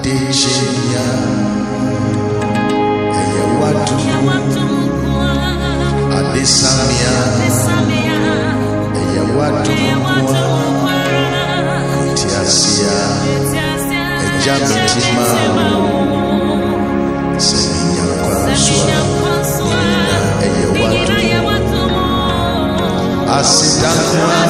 adesenya 0.00 1.04
ɛyɛ 3.20 3.42
watumu 3.60 5.14
adesamia 6.18 7.14
ɛyɛ 9.00 9.22
watumukua 9.36 10.96
ntiasia 12.12 12.96
ɛgya 14.24 14.54
metima 14.68 15.26
sɛ 17.46 17.60
menyankwa 17.72 19.32
nsoa 19.42 19.82
menina 20.40 21.16
ɛyɛ 21.20 21.38
watumu 21.46 22.04
asedankoa 23.36 24.40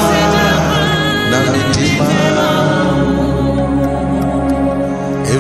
na 1.31 1.39
metima 1.53 2.30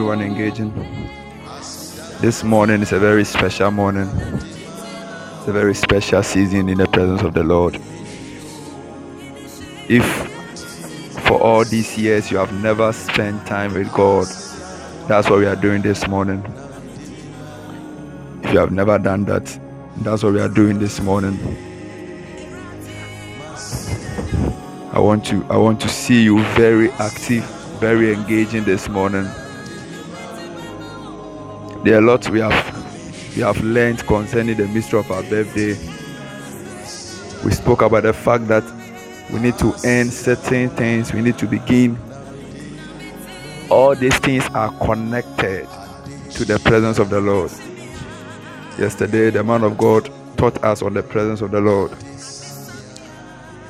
Everyone 0.00 0.22
engaging. 0.22 0.72
This 2.22 2.42
morning 2.42 2.80
is 2.80 2.90
a 2.92 2.98
very 2.98 3.22
special 3.22 3.70
morning. 3.70 4.08
It's 4.08 5.46
a 5.46 5.52
very 5.52 5.74
special 5.74 6.22
season 6.22 6.70
in 6.70 6.78
the 6.78 6.86
presence 6.86 7.20
of 7.20 7.34
the 7.34 7.42
Lord. 7.44 7.74
If 9.90 10.06
for 11.26 11.38
all 11.38 11.66
these 11.66 11.98
years 11.98 12.30
you 12.30 12.38
have 12.38 12.50
never 12.62 12.94
spent 12.94 13.46
time 13.46 13.74
with 13.74 13.92
God, 13.92 14.26
that's 15.06 15.28
what 15.28 15.38
we 15.38 15.44
are 15.44 15.54
doing 15.54 15.82
this 15.82 16.08
morning. 16.08 16.42
If 18.42 18.54
you 18.54 18.58
have 18.58 18.72
never 18.72 18.98
done 18.98 19.26
that, 19.26 19.44
that's 19.98 20.22
what 20.22 20.32
we 20.32 20.40
are 20.40 20.48
doing 20.48 20.78
this 20.78 20.98
morning. 21.02 21.36
I 24.94 24.98
want 24.98 25.26
to 25.26 25.44
I 25.50 25.58
want 25.58 25.78
to 25.82 25.90
see 25.90 26.22
you 26.22 26.42
very 26.54 26.90
active, 26.92 27.44
very 27.80 28.14
engaging 28.14 28.64
this 28.64 28.88
morning. 28.88 29.28
There 31.84 31.94
are 31.94 31.98
a 31.98 32.00
lot 32.00 32.28
we 32.30 32.40
have 32.40 33.34
we 33.36 33.42
have 33.42 33.60
learned 33.62 34.06
concerning 34.06 34.56
the 34.56 34.66
mystery 34.68 35.00
of 35.00 35.10
our 35.10 35.22
birthday. 35.22 35.70
We 37.44 37.52
spoke 37.52 37.82
about 37.82 38.02
the 38.02 38.12
fact 38.12 38.48
that 38.48 38.64
we 39.32 39.40
need 39.40 39.58
to 39.58 39.72
end 39.84 40.12
certain 40.12 40.70
things, 40.70 41.12
we 41.12 41.22
need 41.22 41.38
to 41.38 41.46
begin. 41.46 41.98
All 43.70 43.94
these 43.94 44.16
things 44.18 44.44
are 44.54 44.70
connected 44.84 45.68
to 46.32 46.44
the 46.44 46.58
presence 46.58 46.98
of 46.98 47.08
the 47.10 47.20
Lord. 47.20 47.50
Yesterday, 48.78 49.30
the 49.30 49.44
man 49.44 49.62
of 49.62 49.78
God 49.78 50.10
taught 50.36 50.62
us 50.64 50.82
on 50.82 50.94
the 50.94 51.02
presence 51.02 51.40
of 51.40 51.50
the 51.50 51.60
Lord 51.60 51.92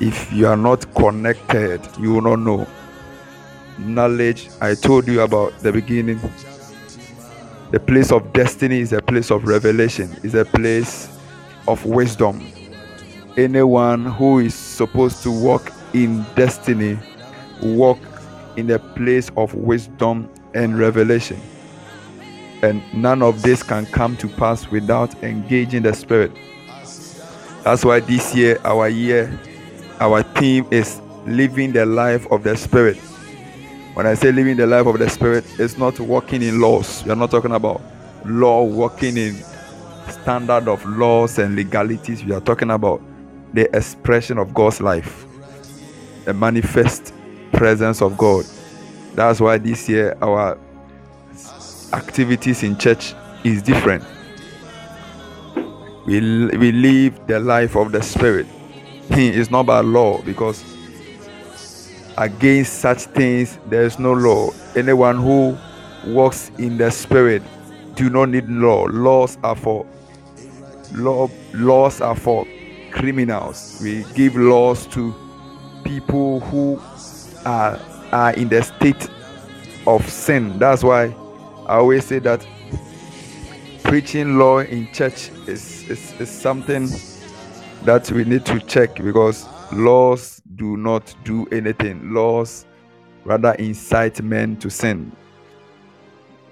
if 0.01 0.33
you 0.33 0.47
are 0.47 0.57
not 0.57 0.91
connected, 0.95 1.79
you 1.99 2.13
will 2.13 2.21
not 2.21 2.39
know. 2.39 2.67
Knowledge, 3.77 4.49
I 4.59 4.73
told 4.73 5.07
you 5.07 5.21
about 5.21 5.59
the 5.59 5.71
beginning. 5.71 6.19
The 7.71 7.79
place 7.79 8.11
of 8.11 8.33
destiny 8.33 8.81
is 8.81 8.91
a 8.91 9.01
place 9.01 9.31
of 9.31 9.45
revelation, 9.45 10.13
is 10.23 10.35
a 10.35 10.43
place 10.43 11.07
of 11.69 11.85
wisdom. 11.85 12.45
Anyone 13.37 14.03
who 14.05 14.39
is 14.39 14.53
supposed 14.53 15.23
to 15.23 15.31
walk 15.31 15.71
in 15.93 16.25
destiny, 16.35 16.99
walk 17.61 17.97
in 18.57 18.67
the 18.67 18.77
place 18.77 19.31
of 19.37 19.53
wisdom 19.55 20.29
and 20.53 20.77
revelation. 20.77 21.39
And 22.61 22.83
none 22.93 23.21
of 23.21 23.41
this 23.41 23.63
can 23.63 23.85
come 23.85 24.17
to 24.17 24.27
pass 24.27 24.69
without 24.69 25.23
engaging 25.23 25.83
the 25.83 25.93
spirit. 25.93 26.33
That's 27.63 27.85
why 27.85 28.01
this 28.01 28.35
year, 28.35 28.59
our 28.65 28.89
year, 28.89 29.39
our 30.01 30.23
theme 30.23 30.67
is 30.71 30.99
living 31.25 31.71
the 31.71 31.85
life 31.85 32.29
of 32.31 32.43
the 32.43 32.57
spirit 32.57 32.99
when 33.93 34.05
i 34.07 34.13
say 34.13 34.31
living 34.31 34.57
the 34.57 34.67
life 34.67 34.85
of 34.85 34.99
the 34.99 35.09
spirit 35.09 35.45
it's 35.59 35.77
not 35.77 35.99
walking 35.99 36.41
in 36.41 36.59
laws. 36.59 37.03
We 37.03 37.11
are 37.11 37.15
not 37.15 37.31
talking 37.31 37.51
about 37.51 37.81
law 38.25 38.63
walking 38.63 39.17
in 39.17 39.35
standard 40.09 40.67
of 40.67 40.85
laws 40.85 41.39
and 41.39 41.55
legalities. 41.55 42.23
We 42.23 42.33
are 42.33 42.41
talking 42.41 42.71
about 42.71 43.01
the 43.53 43.75
expression 43.75 44.37
of 44.37 44.53
god's 44.53 44.81
life 44.81 45.25
the 46.25 46.33
manifest 46.33 47.13
presence 47.51 48.01
of 48.01 48.17
god. 48.17 48.45
That's 49.15 49.39
why 49.39 49.57
this 49.57 49.89
year 49.89 50.17
our 50.21 50.57
activities 51.93 52.63
in 52.63 52.77
church 52.77 53.13
is 53.43 53.61
different. 53.61 54.03
We, 56.05 56.47
we 56.57 56.71
live 56.71 57.27
the 57.27 57.39
life 57.39 57.75
of 57.75 57.91
the 57.91 58.01
spirit. 58.01 58.47
It's 59.09 59.51
not 59.51 59.65
by 59.65 59.81
law 59.81 60.21
because 60.21 60.63
against 62.21 62.73
such 62.81 62.99
things 63.05 63.57
there 63.67 63.83
is 63.83 63.97
no 63.97 64.13
law. 64.13 64.51
Anyone 64.75 65.17
who 65.17 65.57
walks 66.05 66.51
in 66.59 66.77
the 66.77 66.91
spirit 66.91 67.41
do 67.95 68.09
not 68.09 68.29
need 68.29 68.47
law. 68.47 68.85
Laws 68.85 69.37
are 69.43 69.55
for 69.55 69.85
law 70.93 71.29
laws 71.53 71.99
are 71.99 72.15
for 72.15 72.45
criminals. 72.91 73.79
We 73.83 74.05
give 74.13 74.35
laws 74.35 74.85
to 74.87 75.13
people 75.83 76.41
who 76.41 76.79
are 77.45 77.79
are 78.11 78.33
in 78.33 78.49
the 78.49 78.61
state 78.61 79.09
of 79.87 80.07
sin. 80.07 80.59
That's 80.59 80.83
why 80.83 81.15
i 81.67 81.75
always 81.75 82.05
say 82.05 82.19
that 82.19 82.45
preaching 83.83 84.37
law 84.37 84.59
in 84.59 84.91
church 84.93 85.29
is 85.47 85.89
is, 85.89 86.13
is 86.19 86.29
something 86.29 86.87
that 87.85 88.11
we 88.11 88.23
need 88.25 88.45
to 88.45 88.59
check 88.61 88.95
because 88.95 89.47
laws 89.73 90.40
do 90.55 90.77
not 90.77 91.13
do 91.23 91.45
anything. 91.47 92.13
Laws 92.13 92.65
rather 93.23 93.53
incite 93.53 94.21
men 94.21 94.55
to 94.57 94.69
sin. 94.69 95.11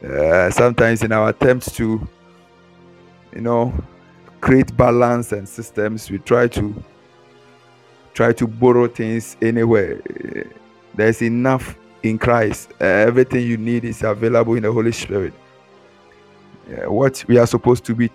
Uh, 0.03 0.49
sometimes, 0.49 1.03
in 1.03 1.11
our 1.11 1.29
attempts 1.29 1.71
to, 1.75 2.07
you 3.33 3.41
know, 3.41 3.73
create 4.41 4.75
balance 4.77 5.31
and 5.31 5.47
systems, 5.47 6.09
we 6.09 6.19
try 6.19 6.47
to 6.47 6.83
try 8.13 8.31
to 8.33 8.47
borrow 8.47 8.87
things 8.87 9.35
anywhere. 9.41 10.01
There's 10.95 11.21
enough 11.21 11.77
in 12.03 12.17
Christ. 12.17 12.71
Uh, 12.79 12.85
everything 12.85 13.45
you 13.45 13.57
need 13.57 13.83
is 13.83 14.03
available 14.03 14.55
in 14.55 14.63
the 14.63 14.71
Holy 14.71 14.91
Spirit. 14.91 15.33
Uh, 16.69 16.91
what 16.91 17.23
we 17.27 17.37
are 17.37 17.47
supposed 17.47 17.83
to 17.85 17.95
be 17.95 18.09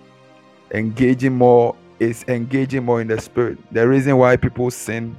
engaging 0.70 1.34
more 1.34 1.76
is 1.98 2.24
engaging 2.28 2.84
more 2.84 3.00
in 3.00 3.08
the 3.08 3.20
spirit. 3.20 3.58
The 3.72 3.86
reason 3.86 4.16
why 4.16 4.36
people 4.36 4.70
sin 4.70 5.16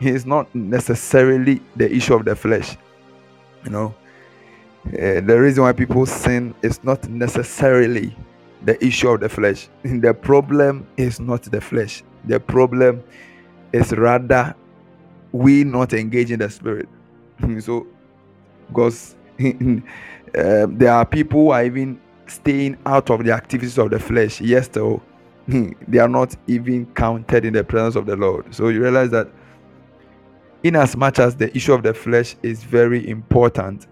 is 0.00 0.26
not 0.26 0.52
necessarily 0.54 1.60
the 1.76 1.92
issue 1.92 2.14
of 2.14 2.24
the 2.24 2.36
flesh. 2.36 2.76
You 3.64 3.70
know, 3.70 3.94
uh, 4.86 5.20
the 5.20 5.38
reason 5.38 5.64
why 5.64 5.72
people 5.72 6.06
sin 6.06 6.54
is 6.62 6.82
not 6.84 7.08
necessarily 7.08 8.16
the 8.64 8.82
issue 8.84 9.08
of 9.08 9.20
the 9.20 9.28
flesh. 9.28 9.68
The 9.82 10.14
problem 10.14 10.86
is 10.96 11.20
not 11.20 11.42
the 11.42 11.60
flesh. 11.60 12.02
The 12.24 12.40
problem 12.40 13.02
is 13.72 13.92
rather 13.92 14.54
we 15.32 15.64
not 15.64 15.92
engaging 15.92 16.38
the 16.38 16.50
spirit. 16.50 16.88
so, 17.60 17.86
because 18.68 19.16
um, 19.40 19.82
there 20.34 20.92
are 20.92 21.04
people 21.04 21.44
who 21.44 21.50
are 21.50 21.64
even 21.64 22.00
staying 22.26 22.76
out 22.86 23.10
of 23.10 23.24
the 23.24 23.32
activities 23.32 23.78
of 23.78 23.90
the 23.90 23.98
flesh. 23.98 24.40
Yes, 24.40 24.68
though 24.68 25.02
they 25.48 25.98
are 25.98 26.08
not 26.08 26.36
even 26.46 26.86
counted 26.94 27.44
in 27.44 27.54
the 27.54 27.64
presence 27.64 27.96
of 27.96 28.06
the 28.06 28.16
Lord. 28.16 28.54
So 28.54 28.68
you 28.68 28.82
realize 28.82 29.10
that, 29.10 29.28
in 30.62 30.76
as 30.76 30.94
the 31.36 31.50
issue 31.54 31.72
of 31.72 31.82
the 31.82 31.94
flesh 31.94 32.36
is 32.42 32.62
very 32.62 33.08
important, 33.08 33.86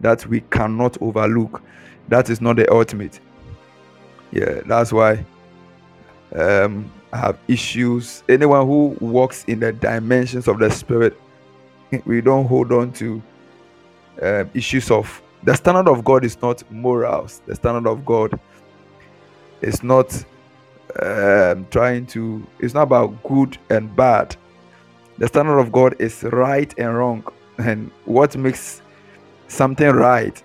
that 0.00 0.26
we 0.26 0.40
cannot 0.50 1.00
overlook, 1.00 1.62
that 2.08 2.30
is 2.30 2.40
not 2.40 2.56
the 2.56 2.70
ultimate. 2.72 3.20
Yeah, 4.32 4.60
that's 4.66 4.92
why 4.92 5.24
um, 6.34 6.90
I 7.12 7.18
have 7.18 7.38
issues. 7.48 8.22
Anyone 8.28 8.66
who 8.66 8.96
walks 9.00 9.44
in 9.44 9.60
the 9.60 9.72
dimensions 9.72 10.46
of 10.48 10.58
the 10.58 10.70
spirit, 10.70 11.20
we 12.04 12.20
don't 12.20 12.46
hold 12.46 12.72
on 12.72 12.92
to 12.94 13.22
uh, 14.22 14.44
issues 14.54 14.90
of 14.90 15.22
the 15.42 15.54
standard 15.54 15.88
of 15.88 16.04
God 16.04 16.24
is 16.24 16.40
not 16.42 16.70
morals. 16.70 17.42
The 17.46 17.54
standard 17.54 17.88
of 17.88 18.04
God 18.04 18.38
is 19.62 19.82
not 19.82 20.12
um, 21.00 21.66
trying 21.70 22.06
to 22.06 22.46
it's 22.58 22.74
not 22.74 22.82
about 22.82 23.22
good 23.22 23.56
and 23.70 23.94
bad 23.94 24.36
the 25.20 25.28
standard 25.28 25.60
of 25.60 25.70
god 25.70 25.94
is 26.00 26.24
right 26.24 26.74
and 26.76 26.96
wrong. 26.96 27.24
And 27.58 27.90
what 28.06 28.36
makes 28.36 28.82
something 29.46 29.90
right 29.90 30.42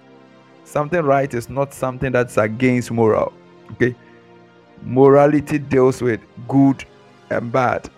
something 0.65 1.01
right 1.01 1.33
is 1.33 1.49
not 1.49 1.73
something 1.73 2.11
that's 2.11 2.37
against 2.37 2.91
moral 2.91 3.31
okay? 3.71 3.95
Morality 4.83 5.57
deals 5.57 6.01
with 6.01 6.19
good 6.47 6.83
and 7.29 7.51
bad 7.51 7.89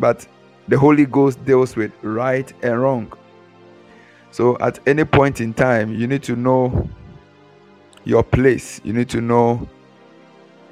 but 0.00 0.26
the 0.68 0.78
holy 0.78 1.04
ghost 1.04 1.44
deals 1.44 1.76
with 1.76 1.92
right 2.02 2.52
and 2.62 2.80
wrong. 2.80 3.12
So 4.30 4.56
at 4.60 4.78
any 4.88 5.04
point 5.04 5.40
in 5.40 5.52
time 5.52 5.94
you 5.94 6.06
need 6.06 6.22
to 6.24 6.34
know 6.34 6.88
your 8.04 8.22
place. 8.22 8.80
You 8.84 8.92
need 8.92 9.08
to 9.10 9.20
know 9.20 9.68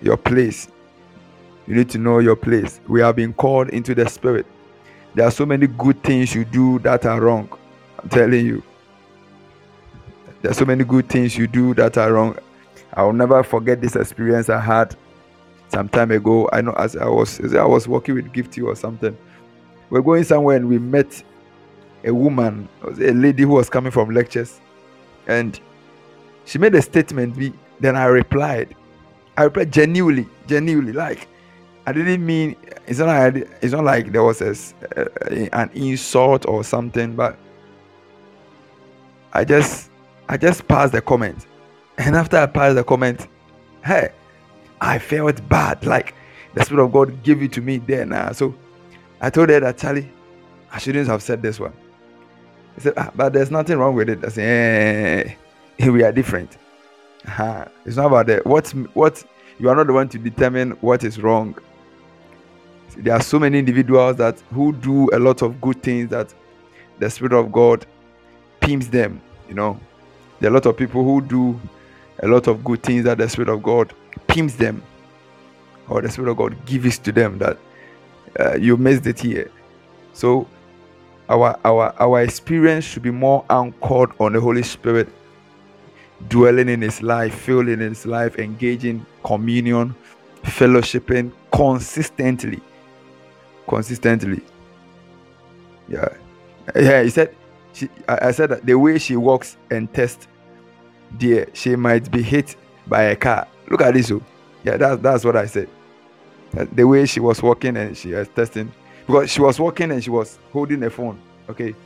your 0.00 0.16
place. 0.16 0.68
You 1.66 1.74
need 1.74 1.90
to 1.90 1.98
know 1.98 2.18
your 2.18 2.36
place. 2.36 2.80
We 2.88 3.00
have 3.00 3.16
been 3.16 3.32
called 3.32 3.68
into 3.68 3.94
the 3.94 4.08
spirit. 4.08 4.46
There 5.14 5.26
are 5.26 5.30
so 5.30 5.44
many 5.44 5.66
good 5.66 6.02
things 6.02 6.34
you 6.34 6.44
do 6.44 6.78
that 6.80 7.04
are 7.04 7.20
wrong. 7.20 7.48
I'm 7.98 8.08
telling 8.08 8.46
you. 8.46 8.62
There 10.42 10.50
are 10.50 10.54
so 10.54 10.64
many 10.64 10.84
good 10.84 11.08
things 11.08 11.36
you 11.36 11.46
do 11.46 11.74
that 11.74 11.98
are 11.98 12.12
wrong. 12.12 12.38
I 12.94 13.02
will 13.02 13.12
never 13.12 13.42
forget 13.42 13.80
this 13.80 13.96
experience 13.96 14.48
I 14.48 14.60
had 14.60 14.96
some 15.68 15.88
time 15.88 16.10
ago. 16.10 16.48
I 16.52 16.60
know 16.60 16.72
as 16.72 16.96
I 16.96 17.06
was 17.06 17.40
as 17.40 17.54
I 17.54 17.64
was 17.64 17.86
working 17.86 18.14
with 18.14 18.32
Gifty 18.32 18.64
or 18.64 18.74
something. 18.74 19.16
We're 19.90 20.02
going 20.02 20.24
somewhere 20.24 20.56
and 20.56 20.68
we 20.68 20.78
met 20.78 21.22
a 22.04 22.14
woman, 22.14 22.68
a 22.82 23.12
lady 23.12 23.42
who 23.42 23.50
was 23.50 23.68
coming 23.68 23.90
from 23.90 24.10
lectures, 24.10 24.60
and 25.26 25.58
she 26.44 26.58
made 26.58 26.74
a 26.74 26.82
statement. 26.82 27.54
Then 27.80 27.96
I 27.96 28.06
replied. 28.06 28.74
I 29.36 29.44
replied 29.44 29.72
genuinely, 29.72 30.28
genuinely, 30.46 30.92
like 30.92 31.28
I 31.86 31.92
didn't 31.92 32.24
mean 32.24 32.56
it's 32.86 32.98
not 32.98 33.08
like 33.08 33.48
it's 33.62 33.72
not 33.72 33.84
like 33.84 34.12
there 34.12 34.22
was 34.22 34.40
a, 34.42 34.54
an 35.54 35.70
insult 35.74 36.46
or 36.46 36.62
something, 36.64 37.14
but 37.16 37.38
I 39.32 39.44
just 39.44 39.90
I 40.28 40.36
just 40.36 40.66
passed 40.68 40.92
the 40.92 41.00
comment, 41.00 41.46
and 41.98 42.14
after 42.16 42.36
I 42.36 42.46
passed 42.46 42.76
the 42.76 42.84
comment, 42.84 43.28
hey, 43.84 44.12
I 44.80 44.98
felt 44.98 45.46
bad, 45.48 45.84
like 45.84 46.14
the 46.54 46.64
spirit 46.64 46.84
of 46.84 46.92
God 46.92 47.22
gave 47.22 47.42
it 47.42 47.52
to 47.52 47.60
me 47.60 47.78
there 47.78 48.04
now. 48.04 48.32
So 48.32 48.54
I 49.20 49.30
told 49.30 49.48
her 49.50 49.60
that 49.60 49.78
Charlie, 49.78 50.10
I 50.72 50.78
shouldn't 50.78 51.08
have 51.08 51.22
said 51.22 51.42
this 51.42 51.60
one. 51.60 51.72
He 52.74 52.82
said, 52.82 52.94
ah, 52.96 53.10
but 53.14 53.32
there's 53.32 53.50
nothing 53.50 53.78
wrong 53.78 53.94
with 53.94 54.08
it. 54.08 54.24
I 54.24 54.28
said, 54.28 55.36
eh, 55.78 55.88
we 55.90 56.02
are 56.02 56.12
different. 56.12 56.56
Uh-huh. 57.26 57.66
It's 57.84 57.96
not 57.96 58.06
about 58.06 58.26
that. 58.28 58.46
What 58.46 58.68
what 58.94 59.24
you 59.58 59.68
are 59.68 59.76
not 59.76 59.86
the 59.86 59.92
one 59.92 60.08
to 60.08 60.18
determine 60.18 60.72
what 60.80 61.04
is 61.04 61.20
wrong. 61.20 61.56
There 62.96 63.14
are 63.14 63.22
so 63.22 63.38
many 63.38 63.58
individuals 63.58 64.16
that 64.16 64.40
who 64.52 64.72
do 64.72 65.08
a 65.12 65.18
lot 65.18 65.42
of 65.42 65.60
good 65.60 65.82
things 65.82 66.10
that 66.10 66.34
the 66.98 67.08
Spirit 67.10 67.32
of 67.32 67.50
God 67.52 67.86
pimps 68.60 68.88
them. 68.88 69.20
You 69.48 69.54
know, 69.54 69.80
there 70.38 70.50
are 70.50 70.52
a 70.52 70.54
lot 70.54 70.66
of 70.66 70.76
people 70.76 71.04
who 71.04 71.20
do 71.20 71.60
a 72.22 72.28
lot 72.28 72.46
of 72.46 72.62
good 72.64 72.82
things 72.82 73.04
that 73.04 73.18
the 73.18 73.28
Spirit 73.28 73.48
of 73.48 73.62
God 73.62 73.92
pimps 74.26 74.56
them, 74.56 74.82
or 75.88 76.02
the 76.02 76.10
Spirit 76.10 76.30
of 76.30 76.36
God 76.36 76.66
gives 76.66 76.98
to 76.98 77.12
them 77.12 77.38
that 77.38 77.58
uh, 78.38 78.54
you 78.56 78.76
missed 78.76 79.06
it 79.06 79.18
here. 79.18 79.50
So 80.12 80.46
our 81.28 81.58
our 81.64 81.94
our 81.98 82.22
experience 82.22 82.84
should 82.84 83.02
be 83.02 83.10
more 83.10 83.44
anchored 83.50 84.12
on 84.18 84.32
the 84.32 84.40
Holy 84.40 84.62
Spirit 84.62 85.08
dwelling 86.28 86.68
in 86.68 86.82
his 86.82 87.02
life, 87.02 87.34
filling 87.34 87.80
in 87.80 87.80
his 87.80 88.04
life, 88.04 88.38
engaging 88.38 89.04
communion, 89.24 89.94
fellowshipping 90.42 91.32
consistently. 91.52 92.60
Consistently. 93.70 94.42
Yeah. 95.88 96.08
Yeah, 96.74 97.04
he 97.04 97.10
said 97.10 97.36
she 97.72 97.88
I, 98.08 98.28
I 98.28 98.30
said 98.32 98.50
that 98.50 98.66
the 98.66 98.74
way 98.74 98.98
she 98.98 99.14
walks 99.14 99.56
and 99.70 99.92
tests 99.94 100.26
there, 101.12 101.46
she 101.52 101.76
might 101.76 102.10
be 102.10 102.20
hit 102.20 102.56
by 102.88 103.02
a 103.04 103.16
car. 103.16 103.46
Look 103.68 103.82
at 103.82 103.94
this. 103.94 104.10
Oh. 104.10 104.22
Yeah, 104.64 104.76
that's 104.76 105.00
that's 105.00 105.24
what 105.24 105.36
I 105.36 105.46
said. 105.46 105.68
The 106.72 106.82
way 106.82 107.06
she 107.06 107.20
was 107.20 107.40
walking 107.40 107.76
and 107.76 107.96
she 107.96 108.10
was 108.12 108.26
testing 108.28 108.72
because 109.06 109.30
she 109.30 109.40
was 109.40 109.60
walking 109.60 109.92
and 109.92 110.02
she 110.02 110.10
was 110.10 110.40
holding 110.52 110.82
a 110.82 110.90
phone. 110.90 111.20
Okay. 111.48 111.76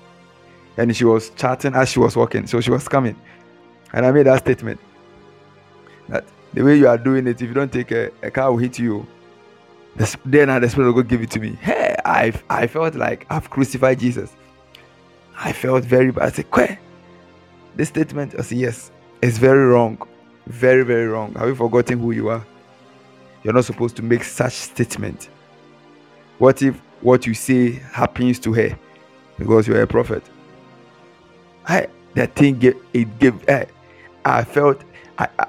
And 0.79 0.97
she 0.97 1.05
was 1.05 1.31
chatting 1.31 1.75
as 1.75 1.91
she 1.91 1.99
was 1.99 2.17
walking. 2.17 2.47
So 2.47 2.63
she 2.63 2.71
was 2.71 2.89
coming. 2.89 3.15
And 3.93 4.07
I 4.07 4.11
made 4.11 4.25
that 4.25 4.41
statement 4.41 4.81
that 6.09 6.25
the 6.55 6.63
way 6.63 6.79
you 6.79 6.89
are 6.89 6.97
doing 6.97 7.27
it, 7.27 7.43
if 7.43 7.49
you 7.49 7.55
don't 7.55 7.71
take 7.71 7.91
a, 7.93 8.11
a 8.23 8.31
car 8.31 8.51
will 8.51 8.59
hit 8.59 8.79
you. 8.79 9.07
Then 9.97 10.61
the 10.61 10.69
Spirit 10.69 10.87
will 10.87 11.03
go 11.03 11.03
give 11.03 11.23
it 11.23 11.31
to 11.33 11.41
me. 11.41 11.57
Hey, 11.61 11.97
I 12.05 12.33
I 12.51 12.67
felt 12.67 12.95
like 12.95 13.27
I've 13.31 13.51
crucified 13.51 14.01
Jesus. 14.01 14.35
I 15.37 15.53
felt 15.53 15.85
very 15.85 16.11
bad. 16.11 16.25
I 16.25 16.31
said, 16.31 16.51
Kwe, 16.51 16.79
this 17.75 17.89
statement, 17.89 18.35
I 18.39 18.43
said, 18.43 18.59
yes, 18.59 18.91
it's 19.23 19.39
very 19.39 19.67
wrong. 19.67 19.99
Very, 20.47 20.85
very 20.85 21.07
wrong. 21.07 21.35
Have 21.35 21.49
you 21.49 21.55
forgotten 21.55 21.99
who 21.99 22.13
you 22.13 22.29
are? 22.29 22.45
You're 23.43 23.55
not 23.55 23.65
supposed 23.65 23.97
to 23.97 24.03
make 24.03 24.25
such 24.25 24.53
statement. 24.53 25.29
What 26.39 26.63
if 26.63 26.81
what 27.01 27.27
you 27.27 27.35
say 27.35 27.73
happens 27.73 28.39
to 28.41 28.53
her 28.55 28.79
because 29.39 29.69
you're 29.69 29.83
a 29.83 29.87
prophet? 29.87 30.23
I 31.67 31.89
that 32.15 32.35
thing 32.35 32.59
gave, 32.59 32.77
it 32.93 33.19
gave 33.19 33.49
eh, 33.49 33.67
I 34.25 34.45
felt 34.45 34.83
I, 35.19 35.29
I, 35.39 35.47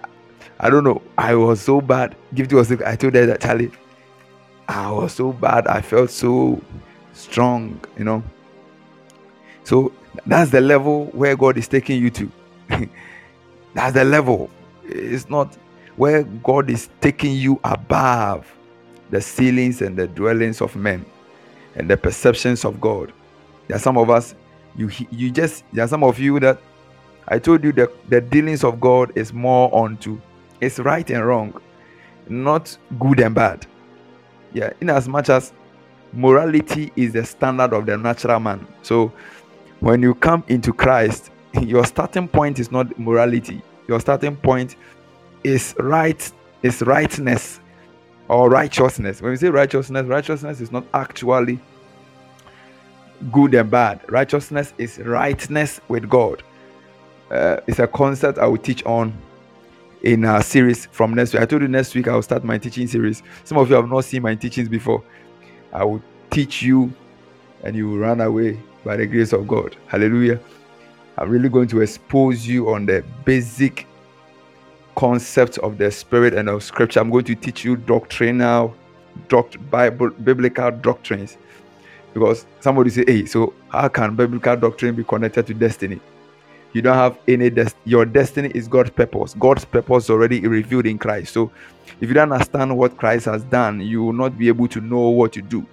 I 0.60 0.70
don't 0.70 0.84
know. 0.84 1.02
I 1.18 1.36
was 1.36 1.62
so 1.62 1.82
bad. 1.82 2.16
Give 2.34 2.48
to 2.50 2.60
us. 2.60 2.72
I 2.72 2.96
told 2.96 3.16
her 3.16 3.25
that 3.25 3.42
Charlie. 3.42 3.72
I 4.68 4.92
was 4.92 5.14
so 5.14 5.32
bad. 5.34 5.68
I 5.68 5.82
felt 5.82 6.10
so 6.10 6.62
strong. 7.14 7.80
You 7.98 8.06
know. 8.06 8.24
So 9.64 9.92
that's 10.26 10.52
the 10.52 10.62
level 10.62 11.06
where 11.08 11.36
God 11.36 11.58
is 11.58 11.68
taking 11.68 12.02
you 12.02 12.10
to. 12.12 12.32
that's 13.74 13.94
the 13.94 14.04
level. 14.04 14.50
It's 14.86 15.30
not 15.30 15.58
where 15.96 16.24
God 16.24 16.70
is 16.70 16.90
taking 17.02 17.34
you 17.34 17.60
above 17.64 18.52
the 19.10 19.22
ceilings 19.22 19.82
and 19.82 19.98
the 19.98 20.08
dwellings 20.08 20.62
of 20.62 20.76
men 20.76 21.06
and 21.76 21.90
the 21.90 21.98
perceptions 21.98 22.66
of 22.66 22.82
God. 22.82 23.14
There 23.68 23.78
are 23.78 23.80
some 23.80 23.98
of 23.98 24.10
us, 24.10 24.36
you 24.76 24.90
you 25.10 25.32
just 25.32 25.64
there 25.74 25.86
are 25.86 25.88
some 25.88 26.04
of 26.04 26.20
you 26.20 26.40
that 26.42 26.60
I 27.28 27.40
told 27.40 27.64
you 27.64 27.72
that 27.74 27.90
the 28.10 28.22
dealings 28.22 28.64
of 28.64 28.80
God 28.80 29.12
is 29.16 29.34
more 29.34 29.74
onto 29.74 30.20
it's 30.62 30.80
right 30.80 31.10
and 31.10 31.26
wrong, 31.26 31.62
not 32.28 32.78
good 33.00 33.20
and 33.20 33.36
bad. 33.36 33.66
Yeah, 34.56 34.74
in 34.82 34.90
as 34.90 35.08
much 35.08 35.30
as 35.30 35.54
morality 36.14 36.92
is 36.96 37.14
the 37.14 37.26
standard 37.26 37.74
of 37.74 37.86
the 37.86 37.98
natural 37.98 38.40
man. 38.40 38.68
So 38.82 39.14
when 39.82 40.02
you 40.02 40.16
come 40.16 40.44
into 40.48 40.74
Christ, 40.74 41.30
your 41.62 41.86
starting 41.86 42.28
point 42.28 42.60
is 42.60 42.72
not 42.72 42.98
morality. 42.98 43.62
Your 43.88 44.00
starting 44.00 44.36
point 44.38 44.78
is 45.44 45.76
right, 45.80 46.32
is 46.64 46.82
rightness 46.82 47.60
or 48.30 48.50
righteousness. 48.50 49.22
When 49.22 49.32
we 49.32 49.38
say 49.38 49.50
righteousness, 49.50 50.08
righteousness 50.08 50.62
is 50.62 50.72
not 50.72 50.86
actually 50.94 51.60
good 53.32 53.54
and 53.54 53.70
bad. 53.70 54.02
Righteousness 54.10 54.74
is 54.80 54.98
rightness 55.00 55.82
with 55.90 56.10
God 56.10 56.42
uh, 57.32 57.58
it's 57.68 57.80
a 57.80 57.88
concept 57.88 58.38
I 58.40 58.48
will 58.48 58.58
teach 58.58 58.84
on 58.86 59.14
in 60.06 60.24
a 60.24 60.42
series 60.42 60.86
from 60.92 61.16
next 61.16 61.34
week. 61.34 61.42
I 61.42 61.46
told 61.46 61.64
you 61.64 61.68
next 61.68 61.96
week 61.96 62.08
I 62.08 62.14
will 62.14 62.22
start 62.22 62.44
my 62.44 62.60
teaching 62.60 62.88
series. 62.88 63.24
Some 63.44 63.58
of 63.58 63.68
you 63.70 63.76
have 63.76 63.90
not 63.90 64.06
seen 64.06 64.22
my 64.22 64.36
teachings 64.36 64.70
before. 64.70 65.04
I 65.74 65.84
will 65.84 66.02
teach 66.30 66.62
you 66.62 66.94
and 67.64 67.76
you 67.76 67.90
will 67.90 67.98
run 67.98 68.22
away 68.22 68.60
by 68.86 68.98
the 68.98 69.08
grace 69.08 69.34
of 69.34 69.48
God. 69.48 69.76
Hallelujah. 69.88 70.40
I'm 71.18 71.30
really 71.30 71.50
going 71.50 71.68
to 71.70 71.82
expose 71.82 72.48
you 72.48 72.70
on 72.72 72.86
the 72.86 73.04
basic 73.26 73.88
concepts 74.96 75.58
of 75.58 75.80
the 75.80 75.90
spirit 75.90 76.36
and 76.36 76.50
of 76.50 76.64
scripture. 76.64 77.00
I'm 77.00 77.10
going 77.10 77.26
to 77.26 77.36
teach 77.36 77.66
you 77.66 77.76
doctrinal, 77.76 78.76
doct- 79.28 79.70
Bible, 79.72 80.12
biblical 80.12 80.70
doctrines. 80.70 81.38
Because 82.14 82.46
somebody 82.60 82.92
say, 82.92 83.06
hey, 83.08 83.26
so 83.26 83.54
how 83.70 83.88
can 83.88 84.16
biblical 84.16 84.56
doctrine 84.56 84.94
be 84.94 85.04
connected 85.04 85.48
to 85.48 85.54
destiny? 85.56 86.00
You 86.75 86.82
don't 86.82 86.98
have 86.98 87.17
any 87.25 87.50
des- 87.50 87.72
your 87.86 88.05
destiny 88.05 88.51
is 88.53 88.67
god's 88.67 88.89
purpose. 88.89 89.34
God's 89.39 89.63
purpose 89.63 90.10
already 90.10 90.46
revealed 90.46 90.86
in 90.86 90.98
christ. 90.98 91.34
So 91.34 91.50
if 92.01 92.10
you 92.10 92.13
don't 92.13 92.34
understand 92.34 92.77
what 92.77 92.98
christ 92.98 93.25
has 93.25 93.46
done 93.46 93.79
you 93.79 94.03
will 94.03 94.13
not 94.13 94.38
be 94.38 94.50
able 94.50 94.67
to 94.67 94.82
know 94.82 95.08
what 95.10 95.32
to 95.34 95.41
do. 95.41 95.65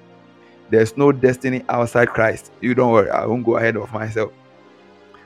There's 0.71 0.97
no 0.97 1.11
destiny 1.11 1.65
outside 1.69 2.11
christ. 2.11 2.53
You 2.61 2.75
don't 2.77 2.93
worry. 2.93 3.11
I 3.11 3.27
won't 3.27 3.45
go 3.45 3.57
ahead 3.57 3.77
of 3.77 3.93
myself. 3.93 4.33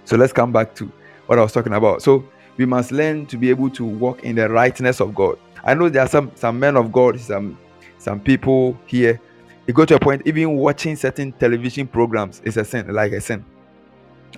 So 0.07 0.17
let's 0.17 0.33
come 0.33 0.51
back 0.51 0.75
to 0.77 0.91
what 1.27 1.39
i 1.39 1.43
was 1.43 1.53
talking 1.53 1.75
about. 1.75 2.01
So 2.01 2.27
we 2.57 2.65
must 2.65 2.91
learn 2.91 3.27
to 3.27 3.37
be 3.37 3.51
able 3.51 3.69
to 3.71 3.85
walk 3.85 4.25
in 4.25 4.37
the 4.37 4.49
rightness 4.49 5.01
of 5.01 5.15
god. 5.15 5.39
I 5.63 5.75
know 5.75 5.91
there 5.91 6.03
are 6.03 6.09
some 6.09 6.33
some 6.37 6.59
men 6.59 6.79
of 6.79 6.91
god 6.91 7.21
some 7.21 7.59
some 7.99 8.19
people 8.19 8.79
here. 8.87 9.21
It 9.67 9.75
got 9.75 9.89
to 9.89 9.97
a 9.97 10.01
point 10.01 10.23
even 10.25 10.57
watching 10.57 10.97
certain 10.97 11.33
television 11.33 11.87
programs 11.87 12.41
is 12.45 12.57
a 12.57 12.65
sin 12.65 12.89
like 12.95 13.13
a 13.13 13.21
sin. 13.21 13.45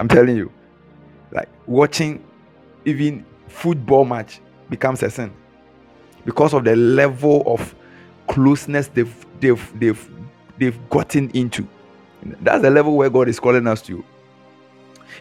I'm 0.00 0.08
telling 0.08 0.36
you 0.36 0.50
like 1.32 1.48
watching 1.66 2.24
even 2.84 3.24
football 3.48 4.04
match 4.04 4.40
becomes 4.70 5.02
a 5.02 5.10
sin. 5.10 5.32
Because 6.24 6.54
of 6.54 6.64
the 6.64 6.76
level 6.76 7.42
of 7.46 7.74
closeness 8.28 8.88
they've 8.88 9.26
they've 9.40 9.80
they've 9.80 10.10
they've 10.58 10.90
gotten 10.90 11.30
into. 11.30 11.66
That's 12.42 12.62
the 12.62 12.70
level 12.70 12.96
where 12.96 13.10
god 13.10 13.28
is 13.28 13.40
calling 13.40 13.66
us 13.66 13.82
to. 13.82 14.04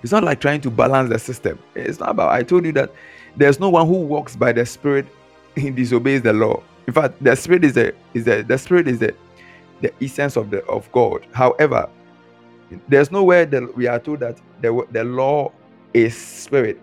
It's 0.04 0.12
not 0.12 0.24
like 0.24 0.40
trying 0.42 0.62
to 0.62 0.70
balance 0.70 1.10
the 1.10 1.20
system. 1.20 1.60
It's 1.76 2.00
not 2.00 2.10
about 2.10 2.32
i 2.32 2.44
told 2.44 2.66
you 2.66 2.72
that 2.74 2.92
there's 3.36 3.60
no 3.60 3.70
one 3.70 3.88
who 3.88 4.02
walks 4.02 4.36
by 4.36 4.52
the 4.52 4.66
spirit 4.66 5.06
and 5.56 5.76
disobeys 5.76 6.22
the 6.22 6.34
law. 6.34 6.62
In 6.88 6.94
fact 6.94 7.24
the 7.24 7.36
spirit 7.36 7.64
is 7.64 7.74
the 7.74 7.94
is 8.14 8.26
the 8.26 8.44
the 8.44 8.58
spirit 8.58 8.88
is 8.88 9.00
the 9.00 9.16
the 9.82 9.94
essence 10.02 10.36
of 10.36 10.50
the 10.50 10.64
of 10.66 10.92
god. 10.92 11.26
However 11.34 11.90
there's 12.90 13.12
nowhere 13.12 13.46
that 13.46 13.76
we 13.78 13.88
are 13.88 14.00
told 14.00 14.20
that 14.20 14.38
the, 14.62 14.86
the 14.92 15.04
law 15.04 15.52
is 16.06 16.18
spirit. 16.18 16.82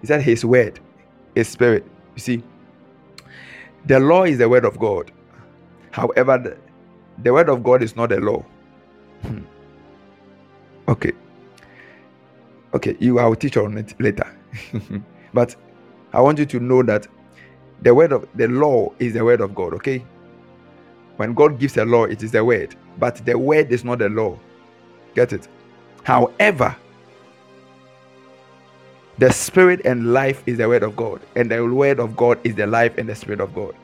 He 0.00 0.06
said 0.06 0.22
his 0.22 0.44
word 0.44 0.80
is 1.34 1.48
spirit. 1.48 1.84
You 2.16 2.20
see, 2.20 2.42
the 3.86 4.00
law 4.00 4.24
is 4.24 4.38
the 4.38 4.48
word 4.48 4.64
of 4.64 4.78
God. 4.78 5.12
However, 5.92 6.38
the, 6.38 6.58
the 7.22 7.32
word 7.32 7.48
of 7.48 7.62
God 7.62 7.82
is 7.82 7.96
not 7.96 8.10
the 8.10 8.20
law. 8.20 8.44
Hmm. 9.22 9.40
Okay. 10.88 11.12
Okay, 12.74 12.96
you 13.00 13.18
I 13.18 13.26
will 13.26 13.36
teach 13.36 13.56
on 13.56 13.78
it 13.78 13.94
later. 14.00 14.26
but 15.34 15.56
I 16.12 16.20
want 16.20 16.38
you 16.38 16.46
to 16.46 16.60
know 16.60 16.82
that 16.84 17.06
the 17.82 17.94
word 17.94 18.12
of 18.12 18.28
the 18.34 18.48
law 18.48 18.92
is 18.98 19.14
the 19.14 19.24
word 19.24 19.40
of 19.40 19.54
God, 19.54 19.74
okay? 19.74 20.04
When 21.16 21.34
God 21.34 21.58
gives 21.58 21.76
a 21.76 21.84
law, 21.84 22.04
it 22.04 22.22
is 22.22 22.32
the 22.32 22.44
word, 22.44 22.76
but 22.98 23.24
the 23.24 23.38
word 23.38 23.72
is 23.72 23.84
not 23.84 24.00
the 24.00 24.08
law. 24.08 24.38
Get 25.14 25.32
it? 25.32 25.48
However, 26.04 26.76
the 29.18 29.32
spirit 29.32 29.80
and 29.84 30.12
life 30.12 30.42
is 30.46 30.58
the 30.58 30.68
word 30.68 30.82
of 30.82 30.96
God, 30.96 31.20
and 31.34 31.50
the 31.50 31.66
word 31.66 32.00
of 32.00 32.16
God 32.16 32.38
is 32.44 32.54
the 32.54 32.66
life 32.66 32.98
and 32.98 33.08
the 33.08 33.14
spirit 33.14 33.40
of 33.40 33.54
God. 33.54 33.74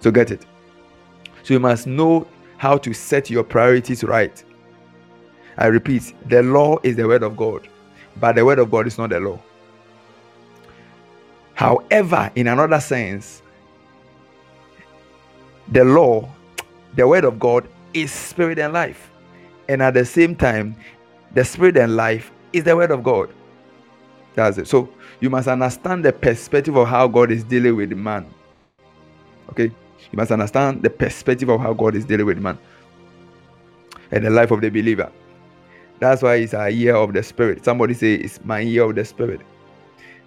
So 0.00 0.10
get 0.10 0.30
it. 0.30 0.46
So 1.42 1.54
you 1.54 1.60
must 1.60 1.86
know 1.86 2.26
how 2.56 2.78
to 2.78 2.92
set 2.92 3.30
your 3.30 3.42
priorities 3.42 4.04
right. 4.04 4.42
I 5.58 5.66
repeat, 5.66 6.14
the 6.28 6.42
law 6.42 6.78
is 6.82 6.96
the 6.96 7.06
word 7.06 7.22
of 7.22 7.36
God, 7.36 7.68
but 8.18 8.36
the 8.36 8.44
word 8.44 8.58
of 8.58 8.70
God 8.70 8.86
is 8.86 8.96
not 8.96 9.10
the 9.10 9.20
law. 9.20 9.40
However, 11.54 12.30
in 12.36 12.46
another 12.46 12.80
sense, 12.80 13.42
the 15.68 15.84
law, 15.84 16.28
the 16.94 17.06
word 17.06 17.24
of 17.24 17.38
God, 17.38 17.68
is 17.92 18.10
spirit 18.10 18.58
and 18.58 18.72
life. 18.72 19.10
And 19.68 19.82
at 19.82 19.94
the 19.94 20.04
same 20.04 20.34
time, 20.34 20.76
the 21.34 21.44
spirit 21.44 21.76
and 21.76 21.96
life 21.96 22.30
is 22.52 22.64
the 22.64 22.76
word 22.76 22.90
of 22.90 23.02
God. 23.02 23.30
That's 24.34 24.58
it. 24.58 24.68
So 24.68 24.88
you 25.20 25.30
must 25.30 25.48
understand 25.48 26.04
the 26.04 26.12
perspective 26.12 26.76
of 26.76 26.88
how 26.88 27.08
God 27.08 27.30
is 27.30 27.44
dealing 27.44 27.76
with 27.76 27.92
man. 27.92 28.26
Okay? 29.50 29.64
You 29.64 30.16
must 30.16 30.30
understand 30.30 30.82
the 30.82 30.90
perspective 30.90 31.48
of 31.48 31.60
how 31.60 31.72
God 31.72 31.94
is 31.94 32.04
dealing 32.04 32.26
with 32.26 32.38
man 32.38 32.58
and 34.10 34.24
the 34.24 34.30
life 34.30 34.50
of 34.50 34.60
the 34.60 34.70
believer. 34.70 35.10
That's 35.98 36.22
why 36.22 36.36
it's 36.36 36.54
a 36.54 36.70
year 36.70 36.96
of 36.96 37.12
the 37.12 37.22
spirit. 37.22 37.64
Somebody 37.64 37.94
say 37.94 38.14
it's 38.14 38.42
my 38.44 38.60
year 38.60 38.84
of 38.84 38.94
the 38.94 39.04
spirit. 39.04 39.40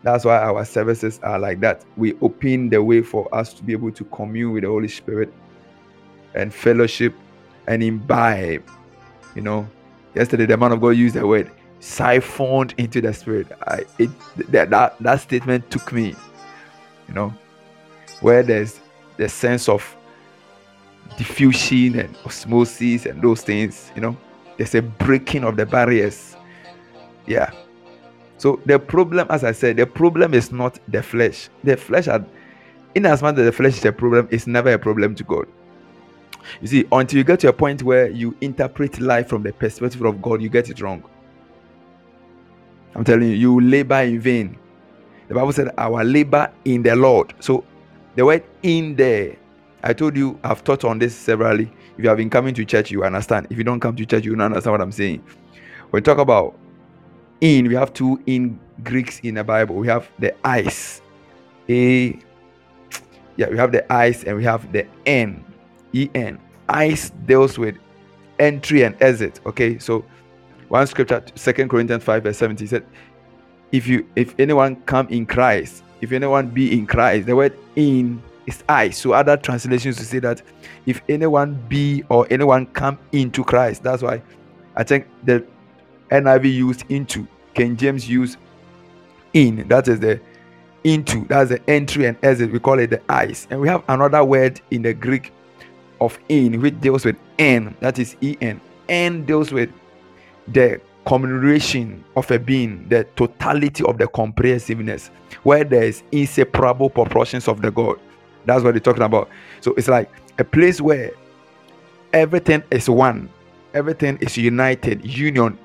That's 0.03 0.25
why 0.25 0.37
our 0.37 0.65
services 0.65 1.19
are 1.23 1.39
like 1.39 1.61
that. 1.61 1.83
We 1.97 2.13
open 2.21 2.69
the 2.69 2.83
way 2.83 3.01
for 3.01 3.33
us 3.33 3.53
to 3.53 3.63
be 3.63 3.73
able 3.73 3.91
to 3.93 4.03
commune 4.05 4.51
with 4.51 4.63
the 4.63 4.69
Holy 4.69 4.89
Spirit 4.89 5.33
and 6.35 6.53
fellowship 6.53 7.15
and 7.67 7.81
imbibe. 7.81 8.69
You 9.33 9.41
know, 9.41 9.67
yesterday 10.13 10.45
the 10.45 10.57
man 10.57 10.73
of 10.73 10.81
God 10.81 10.89
used 10.89 11.15
the 11.15 11.25
word 11.25 11.49
siphoned 11.83 12.73
into 12.77 13.01
the 13.01 13.13
spirit. 13.13 13.47
I, 13.67 13.83
it 13.99 14.09
that, 14.51 14.69
that 14.69 14.95
that 15.01 15.21
statement 15.21 15.69
took 15.69 15.91
me, 15.91 16.15
you 17.07 17.13
know, 17.13 17.33
where 18.21 18.41
there's 18.41 18.79
the 19.17 19.27
sense 19.27 19.67
of 19.67 19.95
diffusion 21.17 21.99
and 21.99 22.15
osmosis 22.25 23.05
and 23.05 23.21
those 23.21 23.41
things, 23.41 23.91
you 23.95 24.01
know, 24.01 24.17
there's 24.57 24.75
a 24.75 24.81
breaking 24.81 25.43
of 25.43 25.57
the 25.57 25.65
barriers. 25.65 26.35
Yeah, 27.25 27.51
so 28.43 28.59
the 28.65 28.77
problem, 28.77 29.27
as 29.29 29.45
I 29.45 29.53
said, 29.53 29.77
the 29.77 29.85
problem 29.85 30.33
is 30.33 30.51
not 30.51 30.77
the 30.89 31.01
flesh. 31.01 31.47
The 31.63 31.77
flesh, 31.77 32.07
had, 32.07 32.25
in 32.93 33.05
as 33.05 33.21
much 33.21 33.37
as 33.37 33.45
the 33.45 33.53
flesh 33.53 33.77
is 33.77 33.85
a 33.85 33.91
problem, 33.93 34.27
it's 34.31 34.47
never 34.47 34.73
a 34.73 34.77
problem 34.77 35.15
to 35.15 35.23
God. 35.23 35.47
You 36.59 36.67
see, 36.67 36.85
until 36.91 37.19
you 37.19 37.23
get 37.23 37.39
to 37.39 37.47
a 37.47 37.53
point 37.53 37.83
where 37.83 38.09
you 38.09 38.35
interpret 38.41 38.99
life 38.99 39.29
from 39.29 39.43
the 39.43 39.53
perspective 39.53 40.01
of 40.01 40.21
God, 40.21 40.41
you 40.41 40.49
get 40.49 40.69
it 40.69 40.81
wrong. 40.81 41.03
I'm 42.95 43.03
telling 43.03 43.29
you, 43.29 43.35
you 43.35 43.61
labor 43.61 44.01
in 44.01 44.19
vain. 44.19 44.57
The 45.27 45.35
Bible 45.35 45.51
said, 45.51 45.69
Our 45.77 46.03
labor 46.03 46.51
in 46.65 46.83
the 46.83 46.95
Lord. 46.95 47.33
So 47.39 47.63
the 48.15 48.25
word 48.25 48.43
in 48.61 48.95
there, 48.95 49.35
I 49.83 49.93
told 49.93 50.15
you, 50.15 50.39
I've 50.43 50.63
taught 50.63 50.83
on 50.83 50.99
this 50.99 51.15
severally. 51.15 51.71
If 51.97 52.03
you 52.03 52.09
have 52.09 52.17
been 52.17 52.29
coming 52.29 52.53
to 52.55 52.65
church, 52.65 52.91
you 52.91 53.03
understand. 53.03 53.47
If 53.49 53.57
you 53.57 53.63
don't 53.63 53.79
come 53.79 53.95
to 53.95 54.05
church, 54.05 54.25
you 54.25 54.31
don't 54.31 54.41
understand 54.41 54.71
what 54.73 54.81
I'm 54.81 54.91
saying. 54.91 55.23
When 55.89 56.01
we 56.01 56.01
talk 56.01 56.17
about 56.17 56.55
in 57.43 57.67
we 57.67 57.75
have 57.75 57.93
two 57.93 58.21
in 58.25 58.57
greeks 58.85 59.19
in 59.19 59.35
the 59.35 59.43
bible 59.43 59.75
we 59.75 59.85
have 59.85 60.09
the 60.19 60.33
eyes 60.47 61.01
a 61.67 62.17
yeah 63.35 63.49
we 63.49 63.57
have 63.57 63.71
the 63.71 63.91
eyes 63.91 64.23
and 64.23 64.37
we 64.37 64.43
have 64.43 64.71
the 64.71 64.87
n 65.05 65.43
en 65.93 66.39
eyes 66.69 67.11
deals 67.25 67.57
with 67.57 67.75
entry 68.39 68.83
and 68.83 68.95
exit 69.01 69.41
okay 69.45 69.77
so 69.77 70.05
one 70.73 70.87
scripture 70.87 71.23
second 71.35 71.69
corinthians 71.69 72.03
5 72.03 72.23
verse 72.23 72.37
70 72.37 72.65
said 72.67 72.85
if 73.71 73.87
you 73.87 74.07
if 74.15 74.33
anyone 74.39 74.75
come 74.83 75.07
in 75.09 75.25
christ 75.25 75.83
if 76.01 76.11
anyone 76.11 76.49
be 76.49 76.77
in 76.77 76.87
christ 76.87 77.27
the 77.27 77.35
word 77.35 77.57
in 77.75 78.21
is 78.45 78.63
I. 78.67 78.89
So 78.89 79.13
other 79.13 79.37
translations 79.37 79.97
to 79.97 80.03
say 80.03 80.19
that 80.19 80.41
if 80.85 81.01
anyone 81.09 81.55
be 81.67 82.03
or 82.09 82.27
anyone 82.29 82.65
come 82.67 82.99
into 83.11 83.43
Christ, 83.43 83.83
that's 83.83 84.01
why 84.01 84.21
I 84.75 84.83
think 84.83 85.07
the 85.23 85.45
NIV 86.11 86.53
used 86.53 86.83
into. 86.89 87.27
King 87.53 87.77
James 87.77 88.09
used 88.09 88.37
in. 89.33 89.67
That 89.67 89.87
is 89.87 89.99
the 89.99 90.19
into. 90.83 91.25
That's 91.25 91.49
the 91.49 91.69
entry 91.69 92.05
and 92.05 92.17
exit. 92.23 92.51
We 92.51 92.59
call 92.59 92.79
it 92.79 92.89
the 92.89 93.01
eyes. 93.09 93.47
And 93.49 93.61
we 93.61 93.67
have 93.67 93.83
another 93.87 94.23
word 94.23 94.59
in 94.71 94.81
the 94.81 94.93
Greek 94.93 95.31
of 96.01 96.17
in, 96.29 96.59
which 96.61 96.79
deals 96.81 97.05
with 97.05 97.15
n. 97.39 97.75
That 97.79 97.99
is 97.99 98.15
en. 98.21 98.59
N 98.89 99.25
deals 99.25 99.51
with 99.51 99.69
the 100.47 100.81
commemoration 101.05 102.03
of 102.15 102.29
a 102.31 102.39
being, 102.39 102.87
the 102.89 103.03
totality 103.15 103.83
of 103.83 103.97
the 103.97 104.07
comprehensiveness, 104.07 105.09
where 105.43 105.63
there 105.63 105.83
is 105.83 106.03
inseparable 106.11 106.89
proportions 106.89 107.47
of 107.47 107.61
the 107.61 107.71
God. 107.71 107.99
That's 108.45 108.63
what 108.63 108.71
they're 108.73 108.79
talking 108.79 109.03
about. 109.03 109.29
So 109.61 109.73
it's 109.75 109.87
like 109.87 110.09
a 110.39 110.43
place 110.43 110.81
where 110.81 111.11
everything 112.13 112.63
is 112.71 112.89
one, 112.89 113.29
everything 113.73 114.17
is 114.17 114.37
united, 114.37 115.05
union. 115.05 115.57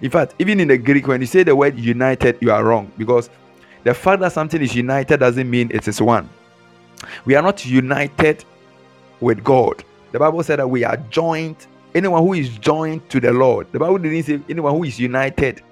In 0.00 0.10
fact, 0.10 0.34
even 0.38 0.60
in 0.60 0.68
the 0.68 0.78
Greek, 0.78 1.06
when 1.06 1.20
you 1.20 1.26
say 1.26 1.42
the 1.42 1.54
word 1.56 1.78
united, 1.78 2.38
you 2.40 2.52
are 2.52 2.64
wrong 2.64 2.90
because 2.96 3.30
the 3.84 3.94
fact 3.94 4.20
that 4.20 4.32
something 4.32 4.62
is 4.62 4.74
united 4.74 5.18
doesn't 5.18 5.48
mean 5.48 5.70
it 5.72 5.86
is 5.88 6.00
one. 6.00 6.28
We 7.24 7.34
are 7.34 7.42
not 7.42 7.66
united 7.66 8.44
with 9.20 9.42
God. 9.42 9.84
The 10.12 10.18
Bible 10.18 10.42
said 10.42 10.58
that 10.58 10.68
we 10.68 10.84
are 10.84 10.96
joined. 11.10 11.66
Anyone 11.94 12.22
who 12.22 12.32
is 12.32 12.50
joined 12.58 13.08
to 13.10 13.20
the 13.20 13.32
Lord, 13.32 13.70
the 13.72 13.78
Bible 13.78 13.98
didn't 13.98 14.22
say 14.22 14.40
anyone 14.48 14.74
who 14.74 14.84
is 14.84 14.98
united, 14.98 15.62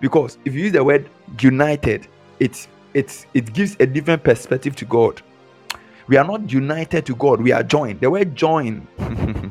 because 0.00 0.38
if 0.44 0.54
you 0.54 0.64
use 0.64 0.72
the 0.72 0.82
word 0.82 1.08
united, 1.40 2.08
it's 2.40 2.68
it's 2.94 3.26
it 3.34 3.52
gives 3.52 3.76
a 3.80 3.86
different 3.86 4.24
perspective 4.24 4.74
to 4.76 4.84
God. 4.84 5.22
We 6.08 6.16
are 6.16 6.24
not 6.24 6.52
united 6.52 7.06
to 7.06 7.14
God, 7.14 7.40
we 7.40 7.52
are 7.52 7.62
joined. 7.62 8.00
The 8.00 8.10
word 8.10 8.34
join, 8.34 8.86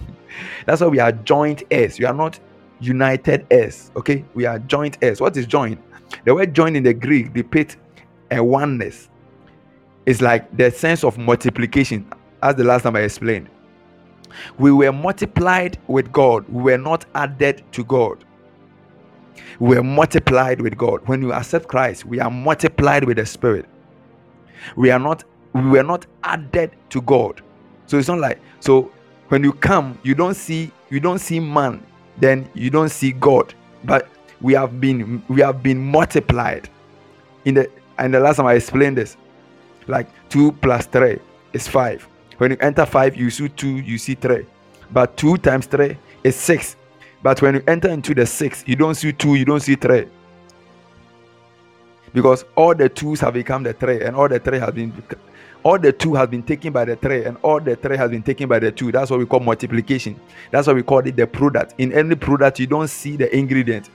that's 0.65 0.81
why 0.81 0.87
we 0.87 0.99
are 0.99 1.11
joint 1.11 1.63
heirs. 1.71 1.99
We 1.99 2.05
are 2.05 2.13
not 2.13 2.39
united 2.81 3.47
heirs. 3.49 3.91
Okay, 3.95 4.25
we 4.33 4.45
are 4.45 4.59
joint 4.59 4.97
heirs. 5.01 5.21
What 5.21 5.37
is 5.37 5.45
joined? 5.45 5.77
The 6.25 6.35
word 6.35 6.53
"joined" 6.53 6.77
in 6.77 6.83
the 6.83 6.93
Greek 6.93 7.33
depicts 7.33 7.77
a 8.29 8.43
oneness. 8.43 9.09
It's 10.05 10.21
like 10.21 10.55
the 10.57 10.69
sense 10.69 11.03
of 11.03 11.17
multiplication, 11.17 12.05
as 12.41 12.55
the 12.55 12.63
last 12.65 12.83
time 12.83 12.95
I 12.97 13.01
explained. 13.01 13.49
We 14.58 14.72
were 14.72 14.91
multiplied 14.91 15.78
with 15.88 16.12
God, 16.12 16.48
we 16.50 16.63
were 16.63 16.78
not 16.78 17.06
added 17.15 17.63
to 17.74 17.84
God. 17.84 18.24
We 19.60 19.76
were 19.76 19.84
multiplied 19.84 20.62
with 20.62 20.78
God. 20.78 21.02
When 21.08 21.22
you 21.22 21.34
accept 21.34 21.67
Christ, 21.67 22.06
we 22.06 22.19
are 22.19 22.32
multiplied 22.32 23.04
with 23.06 23.17
the 23.17 23.26
Spirit. 23.26 23.65
We 24.76 24.91
are 24.91 25.00
not 25.00 25.24
we 25.54 25.62
were 25.62 25.84
not 25.84 26.06
added 26.24 26.72
to 26.89 27.02
God. 27.02 27.41
So 27.86 27.98
it's 27.98 28.08
not 28.08 28.19
like 28.19 28.39
so 28.60 28.91
when 29.30 29.43
you 29.43 29.54
come, 29.54 30.00
you 30.04 30.15
don't 30.15 30.36
see 30.36 30.72
you 30.89 31.00
don't 31.00 31.19
see 31.19 31.39
man, 31.39 31.86
then 32.17 32.50
you 32.54 32.69
don't 32.69 32.89
see 32.89 33.12
God. 33.12 33.54
But 33.84 34.10
we 34.41 34.54
have 34.54 34.80
been 34.80 35.24
we 35.28 35.41
have 35.41 35.62
been 35.63 35.80
multiplied. 35.80 36.69
In 37.46 37.56
the 37.56 37.69
and 37.98 38.13
the 38.13 38.19
last 38.19 38.38
time 38.38 38.48
I 38.48 38.54
explained 38.54 38.98
this, 38.98 39.17
like 39.88 40.08
two 40.30 40.52
plus 40.54 40.86
three 40.88 41.19
is 41.54 41.67
five. 41.67 42.08
When 42.38 42.52
you 42.52 42.58
enter 42.60 42.86
five, 42.86 43.15
you 43.15 43.30
see 43.30 43.50
two, 43.50 43.78
you 43.78 43.98
see 43.98 44.15
three. 44.15 44.46
But 44.91 45.17
two 45.17 45.38
times 45.38 45.65
three 45.65 45.98
is 46.24 46.36
six. 46.36 46.76
But 47.22 47.41
when 47.41 47.56
you 47.56 47.63
enter 47.67 47.89
into 47.89 48.13
the 48.13 48.26
six, 48.26 48.63
you 48.67 48.76
don't 48.76 48.96
see 48.96 49.13
two, 49.13 49.36
you 49.36 49.46
don't 49.46 49.60
see 49.62 49.76
three. 49.76 50.08
Because 52.13 52.46
all 52.56 52.76
the 52.76 52.89
twos 52.89 53.19
have 53.22 53.34
become 53.34 53.63
the 53.63 53.74
three, 53.74 54.02
and 54.02 54.15
all 54.15 54.28
the 54.28 54.39
three 54.39 54.60
have 54.60 54.76
been 54.76 54.91
all 55.63 55.80
the 55.80 55.91
two 55.93 56.13
has 56.13 56.28
been 56.28 56.43
taken 56.43 56.74
by 56.74 56.84
the 56.86 56.96
three 56.96 57.24
and 57.24 57.38
all 57.41 57.60
the 57.60 57.76
three 57.76 57.96
has 57.96 58.12
been 58.12 58.22
taken 58.22 58.48
by 58.50 58.60
the 58.60 58.72
two 58.72 58.91
that's 58.91 59.10
what 59.10 59.17
we 59.19 59.26
call 59.26 59.39
multiplication 59.39 60.19
that's 60.52 60.67
what 60.67 60.76
we 60.76 60.84
call 60.84 61.00
it 61.00 61.15
the 61.15 61.26
product 61.26 61.74
in 61.78 61.93
any 61.93 62.15
product 62.15 62.60
you 62.60 62.67
don't 62.67 62.89
see 62.89 63.15
the 63.15 63.34
ingredient 63.36 63.89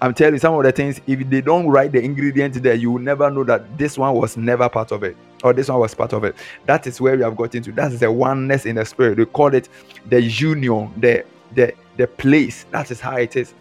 i'm 0.00 0.14
telling 0.14 0.34
you 0.34 0.38
some 0.38 0.54
of 0.54 0.62
the 0.62 0.70
things 0.70 1.00
if 1.06 1.28
they 1.28 1.40
don't 1.40 1.66
write 1.66 1.90
the 1.90 2.00
ingredient 2.00 2.62
there 2.62 2.74
you 2.74 2.92
will 2.92 3.00
never 3.00 3.30
know 3.30 3.42
that 3.42 3.76
this 3.76 3.98
one 3.98 4.14
was 4.14 4.36
never 4.36 4.68
part 4.68 4.92
of 4.92 5.02
it 5.02 5.16
or 5.44 5.52
this 5.54 5.68
one 5.68 5.80
was 5.80 5.94
part 5.94 6.12
of 6.12 6.24
it. 6.24 6.36
That 6.66 6.86
is 6.86 7.00
where 7.00 7.16
we 7.16 7.22
have 7.22 7.36
got 7.36 7.54
into. 7.54 7.72
That's 7.72 7.98
the 8.00 8.10
oneness 8.12 8.66
in 8.66 8.76
the 8.76 8.84
spirit. 8.84 9.18
We 9.18 9.26
call 9.26 9.54
it 9.54 9.68
the 10.06 10.22
union 10.22 10.92
the 10.98 11.24
the 11.54 11.74
the 11.96 12.06
place. 12.08 12.66
That 12.72 12.90
is 12.90 13.00
how 13.00 13.16
it 13.16 13.36
is. 13.36 13.54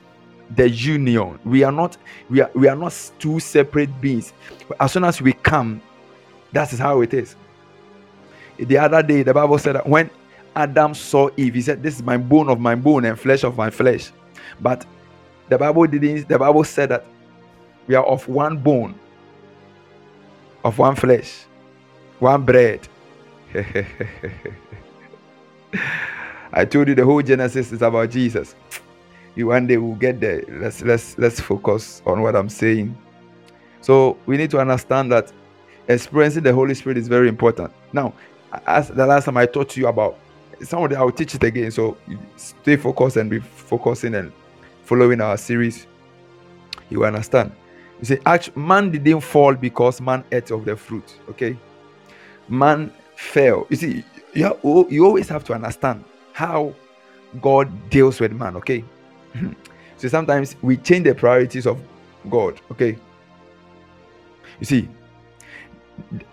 The 0.55 0.69
union. 0.69 1.39
We 1.45 1.63
are 1.63 1.71
not 1.73 1.97
we 2.29 2.41
are 2.41 2.51
we 2.55 2.67
are 2.69 2.75
not 2.75 2.95
two 3.19 3.39
separate 3.39 4.01
beings. 4.01 4.33
As 4.79 4.93
soon 4.93 5.03
as 5.05 5.21
we 5.21 5.33
come 5.33 5.81
that 6.53 6.73
is 6.73 6.79
how 6.79 7.01
it 7.01 7.13
is. 7.13 7.35
The 8.57 8.77
other 8.79 9.03
day, 9.03 9.23
the 9.23 9.33
Bible 9.33 9.59
said 9.59 9.75
that 9.75 9.87
when 9.87 10.09
Adam 10.55 10.93
saw 10.95 11.29
Eve, 11.37 11.55
he 11.55 11.61
said, 11.61 11.83
This 11.83 11.95
is 11.97 12.03
my 12.03 12.17
bone 12.17 12.49
of 12.49 12.59
my 12.59 12.75
bone 12.75 13.05
and 13.05 13.19
flesh 13.19 13.43
of 13.43 13.57
my 13.57 13.69
flesh. 13.71 14.11
But 14.61 14.85
The 15.49 15.57
Bible 15.57 15.87
didn't. 15.87 16.29
The 16.29 16.39
Bible 16.39 16.65
said 16.65 16.89
that 16.89 17.05
we 17.87 17.95
are 17.95 18.05
of 18.05 18.27
one 18.29 18.57
bone, 18.57 18.99
of 20.65 20.79
one 20.79 20.95
flesh, 20.95 21.46
one 22.19 22.43
bread. 22.43 22.87
I 26.53 26.65
told 26.65 26.87
you 26.87 26.95
the 26.95 27.05
whole 27.05 27.21
Genesis 27.21 27.71
is 27.71 27.81
about 27.81 28.09
Jesus. 28.09 28.55
You 29.35 29.47
one 29.47 29.67
day 29.67 29.77
will 29.77 29.95
get 29.95 30.19
there. 30.19 30.43
Let's 30.47 30.81
let's 30.81 31.17
let's 31.17 31.39
focus 31.39 32.01
on 32.05 32.21
what 32.21 32.35
I'm 32.35 32.49
saying. 32.49 32.97
So 33.81 34.17
we 34.25 34.37
need 34.37 34.49
to 34.51 34.59
understand 34.59 35.11
that 35.11 35.31
experiencing 35.87 36.43
the 36.43 36.53
Holy 36.53 36.73
Spirit 36.73 36.97
is 36.97 37.07
very 37.07 37.29
important. 37.29 37.71
Now, 37.93 38.13
as 38.65 38.89
the 38.89 39.05
last 39.05 39.25
time 39.25 39.37
I 39.37 39.45
taught 39.45 39.77
you 39.77 39.87
about 39.87 40.17
some 40.61 40.83
of 40.83 40.89
the, 40.89 40.97
I'll 40.97 41.11
teach 41.11 41.35
it 41.35 41.43
again. 41.43 41.69
So 41.71 41.97
stay 42.35 42.77
focused 42.77 43.17
and 43.17 43.29
be 43.29 43.39
focusing 43.39 44.15
and 44.15 44.31
following 44.83 45.21
our 45.21 45.37
series. 45.37 45.85
You 46.89 47.05
understand? 47.05 47.51
You 47.99 48.05
see, 48.05 48.19
man 48.55 48.91
didn't 48.91 49.21
fall 49.21 49.53
because 49.53 50.01
man 50.01 50.23
ate 50.31 50.51
of 50.51 50.65
the 50.65 50.75
fruit. 50.75 51.15
Okay, 51.29 51.57
man 52.47 52.91
fell. 53.15 53.65
You 53.69 53.75
see, 53.75 54.03
you, 54.33 54.87
you 54.89 55.05
always 55.05 55.29
have 55.29 55.43
to 55.45 55.53
understand 55.53 56.03
how 56.33 56.73
God 57.41 57.89
deals 57.89 58.19
with 58.19 58.31
man. 58.31 58.55
Okay, 58.57 58.83
hmm. 59.33 59.53
so 59.97 60.07
sometimes 60.07 60.55
we 60.61 60.77
change 60.77 61.05
the 61.05 61.15
priorities 61.15 61.65
of 61.65 61.79
God. 62.29 62.59
Okay, 62.71 62.97
you 64.59 64.65
see, 64.65 64.89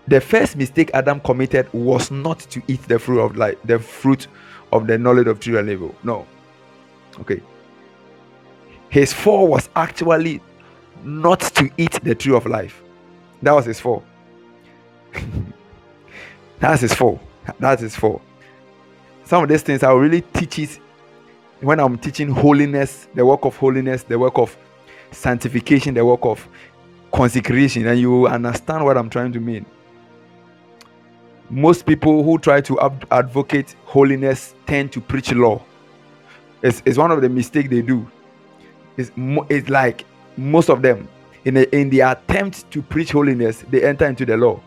the 0.07 0.21
first 0.21 0.55
mistake 0.55 0.91
Adam 0.93 1.19
committed 1.19 1.71
was 1.73 2.11
not 2.11 2.39
to 2.39 2.61
eat 2.67 2.81
the 2.83 2.99
fruit 2.99 3.21
of 3.21 3.35
life, 3.35 3.57
the 3.65 3.79
fruit 3.79 4.27
of 4.71 4.87
the 4.87 4.97
knowledge 4.97 5.27
of 5.27 5.39
true 5.39 5.57
and 5.57 5.69
evil. 5.69 5.95
No. 6.03 6.25
Okay. 7.19 7.41
His 8.89 9.13
fall 9.13 9.47
was 9.47 9.69
actually 9.75 10.41
not 11.03 11.39
to 11.39 11.69
eat 11.77 11.99
the 12.03 12.15
tree 12.15 12.35
of 12.35 12.45
life. 12.45 12.81
That 13.41 13.53
was 13.53 13.65
his 13.65 13.79
fall. 13.79 14.03
That's 16.59 16.81
his 16.81 16.93
fall. 16.93 17.19
That's 17.59 17.81
his 17.81 17.95
fall. 17.95 18.21
Some 19.25 19.43
of 19.43 19.49
these 19.49 19.61
things 19.61 19.83
I 19.83 19.91
really 19.91 20.21
teach 20.21 20.59
it 20.59 20.79
when 21.61 21.79
I'm 21.79 21.97
teaching 21.97 22.29
holiness, 22.29 23.07
the 23.15 23.25
work 23.25 23.45
of 23.45 23.55
holiness, 23.57 24.03
the 24.03 24.19
work 24.19 24.37
of 24.37 24.55
sanctification, 25.11 25.93
the 25.93 26.05
work 26.05 26.23
of 26.23 26.47
consecration, 27.11 27.87
and 27.87 27.99
you 27.99 28.27
understand 28.27 28.83
what 28.83 28.97
I'm 28.97 29.09
trying 29.09 29.31
to 29.33 29.39
mean. 29.39 29.65
Most 31.49 31.85
people 31.85 32.23
who 32.23 32.37
try 32.37 32.61
to 32.61 32.79
advocate 33.11 33.75
holiness 33.85 34.55
tend 34.65 34.91
to 34.93 35.01
preach 35.01 35.31
law. 35.31 35.63
It's, 36.61 36.81
it's 36.85 36.97
one 36.97 37.11
of 37.11 37.21
the 37.21 37.29
mistakes 37.29 37.69
they 37.69 37.81
do. 37.81 38.09
It's, 38.97 39.11
it's 39.49 39.69
like 39.69 40.05
most 40.37 40.69
of 40.69 40.81
them, 40.81 41.07
in, 41.45 41.57
a, 41.57 41.61
in 41.71 41.89
the 41.89 42.01
attempt 42.01 42.69
to 42.71 42.81
preach 42.81 43.11
holiness, 43.11 43.63
they 43.69 43.83
enter 43.83 44.07
into 44.07 44.25
the 44.25 44.35
law. 44.35 44.59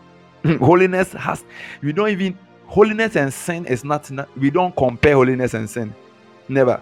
holiness 0.59 1.13
has, 1.13 1.43
we 1.81 1.91
don't 1.93 2.09
even, 2.09 2.37
holiness 2.65 3.15
and 3.15 3.33
sin 3.33 3.65
is 3.65 3.83
not, 3.83 4.09
we 4.37 4.49
don't 4.49 4.75
compare 4.75 5.15
holiness 5.15 5.53
and 5.53 5.69
sin. 5.69 5.93
Never. 6.47 6.81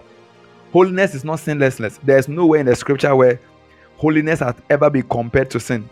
Holiness 0.72 1.16
is 1.16 1.24
not 1.24 1.40
sinlessness. 1.40 2.00
There's 2.04 2.28
nowhere 2.28 2.60
in 2.60 2.66
the 2.66 2.76
scripture 2.76 3.16
where 3.16 3.40
holiness 3.98 4.40
has 4.40 4.56
ever 4.70 4.90
been 4.90 5.04
compared 5.04 5.50
to 5.52 5.60
sin. 5.60 5.90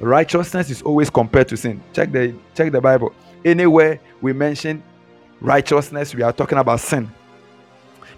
Righteousness 0.00 0.70
is 0.70 0.82
always 0.82 1.10
compared 1.10 1.48
to 1.48 1.56
sin. 1.56 1.82
Check 1.92 2.12
the 2.12 2.34
check 2.54 2.70
the 2.70 2.80
Bible. 2.80 3.12
Anywhere 3.44 4.00
we 4.20 4.32
mention 4.32 4.82
righteousness, 5.40 6.14
we 6.14 6.22
are 6.22 6.32
talking 6.32 6.58
about 6.58 6.80
sin. 6.80 7.10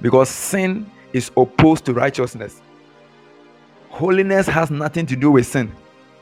Because 0.02 0.28
sin 0.28 0.90
is 1.12 1.30
opposed 1.36 1.84
to 1.86 1.94
righteousness. 1.94 2.60
Holiness 3.88 4.46
has 4.46 4.70
nothing 4.70 5.06
to 5.06 5.16
do 5.16 5.30
with 5.30 5.46
sin. 5.46 5.72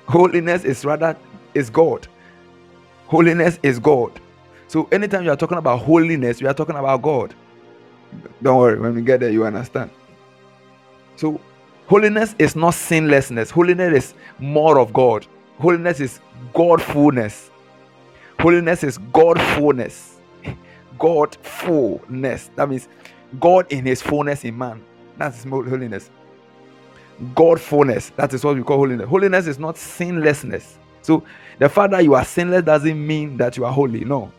Holiness 0.06 0.64
is 0.64 0.84
rather 0.84 1.16
is 1.54 1.70
God. 1.70 2.06
Holiness 3.08 3.58
is 3.62 3.78
God. 3.78 4.20
So 4.68 4.88
anytime 4.92 5.24
you 5.24 5.30
are 5.30 5.36
talking 5.36 5.58
about 5.58 5.80
holiness, 5.80 6.40
we 6.40 6.48
are 6.48 6.54
talking 6.54 6.76
about 6.76 7.02
God. 7.02 7.34
Don't 8.42 8.58
worry, 8.58 8.78
when 8.78 8.94
we 8.94 9.02
get 9.02 9.20
there, 9.20 9.30
you 9.30 9.44
understand. 9.44 9.90
So 11.16 11.40
Holiness 11.88 12.34
is 12.38 12.54
not 12.54 12.74
sinlessness. 12.74 13.50
Holiness 13.50 14.04
is 14.04 14.14
more 14.38 14.78
of 14.78 14.92
God. 14.92 15.26
Holiness 15.58 16.00
is 16.00 16.20
Godfulness. 16.52 17.50
Holiness 18.38 18.84
is 18.84 18.98
Godfulness. 18.98 20.20
Godfulness. 20.98 22.50
That 22.56 22.68
means 22.68 22.88
God 23.40 23.72
in 23.72 23.86
His 23.86 24.02
fullness 24.02 24.44
in 24.44 24.58
man. 24.58 24.84
That's 25.16 25.44
holiness. 25.44 26.10
Godfulness. 27.34 28.12
That 28.16 28.34
is 28.34 28.44
what 28.44 28.56
we 28.56 28.62
call 28.62 28.76
holiness. 28.76 29.08
Holiness 29.08 29.46
is 29.46 29.58
not 29.58 29.78
sinlessness. 29.78 30.76
So 31.00 31.24
the 31.58 31.68
fact 31.68 31.92
that 31.92 32.04
you 32.04 32.14
are 32.14 32.24
sinless 32.24 32.64
doesn't 32.64 33.06
mean 33.06 33.36
that 33.36 33.56
you 33.56 33.64
are 33.64 33.72
holy. 33.72 34.04
No. 34.04 34.32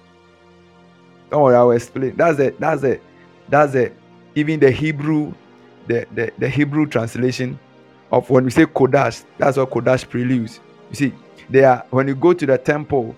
Don't 1.30 1.44
worry, 1.44 1.56
I 1.56 1.64
will 1.64 1.72
explain. 1.72 2.16
That's 2.16 2.40
it. 2.40 2.60
That's 2.60 2.84
it. 2.84 3.04
That's 3.48 3.76
it. 3.76 3.96
Even 4.36 4.60
the 4.60 4.72
Hebrew 4.72 5.34
the, 5.90 6.06
the, 6.14 6.32
the 6.38 6.48
Hebrew 6.48 6.86
translation 6.86 7.60
of 8.12 8.30
when 8.30 8.46
we 8.46 8.52
say 8.52 8.66
Kodash, 8.66 9.26
that's 9.38 9.58
what 9.58 9.72
Kodash 9.72 10.08
preludes. 10.08 10.62
You 10.92 10.96
see, 10.96 11.14
they 11.50 11.64
are 11.64 11.84
when 11.90 12.08
you 12.08 12.16
go 12.16 12.32
to 12.32 12.46
the 12.46 12.58
temple, 12.58 13.16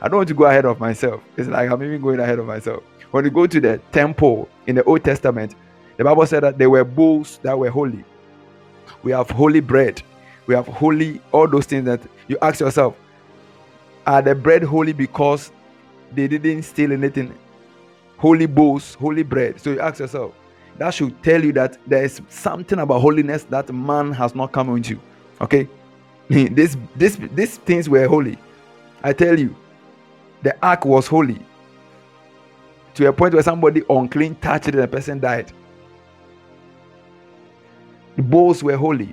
I 0.00 0.08
don't 0.08 0.18
want 0.18 0.28
to 0.28 0.34
go 0.34 0.44
ahead 0.44 0.64
of 0.64 0.80
myself. 0.80 1.22
It's 1.36 1.48
like 1.48 1.70
I'm 1.70 1.82
even 1.82 2.00
going 2.00 2.20
ahead 2.20 2.38
of 2.38 2.46
myself. 2.46 2.82
When 3.10 3.24
you 3.24 3.30
go 3.30 3.46
to 3.46 3.60
the 3.60 3.78
temple 3.92 4.48
in 4.66 4.76
the 4.76 4.84
Old 4.84 5.04
Testament, 5.04 5.54
the 5.96 6.04
Bible 6.04 6.26
said 6.26 6.44
that 6.44 6.56
there 6.56 6.70
were 6.70 6.84
bowls 6.84 7.38
that 7.42 7.58
were 7.58 7.70
holy. 7.70 8.04
We 9.02 9.12
have 9.12 9.30
holy 9.30 9.60
bread. 9.60 10.02
We 10.46 10.54
have 10.54 10.66
holy, 10.66 11.20
all 11.32 11.48
those 11.48 11.66
things 11.66 11.84
that 11.86 12.00
you 12.28 12.38
ask 12.42 12.60
yourself, 12.60 12.96
are 14.06 14.22
the 14.22 14.34
bread 14.34 14.62
holy 14.62 14.92
because 14.92 15.52
they 16.12 16.28
didn't 16.28 16.62
steal 16.62 16.92
anything? 16.92 17.36
Holy 18.18 18.46
bowls, 18.46 18.94
holy 18.94 19.22
bread. 19.22 19.60
So 19.60 19.72
you 19.72 19.80
ask 19.80 19.98
yourself, 19.98 20.34
that 20.78 20.92
should 20.92 21.22
tell 21.22 21.42
you 21.44 21.52
that 21.52 21.78
there 21.86 22.04
is 22.04 22.20
something 22.28 22.78
about 22.78 23.00
holiness 23.00 23.44
that 23.44 23.72
man 23.72 24.12
has 24.12 24.34
not 24.34 24.52
come 24.52 24.74
into. 24.76 24.98
Okay, 25.40 25.68
this 26.28 26.76
this 26.96 27.18
these 27.34 27.58
things 27.58 27.88
were 27.88 28.06
holy. 28.06 28.38
I 29.02 29.12
tell 29.12 29.38
you, 29.38 29.54
the 30.42 30.56
ark 30.64 30.84
was 30.84 31.06
holy 31.06 31.44
to 32.94 33.08
a 33.08 33.12
point 33.12 33.34
where 33.34 33.42
somebody 33.42 33.82
unclean 33.90 34.36
touched 34.36 34.68
it 34.68 34.74
and 34.74 34.84
the 34.84 34.88
person 34.88 35.20
died. 35.20 35.52
The 38.16 38.22
bowls 38.22 38.62
were 38.62 38.76
holy. 38.76 39.12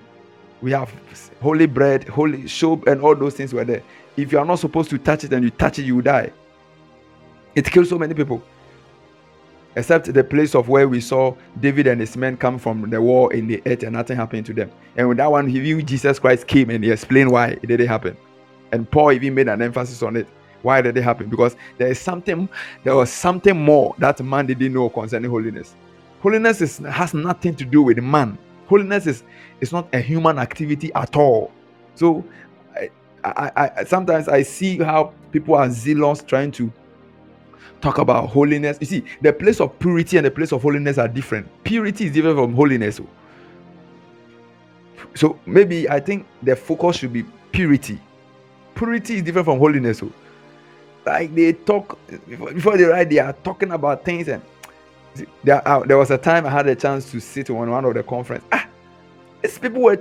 We 0.61 0.71
have 0.71 0.93
holy 1.41 1.65
bread, 1.65 2.07
holy 2.07 2.47
soap, 2.47 2.87
and 2.87 3.01
all 3.01 3.15
those 3.15 3.33
things 3.33 3.53
were 3.53 3.65
there. 3.65 3.81
If 4.17 4.31
you 4.31 4.39
are 4.39 4.45
not 4.45 4.59
supposed 4.59 4.89
to 4.89 4.97
touch 4.97 5.23
it 5.23 5.33
and 5.33 5.43
you 5.43 5.49
touch 5.49 5.79
it, 5.79 5.83
you 5.83 6.01
die. 6.01 6.31
It 7.55 7.65
kills 7.65 7.89
so 7.89 7.97
many 7.97 8.13
people 8.13 8.43
except 9.75 10.13
the 10.13 10.23
place 10.23 10.53
of 10.55 10.67
where 10.67 10.87
we 10.87 10.99
saw 10.99 11.35
David 11.59 11.87
and 11.87 12.01
his 12.01 12.17
men 12.17 12.37
come 12.37 12.57
from 12.57 12.89
the 12.89 13.01
war 13.01 13.33
in 13.33 13.47
the 13.47 13.61
earth 13.65 13.83
and 13.83 13.93
nothing 13.93 14.17
happened 14.17 14.45
to 14.47 14.53
them. 14.53 14.71
And 14.97 15.07
with 15.07 15.17
that 15.17 15.31
one, 15.31 15.47
he 15.47 15.59
viewed 15.59 15.87
Jesus 15.87 16.19
Christ 16.19 16.47
came 16.47 16.69
and 16.69 16.83
he 16.83 16.91
explained 16.91 17.31
why 17.31 17.49
it 17.49 17.65
didn't 17.65 17.87
happen. 17.87 18.17
And 18.71 18.89
Paul 18.89 19.13
even 19.13 19.33
made 19.33 19.47
an 19.47 19.61
emphasis 19.61 20.01
on 20.03 20.15
it. 20.15 20.27
Why 20.61 20.81
did 20.81 20.95
it 20.97 21.03
happen? 21.03 21.29
Because 21.29 21.55
there 21.77 21.87
is 21.87 21.99
something, 21.99 22.47
there 22.83 22.95
was 22.95 23.11
something 23.11 23.57
more 23.57 23.95
that 23.97 24.19
man 24.23 24.45
didn't 24.45 24.73
know 24.73 24.89
concerning 24.89 25.29
holiness. 25.29 25.75
Holiness 26.21 26.61
is, 26.61 26.77
has 26.77 27.13
nothing 27.13 27.55
to 27.55 27.65
do 27.65 27.81
with 27.81 27.97
man. 27.97 28.37
Holiness 28.67 29.07
is, 29.07 29.23
is 29.59 29.71
not 29.71 29.87
a 29.93 29.99
human 29.99 30.37
activity 30.37 30.93
at 30.93 31.15
all. 31.15 31.51
So 31.95 32.23
I, 33.23 33.71
I, 33.77 33.83
sometimes 33.83 34.27
I 34.27 34.41
see 34.43 34.77
how 34.77 35.13
people 35.31 35.55
are 35.55 35.69
zealous 35.69 36.23
trying 36.23 36.51
to 36.53 36.71
talk 37.81 37.97
about 37.97 38.29
holiness. 38.29 38.77
You 38.79 38.87
see, 38.87 39.03
the 39.21 39.33
place 39.33 39.59
of 39.59 39.77
purity 39.79 40.17
and 40.17 40.25
the 40.25 40.31
place 40.31 40.51
of 40.51 40.61
holiness 40.61 40.97
are 40.97 41.07
different. 41.07 41.47
Purity 41.63 42.05
is 42.05 42.13
different 42.13 42.37
from 42.37 42.53
holiness. 42.53 42.99
So 45.15 45.39
maybe 45.45 45.89
I 45.89 45.99
think 45.99 46.25
the 46.41 46.55
focus 46.55 46.97
should 46.97 47.13
be 47.13 47.23
purity. 47.51 47.99
Purity 48.75 49.17
is 49.17 49.23
different 49.23 49.45
from 49.45 49.59
holiness. 49.59 50.01
Like 51.05 51.33
they 51.33 51.53
talk 51.53 51.97
before 52.27 52.77
they 52.77 52.83
write, 52.83 53.09
they 53.09 53.19
are 53.19 53.33
talking 53.33 53.71
about 53.71 54.05
things 54.05 54.27
and 54.27 54.41
there, 55.43 55.67
uh, 55.67 55.79
there 55.79 55.97
was 55.97 56.11
a 56.11 56.17
time 56.17 56.45
I 56.45 56.49
had 56.49 56.67
a 56.67 56.75
chance 56.75 57.11
to 57.11 57.19
sit 57.19 57.49
on 57.49 57.69
one 57.69 57.85
of 57.85 57.93
the 57.93 58.03
conference. 58.03 58.45
Ah, 58.51 58.67
these 59.41 59.57
people 59.57 59.81
were 59.81 59.97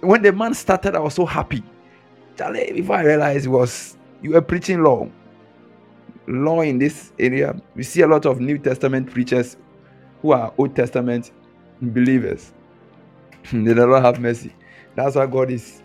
when 0.00 0.22
the 0.22 0.32
man 0.32 0.54
started, 0.54 0.94
I 0.94 0.98
was 0.98 1.14
so 1.14 1.24
happy. 1.24 1.62
Charlie, 2.36 2.72
before 2.72 2.96
I 2.96 3.02
realized 3.02 3.46
it 3.46 3.50
was 3.50 3.96
you 4.22 4.30
were 4.32 4.42
preaching 4.42 4.82
law. 4.82 5.08
law 6.26 6.60
in 6.60 6.78
this 6.78 7.12
area. 7.18 7.60
We 7.74 7.82
see 7.82 8.02
a 8.02 8.06
lot 8.06 8.26
of 8.26 8.40
New 8.40 8.58
Testament 8.58 9.10
preachers 9.10 9.56
who 10.20 10.32
are 10.32 10.52
Old 10.56 10.74
Testament 10.76 11.32
believers. 11.80 12.52
Hmm, 13.46 13.64
they 13.64 13.74
don't 13.74 14.02
have 14.02 14.20
mercy. 14.20 14.54
That's 14.94 15.16
why 15.16 15.26
God 15.26 15.50
is. 15.50 15.82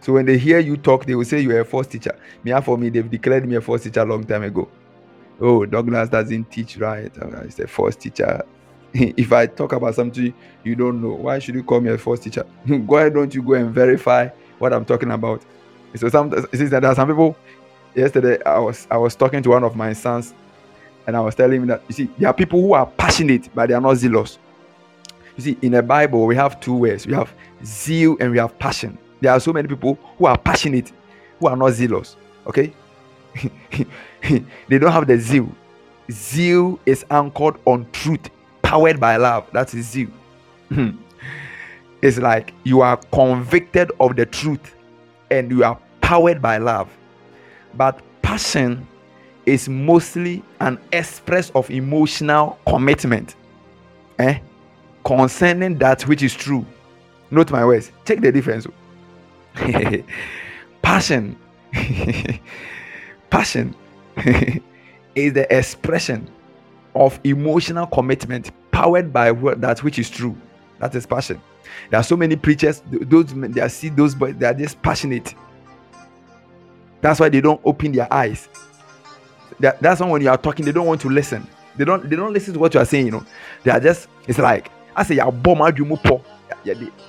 So 0.00 0.14
when 0.14 0.26
they 0.26 0.38
hear 0.38 0.58
you 0.58 0.76
talk, 0.76 1.04
they 1.04 1.14
will 1.14 1.24
say 1.24 1.40
you 1.40 1.54
are 1.56 1.60
a 1.60 1.64
false 1.64 1.86
teacher. 1.86 2.18
Me, 2.42 2.52
ah, 2.52 2.60
for 2.60 2.78
me, 2.78 2.88
they've 2.88 3.08
declared 3.08 3.46
me 3.46 3.56
a 3.56 3.60
false 3.60 3.84
teacher 3.84 4.00
a 4.00 4.04
long 4.04 4.24
time 4.24 4.42
ago. 4.42 4.68
Oh, 5.40 5.64
Douglas 5.66 6.08
doesn't 6.08 6.50
teach 6.50 6.78
right. 6.78 7.12
Ah, 7.22 7.42
he's 7.44 7.60
a 7.60 7.66
false 7.66 7.96
teacher. 7.96 8.42
if 8.92 9.32
I 9.32 9.46
talk 9.46 9.72
about 9.72 9.94
something 9.94 10.34
you 10.64 10.74
don't 10.74 11.00
know, 11.00 11.14
why 11.14 11.38
should 11.38 11.54
you 11.54 11.62
call 11.62 11.80
me 11.80 11.90
a 11.90 11.98
false 11.98 12.20
teacher? 12.20 12.44
why 12.66 13.08
don't 13.08 13.32
you 13.34 13.42
go 13.42 13.52
and 13.54 13.70
verify 13.72 14.28
what 14.60 14.72
I'm 14.72 14.84
talking 14.84 15.10
about? 15.10 15.42
So 15.96 16.08
some 16.08 16.30
there 16.30 16.84
are 16.84 16.94
some 16.94 17.08
people. 17.08 17.36
Yesterday, 17.94 18.40
I 18.44 18.60
was 18.60 18.86
I 18.90 18.96
was 18.96 19.16
talking 19.16 19.42
to 19.42 19.48
one 19.50 19.64
of 19.64 19.74
my 19.74 19.92
sons, 19.92 20.32
and 21.06 21.16
I 21.16 21.20
was 21.20 21.34
telling 21.34 21.62
him 21.62 21.66
that 21.68 21.82
you 21.88 21.94
see 21.94 22.10
there 22.18 22.28
are 22.28 22.34
people 22.34 22.60
who 22.60 22.74
are 22.74 22.86
passionate 22.86 23.48
but 23.52 23.68
they 23.68 23.74
are 23.74 23.80
not 23.80 23.94
zealous. 23.94 24.38
You 25.36 25.42
see, 25.42 25.58
in 25.62 25.72
the 25.72 25.82
Bible, 25.82 26.26
we 26.26 26.36
have 26.36 26.60
two 26.60 26.74
words: 26.74 27.06
we 27.06 27.14
have 27.14 27.32
zeal 27.64 28.16
and 28.20 28.30
we 28.30 28.38
have 28.38 28.56
passion. 28.60 28.96
There 29.20 29.32
are 29.32 29.40
so 29.40 29.52
many 29.52 29.66
people 29.66 29.98
who 30.18 30.26
are 30.26 30.38
passionate, 30.38 30.92
who 31.40 31.48
are 31.48 31.56
not 31.56 31.70
zealous. 31.70 32.16
Okay, 32.46 32.72
they 34.68 34.78
don't 34.78 34.92
have 34.92 35.06
the 35.06 35.18
zeal. 35.18 35.48
Zeal 36.10 36.78
is 36.86 37.04
anchored 37.10 37.56
on 37.64 37.86
truth, 37.92 38.30
powered 38.62 39.00
by 39.00 39.16
love. 39.16 39.48
That 39.52 39.74
is 39.74 39.86
zeal. 39.88 40.10
it's 42.02 42.18
like 42.18 42.54
you 42.64 42.80
are 42.80 42.96
convicted 43.12 43.90
of 44.00 44.16
the 44.16 44.26
truth 44.26 44.74
and 45.30 45.50
you 45.50 45.64
are 45.64 45.78
powered 46.00 46.40
by 46.40 46.58
love. 46.58 46.88
But 47.74 48.00
passion 48.22 48.86
is 49.46 49.68
mostly 49.68 50.42
an 50.60 50.78
express 50.92 51.50
of 51.50 51.70
emotional 51.70 52.58
commitment 52.66 53.36
eh? 54.18 54.38
concerning 55.04 55.78
that 55.78 56.02
which 56.02 56.22
is 56.22 56.34
true. 56.34 56.64
Note 57.30 57.50
my 57.50 57.64
words. 57.64 57.92
Check 58.04 58.20
the 58.20 58.32
difference. 58.32 58.66
passion. 60.82 61.38
passion 63.30 63.74
is 65.14 65.32
the 65.32 65.46
expression 65.56 66.28
of 66.94 67.20
emotional 67.24 67.86
commitment 67.86 68.50
powered 68.72 69.12
by 69.12 69.32
that 69.32 69.82
which 69.82 69.98
is 69.98 70.10
true. 70.10 70.36
That 70.80 70.94
is 70.94 71.06
passion. 71.06 71.40
There 71.90 72.00
are 72.00 72.04
so 72.04 72.16
many 72.16 72.36
preachers, 72.36 72.82
those 72.86 73.26
they 73.34 73.68
see 73.68 73.88
those 73.88 74.14
boys, 74.14 74.36
they 74.36 74.46
are 74.46 74.54
just 74.54 74.80
passionate. 74.82 75.34
That's 77.00 77.20
why 77.20 77.28
they 77.28 77.40
don't 77.40 77.60
open 77.64 77.92
their 77.92 78.12
eyes. 78.12 78.48
That, 79.58 79.80
that's 79.80 80.00
why 80.00 80.08
when 80.08 80.22
you 80.22 80.28
are 80.30 80.38
talking, 80.38 80.64
they 80.64 80.72
don't 80.72 80.86
want 80.86 81.00
to 81.02 81.08
listen. 81.08 81.46
They 81.76 81.84
don't 81.84 82.08
they 82.10 82.16
don't 82.16 82.32
listen 82.32 82.52
to 82.54 82.60
what 82.60 82.74
you 82.74 82.80
are 82.80 82.84
saying, 82.84 83.06
you 83.06 83.12
know. 83.12 83.24
They 83.64 83.70
are 83.70 83.80
just 83.80 84.08
it's 84.26 84.38
like 84.38 84.70
I 84.94 85.02
say 85.02 85.14
you 85.14 85.30
bomb 85.30 85.60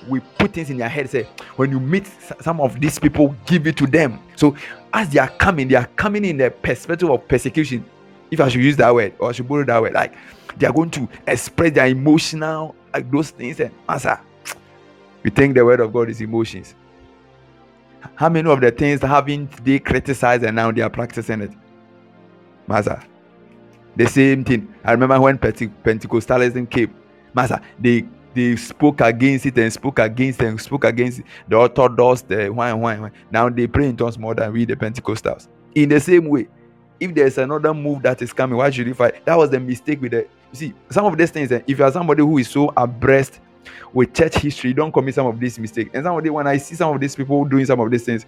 we 0.08 0.20
put 0.20 0.52
things 0.52 0.70
in 0.70 0.78
their 0.78 0.88
head. 0.88 1.10
Say 1.10 1.28
when 1.56 1.70
you 1.70 1.80
meet 1.80 2.06
some 2.40 2.60
of 2.60 2.80
these 2.80 2.98
people, 2.98 3.34
give 3.46 3.66
it 3.66 3.76
to 3.78 3.86
them. 3.86 4.20
So 4.36 4.56
as 4.92 5.10
they 5.10 5.18
are 5.18 5.28
coming, 5.28 5.68
they 5.68 5.74
are 5.74 5.86
coming 5.96 6.24
in 6.24 6.38
the 6.38 6.50
perspective 6.50 7.10
of 7.10 7.26
persecution. 7.28 7.84
If 8.30 8.40
I 8.40 8.48
should 8.48 8.62
use 8.62 8.76
that 8.76 8.94
word 8.94 9.14
or 9.18 9.28
I 9.28 9.32
should 9.32 9.48
borrow 9.48 9.64
that 9.64 9.82
word, 9.82 9.92
like 9.92 10.14
they 10.56 10.66
are 10.66 10.72
going 10.72 10.90
to 10.92 11.08
express 11.26 11.72
their 11.72 11.86
emotional 11.86 12.74
like 12.94 13.10
those 13.10 13.30
things 13.30 13.60
and 13.60 13.72
answer. 13.88 14.18
We 15.22 15.30
think 15.30 15.54
the 15.54 15.64
word 15.64 15.80
of 15.80 15.92
God 15.92 16.10
is 16.10 16.20
emotions. 16.20 16.74
How 18.16 18.28
many 18.28 18.50
of 18.50 18.60
the 18.60 18.70
things 18.70 19.00
haven't 19.00 19.64
they 19.64 19.78
criticized 19.78 20.42
and 20.42 20.56
now 20.56 20.72
they 20.72 20.82
are 20.82 20.90
practicing 20.90 21.42
it? 21.42 21.52
Master. 22.66 23.00
The 23.96 24.06
same 24.06 24.44
thing. 24.44 24.74
I 24.84 24.92
remember 24.92 25.20
when 25.20 25.38
Pentecostalism 25.38 26.68
came. 26.70 26.94
Master, 27.34 27.60
they 27.78 28.06
they 28.34 28.56
spoke 28.56 29.00
against 29.02 29.46
it 29.46 29.58
and 29.58 29.72
spoke 29.72 29.98
against 29.98 30.40
it 30.40 30.46
and 30.46 30.60
spoke 30.60 30.84
against 30.84 31.20
it. 31.20 31.26
The 31.48 31.56
Orthodox, 31.56 32.22
the 32.22 32.48
why, 32.48 32.72
why, 32.72 32.98
why. 32.98 33.10
Now 33.30 33.48
they 33.48 33.66
pray 33.66 33.88
in 33.88 33.96
tongues 33.96 34.18
more 34.18 34.34
than 34.34 34.52
we, 34.52 34.64
the 34.64 34.74
Pentecostals. 34.74 35.48
In 35.74 35.90
the 35.90 36.00
same 36.00 36.26
way, 36.26 36.48
if 36.98 37.14
there's 37.14 37.38
another 37.38 37.74
move 37.74 38.02
that 38.02 38.22
is 38.22 38.32
coming, 38.32 38.56
why 38.56 38.70
should 38.70 38.86
you 38.86 38.94
fight? 38.94 39.24
That 39.26 39.36
was 39.36 39.50
the 39.50 39.60
mistake 39.60 40.00
with 40.00 40.12
the. 40.12 40.26
You 40.52 40.54
see, 40.54 40.74
some 40.90 41.04
of 41.06 41.16
these 41.16 41.30
things, 41.30 41.52
eh, 41.52 41.60
if 41.66 41.78
you 41.78 41.84
are 41.84 41.92
somebody 41.92 42.22
who 42.22 42.38
is 42.38 42.48
so 42.48 42.72
abreast 42.76 43.40
with 43.92 44.14
church 44.14 44.36
history, 44.36 44.72
don't 44.72 44.92
commit 44.92 45.14
some 45.14 45.26
of 45.26 45.38
these 45.38 45.58
mistakes. 45.58 45.90
And 45.94 46.04
somebody, 46.04 46.30
when 46.30 46.46
I 46.46 46.56
see 46.56 46.74
some 46.74 46.94
of 46.94 47.00
these 47.00 47.14
people 47.14 47.44
doing 47.44 47.64
some 47.64 47.80
of 47.80 47.90
these 47.90 48.04
things, 48.04 48.26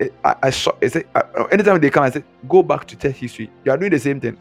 eh, 0.00 0.08
I, 0.24 0.30
I, 0.30 0.46
I 0.46 0.50
say, 0.50 1.04
I, 1.14 1.22
anytime 1.52 1.80
they 1.80 1.90
come, 1.90 2.04
I 2.04 2.10
say, 2.10 2.24
go 2.48 2.62
back 2.62 2.86
to 2.86 2.96
church 2.96 3.16
history. 3.16 3.50
You 3.64 3.72
are 3.72 3.78
doing 3.78 3.90
the 3.90 3.98
same 3.98 4.20
thing. 4.20 4.36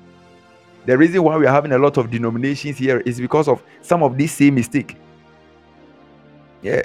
The 0.86 0.97
reason 0.97 1.21
why 1.23 1.38
we 1.38 1.45
are 1.45 1.51
having 1.51 1.71
a 1.71 1.77
lot 1.77 1.97
of 1.97 2.10
denominations 2.10 2.77
here 2.77 3.01
is 3.01 3.19
because 3.19 3.47
of 3.47 3.62
some 3.82 4.01
of 4.01 4.17
this 4.17 4.32
same 4.32 4.55
mistake. 4.55 4.97
Yeah, 6.62 6.82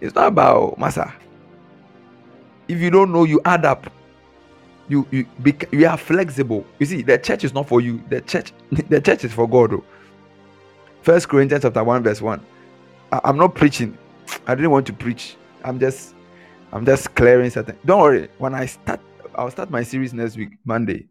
it's 0.00 0.14
not 0.14 0.28
about 0.28 0.78
massa. 0.78 1.12
If 2.68 2.78
you 2.78 2.90
don't 2.90 3.12
know, 3.12 3.24
you 3.24 3.40
add 3.44 3.64
up. 3.64 3.90
You 4.88 5.06
you 5.10 5.26
bec- 5.40 5.72
you 5.72 5.86
are 5.86 5.96
flexible. 5.96 6.64
You 6.78 6.86
see, 6.86 7.02
the 7.02 7.18
church 7.18 7.44
is 7.44 7.52
not 7.52 7.68
for 7.68 7.80
you. 7.80 8.02
The 8.08 8.20
church 8.22 8.52
the 8.70 9.00
church 9.00 9.24
is 9.24 9.32
for 9.32 9.48
God. 9.48 9.80
First 11.02 11.28
Corinthians 11.28 11.62
chapter 11.62 11.84
one 11.84 12.02
verse 12.02 12.20
one. 12.20 12.44
I, 13.12 13.20
I'm 13.24 13.36
not 13.36 13.54
preaching. 13.54 13.96
I 14.46 14.54
didn't 14.54 14.70
want 14.70 14.86
to 14.86 14.92
preach. 14.92 15.36
I'm 15.64 15.78
just 15.78 16.14
I'm 16.72 16.84
just 16.84 17.14
clearing 17.14 17.50
something. 17.50 17.76
Don't 17.84 18.00
worry. 18.00 18.28
When 18.38 18.54
I 18.54 18.66
start, 18.66 19.00
I'll 19.34 19.50
start 19.50 19.70
my 19.70 19.82
series 19.82 20.12
next 20.12 20.36
week, 20.36 20.50
Monday. 20.64 21.06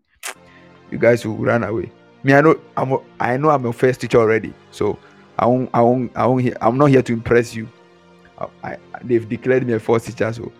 You 0.91 0.97
guys 0.97 1.25
will 1.25 1.37
run 1.37 1.63
away 1.63 1.91
me 2.23 2.33
i 2.33 2.41
know 2.41 2.59
i'm 2.75 2.91
a, 2.91 2.99
i 3.19 3.37
know 3.37 3.49
i'm 3.49 3.65
a 3.65 3.73
first 3.73 4.01
teacher 4.01 4.17
already 4.17 4.53
so 4.71 4.97
i 5.39 5.45
won't 5.45 5.69
i 5.73 5.81
won't 5.81 6.11
i 6.15 6.25
won't 6.25 6.53
i'm 6.61 6.77
not 6.77 6.87
here 6.87 7.01
to 7.01 7.13
impress 7.13 7.55
you 7.55 7.67
I, 8.39 8.47
I, 8.63 8.77
they've 9.03 9.27
declared 9.27 9.65
me 9.65 9.73
a 9.73 9.79
first 9.79 10.07
teacher 10.07 10.31
so 10.33 10.51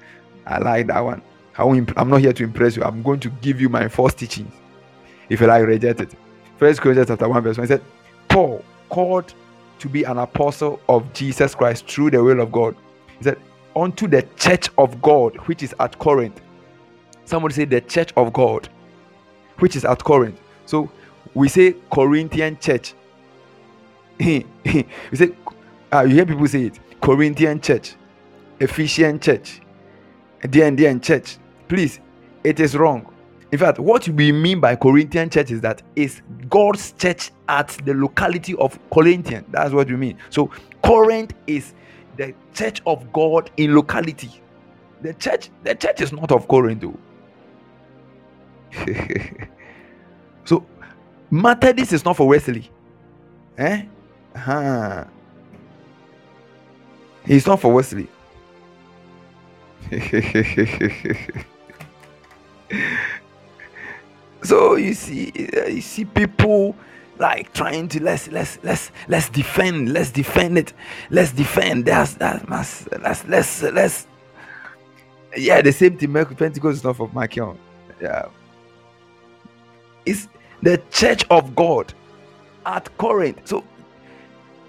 i 0.45 0.58
like 0.58 0.88
that 0.88 1.04
one 1.04 1.21
I 1.58 1.63
won't, 1.63 1.91
i'm 1.97 2.10
not 2.10 2.21
here 2.21 2.34
to 2.34 2.43
impress 2.43 2.76
you 2.76 2.84
i'm 2.84 3.04
going 3.04 3.19
to 3.19 3.30
give 3.30 3.60
you 3.60 3.69
my 3.69 3.88
first 3.88 4.17
teachings 4.17 4.54
if 5.30 5.41
you 5.41 5.47
like 5.47 5.65
reject 5.65 6.02
it 6.02 6.13
first 6.58 6.80
corinthians 6.82 7.10
chapter 7.10 7.28
1 7.28 7.43
verse 7.43 7.58
1 7.58 7.67
said 7.67 7.82
paul 8.30 8.63
called 8.89 9.34
to 9.80 9.90
be 9.90 10.04
an 10.04 10.18
apostle 10.18 10.80
of 10.90 11.12
jesus 11.13 11.56
christ 11.56 11.88
through 11.88 12.12
the 12.12 12.22
will 12.22 12.40
of 12.40 12.52
god 12.52 12.76
he 13.18 13.24
said 13.24 13.38
unto 13.76 14.08
the 14.08 14.22
church 14.38 14.70
of 14.78 15.02
god 15.02 15.36
which 15.48 15.63
is 15.63 15.74
at 15.80 15.98
corinth 16.00 16.42
somebody 17.26 17.54
say 17.54 17.66
the 17.66 17.82
church 17.82 18.12
of 18.18 18.34
god 18.34 18.70
which 19.60 19.76
is 19.76 19.86
at 19.86 20.04
corinth 20.04 20.40
so 20.66 20.90
we 21.34 21.48
say 21.50 21.76
Corinthian 21.92 22.58
church. 22.60 22.94
we 24.20 24.44
say, 25.13 25.30
uh, 25.94 26.02
you 26.02 26.16
hear 26.16 26.26
people 26.26 26.48
say 26.48 26.63
it 26.66 26.80
Corinthian 27.00 27.62
church, 27.62 27.96
Ephesian 28.60 29.20
church, 29.20 29.62
DNDN 30.42 31.02
church. 31.02 31.38
Please, 31.68 32.00
it 32.44 32.60
is 32.60 32.76
wrong. 32.76 33.13
In 33.52 33.60
fact, 33.60 33.80
what 33.80 34.08
we 34.10 34.32
mean 34.32 34.60
by 34.60 34.76
Corinthian 34.76 35.30
church 35.30 35.52
is 35.52 35.62
that 35.62 35.82
it's 35.96 36.22
God's 36.50 36.92
church 36.94 37.32
at 37.48 37.70
the 37.86 37.94
locality 37.94 38.56
of 38.56 38.78
Corinthian. 38.92 39.46
That's 39.50 39.72
what 39.72 39.88
we 39.88 39.96
mean. 39.96 40.18
So, 40.30 40.52
Corinth 40.84 41.34
is 41.48 41.74
the 42.18 42.34
church 42.54 42.82
of 42.86 43.12
God 43.14 43.50
in 43.56 43.74
locality. 43.74 44.42
The 45.02 45.14
church, 45.14 45.50
the 45.64 45.76
church 45.76 46.02
is 46.02 46.12
not 46.12 46.32
of 46.32 46.48
Corinth, 46.48 46.82
though. 46.82 47.00
so 50.44 50.66
Methodist 51.32 51.94
is 51.94 52.04
not 52.04 52.18
for 52.18 52.28
Wesley. 52.28 52.70
Eh? 53.58 53.84
Huh. 54.36 55.06
He's 57.26 57.48
not 57.48 57.62
for 57.62 57.74
Wesley. 57.74 58.08
so 64.48 64.76
you 64.76 64.94
see, 64.94 65.32
uh, 65.58 65.66
you 65.66 65.82
see 65.82 66.06
people 66.06 66.74
like 67.20 67.52
trying 67.54 67.90
to 67.90 68.02
let's 68.02 68.30
let's 68.30 68.60
let's 68.64 68.92
let's 69.10 69.28
defend, 69.30 69.92
let's 69.92 70.10
defend 70.12 70.58
it, 70.58 70.74
let's 71.10 71.34
defend. 71.34 71.86
That's 71.86 72.14
that 72.16 72.48
must 72.48 72.88
let's 73.02 73.26
let's 73.26 73.62
let's 73.64 74.08
yeah, 75.36 75.62
the 75.62 75.74
same 75.74 75.98
thing. 75.98 76.14
Pentecost 76.14 76.78
is 76.78 76.84
not 76.84 76.96
for 76.96 77.10
Michael. 77.14 77.58
Yeah, 78.02 78.28
it's 80.06 80.30
the 80.62 80.82
church 80.92 81.26
of 81.30 81.54
God 81.54 81.94
at 82.66 82.96
Corinth. 82.98 83.42
So 83.46 83.66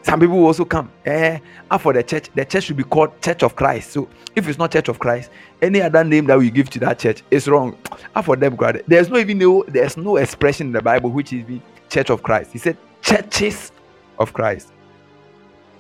some 0.03 0.21
people 0.21 0.45
also 0.45 0.65
come. 0.65 0.91
Eh, 1.05 1.39
for 1.81 1.93
the 1.93 2.03
church, 2.03 2.29
the 2.35 2.45
church 2.45 2.65
should 2.65 2.77
be 2.77 2.85
called 2.85 3.21
Church 3.21 3.43
of 3.43 3.55
Christ. 3.57 3.91
So 3.93 4.09
if 4.35 4.49
it's 4.49 4.59
not 4.59 4.73
Church 4.73 4.89
of 4.89 4.99
Christ, 4.99 5.31
any 5.61 5.83
other 5.83 6.05
name 6.05 6.27
that 6.27 6.39
we 6.39 6.51
give 6.51 6.71
to 6.71 6.79
that 6.81 6.99
church 6.99 7.23
is 7.31 7.49
wrong. 7.49 7.77
Ah, 8.15 8.23
for 8.23 8.37
them, 8.37 8.57
there's 8.87 9.11
no 9.11 9.19
even 9.19 9.39
no 9.39 9.65
there's 9.69 9.97
no 9.97 10.17
expression 10.17 10.69
in 10.69 10.73
the 10.73 10.83
Bible 10.83 11.11
which 11.11 11.33
is 11.33 11.45
the 11.47 11.61
Church 11.91 12.11
of 12.11 12.23
Christ. 12.23 12.53
He 12.53 12.59
said 12.59 12.77
churches 13.03 13.73
of 14.19 14.33
Christ. 14.33 14.73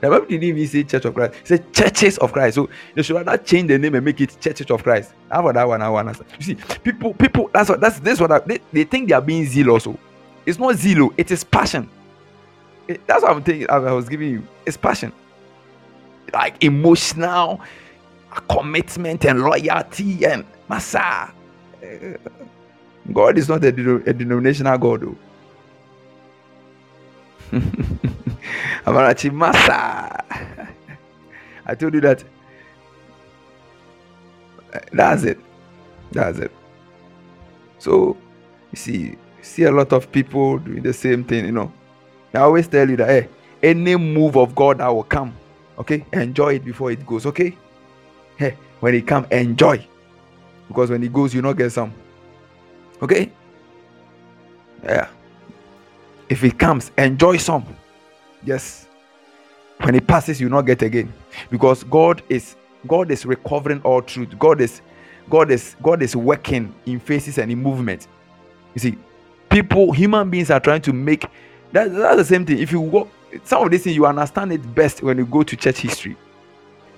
The 0.01 0.09
Bible 0.09 0.27
didn't 0.27 0.45
even 0.45 0.67
say 0.69 0.85
Church 0.85 1.05
of 1.05 1.15
Christ. 1.15 1.35
He 1.41 1.47
said 1.47 1.73
churches 1.73 2.19
of 2.19 2.33
Christ. 2.33 2.57
So 2.57 2.69
you 2.95 3.03
should 3.03 3.17
rather 3.17 3.37
change 3.37 3.69
the 3.69 3.79
name 3.79 3.95
and 3.95 4.05
make 4.05 4.21
it 4.21 4.37
Churches 4.41 4.71
of 4.71 4.83
Christ. 4.83 5.13
How 5.31 5.41
about 5.41 5.55
that 5.55 5.67
one? 5.69 5.83
I 5.83 5.89
want 5.89 6.17
You 6.39 6.45
see, 6.45 6.55
people, 6.85 7.15
people. 7.15 7.51
That's 7.53 7.69
what. 7.69 7.81
That's 7.81 7.99
this. 8.01 8.21
What 8.21 8.31
I, 8.31 8.39
they, 8.41 8.59
they 8.73 8.85
think 8.85 9.09
they 9.09 9.15
are 9.15 9.21
being 9.23 9.45
zeal 9.47 9.71
also. 9.71 9.99
It's 10.47 10.59
not 10.59 10.77
zeal. 10.77 11.11
It 11.17 11.31
is 11.31 11.43
passion. 11.45 11.91
That's 13.07 13.23
what 13.23 13.33
I'm 13.33 13.43
thinking. 13.43 13.69
I 13.71 13.79
was 13.93 14.09
giving 14.09 14.31
you. 14.31 14.49
It's 14.65 14.77
passion, 14.77 15.13
like 16.33 16.63
emotional 16.65 17.61
commitment 18.49 19.25
and 19.25 19.41
loyalty 19.43 20.25
and 20.25 20.45
massa. 20.69 21.33
Eh, 21.83 22.17
God 23.13 23.39
is 23.39 23.49
not 23.49 23.65
a, 23.65 23.69
a 23.69 24.13
denominational 24.13 24.79
God. 24.79 25.03
Though. 25.03 25.17
Oh. 27.53 27.59
Amarachi 28.87 29.33
Massa. 29.33 30.25
I 31.67 31.75
told 31.75 31.95
you 31.95 32.01
that. 32.01 32.25
Eh, 34.73 34.81
that's 34.93 35.25
it. 35.25 35.39
That's 36.13 36.39
it. 36.39 36.53
So 37.79 38.17
you 38.73 38.77
see, 38.77 38.99
you 38.99 39.19
see 39.43 39.65
a 39.65 39.73
lot 39.73 39.93
of 39.93 40.11
people 40.11 40.59
doing 40.59 40.83
the 40.83 40.93
same 40.93 41.25
thing, 41.25 41.45
you 41.47 41.53
know. 41.53 41.73
I 42.35 42.39
always 42.39 42.69
tell 42.69 42.89
you 42.89 42.97
that 42.97 43.09
hey, 43.09 43.29
any 43.63 43.97
move 43.97 44.37
of 44.37 44.55
God 44.55 44.79
that 44.79 44.89
will 44.89 45.05
come, 45.05 45.35
okay, 45.79 46.05
enjoy 46.13 46.55
it 46.55 46.65
before 46.65 46.91
it 46.91 47.05
goes, 47.07 47.27
okay? 47.27 47.57
Hey, 48.37 48.57
when 48.81 48.95
it 48.95 49.07
comes, 49.07 49.27
enjoy. 49.31 49.87
Because 50.69 50.91
when 50.91 51.03
it 51.03 51.13
goes, 51.13 51.35
you 51.35 51.43
not 51.43 51.55
get 51.57 51.73
some. 51.73 51.93
Okay? 53.03 53.33
Yeah. 54.85 55.09
If 56.29 56.45
it 56.45 56.59
comes, 56.59 56.93
enjoy 56.99 57.39
some. 57.39 57.65
Yes. 58.45 58.87
When 59.81 59.95
it 59.95 60.07
passes, 60.07 60.41
you 60.41 60.49
not 60.49 60.63
get 60.63 60.83
again. 60.83 61.13
Because 61.51 61.85
God 61.85 62.23
is 62.29 62.57
God 62.87 63.11
is 63.11 63.25
recovering 63.25 63.81
all 63.83 64.03
truth. 64.03 64.39
God 64.39 64.61
is 64.61 64.83
God 65.31 65.51
is 65.51 65.77
God 65.83 66.03
is 66.03 66.15
working 66.15 66.75
in 66.87 67.01
faces 67.01 67.39
and 67.39 67.51
in 67.51 67.63
movement. 67.63 68.07
You 68.75 68.81
see, 68.81 68.99
people, 69.51 69.93
human 69.93 70.31
beings 70.31 70.51
are 70.51 70.61
trying 70.61 70.83
to 70.83 70.93
make 70.93 71.27
that, 71.73 71.93
that's 71.93 72.17
the 72.17 72.25
same 72.25 72.47
thing. 72.47 72.59
If 72.59 72.73
you 72.73 72.83
go 72.83 73.09
some 73.45 73.63
of 73.65 73.71
these 73.71 73.85
things 73.85 73.97
you 73.97 74.07
understand 74.07 74.53
it 74.53 74.75
best 74.75 75.03
when 75.03 75.19
you 75.19 75.27
go 75.27 75.43
to 75.43 75.57
church 75.57 75.79
history. 75.79 76.17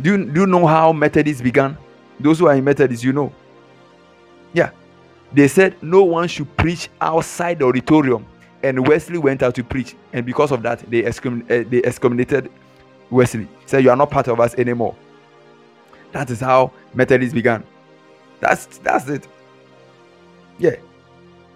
Do 0.00 0.16
you, 0.16 0.24
do 0.24 0.40
you 0.40 0.46
know 0.46 0.66
how 0.66 0.92
Methodists 0.92 1.42
began? 1.42 1.76
Those 2.18 2.38
who 2.38 2.46
are 2.46 2.54
in 2.54 2.64
Methodists, 2.64 3.04
you 3.04 3.12
know. 3.12 3.32
Yeah. 4.52 4.70
They 5.32 5.48
said 5.48 5.80
no 5.82 6.02
one 6.02 6.28
should 6.28 6.54
preach 6.56 6.88
outside 7.00 7.58
the 7.58 7.66
auditorium. 7.66 8.26
And 8.62 8.86
Wesley 8.86 9.18
went 9.18 9.42
out 9.42 9.54
to 9.56 9.64
preach. 9.64 9.94
And 10.12 10.24
because 10.24 10.52
of 10.52 10.62
that, 10.62 10.80
they, 10.90 11.04
uh, 11.04 11.12
they 11.48 11.82
excommunicated 11.84 12.50
Wesley. 13.10 13.48
Said, 13.66 13.84
You 13.84 13.90
are 13.90 13.96
not 13.96 14.10
part 14.10 14.28
of 14.28 14.40
us 14.40 14.54
anymore. 14.54 14.94
That 16.12 16.30
is 16.30 16.40
how 16.40 16.72
Methodists 16.94 17.34
began. 17.34 17.64
That's 18.40 18.78
that's 18.78 19.08
it. 19.08 19.28
Yeah. 20.58 20.76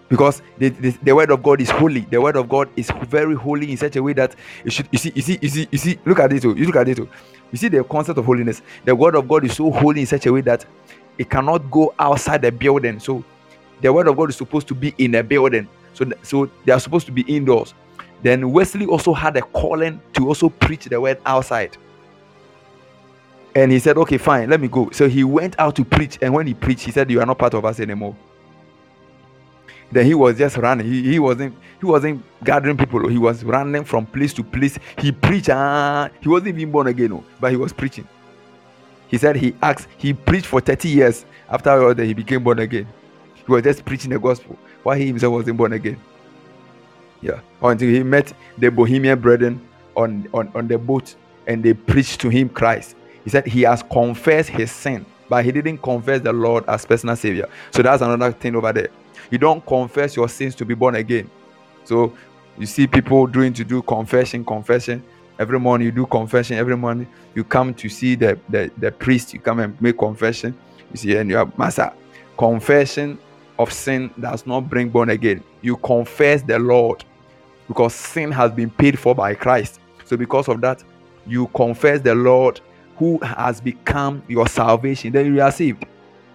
Because 0.08 0.42
the, 0.58 0.68
the, 0.68 0.90
the 1.02 1.14
word 1.14 1.30
of 1.30 1.42
God 1.42 1.60
is 1.60 1.70
holy. 1.70 2.00
The 2.00 2.20
word 2.20 2.36
of 2.36 2.48
God 2.48 2.68
is 2.76 2.90
very 3.04 3.34
holy 3.34 3.70
in 3.70 3.76
such 3.76 3.96
a 3.96 4.02
way 4.02 4.12
that 4.12 4.36
it 4.64 4.72
should 4.72 4.88
you 4.92 4.98
see, 4.98 5.12
you 5.14 5.22
see, 5.22 5.38
you 5.40 5.48
see, 5.48 5.68
you 5.70 5.78
see, 5.78 5.98
look 6.04 6.18
at 6.18 6.32
it. 6.32 6.44
Oh, 6.44 6.54
you 6.54 6.66
look 6.66 6.76
at 6.76 6.88
it. 6.88 7.00
Oh. 7.00 7.08
You 7.50 7.58
see 7.58 7.68
the 7.68 7.82
concept 7.84 8.18
of 8.18 8.24
holiness. 8.24 8.62
The 8.84 8.94
word 8.94 9.14
of 9.14 9.26
God 9.28 9.44
is 9.44 9.54
so 9.56 9.70
holy 9.70 10.00
in 10.00 10.06
such 10.06 10.26
a 10.26 10.32
way 10.32 10.42
that 10.42 10.66
it 11.16 11.30
cannot 11.30 11.70
go 11.70 11.94
outside 11.98 12.42
the 12.42 12.52
building. 12.52 13.00
So 13.00 13.24
the 13.80 13.92
word 13.92 14.08
of 14.08 14.16
God 14.16 14.30
is 14.30 14.36
supposed 14.36 14.68
to 14.68 14.74
be 14.74 14.94
in 14.98 15.14
a 15.14 15.22
building. 15.22 15.68
So, 15.94 16.10
so 16.22 16.50
they 16.64 16.72
are 16.72 16.80
supposed 16.80 17.06
to 17.06 17.12
be 17.12 17.22
indoors. 17.22 17.74
Then 18.22 18.52
Wesley 18.52 18.86
also 18.86 19.12
had 19.12 19.36
a 19.36 19.42
calling 19.42 20.00
to 20.14 20.28
also 20.28 20.48
preach 20.48 20.86
the 20.86 21.00
word 21.00 21.18
outside. 21.24 21.76
And 23.54 23.70
he 23.70 23.78
said, 23.78 23.96
Okay, 23.98 24.18
fine, 24.18 24.50
let 24.50 24.60
me 24.60 24.68
go. 24.68 24.90
So 24.90 25.08
he 25.08 25.24
went 25.24 25.58
out 25.58 25.76
to 25.76 25.84
preach. 25.84 26.18
And 26.20 26.34
when 26.34 26.46
he 26.46 26.54
preached, 26.54 26.84
he 26.84 26.90
said, 26.90 27.10
You 27.10 27.20
are 27.20 27.26
not 27.26 27.38
part 27.38 27.54
of 27.54 27.64
us 27.64 27.80
anymore. 27.80 28.16
Then 29.94 30.06
he 30.06 30.14
was 30.14 30.36
just 30.36 30.56
running. 30.56 30.88
He, 30.88 31.02
he 31.04 31.18
wasn't 31.20 31.56
he 31.78 31.86
wasn't 31.86 32.24
gathering 32.42 32.76
people. 32.76 33.06
He 33.08 33.16
was 33.16 33.44
running 33.44 33.84
from 33.84 34.06
place 34.06 34.34
to 34.34 34.42
place. 34.42 34.76
He 34.98 35.12
preached. 35.12 35.48
Uh, 35.48 36.08
he 36.20 36.28
wasn't 36.28 36.58
even 36.58 36.72
born 36.72 36.88
again, 36.88 37.10
no, 37.10 37.24
but 37.38 37.52
he 37.52 37.56
was 37.56 37.72
preaching. 37.72 38.08
He 39.06 39.18
said 39.18 39.36
he 39.36 39.54
asked, 39.62 39.86
he 39.96 40.12
preached 40.12 40.46
for 40.46 40.60
30 40.60 40.88
years. 40.88 41.24
After 41.48 41.70
all 41.70 41.94
that, 41.94 42.04
he 42.04 42.12
became 42.12 42.42
born 42.42 42.58
again. 42.58 42.88
He 43.34 43.44
was 43.52 43.62
just 43.62 43.84
preaching 43.84 44.10
the 44.10 44.18
gospel 44.18 44.58
while 44.82 44.96
he 44.96 45.06
himself 45.06 45.32
wasn't 45.32 45.58
born 45.58 45.72
again. 45.74 46.00
Yeah. 47.20 47.38
Until 47.62 47.88
he 47.90 48.02
met 48.02 48.32
the 48.58 48.72
Bohemian 48.72 49.20
brethren 49.20 49.64
on, 49.94 50.28
on, 50.34 50.50
on 50.56 50.66
the 50.66 50.76
boat 50.76 51.14
and 51.46 51.62
they 51.62 51.72
preached 51.72 52.20
to 52.22 52.30
him 52.30 52.48
Christ. 52.48 52.96
He 53.22 53.30
said 53.30 53.46
he 53.46 53.62
has 53.62 53.84
confessed 53.84 54.48
his 54.48 54.72
sin, 54.72 55.06
but 55.28 55.44
he 55.44 55.52
didn't 55.52 55.78
confess 55.78 56.20
the 56.20 56.32
Lord 56.32 56.64
as 56.66 56.84
personal 56.84 57.14
savior. 57.14 57.48
So 57.70 57.82
that's 57.82 58.02
another 58.02 58.32
thing 58.32 58.56
over 58.56 58.72
there. 58.72 58.88
You 59.30 59.38
don't 59.38 59.64
confess 59.64 60.16
your 60.16 60.28
sins 60.28 60.54
to 60.56 60.64
be 60.64 60.74
born 60.74 60.96
again. 60.96 61.30
So 61.84 62.14
you 62.58 62.66
see 62.66 62.86
people 62.86 63.26
doing 63.26 63.52
to 63.54 63.64
do 63.64 63.82
confession, 63.82 64.44
confession. 64.44 65.02
Every 65.38 65.58
morning 65.58 65.86
you 65.86 65.92
do 65.92 66.06
confession. 66.06 66.56
Every 66.56 66.76
morning 66.76 67.08
you 67.34 67.44
come 67.44 67.74
to 67.74 67.88
see 67.88 68.14
the, 68.14 68.38
the, 68.48 68.70
the 68.78 68.92
priest. 68.92 69.34
You 69.34 69.40
come 69.40 69.60
and 69.60 69.80
make 69.80 69.98
confession. 69.98 70.56
You 70.90 70.96
see, 70.96 71.16
and 71.16 71.28
you 71.28 71.36
have 71.36 71.56
master. 71.58 71.92
Confession 72.38 73.18
of 73.58 73.72
sin 73.72 74.12
does 74.20 74.46
not 74.46 74.68
bring 74.68 74.88
born 74.88 75.10
again. 75.10 75.42
You 75.62 75.76
confess 75.76 76.42
the 76.42 76.58
Lord 76.58 77.04
because 77.68 77.94
sin 77.94 78.30
has 78.32 78.52
been 78.52 78.70
paid 78.70 78.98
for 78.98 79.14
by 79.14 79.34
Christ. 79.34 79.80
So 80.04 80.16
because 80.16 80.48
of 80.48 80.60
that, 80.60 80.84
you 81.26 81.46
confess 81.48 82.00
the 82.00 82.14
Lord 82.14 82.60
who 82.96 83.18
has 83.18 83.60
become 83.60 84.22
your 84.28 84.46
salvation. 84.46 85.12
Then 85.12 85.34
you 85.34 85.40
are 85.40 85.50
saved. 85.50 85.84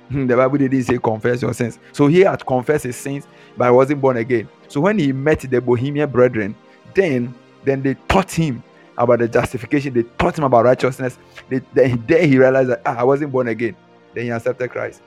The 0.09 0.35
Bible 0.35 0.57
didn't 0.57 0.83
say 0.83 0.97
confess 0.97 1.41
your 1.41 1.53
sins. 1.53 1.79
So 1.91 2.07
he 2.07 2.21
had 2.21 2.45
confessed 2.45 2.85
his 2.85 2.95
sins, 2.95 3.27
but 3.55 3.65
he 3.65 3.71
wasn't 3.71 4.01
born 4.01 4.17
again. 4.17 4.49
So 4.67 4.81
when 4.81 4.97
he 4.97 5.11
met 5.11 5.41
the 5.41 5.61
Bohemian 5.61 6.09
brethren, 6.09 6.55
then 6.95 7.33
then 7.63 7.81
they 7.81 7.95
taught 8.07 8.31
him 8.31 8.63
about 8.97 9.19
the 9.19 9.27
justification. 9.27 9.93
They 9.93 10.03
taught 10.17 10.37
him 10.37 10.43
about 10.43 10.65
righteousness. 10.65 11.17
They, 11.49 11.59
then 11.73 12.03
there 12.07 12.25
he 12.25 12.37
realized 12.37 12.69
that 12.69 12.81
ah, 12.85 12.97
I 12.99 13.03
wasn't 13.03 13.31
born 13.31 13.47
again. 13.47 13.75
Then 14.13 14.25
he 14.25 14.31
accepted 14.31 14.69
Christ. 14.69 15.01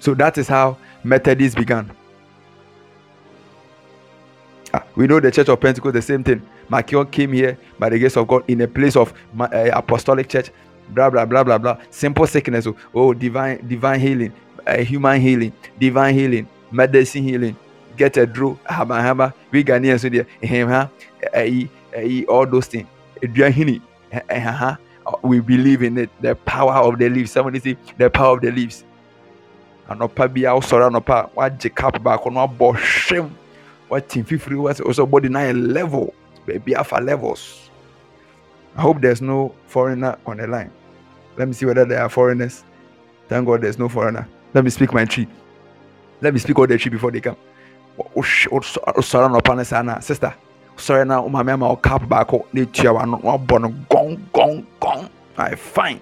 So 0.00 0.14
that 0.14 0.36
is 0.36 0.48
how 0.48 0.78
Methodists 1.04 1.54
began. 1.54 1.90
Ah, 4.74 4.84
we 4.96 5.06
know 5.06 5.20
the 5.20 5.30
Church 5.30 5.48
of 5.48 5.60
Pentecost, 5.60 5.94
the 5.94 6.02
same 6.02 6.24
thing. 6.24 6.42
Marcion 6.68 7.06
came 7.06 7.32
here 7.32 7.58
by 7.78 7.88
the 7.88 7.98
grace 7.98 8.16
of 8.16 8.26
God 8.26 8.44
in 8.48 8.60
a 8.62 8.68
place 8.68 8.96
of 8.96 9.12
uh, 9.38 9.48
apostolic 9.72 10.28
church. 10.28 10.50
Blah 10.88 11.10
blah 11.10 11.24
blah 11.24 11.44
blah 11.44 11.58
blah. 11.58 11.76
Simple 11.90 12.26
sickness. 12.26 12.66
Oh, 12.66 12.76
oh 12.94 13.14
divine 13.14 13.66
divine 13.66 14.00
healing, 14.00 14.32
uh, 14.66 14.78
human 14.78 15.20
healing, 15.20 15.52
divine 15.78 16.14
healing, 16.14 16.48
medicine 16.70 17.22
healing. 17.24 17.56
Get 17.96 18.16
a 18.16 18.26
draw, 18.26 18.54
haba 18.68 19.00
haba. 19.02 19.32
We 19.50 19.64
Ghanaians 19.64 20.00
so 20.00 20.08
there. 20.08 20.26
Eh, 20.42 20.44
eh, 20.44 20.46
Him 20.46 20.68
ha, 20.68 20.88
eh, 21.34 22.24
all 22.28 22.46
those 22.46 22.66
things. 22.66 22.86
Oh, 25.04 25.18
we 25.22 25.40
believe 25.40 25.82
in 25.82 25.98
it. 25.98 26.10
The 26.20 26.34
power 26.34 26.74
of 26.74 26.98
the 26.98 27.08
leaves. 27.08 27.32
Somebody 27.32 27.58
say 27.58 27.76
the 27.98 28.08
power 28.08 28.36
of 28.36 28.40
the 28.42 28.50
leaves. 28.50 28.84
anɔpa 29.92 30.28
bi 30.28 30.42
a 30.46 30.52
wosɔre 30.54 30.86
anɔpa 30.88 31.30
wagye 31.34 31.74
cup 31.74 31.98
baako 32.02 32.30
na 32.32 32.46
wabɔ 32.46 32.76
hwɛm 32.76 33.30
watim 33.90 34.24
fifiri 34.24 34.56
wɔsɛ 34.56 35.10
body 35.10 35.28
na 35.28 35.40
yɛ 35.40 35.72
level 35.74 36.14
baabi 36.46 36.74
afa 36.74 37.00
levels 37.00 37.70
i 38.76 38.80
hope 38.80 39.00
there's 39.00 39.20
no 39.20 39.54
foreigner 39.66 40.16
on 40.26 40.38
the 40.38 40.46
line. 40.46 40.70
Let 41.36 41.48
me 41.48 41.54
see 41.54 41.66
whether 41.66 41.84
there 41.84 42.00
are 42.00 42.08
foreigners. 42.08 42.64
Thank 43.28 43.46
god 43.46 43.62
there's 43.62 43.78
no 43.78 43.88
foreigner. 43.88 44.28
Let 44.54 44.64
me 44.64 44.70
speak 44.70 44.92
my 44.92 45.04
tree. 45.04 45.28
Let 46.20 46.34
me 46.34 46.40
speak 46.40 46.58
all 46.58 46.66
the 46.66 46.78
tree 46.78 46.90
before 46.90 47.10
they 47.10 47.20
come. 47.20 47.36
Anɔpa 47.98 49.56
no 49.56 49.62
saa 49.64 49.82
na 49.82 49.98
sister 50.00 50.34
sɔre 50.76 51.06
na 51.06 51.22
maame 51.22 51.52
ama 51.52 51.68
wo 51.68 51.76
cup 51.76 52.02
baako 52.08 52.44
na 52.52 52.62
etua 52.62 52.94
wa 52.94 53.04
no 53.04 53.18
wabɔ 53.18 53.60
no 53.60 53.68
gɔn 53.90 54.18
gɔn 54.32 54.64
gɔn 54.80 55.08
ayi 55.36 55.56
fine 55.56 56.00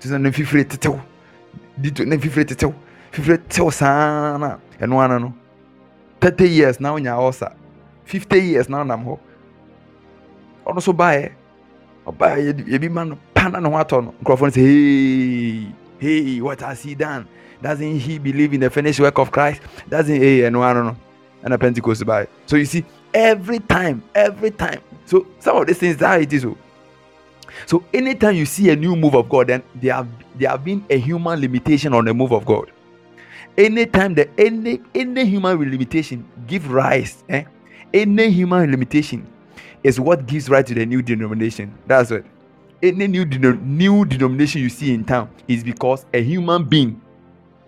ti 0.00 0.08
sɛ 0.08 0.20
ne 0.20 0.30
fifiri 0.30 0.64
tetew 0.64 1.00
dito 1.80 2.04
ne 2.06 2.16
fifiri 2.18 2.44
tetew 2.44 2.74
fifiri 3.12 3.38
tew 3.48 3.70
saa 3.70 4.36
na 4.38 4.56
ɛno 4.80 5.20
no. 5.20 5.34
Thirty 6.20 6.48
years 6.48 6.80
na 6.80 6.92
wonya 6.92 7.16
ɔsa 7.16 7.52
fifty 8.04 8.38
years 8.40 8.68
na 8.68 8.82
ɔnam 8.84 9.04
hɔ 9.04 9.18
ɔno 10.66 10.76
nso 10.76 10.92
baeɛ 10.92 11.30
ɔbaeɛ 12.06 12.66
yɛbi 12.66 12.90
ma 12.90 13.04
no 13.04 13.18
pa 13.34 13.48
na 13.48 13.60
ho 13.68 13.76
atɔ 13.76 14.04
no 14.04 14.14
nkurɔfoɔ 14.22 14.42
no 14.42 14.50
sɛ 14.50 14.60
hey 14.60 15.72
hey 15.98 16.40
what 16.40 16.60
has 16.60 16.82
he 16.82 16.94
done? 16.94 17.26
Doesn't 17.62 17.98
he 18.00 18.18
believe 18.18 18.52
in 18.54 18.60
the 18.60 18.70
finished 18.70 18.98
work 18.98 19.18
of 19.18 19.30
Christ? 19.30 19.60
Doesn't 19.88 20.16
hey 20.16 20.40
ɛno 20.40 20.62
ano 20.68 20.82
no 20.82 20.96
ɛna 21.44 21.60
Pentecost 21.60 22.02
baeɛ 22.04 22.26
so 22.46 22.56
you 22.56 22.64
see 22.64 22.84
every 23.14 23.60
time 23.60 24.02
every 24.14 24.50
time. 24.50 24.80
So 25.06 25.26
some 25.38 25.56
of 25.56 25.66
these 25.66 25.78
things 25.78 25.96
that 25.98 26.20
it 26.22 26.32
is 26.32 26.42
so 26.42 26.56
so 27.66 27.84
anytime 27.92 28.34
you 28.34 28.46
see 28.46 28.70
a 28.70 28.76
new 28.76 28.96
move 28.96 29.14
of 29.14 29.28
God 29.28 29.48
then 29.48 29.62
there 29.74 29.94
have 29.94 30.08
there 30.36 30.50
have 30.50 30.64
been 30.64 30.84
a 30.90 30.98
human 30.98 31.40
limitation 31.40 31.94
on 31.94 32.04
the 32.04 32.14
move 32.14 32.32
of 32.32 32.44
God. 32.44 32.70
Anytime 33.56 34.14
that 34.14 34.30
any 34.38 34.80
any 34.94 35.24
human 35.26 35.58
limitation 35.58 36.24
give 36.48 36.70
rise 36.72 37.22
eh, 37.28 37.44
any 37.94 38.30
human 38.30 38.70
limitation 38.70 39.26
is 39.82 39.98
what 39.98 40.26
gives 40.26 40.48
rise 40.48 40.66
to 40.66 40.74
the 40.74 40.86
new 40.86 41.02
denomination. 41.02 41.76
That's 41.86 42.10
it 42.10 42.24
any 42.82 43.06
new 43.06 43.24
new 43.24 44.04
denomination 44.04 44.60
you 44.60 44.68
see 44.68 44.92
in 44.92 45.04
town 45.04 45.30
is 45.46 45.62
because 45.62 46.04
a 46.12 46.22
human 46.22 46.64
being 46.64 47.00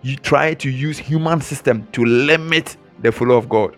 you 0.01 0.15
try 0.17 0.53
to 0.53 0.69
use 0.69 0.97
human 0.97 1.39
system 1.41 1.87
to 1.93 2.03
limit 2.03 2.77
the 2.99 3.11
flow 3.11 3.37
of 3.37 3.49
god. 3.49 3.77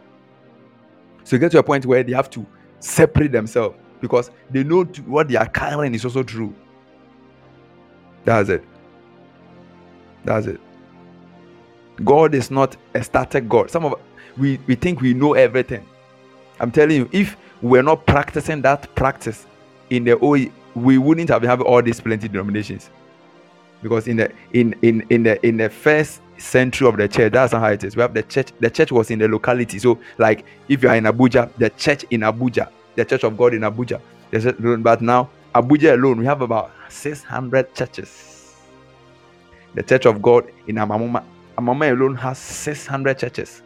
So 1.24 1.36
you 1.36 1.40
get 1.40 1.52
to 1.52 1.60
a 1.60 1.64
point 1.64 1.86
where 1.86 2.04
they 2.04 2.14
have 2.14 2.30
to 2.32 2.46
separate 2.80 3.32
themselves 3.32 3.78
because 4.02 4.32
they 4.50 4.64
know 4.64 4.84
what 5.06 5.28
they 5.28 5.36
are 5.36 5.48
carrying 5.48 5.94
is 5.94 6.06
also 6.06 6.24
true. 6.24 6.54
That's 8.26 8.50
it. 8.50 8.64
That's 10.26 10.48
it. 10.48 10.60
God 12.04 12.36
is 12.36 12.52
not 12.52 12.76
a 12.94 13.04
static 13.04 13.48
God. 13.48 13.70
Some 13.70 13.86
of 13.86 13.96
we, 14.38 14.60
we 14.68 14.76
think 14.76 15.02
we 15.02 15.14
know 15.14 15.34
everything. 15.34 15.86
I'm 16.60 16.72
telling 16.72 16.96
you, 16.96 17.10
if 17.12 17.38
we're 17.62 17.84
not 17.84 18.06
practicing 18.06 18.62
that 18.62 18.94
practice 18.96 19.46
in 19.90 20.04
the 20.04 20.18
old, 20.20 20.48
we 20.76 20.98
wouldn't 20.98 21.30
have 21.30 21.44
having 21.44 21.66
all 21.66 21.82
these 21.82 22.00
plenty 22.00 22.28
denominations. 22.28 22.90
Because 23.82 24.08
in 24.08 24.18
the 24.18 24.32
in 24.54 24.76
in 24.82 25.06
in 25.10 25.24
the 25.24 25.46
in 25.46 25.58
the 25.58 25.70
first 25.70 26.22
century 26.38 26.88
of 26.88 26.98
the 26.98 27.08
church, 27.08 27.34
that's 27.34 27.54
how 27.54 27.66
it 27.68 27.84
is. 27.84 27.96
We 27.96 28.02
have 28.02 28.14
the 28.14 28.24
church. 28.24 28.52
The 28.60 28.70
church 28.70 28.92
was 28.92 29.12
in 29.12 29.20
the 29.20 29.28
locality. 29.28 29.78
So, 29.80 30.00
like 30.18 30.46
if 30.68 30.82
you 30.82 30.90
are 30.90 30.96
in 30.96 31.04
Abuja, 31.04 31.52
the 31.58 31.70
church 31.70 32.04
in 32.10 32.22
Abuja, 32.22 32.70
the 32.98 33.06
Church 33.06 33.24
of 33.24 33.38
God 33.38 33.54
in 33.54 33.62
Abuja. 33.62 34.02
But 34.84 35.02
now 35.02 35.30
Abuja 35.56 35.94
alone, 35.94 36.20
we 36.20 36.26
have 36.26 36.42
about 36.42 36.72
600 36.90 37.74
churches. 37.74 38.56
The 39.76 39.84
Church 39.84 40.06
of 40.06 40.22
God 40.22 40.52
in 40.68 40.76
Amamoma, 40.76 41.24
Amama 41.58 41.92
alone 41.92 42.16
has 42.16 42.40
600 42.40 43.20
churches. 43.20 43.62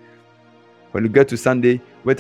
When 0.92 1.04
you 1.04 1.10
get 1.10 1.28
to 1.30 1.38
Sunday, 1.38 1.82
you 2.06 2.16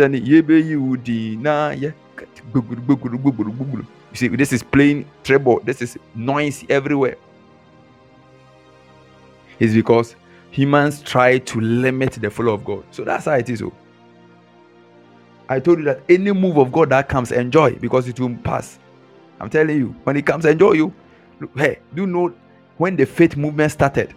see, 4.13 4.27
this 4.27 4.53
is 4.53 4.63
playing 4.63 5.05
treble, 5.23 5.59
this 5.61 5.81
is 5.81 5.97
noise 6.15 6.63
everywhere. 6.69 7.17
It's 9.59 9.73
because 9.73 10.15
humans 10.51 11.01
try 11.01 11.37
to 11.39 11.59
limit 11.59 12.13
the 12.13 12.29
flow 12.29 12.53
of 12.53 12.63
God. 12.63 12.83
So 12.91 13.03
that's 13.03 13.25
how 13.25 13.33
it 13.33 13.49
is. 13.49 13.61
Oh. 13.61 13.73
I 15.49 15.59
told 15.59 15.79
you 15.79 15.85
that 15.85 16.01
any 16.07 16.31
move 16.31 16.57
of 16.57 16.71
God 16.71 16.89
that 16.89 17.09
comes, 17.09 17.31
enjoy 17.31 17.75
because 17.75 18.07
it 18.07 18.19
will 18.19 18.35
pass. 18.37 18.79
I'm 19.39 19.49
telling 19.49 19.77
you, 19.77 19.95
when 20.03 20.15
it 20.15 20.25
comes, 20.25 20.45
enjoy 20.45 20.73
you. 20.73 20.93
Hey, 21.55 21.79
do 21.93 22.03
you 22.03 22.07
know 22.07 22.33
when 22.77 22.95
the 22.95 23.05
faith 23.05 23.35
movement 23.35 23.71
started? 23.71 24.13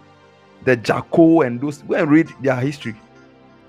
The 0.63 0.75
Jack 0.77 1.11
Coe 1.11 1.41
and 1.41 1.59
those, 1.59 1.81
go 1.81 1.95
and 1.95 2.09
read 2.09 2.29
their 2.41 2.55
history. 2.55 2.95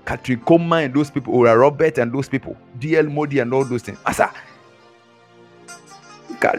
Kathryn 0.07 0.41
Kuhlman 0.45 0.85
and 0.85 0.93
those 0.93 1.11
people, 1.11 1.35
or 1.35 1.57
Robert 1.57 1.97
and 1.97 2.13
those 2.13 2.29
people, 2.29 2.55
D.L. 2.79 3.03
Moody 3.03 3.39
and 3.39 3.53
all 3.53 3.65
those 3.65 3.81
things. 3.81 3.97
Asa, 4.05 4.31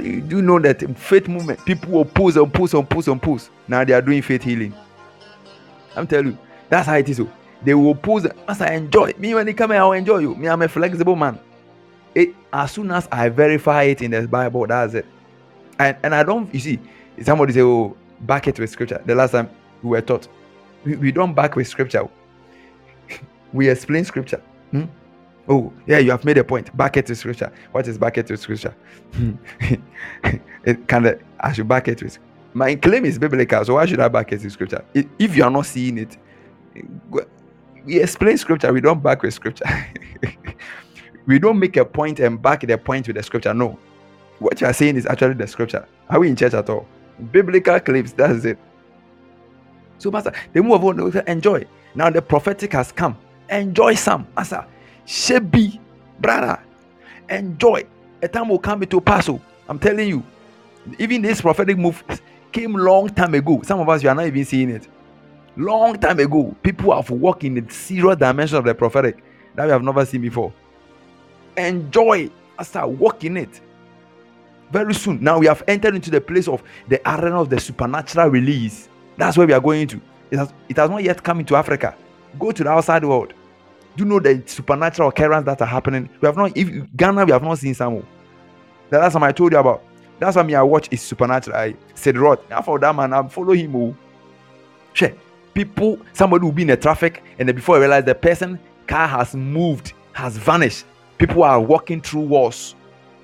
you 0.01 0.21
do 0.21 0.43
know 0.43 0.59
that 0.59 0.83
faith 0.99 1.29
movement, 1.29 1.65
people 1.65 2.03
oppose, 2.03 2.37
oppose, 2.37 2.75
oppose, 2.75 3.09
oppose. 3.09 3.51
Now 3.67 3.85
they 3.85 3.95
are 3.95 4.03
doing 4.03 4.21
faith 4.21 4.43
healing. 4.43 4.75
I'm 5.97 6.07
telling 6.07 6.33
you, 6.33 6.39
that's 6.69 6.87
how 6.87 6.97
it 6.97 7.09
is. 7.09 7.21
Oh. 7.21 7.33
They 7.63 7.75
will 7.75 7.93
oppose. 7.93 8.27
As 8.47 8.61
I 8.61 8.75
enjoy 8.75 9.15
me 9.19 9.35
when 9.35 9.47
they 9.47 9.55
come 9.55 9.71
here, 9.71 9.81
I'll 9.81 9.93
enjoy 9.93 10.19
you. 10.19 10.35
Me, 10.35 10.47
I'm 10.47 10.61
a 10.61 10.69
flexible 10.69 11.17
man. 11.17 11.39
It 12.15 12.35
as 12.53 12.73
soon 12.73 12.91
as 12.91 13.09
I 13.11 13.31
verify 13.31 13.85
it 13.85 14.03
in 14.03 14.11
the 14.11 14.29
Bible, 14.29 14.67
that's 14.67 14.95
it. 14.95 15.07
And 15.79 15.97
and 16.03 16.15
I 16.15 16.23
don't. 16.23 16.53
You 16.53 16.61
see, 16.61 16.79
somebody 17.23 17.53
say, 17.55 17.63
"Oh, 17.63 17.97
back 18.21 18.47
it 18.47 18.59
with 18.61 18.71
scripture." 18.71 19.03
The 19.05 19.15
last 19.15 19.31
time 19.33 19.49
we 19.83 19.91
were 19.91 20.03
taught, 20.03 20.29
we, 20.85 20.97
we 20.97 21.13
don't 21.13 21.35
back 21.35 21.57
with 21.57 21.67
scripture. 21.67 22.09
We 23.53 23.69
explain 23.69 24.05
scripture. 24.05 24.43
Hmm? 24.71 24.85
Oh, 25.49 25.73
yeah, 25.87 25.99
you 25.99 26.11
have 26.11 26.25
made 26.25 26.37
a 26.37 26.45
point. 26.45 26.77
Back 26.77 26.99
it 26.99 27.07
to 27.07 27.15
scripture. 27.15 27.51
What 27.73 27.89
is 27.89 27.97
back 27.97 28.19
it 28.19 28.27
to 28.27 28.37
scripture? 28.37 28.75
it 30.65 30.89
kind 30.89 31.07
of 31.07 31.21
I 31.41 31.53
should 31.53 31.69
back 31.69 31.89
it 31.89 32.03
with. 32.03 32.19
My 32.53 32.75
claim 32.75 33.05
is 33.05 33.19
biblical, 33.19 33.65
so 33.65 33.75
why 33.75 33.87
should 33.87 34.01
I 34.01 34.09
back 34.09 34.33
it 34.33 34.41
to 34.41 34.51
scripture? 34.51 34.85
If 35.19 35.37
you 35.37 35.45
are 35.45 35.51
not 35.51 35.67
seeing 35.67 35.99
it, 35.99 36.17
eh, 36.77 36.83
we 37.85 38.01
explain 38.03 38.37
scripture, 38.37 38.73
we 38.73 38.81
don't 38.81 39.03
back 39.03 39.23
with 39.23 39.33
scripture. 39.33 39.65
we 41.27 41.39
don't 41.39 41.59
make 41.59 41.77
a 41.77 41.85
point 41.85 42.21
and 42.21 42.41
back 42.41 42.61
the 42.61 42.77
point 42.77 43.07
with 43.07 43.17
the 43.17 43.23
scripture. 43.23 43.55
No. 43.55 43.79
What 44.39 44.61
you 44.61 44.67
are 44.67 44.73
saying 44.73 44.97
is 44.97 45.07
actually 45.07 45.35
the 45.35 45.47
scripture. 45.47 45.87
Are 46.11 46.21
we 46.21 46.29
in 46.29 46.37
church 46.37 46.55
at 46.55 46.69
all? 46.69 46.87
Biblical 47.33 47.81
claims, 47.81 48.13
that's 48.13 48.45
it. 48.45 48.59
So, 49.99 50.11
Master, 50.11 50.33
they 50.53 50.61
move 50.61 50.85
on, 50.85 51.25
enjoy. 51.27 51.67
Now 51.95 52.11
the 52.11 52.23
prophetic 52.23 52.73
has 52.73 52.93
come. 52.93 53.17
Enjoy 53.49 53.95
some. 53.95 54.27
Master, 54.37 54.67
Shebi, 55.07 55.79
brother, 56.21 56.61
enjoy. 57.29 57.85
A 58.23 58.29
time 58.29 58.49
will 58.49 58.59
come 58.59 58.81
to 58.85 59.01
pass. 59.01 59.29
Oh. 59.29 59.41
I'm 59.69 59.79
telling 59.79 60.09
you. 60.09 60.23
Even 60.99 61.23
this 61.23 61.41
prophetic 61.41 61.77
move 61.77 62.03
came 62.53 62.75
long 62.75 63.09
time 63.11 63.35
ago. 63.35 63.61
Some 63.63 63.81
of 63.81 63.89
us, 63.89 64.03
you 64.03 64.09
are 64.09 64.15
not 64.15 64.27
even 64.27 64.45
seeing 64.45 64.71
it 64.71 64.89
long 65.59 65.99
time 65.99 66.21
ago, 66.21 66.55
people 66.63 66.95
have 66.95 67.11
walked 67.11 67.45
in 67.45 67.55
the 67.55 67.73
serious 67.73 68.17
dimension 68.17 68.57
of 68.57 68.65
the 68.65 68.75
prophetic 68.75 69.23
that 69.55 69.67
we 69.67 69.71
have 69.73 69.83
never 69.83 70.05
seen 70.07 70.23
before. 70.23 70.53
Enjoy 71.57 72.31
as 72.59 72.75
I 72.77 72.85
walk 72.85 73.25
in 73.25 73.37
it. 73.37 73.61
Very 74.71 74.95
soon, 74.95 75.23
now 75.23 75.39
we 75.39 75.47
have 75.47 75.63
entered 75.67 75.95
into 75.95 76.11
the 76.11 76.21
place 76.21 76.47
of 76.47 76.63
the 76.89 77.01
arena 77.11 77.41
of 77.41 77.51
the 77.51 77.59
supernatural 77.59 78.29
release. 78.29 78.89
That's 79.17 79.37
where 79.37 79.47
we 79.47 79.53
are 79.53 79.61
going 79.61 79.89
to. 79.89 80.01
It 80.31 80.39
has, 80.39 80.53
it 80.69 80.77
has 80.77 80.91
not 80.91 81.03
yet 81.03 81.23
come 81.23 81.41
into 81.41 81.57
Africa. 81.57 81.97
Go 82.39 82.53
to 82.53 82.65
the 82.65 82.71
outside 82.71 83.05
world. 83.05 83.35
Do 83.97 84.05
you 84.05 84.09
know 84.09 84.21
the 84.21 84.43
supernatural 84.47 85.09
occurrences 85.09 85.47
that 85.47 85.61
are 85.61 85.67
happening? 85.67 86.09
We 86.21 86.27
have 86.27 86.37
not, 86.37 86.57
if 86.57 86.69
Ghana, 86.97 87.25
we 87.25 87.33
have 87.33 87.43
not 87.43 87.59
seen 87.59 87.75
some. 87.75 88.07
Last 88.91 89.13
time 89.13 89.25
I 89.25 89.33
told 89.33 89.53
you 89.53 89.59
about. 89.59 89.83
That's 90.19 90.37
why 90.37 90.43
me 90.43 90.55
I 90.55 90.63
watch 90.63 90.89
is 90.91 91.01
supernatural. 91.01 91.57
I 91.57 91.75
said, 91.95 92.17
Rod, 92.17 92.41
now 92.51 92.63
for 92.63 92.79
that 92.79 92.95
man, 92.95 93.13
I 93.13 93.27
follow 93.29 93.53
him. 93.53 93.77
Oh. 93.77 93.97
Share 94.93 95.15
people, 95.59 95.99
somebody 96.13 96.45
will 96.45 96.53
be 96.53 96.63
in 96.63 96.69
the 96.69 96.77
traffic, 96.77 97.21
and 97.39 97.49
then 97.49 97.57
before 97.57 97.77
I 97.77 97.81
realize 97.81 98.05
the 98.05 98.15
person 98.15 98.61
car 98.87 99.09
has 99.09 99.35
moved, 99.35 99.93
has 100.13 100.37
vanished. 100.37 100.85
People 101.19 101.43
are 101.43 101.61
walking 101.61 102.01
through 102.01 102.21
walls. 102.21 102.77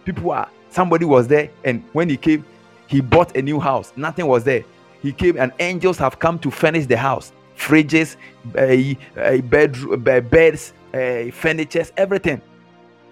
People 0.04 0.32
are 0.32 0.50
somebody 0.68 1.04
was 1.04 1.28
there, 1.28 1.48
and 1.62 1.84
when 1.92 2.08
he 2.08 2.16
came, 2.16 2.44
he 2.88 3.00
bought 3.00 3.36
a 3.36 3.42
new 3.42 3.60
house. 3.60 3.92
Nothing 3.94 4.26
was 4.26 4.42
there. 4.42 4.64
He 5.00 5.12
came, 5.12 5.36
and 5.38 5.52
angels 5.60 5.96
have 5.98 6.18
come 6.18 6.40
to 6.40 6.50
furnish 6.50 6.86
the 6.86 6.96
house. 6.96 7.32
Fridges, 7.56 8.16
uh, 8.56 9.20
uh, 9.20 9.38
bed, 9.42 9.76
uh, 9.90 10.20
beds, 10.20 10.72
uh, 10.92 11.30
furnitures, 11.32 11.92
everything. 11.96 12.40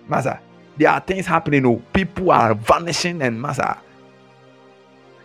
Master, 0.09 0.40
there 0.76 0.90
are 0.90 1.01
things 1.01 1.26
happening. 1.26 1.64
Oh, 1.66 1.82
people 1.93 2.30
are 2.30 2.55
vanishing, 2.55 3.22
and 3.22 3.40
Master, 3.40 3.76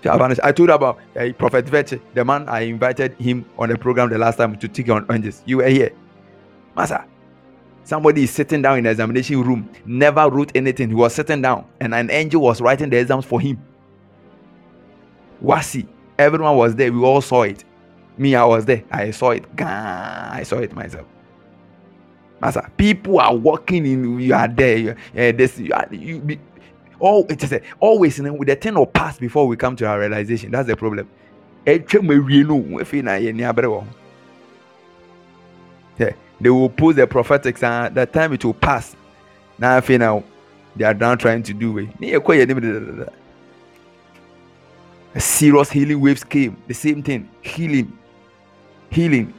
I 0.05 0.51
told 0.51 0.69
about 0.69 0.99
uh, 1.19 1.33
Prophet 1.37 1.67
Veche, 1.67 1.99
the 2.13 2.23
man 2.23 2.47
I 2.47 2.61
invited 2.61 3.13
him 3.13 3.45
on 3.57 3.69
the 3.69 3.77
program 3.77 4.09
the 4.09 4.17
last 4.17 4.37
time 4.37 4.57
to 4.57 4.67
take 4.67 4.89
on 4.89 5.05
oranges. 5.09 5.41
You 5.45 5.57
were 5.57 5.67
here. 5.67 5.91
Master, 6.75 7.03
somebody 7.83 8.23
is 8.23 8.31
sitting 8.31 8.61
down 8.61 8.77
in 8.77 8.83
the 8.83 8.91
examination 8.91 9.41
room, 9.41 9.69
never 9.85 10.29
wrote 10.29 10.51
anything. 10.55 10.89
He 10.89 10.95
was 10.95 11.15
sitting 11.15 11.41
down, 11.41 11.65
and 11.79 11.93
an 11.93 12.09
angel 12.11 12.41
was 12.41 12.61
writing 12.61 12.89
the 12.89 12.97
exams 12.97 13.25
for 13.25 13.41
him. 13.41 13.61
Wasi, 15.43 15.87
everyone 16.17 16.55
was 16.55 16.75
there. 16.75 16.91
We 16.91 16.99
all 17.03 17.21
saw 17.21 17.43
it. 17.43 17.63
Me, 18.17 18.35
I 18.35 18.45
was 18.45 18.65
there. 18.65 18.83
I 18.91 19.11
saw 19.11 19.31
it. 19.31 19.45
I 19.59 20.43
saw 20.43 20.57
it 20.57 20.73
myself. 20.73 21.05
Master, 22.41 22.69
people 22.77 23.19
are 23.19 23.35
walking 23.35 23.85
in. 23.85 24.19
You 24.19 24.33
are 24.33 24.47
there. 24.47 24.77
You, 24.77 24.91
uh, 24.91 25.31
this, 25.31 25.59
you, 25.59 25.71
are, 25.73 25.87
you, 25.91 26.19
be, 26.19 26.39
all 26.99 27.25
it 27.29 27.43
is 27.43 27.51
a, 27.51 27.61
always 27.79 28.17
you 28.17 28.25
know, 28.25 28.33
with 28.33 28.47
the 28.47 28.55
thing 28.55 28.75
will 28.75 28.85
pass 28.85 29.17
before 29.17 29.47
we 29.47 29.55
come 29.55 29.75
to 29.75 29.85
our 29.85 29.99
realization. 29.99 30.51
That's 30.51 30.67
the 30.67 30.75
problem. 30.75 31.09
Yeah, 31.65 31.77
they 36.39 36.49
will 36.49 36.69
pose 36.69 36.95
the 36.95 37.07
prophetics 37.07 37.63
and 37.63 37.95
the 37.95 38.05
time 38.05 38.33
it 38.33 38.45
will 38.45 38.53
pass. 38.53 38.95
Now 39.57 39.77
I 39.77 39.81
feel 39.81 39.99
now 39.99 40.23
they 40.75 40.85
are 40.85 40.93
now 40.93 41.15
trying 41.15 41.41
to 41.43 41.53
do 41.53 41.77
it. 41.79 41.89
A 45.15 45.19
serious 45.19 45.71
healing 45.71 45.99
waves 45.99 46.23
came. 46.23 46.61
The 46.67 46.73
same 46.75 47.01
thing. 47.01 47.29
Healing. 47.41 47.96
Healing. 48.89 49.33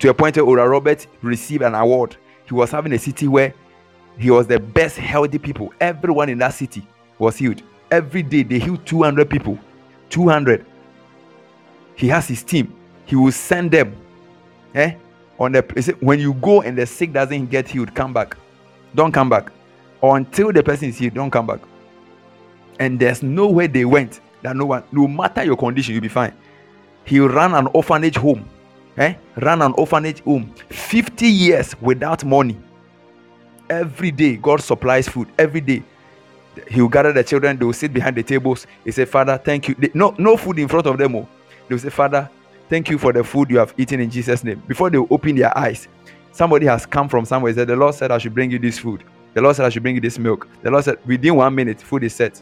To 0.00 0.10
a 0.10 0.14
point 0.14 0.36
where 0.36 0.44
Oral 0.44 0.68
Robert 0.68 1.06
received 1.22 1.62
an 1.62 1.74
award. 1.74 2.16
He 2.46 2.54
was 2.54 2.70
having 2.70 2.92
a 2.92 2.98
city 2.98 3.28
where 3.28 3.54
he 4.18 4.30
was 4.30 4.46
the 4.46 4.58
best 4.58 4.96
healthy 4.96 5.38
people. 5.38 5.72
Everyone 5.80 6.28
in 6.28 6.38
that 6.38 6.54
city 6.54 6.86
was 7.18 7.36
healed. 7.36 7.62
Every 7.90 8.22
day 8.22 8.42
they 8.42 8.58
heal 8.58 8.76
200 8.78 9.28
people. 9.28 9.58
200. 10.10 10.66
He 11.94 12.08
has 12.08 12.28
his 12.28 12.42
team. 12.42 12.74
He 13.06 13.16
will 13.16 13.32
send 13.32 13.70
them. 13.70 13.96
Eh? 14.74 14.94
On 15.38 15.52
the 15.52 15.96
when 16.00 16.20
you 16.20 16.34
go 16.34 16.62
and 16.62 16.76
the 16.76 16.86
sick 16.86 17.12
doesn't 17.12 17.46
get 17.46 17.68
healed, 17.68 17.94
come 17.94 18.12
back. 18.12 18.36
Don't 18.94 19.12
come 19.12 19.28
back. 19.28 19.50
Or 20.00 20.16
until 20.16 20.52
the 20.52 20.62
person 20.62 20.88
is 20.88 20.98
healed, 20.98 21.14
don't 21.14 21.30
come 21.30 21.46
back. 21.46 21.60
And 22.78 22.98
there's 22.98 23.22
nowhere 23.22 23.68
they 23.68 23.84
went 23.84 24.20
that 24.42 24.56
no 24.56 24.66
one, 24.66 24.84
no 24.92 25.06
matter 25.06 25.44
your 25.44 25.56
condition, 25.56 25.94
you'll 25.94 26.02
be 26.02 26.08
fine. 26.08 26.34
He 27.04 27.20
ran 27.20 27.54
an 27.54 27.66
orphanage 27.68 28.16
home. 28.16 28.48
Eh? 28.96 29.14
Ran 29.36 29.62
an 29.62 29.72
orphanage 29.72 30.20
home. 30.20 30.54
50 30.68 31.26
years 31.26 31.74
without 31.80 32.24
money. 32.24 32.58
Every 33.70 34.10
day, 34.10 34.36
God 34.36 34.60
supplies 34.60 35.08
food. 35.08 35.28
Every 35.38 35.60
day 35.60 35.82
he 36.68 36.80
will 36.80 36.88
gather 36.88 37.12
the 37.12 37.24
children, 37.24 37.58
they 37.58 37.64
will 37.64 37.72
sit 37.72 37.92
behind 37.92 38.16
the 38.16 38.22
tables. 38.22 38.66
He 38.84 38.90
said, 38.90 39.08
Father, 39.08 39.38
thank 39.38 39.68
you. 39.68 39.74
They, 39.74 39.90
no, 39.94 40.14
no 40.18 40.36
food 40.36 40.58
in 40.58 40.68
front 40.68 40.86
of 40.86 40.98
them. 40.98 41.16
Oh. 41.16 41.28
They 41.68 41.74
will 41.74 41.80
say, 41.80 41.90
Father, 41.90 42.28
thank 42.68 42.90
you 42.90 42.98
for 42.98 43.12
the 43.12 43.24
food 43.24 43.50
you 43.50 43.58
have 43.58 43.74
eaten 43.78 44.00
in 44.00 44.10
Jesus' 44.10 44.44
name. 44.44 44.62
Before 44.66 44.90
they 44.90 44.98
open 44.98 45.36
their 45.36 45.56
eyes, 45.56 45.88
somebody 46.32 46.66
has 46.66 46.84
come 46.86 47.08
from 47.08 47.24
somewhere. 47.24 47.52
Said, 47.54 47.68
The 47.68 47.76
Lord 47.76 47.94
said, 47.94 48.10
I 48.10 48.18
should 48.18 48.34
bring 48.34 48.50
you 48.50 48.58
this 48.58 48.78
food. 48.78 49.04
The 49.34 49.40
Lord 49.40 49.56
said, 49.56 49.64
I 49.64 49.70
should 49.70 49.82
bring 49.82 49.94
you 49.94 50.00
this 50.00 50.18
milk. 50.18 50.46
The 50.62 50.70
Lord 50.70 50.84
said, 50.84 50.98
Within 51.06 51.36
one 51.36 51.54
minute, 51.54 51.80
food 51.80 52.04
is 52.04 52.14
set. 52.14 52.40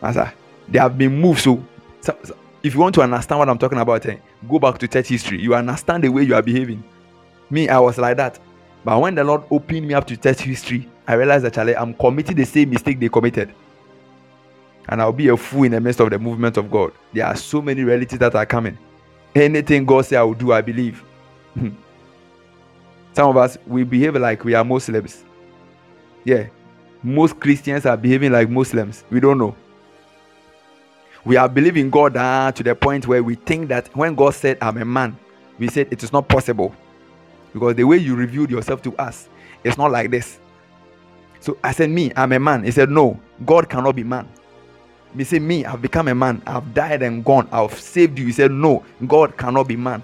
Master, 0.00 0.32
they 0.68 0.78
have 0.78 0.96
been 0.96 1.20
moved. 1.20 1.40
So, 1.40 1.64
so, 2.00 2.16
if 2.62 2.74
you 2.74 2.80
want 2.80 2.94
to 2.94 3.02
understand 3.02 3.38
what 3.38 3.48
I'm 3.48 3.58
talking 3.58 3.78
about, 3.78 4.06
eh, 4.06 4.16
go 4.48 4.58
back 4.58 4.78
to 4.78 4.88
church 4.88 5.08
history. 5.08 5.40
You 5.40 5.54
understand 5.54 6.04
the 6.04 6.08
way 6.08 6.22
you 6.22 6.34
are 6.34 6.42
behaving. 6.42 6.84
Me, 7.50 7.68
I 7.68 7.78
was 7.78 7.98
like 7.98 8.16
that. 8.18 8.38
But 8.84 9.00
when 9.00 9.14
the 9.14 9.24
Lord 9.24 9.42
opened 9.50 9.86
me 9.86 9.94
up 9.94 10.06
to 10.08 10.16
church 10.16 10.40
history, 10.40 10.88
I 11.06 11.14
realized 11.14 11.44
that 11.44 11.58
I'm 11.58 11.94
committing 11.94 12.36
the 12.36 12.44
same 12.44 12.70
mistake 12.70 13.00
they 13.00 13.08
committed. 13.08 13.52
And 14.88 15.00
I'll 15.00 15.12
be 15.12 15.28
a 15.28 15.36
fool 15.36 15.64
in 15.64 15.72
the 15.72 15.80
midst 15.80 16.00
of 16.00 16.10
the 16.10 16.18
movement 16.18 16.56
of 16.56 16.70
God. 16.70 16.92
There 17.12 17.26
are 17.26 17.36
so 17.36 17.62
many 17.62 17.84
realities 17.84 18.18
that 18.18 18.34
are 18.34 18.46
coming. 18.46 18.78
Anything 19.34 19.84
God 19.84 20.04
say 20.06 20.16
I 20.16 20.22
will 20.22 20.34
do, 20.34 20.52
I 20.52 20.60
believe. 20.60 21.04
Some 23.14 23.28
of 23.28 23.36
us 23.36 23.58
we 23.66 23.84
behave 23.84 24.16
like 24.16 24.44
we 24.44 24.54
are 24.54 24.64
Muslims. 24.64 25.24
Yeah. 26.24 26.46
Most 27.02 27.38
Christians 27.40 27.86
are 27.86 27.96
behaving 27.96 28.32
like 28.32 28.48
Muslims. 28.48 29.04
We 29.10 29.20
don't 29.20 29.38
know. 29.38 29.56
We 31.24 31.36
are 31.36 31.48
believing 31.48 31.88
God 31.90 32.16
uh, 32.16 32.50
to 32.52 32.62
the 32.62 32.74
point 32.74 33.06
where 33.06 33.22
we 33.22 33.36
think 33.36 33.68
that 33.68 33.88
when 33.96 34.14
God 34.14 34.34
said, 34.34 34.58
I'm 34.60 34.76
a 34.78 34.84
man, 34.84 35.16
we 35.58 35.68
said 35.68 35.88
it 35.90 36.02
is 36.02 36.12
not 36.12 36.28
possible. 36.28 36.74
Because 37.52 37.76
the 37.76 37.84
way 37.84 37.98
you 37.98 38.16
revealed 38.16 38.50
yourself 38.50 38.82
to 38.82 38.96
us, 38.96 39.28
it's 39.62 39.78
not 39.78 39.92
like 39.92 40.10
this. 40.10 40.38
So 41.40 41.58
I 41.62 41.72
said, 41.72 41.90
Me, 41.90 42.12
I'm 42.16 42.32
a 42.32 42.40
man. 42.40 42.64
He 42.64 42.70
said, 42.70 42.90
No, 42.90 43.20
God 43.44 43.68
cannot 43.68 43.94
be 43.96 44.02
man. 44.02 44.28
Me 45.14 45.24
say, 45.24 45.38
Me, 45.38 45.64
I've 45.64 45.82
become 45.82 46.08
a 46.08 46.14
man. 46.14 46.42
I've 46.46 46.72
died 46.74 47.02
and 47.02 47.24
gone. 47.24 47.48
I've 47.52 47.78
saved 47.78 48.18
you. 48.18 48.26
He 48.26 48.32
said, 48.32 48.50
No, 48.50 48.84
God 49.06 49.36
cannot 49.36 49.68
be 49.68 49.76
man. 49.76 50.02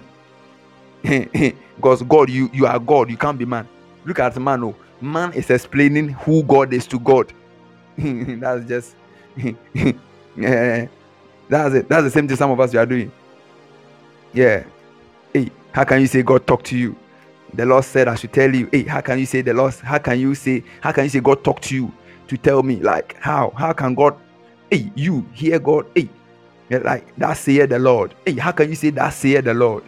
because 1.01 2.03
God, 2.03 2.29
you, 2.29 2.49
you 2.53 2.65
are 2.65 2.79
God. 2.79 3.09
You 3.09 3.17
can't 3.17 3.37
be 3.37 3.45
man. 3.45 3.67
Look 4.05 4.19
at 4.19 4.37
man. 4.37 4.63
Oh, 4.63 4.75
man 5.01 5.33
is 5.33 5.49
explaining 5.49 6.09
who 6.09 6.43
God 6.43 6.73
is 6.73 6.87
to 6.87 6.99
God. 6.99 7.33
That's 7.97 8.67
just 8.67 8.95
yeah. 10.37 10.87
That's 11.49 11.75
it. 11.75 11.89
That's 11.89 12.03
the 12.03 12.11
same 12.11 12.27
thing 12.27 12.37
some 12.37 12.51
of 12.51 12.59
us 12.59 12.73
are 12.75 12.85
doing. 12.85 13.11
Yeah. 14.33 14.63
Hey, 15.33 15.49
how 15.71 15.83
can 15.83 15.99
you 16.01 16.07
say 16.07 16.21
God 16.21 16.45
talk 16.45 16.63
to 16.65 16.77
you? 16.77 16.95
The 17.53 17.65
Lord 17.65 17.83
said 17.83 18.07
I 18.07 18.15
should 18.15 18.31
tell 18.31 18.53
you. 18.53 18.69
Hey, 18.71 18.83
how 18.83 19.01
can 19.01 19.17
you 19.19 19.25
say 19.25 19.41
the 19.41 19.53
Lord? 19.53 19.73
How 19.73 19.97
can 19.97 20.19
you 20.19 20.35
say? 20.35 20.63
How 20.81 20.91
can 20.91 21.05
you 21.05 21.09
say 21.09 21.19
God 21.19 21.43
talk 21.43 21.59
to 21.61 21.75
you 21.75 21.91
to 22.27 22.37
tell 22.37 22.61
me? 22.61 22.75
Like 22.77 23.17
how? 23.19 23.51
How 23.57 23.73
can 23.73 23.95
God? 23.95 24.15
Hey, 24.69 24.91
you 24.95 25.27
hear 25.33 25.57
God? 25.59 25.87
Hey, 25.95 26.09
like 26.69 27.15
that 27.17 27.33
say 27.33 27.65
the 27.65 27.79
Lord. 27.79 28.13
Hey, 28.25 28.35
how 28.35 28.51
can 28.51 28.69
you 28.69 28.75
say 28.75 28.91
that 28.91 29.09
say 29.09 29.41
the 29.41 29.53
Lord? 29.53 29.83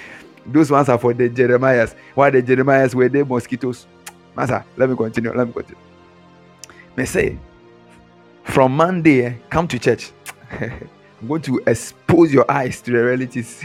Those 0.46 0.70
ones 0.70 0.88
are 0.88 0.98
for 0.98 1.14
the 1.14 1.28
Jeremiahs. 1.28 1.94
Why 2.14 2.30
the 2.30 2.42
Jeremiahs 2.42 2.94
were 2.94 3.08
the 3.08 3.24
mosquitoes? 3.24 3.86
Master, 4.34 4.64
let 4.76 4.90
me 4.90 4.96
continue. 4.96 5.32
Let 5.32 5.46
me 5.46 5.52
continue. 5.52 5.82
May 6.96 7.04
say, 7.04 7.38
from 8.48 8.76
Monday, 8.76 9.24
eh, 9.26 9.34
come 9.50 9.68
to 9.68 9.78
church. 9.78 10.10
I'm 10.50 11.28
going 11.28 11.42
to 11.42 11.62
expose 11.66 12.32
your 12.32 12.50
eyes 12.50 12.80
to 12.82 12.90
the 12.92 13.04
realities. 13.04 13.62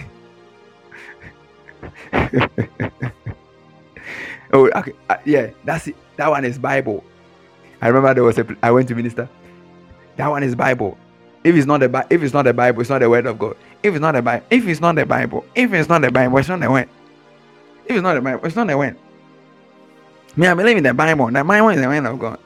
oh, 4.53 4.69
okay. 4.69 4.93
Uh, 5.09 5.17
yeah, 5.25 5.49
that's 5.63 5.88
it. 5.88 5.95
That 6.17 6.29
one 6.29 6.45
is 6.45 6.57
Bible. 6.57 7.03
I 7.81 7.88
remember 7.88 8.13
there 8.13 8.23
was 8.23 8.38
a. 8.38 8.57
I 8.61 8.71
went 8.71 8.88
to 8.89 8.95
minister. 8.95 9.29
That 10.15 10.27
one 10.27 10.43
is 10.43 10.55
Bible. 10.55 10.97
If 11.43 11.55
it's 11.55 11.65
not 11.67 11.79
the 11.79 12.07
if 12.09 12.23
it's 12.23 12.34
not 12.34 12.43
the 12.43 12.53
Bible, 12.53 12.81
it's 12.81 12.89
not 12.89 12.99
the 12.99 13.09
word 13.09 13.25
of 13.25 13.38
God. 13.38 13.57
If 13.81 13.93
it's 13.93 14.01
not 14.01 14.13
the 14.13 14.21
Bible, 14.21 14.45
if 14.49 14.67
it's 14.67 14.79
not 14.79 14.95
the 14.95 15.05
Bible, 15.05 15.45
if 15.55 15.73
it's 15.73 15.89
not 15.89 16.01
the 16.01 16.11
Bible, 16.11 16.38
it's 16.38 16.47
not 16.47 16.59
the 16.59 16.71
word. 16.71 16.89
If 17.86 17.95
it's 17.95 18.01
not 18.03 18.13
the 18.13 18.21
Bible, 18.21 18.45
it's 18.45 18.55
not 18.55 18.67
the 18.67 18.77
word. 18.77 18.95
Me, 20.36 20.47
I 20.47 20.53
believe 20.53 20.77
in 20.77 20.84
the 20.84 20.93
Bible. 20.93 21.27
The 21.31 21.43
Bible 21.43 21.69
is 21.69 21.81
the 21.81 21.88
word 21.88 22.05
of 22.05 22.19
God. 22.19 22.39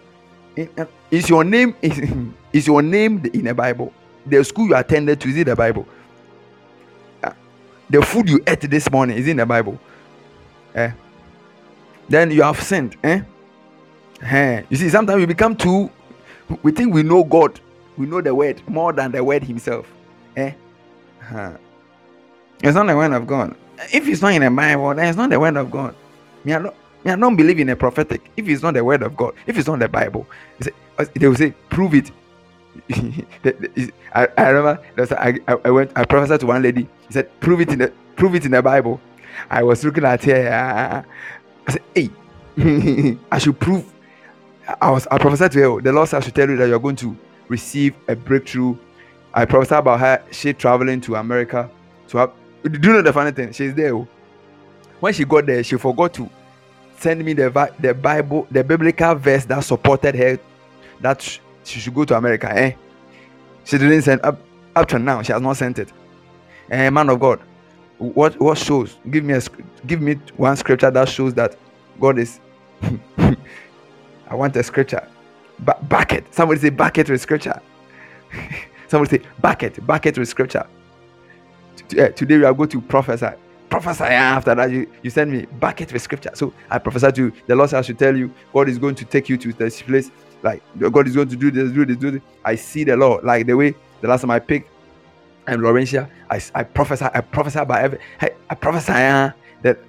Uh, 0.58 0.86
is 1.12 1.30
your 1.30 1.44
name 1.44 1.76
is, 1.82 2.00
is 2.54 2.68
your 2.68 2.82
name 2.82 3.24
in 3.34 3.46
the 3.46 3.54
Bible? 3.54 3.94
The 4.26 4.44
school 4.44 4.68
you 4.68 4.76
attended 4.76 5.22
to 5.22 5.30
is 5.30 5.38
in 5.38 5.46
the 5.46 5.56
Bible. 5.56 5.88
Uh, 7.24 7.32
the 7.90 8.02
food 8.02 8.30
you 8.30 8.42
ate 8.48 8.62
this 8.62 8.90
morning 8.92 9.18
is 9.18 9.28
in 9.28 9.38
the 9.38 9.46
Bible. 9.46 9.80
Eh? 10.76 10.92
Then 12.10 12.32
you 12.32 12.42
have 12.42 12.62
sinned. 12.62 12.98
Eh? 13.04 13.22
Eh? 14.22 14.64
You 14.70 14.78
see, 14.78 14.90
sometimes 14.90 15.20
we 15.20 15.26
become 15.26 15.56
too. 15.56 15.90
We 16.64 16.72
think 16.72 16.94
we 16.94 17.04
know 17.04 17.24
God 17.24 17.60
we 17.98 18.06
know 18.06 18.22
the 18.22 18.34
word 18.34 18.62
more 18.68 18.94
than 18.94 19.12
the 19.12 19.24
word 19.24 19.44
himself. 19.44 19.92
Eh? 20.36 20.54
Huh. 21.20 21.58
It's 22.64 22.76
not 22.76 22.88
the 22.88 22.96
word 22.96 23.12
of 23.12 23.28
God. 23.28 23.56
If 23.92 24.08
it's 24.08 24.22
not 24.22 24.34
in 24.34 24.44
the 24.44 24.52
Bible, 24.52 24.94
then 24.96 25.08
it's 25.08 25.18
not 25.18 25.30
the 25.30 25.40
word 25.40 25.58
of 25.58 25.70
God. 25.70 25.96
I 27.12 27.16
don't 27.16 27.36
believe 27.36 27.60
in 27.60 27.70
a 27.70 27.76
prophetic. 27.76 28.30
If 28.36 28.48
it's 28.48 28.62
not 28.62 28.74
the 28.74 28.84
word 28.84 29.02
of 29.04 29.16
God, 29.16 29.34
if 29.46 29.58
it's 29.58 29.68
not 29.68 29.80
the 29.80 29.88
Bible, 29.88 30.28
uh, 30.98 31.06
they 31.14 31.28
will 31.28 31.36
say, 31.36 31.52
prove 31.70 31.94
it. 31.94 32.12
I, 34.14 34.28
I 34.38 34.50
remember 34.50 34.84
I, 35.20 35.40
I 35.66 35.72
went 35.72 35.92
I 35.96 36.06
prophesied 36.06 36.42
to 36.42 36.46
one 36.48 36.62
lady. 36.62 36.88
He 37.08 37.14
said, 37.14 37.40
prove 37.40 37.62
it 37.62 37.70
in 37.70 37.80
the 37.80 37.94
prove 38.16 38.36
it 38.36 38.46
in 38.46 38.52
the 38.52 38.62
Bible. 38.62 39.00
I 39.50 39.64
was 39.64 39.84
looking 39.84 40.06
at 40.06 40.24
her. 40.26 40.50
Ah, 40.52 40.74
ah, 40.76 41.04
ah. 41.04 41.12
I 41.68 41.72
said, 41.72 41.84
hey, 41.96 43.18
I 43.32 43.38
should 43.40 43.60
prove. 43.60 43.86
I 44.82 44.92
was 44.92 45.08
I 45.08 45.18
prophesied 45.18 45.52
to 45.54 45.60
her. 45.76 45.82
The 45.82 45.92
Lord 45.92 46.10
said 46.10 46.18
I 46.18 46.26
should 46.26 46.36
tell 46.36 46.50
you 46.50 46.58
that 46.58 46.68
you're 46.68 46.80
going 46.80 46.96
to 46.98 47.18
receive 47.48 47.96
a 48.08 48.16
breakthrough. 48.16 48.78
I 49.34 49.46
prophesy 49.46 49.76
about 49.76 50.00
her. 50.00 50.24
She 50.32 50.54
traveling 50.54 51.02
to 51.02 51.16
America 51.16 51.70
to 52.10 52.18
have. 52.18 52.32
Do 52.64 52.72
you 52.72 52.94
know 52.94 53.02
the 53.02 53.14
funny 53.14 53.32
thing? 53.32 53.54
She's 53.54 53.74
there. 53.74 53.96
Oh. 53.96 54.08
When 55.00 55.14
she 55.14 55.26
got 55.26 55.46
there, 55.46 55.64
she 55.64 55.78
forgot 55.78 56.14
to 56.16 56.30
send 56.98 57.24
me 57.24 57.34
the 57.34 57.72
the 57.80 57.94
Bible, 57.94 58.48
the 58.52 58.64
biblical 58.64 59.16
verse 59.16 59.46
that 59.46 59.64
supported 59.64 60.16
her 60.16 60.40
that 61.02 61.22
she 61.64 61.80
should 61.80 61.94
go 61.94 62.06
to 62.06 62.18
America. 62.18 62.52
Eh? 62.52 62.74
She 63.64 63.78
didn't 63.78 64.02
send 64.02 64.22
up 64.24 64.40
up 64.76 64.88
to 64.90 65.00
now. 65.00 65.22
She 65.22 65.32
has 65.32 65.42
not 65.42 65.58
sent 65.58 65.80
it. 65.80 65.92
Eh, 66.70 66.90
man 66.90 67.10
of 67.10 67.20
God, 67.20 67.40
what 67.98 68.40
what 68.40 68.58
shows? 68.58 68.98
Give 69.10 69.24
me 69.24 69.34
a 69.34 69.42
give 69.86 70.02
me 70.02 70.16
one 70.36 70.56
scripture 70.58 70.92
that 70.92 71.10
shows 71.10 71.34
that 71.36 71.56
God 72.00 72.20
is. 72.20 72.40
I 74.30 74.36
want 74.36 74.56
a 74.58 74.64
scripture 74.64 75.08
ba- 75.60 75.80
back 75.84 76.14
it. 76.14 76.34
Somebody 76.34 76.60
say 76.60 76.70
back 76.70 76.98
it 76.98 77.10
with 77.10 77.22
scripture. 77.22 77.60
Somebody 78.88 79.18
say 79.18 79.24
back 79.40 79.64
it, 79.64 79.86
back 79.86 80.06
it 80.06 80.18
with 80.18 80.28
scripture. 80.28 80.66
T- 81.90 82.10
today 82.10 82.38
we 82.38 82.44
are 82.46 82.54
going 82.54 82.70
to 82.70 82.82
prophesy. 82.82 83.30
Prophesy 83.70 84.04
after 84.06 84.56
that. 84.56 84.72
You, 84.72 84.90
you 85.04 85.10
send 85.10 85.32
me 85.32 85.46
back 85.46 85.82
it 85.82 85.92
with 85.92 86.02
scripture. 86.02 86.32
So 86.34 86.54
I 86.70 86.78
prophesy 86.80 87.12
to 87.12 87.22
you. 87.26 87.34
The 87.48 87.56
Lord 87.56 87.70
says 87.70 87.80
I 87.80 87.82
should 87.82 88.00
tell 88.00 88.16
you, 88.16 88.34
God 88.54 88.70
is 88.70 88.78
going 88.78 88.96
to 88.96 89.06
take 89.06 89.30
you 89.30 89.38
to 89.38 89.54
this 89.54 89.82
place. 89.82 90.12
Like 90.44 90.64
God 90.78 91.08
is 91.08 91.16
going 91.16 91.30
to 91.30 91.36
do 91.36 91.52
this, 91.52 91.72
do 91.72 91.86
this, 91.86 91.98
do 91.98 92.12
this. 92.12 92.22
I 92.46 92.56
see 92.56 92.84
the 92.84 92.96
Lord. 92.96 93.24
Like 93.24 93.46
the 93.48 93.56
way 93.56 93.76
the 94.02 94.08
last 94.08 94.22
time 94.22 94.32
I 94.32 94.40
picked 94.40 94.70
and 95.48 95.62
Laurentia, 95.62 96.10
I, 96.30 96.42
I 96.54 96.64
prophesy, 96.64 97.06
I 97.14 97.22
prophesy 97.22 97.64
by 97.66 97.82
every 97.82 98.00
hey, 98.20 98.32
I 98.50 98.56
prophesy 98.56 98.94
uh, 98.94 99.32
that 99.62 99.80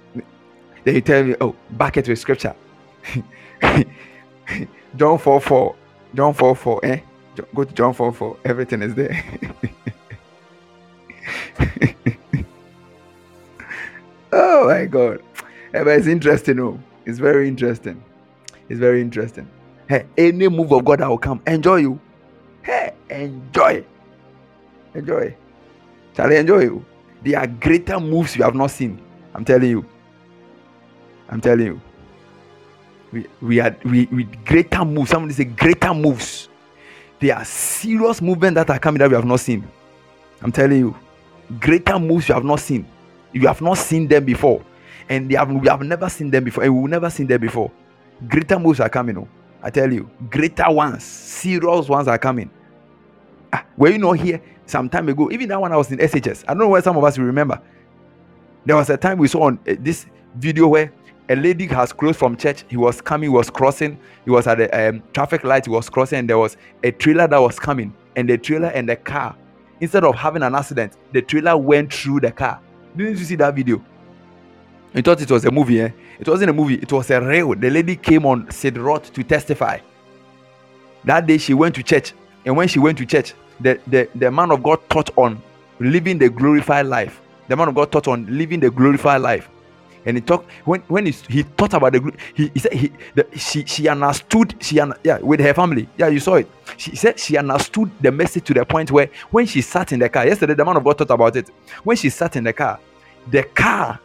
they 0.83 1.01
tell 1.01 1.23
me, 1.23 1.35
oh, 1.41 1.55
back 1.71 1.97
it 1.97 2.07
with 2.07 2.19
scripture. 2.19 2.55
John 4.95 5.17
4 5.17 5.41
4. 5.41 5.75
John 6.15 6.33
4 6.33 6.55
4. 6.55 6.85
Eh? 6.85 6.99
Go 7.53 7.63
to 7.63 7.73
John 7.73 7.93
4 7.93 8.11
4. 8.13 8.37
Everything 8.45 8.81
is 8.81 8.95
there. 8.95 9.23
oh 14.31 14.67
my 14.67 14.85
God. 14.85 15.21
Yeah, 15.73 15.83
but 15.83 15.97
it's 15.97 16.07
interesting. 16.07 16.59
Oh, 16.59 16.79
it's 17.05 17.19
very 17.19 17.47
interesting. 17.47 18.03
It's 18.69 18.79
very 18.79 19.01
interesting. 19.01 19.49
Hey, 19.87 20.05
any 20.17 20.47
move 20.47 20.71
of 20.71 20.85
God 20.85 20.99
that 20.99 21.09
will 21.09 21.17
come, 21.17 21.41
enjoy 21.47 21.77
you. 21.77 21.99
Hey, 22.61 22.93
enjoy. 23.09 23.83
Enjoy. 24.93 25.35
Shall 26.15 26.31
I 26.31 26.35
enjoy 26.35 26.61
you? 26.61 26.85
There 27.23 27.39
are 27.39 27.47
greater 27.47 27.99
moves 27.99 28.35
you 28.35 28.43
have 28.43 28.55
not 28.55 28.71
seen. 28.71 29.01
I'm 29.33 29.45
telling 29.45 29.69
you. 29.69 29.85
I'm 31.29 31.41
telling 31.41 31.65
you 31.65 31.81
we 33.11 33.25
we 33.41 33.59
are 33.59 33.75
we 33.85 34.05
with 34.07 34.45
greater 34.45 34.85
moves. 34.85 35.09
Somebody 35.11 35.33
say 35.33 35.45
greater 35.45 35.93
moves. 35.93 36.49
There 37.19 37.35
are 37.35 37.45
serious 37.45 38.21
movements 38.21 38.55
that 38.55 38.69
are 38.69 38.79
coming 38.79 38.99
that 38.99 39.09
we 39.09 39.15
have 39.15 39.25
not 39.25 39.39
seen. 39.39 39.67
I'm 40.41 40.51
telling 40.51 40.77
you, 40.77 40.95
greater 41.59 41.99
moves 41.99 42.29
you 42.29 42.35
have 42.35 42.45
not 42.45 42.59
seen. 42.59 42.85
You 43.33 43.47
have 43.47 43.61
not 43.61 43.77
seen 43.77 44.07
them 44.07 44.25
before, 44.25 44.63
and 45.07 45.29
they 45.29 45.35
have 45.35 45.51
we 45.51 45.67
have 45.67 45.81
never 45.81 46.09
seen 46.09 46.31
them 46.31 46.43
before, 46.43 46.63
and 46.63 46.73
we 46.73 46.81
will 46.81 46.87
never 46.87 47.09
seen 47.09 47.27
them 47.27 47.41
before. 47.41 47.71
Greater 48.27 48.59
moves 48.59 48.79
are 48.79 48.89
coming. 48.89 49.17
Oh, 49.17 49.27
I 49.61 49.69
tell 49.69 49.91
you, 49.91 50.09
greater 50.29 50.69
ones, 50.71 51.03
serious 51.03 51.87
ones 51.89 52.07
are 52.07 52.17
coming. 52.17 52.49
Ah, 53.51 53.65
were 53.77 53.89
you 53.89 53.97
not 53.97 54.13
here 54.13 54.41
some 54.65 54.89
time 54.89 55.09
ago? 55.09 55.29
Even 55.31 55.49
that 55.49 55.59
one 55.59 55.71
I 55.71 55.77
was 55.77 55.91
in 55.91 55.99
SHS. 55.99 56.43
I 56.47 56.53
don't 56.53 56.59
know 56.59 56.69
where 56.69 56.81
some 56.81 56.97
of 56.97 57.03
us 57.03 57.17
will 57.17 57.25
remember. 57.25 57.61
There 58.65 58.75
was 58.75 58.89
a 58.89 58.97
time 58.97 59.17
we 59.17 59.27
saw 59.27 59.43
on 59.43 59.59
uh, 59.67 59.75
this 59.79 60.05
video 60.35 60.67
where 60.67 60.91
a 61.29 61.35
lady 61.35 61.67
has 61.67 61.93
closed 61.93 62.17
from 62.17 62.35
church. 62.35 62.65
He 62.69 62.77
was 62.77 63.01
coming, 63.01 63.31
was 63.31 63.49
crossing. 63.49 63.99
He 64.25 64.31
was 64.31 64.47
at 64.47 64.57
the 64.57 64.89
um, 64.89 65.03
traffic 65.13 65.43
light, 65.43 65.65
he 65.65 65.71
was 65.71 65.89
crossing, 65.89 66.19
and 66.19 66.29
there 66.29 66.39
was 66.39 66.57
a 66.83 66.91
trailer 66.91 67.27
that 67.27 67.37
was 67.37 67.59
coming. 67.59 67.93
And 68.15 68.27
the 68.27 68.37
trailer 68.37 68.69
and 68.69 68.89
the 68.89 68.95
car, 68.95 69.35
instead 69.79 70.03
of 70.03 70.15
having 70.15 70.43
an 70.43 70.55
accident, 70.55 70.93
the 71.13 71.21
trailer 71.21 71.55
went 71.55 71.93
through 71.93 72.21
the 72.21 72.31
car. 72.31 72.59
Didn't 72.95 73.17
you 73.17 73.25
see 73.25 73.35
that 73.35 73.55
video? 73.55 73.81
You 74.93 75.01
thought 75.01 75.21
it 75.21 75.29
was 75.29 75.45
a 75.45 75.51
movie, 75.51 75.81
eh? 75.81 75.91
It 76.19 76.27
wasn't 76.27 76.49
a 76.49 76.53
movie, 76.53 76.75
it 76.75 76.91
was 76.91 77.09
a 77.11 77.21
real. 77.21 77.53
The 77.55 77.69
lady 77.69 77.95
came 77.95 78.25
on 78.25 78.49
Sid 78.49 78.77
Roth 78.77 79.13
to 79.13 79.23
testify. 79.23 79.79
That 81.05 81.27
day 81.27 81.37
she 81.37 81.53
went 81.53 81.75
to 81.75 81.83
church, 81.83 82.13
and 82.45 82.57
when 82.57 82.67
she 82.67 82.79
went 82.79 82.97
to 82.97 83.05
church, 83.05 83.33
the, 83.59 83.79
the, 83.87 84.09
the 84.15 84.31
man 84.31 84.51
of 84.51 84.63
God 84.63 84.79
taught 84.89 85.09
on 85.17 85.41
living 85.79 86.17
the 86.17 86.29
glorified 86.29 86.87
life. 86.87 87.21
The 87.47 87.55
man 87.55 87.67
of 87.67 87.75
God 87.75 87.91
taught 87.91 88.07
on 88.07 88.25
living 88.37 88.59
the 88.59 88.69
glorified 88.69 89.21
life 89.21 89.49
and 90.09 90.17
he 90.17 90.21
talked 90.21 90.49
when 90.65 90.81
when 90.87 91.05
he, 91.05 91.11
he 91.29 91.43
thought 91.43 91.73
about 91.73 91.93
the 91.93 92.11
he, 92.33 92.51
he 92.53 92.59
said 92.59 92.73
he 92.73 92.91
the, 93.15 93.27
she 93.37 93.63
she 93.65 93.87
understood 93.87 94.55
she 94.59 94.75
yeah 95.03 95.19
with 95.19 95.39
her 95.39 95.53
family. 95.53 95.87
Yeah 95.97 96.07
you 96.07 96.19
saw 96.19 96.35
it. 96.35 96.49
She 96.77 96.95
said 96.95 97.19
she 97.19 97.37
understood 97.37 97.91
the 98.01 98.11
message 98.11 98.43
to 98.45 98.53
the 98.53 98.65
point 98.65 98.91
where 98.91 99.09
when 99.31 99.45
she 99.45 99.61
sat 99.61 99.91
in 99.93 99.99
the 99.99 100.09
car 100.09 100.25
yesterday 100.25 100.55
the 100.55 100.65
man 100.65 100.77
of 100.77 100.83
god 100.83 100.97
thought 100.97 101.11
about 101.11 101.35
it. 101.35 101.49
When 101.83 101.95
she 101.95 102.09
sat 102.09 102.35
in 102.35 102.43
the 102.43 102.53
car 102.53 102.79
the 103.29 103.43
car 103.43 103.99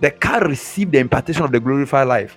the 0.00 0.10
car 0.10 0.40
received 0.46 0.92
the 0.92 0.98
impartation 0.98 1.42
of 1.44 1.52
the 1.52 1.60
glorified 1.60 2.08
life 2.08 2.36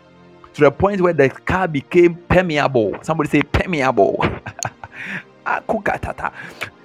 to 0.53 0.61
the 0.61 0.71
point 0.71 1.01
where 1.01 1.13
the 1.13 1.29
car 1.29 1.67
became 1.67 2.15
permeable. 2.15 2.97
Somebody 3.03 3.29
say 3.29 3.41
permeable. 3.41 4.23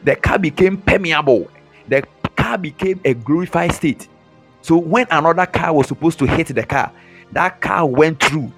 The 0.04 0.16
car 0.16 0.38
became 0.38 0.76
permeable. 0.76 1.48
The 1.88 2.04
car 2.36 2.58
became 2.58 3.00
a 3.04 3.14
glorified 3.14 3.72
state 3.72 4.08
so 4.62 4.76
when 4.78 5.06
another 5.10 5.44
car 5.44 5.74
was 5.74 5.88
supposed 5.88 6.18
to 6.20 6.26
hit 6.26 6.46
the 6.46 6.62
car, 6.62 6.92
that 7.32 7.60
car 7.60 7.84
went 7.84 8.22
through. 8.22 8.50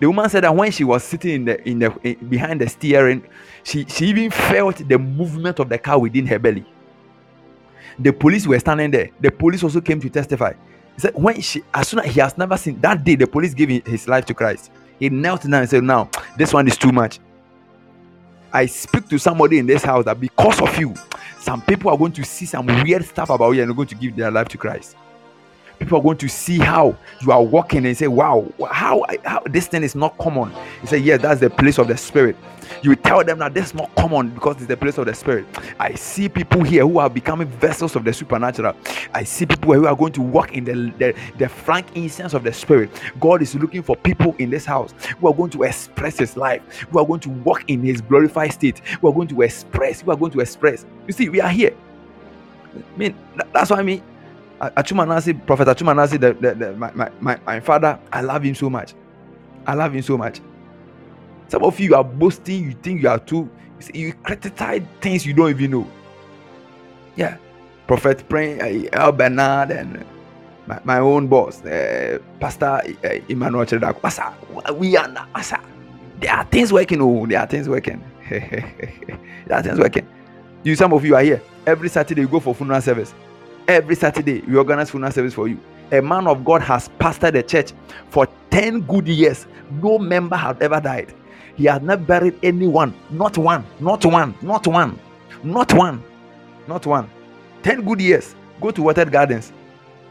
The 0.00 0.06
woman 0.08 0.28
said 0.28 0.42
that 0.44 0.54
when 0.54 0.70
she 0.72 0.84
was 0.84 1.04
sitting 1.04 1.34
in 1.34 1.44
the 1.46 1.68
in 1.68 1.78
the 1.78 1.98
in, 2.02 2.28
behind 2.28 2.60
the 2.60 2.68
steering, 2.68 3.24
she 3.62 3.86
she 3.86 4.06
even 4.06 4.30
felt 4.30 4.86
the 4.86 4.98
movement 4.98 5.58
of 5.60 5.68
the 5.68 5.78
car 5.78 5.98
within 5.98 6.26
her 6.26 6.38
belly. 6.38 6.66
The 7.98 8.12
police 8.12 8.46
were 8.46 8.58
standing 8.58 8.90
there. 8.90 9.10
The 9.20 9.30
police 9.30 9.62
also 9.62 9.80
came 9.80 10.00
to 10.00 10.10
testify. 10.10 10.52
He 10.96 11.00
said 11.00 11.14
when 11.14 11.40
she 11.40 11.62
as 11.72 11.88
soon 11.88 12.00
as 12.00 12.06
he 12.12 12.20
has 12.20 12.36
never 12.36 12.56
seen 12.58 12.80
that 12.80 13.04
day, 13.04 13.14
the 13.14 13.26
police 13.26 13.54
gave 13.54 13.86
his 13.86 14.08
life 14.08 14.26
to 14.26 14.34
Christ. 14.34 14.70
He 14.98 15.08
knelt 15.08 15.42
down 15.42 15.54
and 15.54 15.70
said, 15.70 15.84
"Now 15.84 16.10
this 16.36 16.52
one 16.52 16.66
is 16.66 16.76
too 16.76 16.92
much." 16.92 17.20
I 18.52 18.66
speak 18.66 19.08
to 19.08 19.18
somebody 19.18 19.58
in 19.58 19.66
this 19.66 19.82
house 19.84 20.04
that 20.06 20.18
because 20.18 20.60
of 20.60 20.78
you, 20.78 20.94
some 21.38 21.62
people 21.62 21.90
are 21.90 21.96
going 21.96 22.12
to 22.12 22.24
see 22.24 22.46
some 22.46 22.66
weird 22.66 23.04
stuff 23.04 23.30
about 23.30 23.52
you 23.52 23.62
and 23.62 23.70
are 23.70 23.74
going 23.74 23.88
to 23.88 23.94
give 23.94 24.16
their 24.16 24.30
life 24.30 24.48
to 24.48 24.58
Christ 24.58 24.96
people 25.78 25.98
are 25.98 26.02
going 26.02 26.18
to 26.18 26.28
see 26.28 26.58
how 26.58 26.96
you 27.20 27.32
are 27.32 27.42
walking 27.42 27.86
and 27.86 27.96
say, 27.96 28.08
Wow, 28.08 28.52
how, 28.70 29.04
how 29.24 29.40
this 29.46 29.66
thing 29.66 29.82
is 29.82 29.94
not 29.94 30.16
common. 30.18 30.52
You 30.82 30.88
say, 30.88 30.98
Yeah, 30.98 31.16
that's 31.16 31.40
the 31.40 31.50
place 31.50 31.78
of 31.78 31.88
the 31.88 31.96
spirit. 31.96 32.36
You 32.82 32.96
tell 32.96 33.24
them 33.24 33.38
that 33.38 33.54
this 33.54 33.66
is 33.66 33.74
not 33.74 33.94
common 33.94 34.30
because 34.30 34.56
it's 34.56 34.66
the 34.66 34.76
place 34.76 34.98
of 34.98 35.06
the 35.06 35.14
spirit. 35.14 35.46
I 35.78 35.94
see 35.94 36.28
people 36.28 36.62
here 36.62 36.82
who 36.82 36.98
are 36.98 37.08
becoming 37.08 37.48
vessels 37.48 37.96
of 37.96 38.04
the 38.04 38.12
supernatural. 38.12 38.76
I 39.14 39.24
see 39.24 39.46
people 39.46 39.74
who 39.74 39.86
are 39.86 39.96
going 39.96 40.12
to 40.14 40.22
walk 40.22 40.52
in 40.52 40.64
the, 40.64 40.74
the, 40.98 41.14
the 41.38 41.48
frank 41.48 41.86
incense 41.94 42.34
of 42.34 42.42
the 42.42 42.52
spirit. 42.52 42.90
God 43.20 43.42
is 43.42 43.54
looking 43.54 43.82
for 43.82 43.96
people 43.96 44.34
in 44.38 44.50
this 44.50 44.64
house 44.64 44.92
who 45.20 45.28
are 45.28 45.34
going 45.34 45.50
to 45.50 45.62
express 45.62 46.18
his 46.18 46.36
life, 46.36 46.62
who 46.90 46.98
are 46.98 47.06
going 47.06 47.20
to 47.20 47.30
walk 47.30 47.68
in 47.68 47.82
his 47.82 48.00
glorified 48.00 48.52
state, 48.52 48.80
who 49.00 49.08
are 49.08 49.12
going 49.12 49.28
to 49.28 49.42
express, 49.42 50.00
who 50.00 50.10
are 50.10 50.16
going 50.16 50.32
to 50.32 50.40
express. 50.40 50.84
You 51.06 51.12
see, 51.12 51.28
we 51.28 51.40
are 51.40 51.50
here. 51.50 51.74
I 52.74 52.98
mean, 52.98 53.16
that's 53.52 53.70
what 53.70 53.78
I 53.78 53.82
mean 53.82 54.02
Achumanasi, 54.60 55.46
Prophet 55.46 55.68
Achumanasi, 55.68 56.20
the, 56.20 56.32
the, 56.34 56.54
the, 56.54 56.72
my, 56.74 57.10
my, 57.20 57.38
my, 57.44 57.60
father, 57.60 57.98
I 58.12 58.22
love 58.22 58.42
him 58.42 58.54
so 58.54 58.70
much. 58.70 58.94
I 59.66 59.74
love 59.74 59.92
him 59.94 60.02
so 60.02 60.16
much. 60.16 60.40
Some 61.48 61.62
of 61.62 61.78
you 61.78 61.94
are 61.94 62.04
boasting, 62.04 62.64
you 62.64 62.72
think 62.72 63.02
you 63.02 63.08
are 63.08 63.18
too, 63.18 63.50
you 63.92 64.12
criticize 64.14 64.82
things 65.00 65.26
you 65.26 65.34
don't 65.34 65.50
even 65.50 65.70
know. 65.70 65.90
Yeah. 67.16 67.36
Prophet 67.86 68.28
praying, 68.28 68.88
El 68.92 69.12
Bernard 69.12 69.70
and 69.70 70.04
my, 70.66 70.80
my 70.84 70.98
own 70.98 71.28
boss, 71.28 71.64
uh, 71.64 72.18
Pastor 72.40 72.82
uh, 73.04 73.08
Emmanuel 73.28 73.64
Chedak. 73.64 74.76
We 74.76 74.96
are 74.96 75.06
not, 75.08 75.32
Pastor. 75.32 75.60
There 76.20 76.32
are 76.32 76.44
things 76.44 76.72
working. 76.72 77.00
Oh, 77.00 77.26
there 77.26 77.40
are 77.40 77.46
things 77.46 77.68
working. 77.68 78.02
there 78.30 78.64
are 79.50 79.62
things 79.62 79.78
working. 79.78 80.08
You, 80.64 80.74
some 80.74 80.92
of 80.92 81.04
you 81.04 81.14
are 81.14 81.22
here. 81.22 81.42
Every 81.66 81.88
Saturday 81.88 82.22
you 82.22 82.28
go 82.28 82.40
for 82.40 82.54
funeral 82.54 82.80
service. 82.80 83.14
Every 83.68 83.96
Saturday, 83.96 84.42
we 84.42 84.56
organize 84.56 84.90
funeral 84.90 85.12
service 85.12 85.34
for 85.34 85.48
you. 85.48 85.60
A 85.92 86.00
man 86.00 86.26
of 86.26 86.44
God 86.44 86.62
has 86.62 86.88
pastored 87.00 87.32
the 87.32 87.42
church 87.42 87.72
for 88.10 88.28
10 88.50 88.82
good 88.82 89.08
years. 89.08 89.46
No 89.82 89.98
member 89.98 90.36
has 90.36 90.56
ever 90.60 90.80
died. 90.80 91.12
He 91.56 91.64
has 91.64 91.82
never 91.82 92.02
buried 92.02 92.38
anyone. 92.42 92.94
Not 93.10 93.38
one. 93.38 93.64
Not 93.80 94.04
one. 94.04 94.34
Not 94.42 94.66
one. 94.66 94.98
Not 95.42 95.72
one. 95.72 96.02
Not 96.68 96.86
one. 96.86 97.10
10 97.62 97.84
good 97.84 98.00
years. 98.00 98.34
Go 98.60 98.70
to 98.70 98.82
Watered 98.82 99.10
Gardens. 99.10 99.52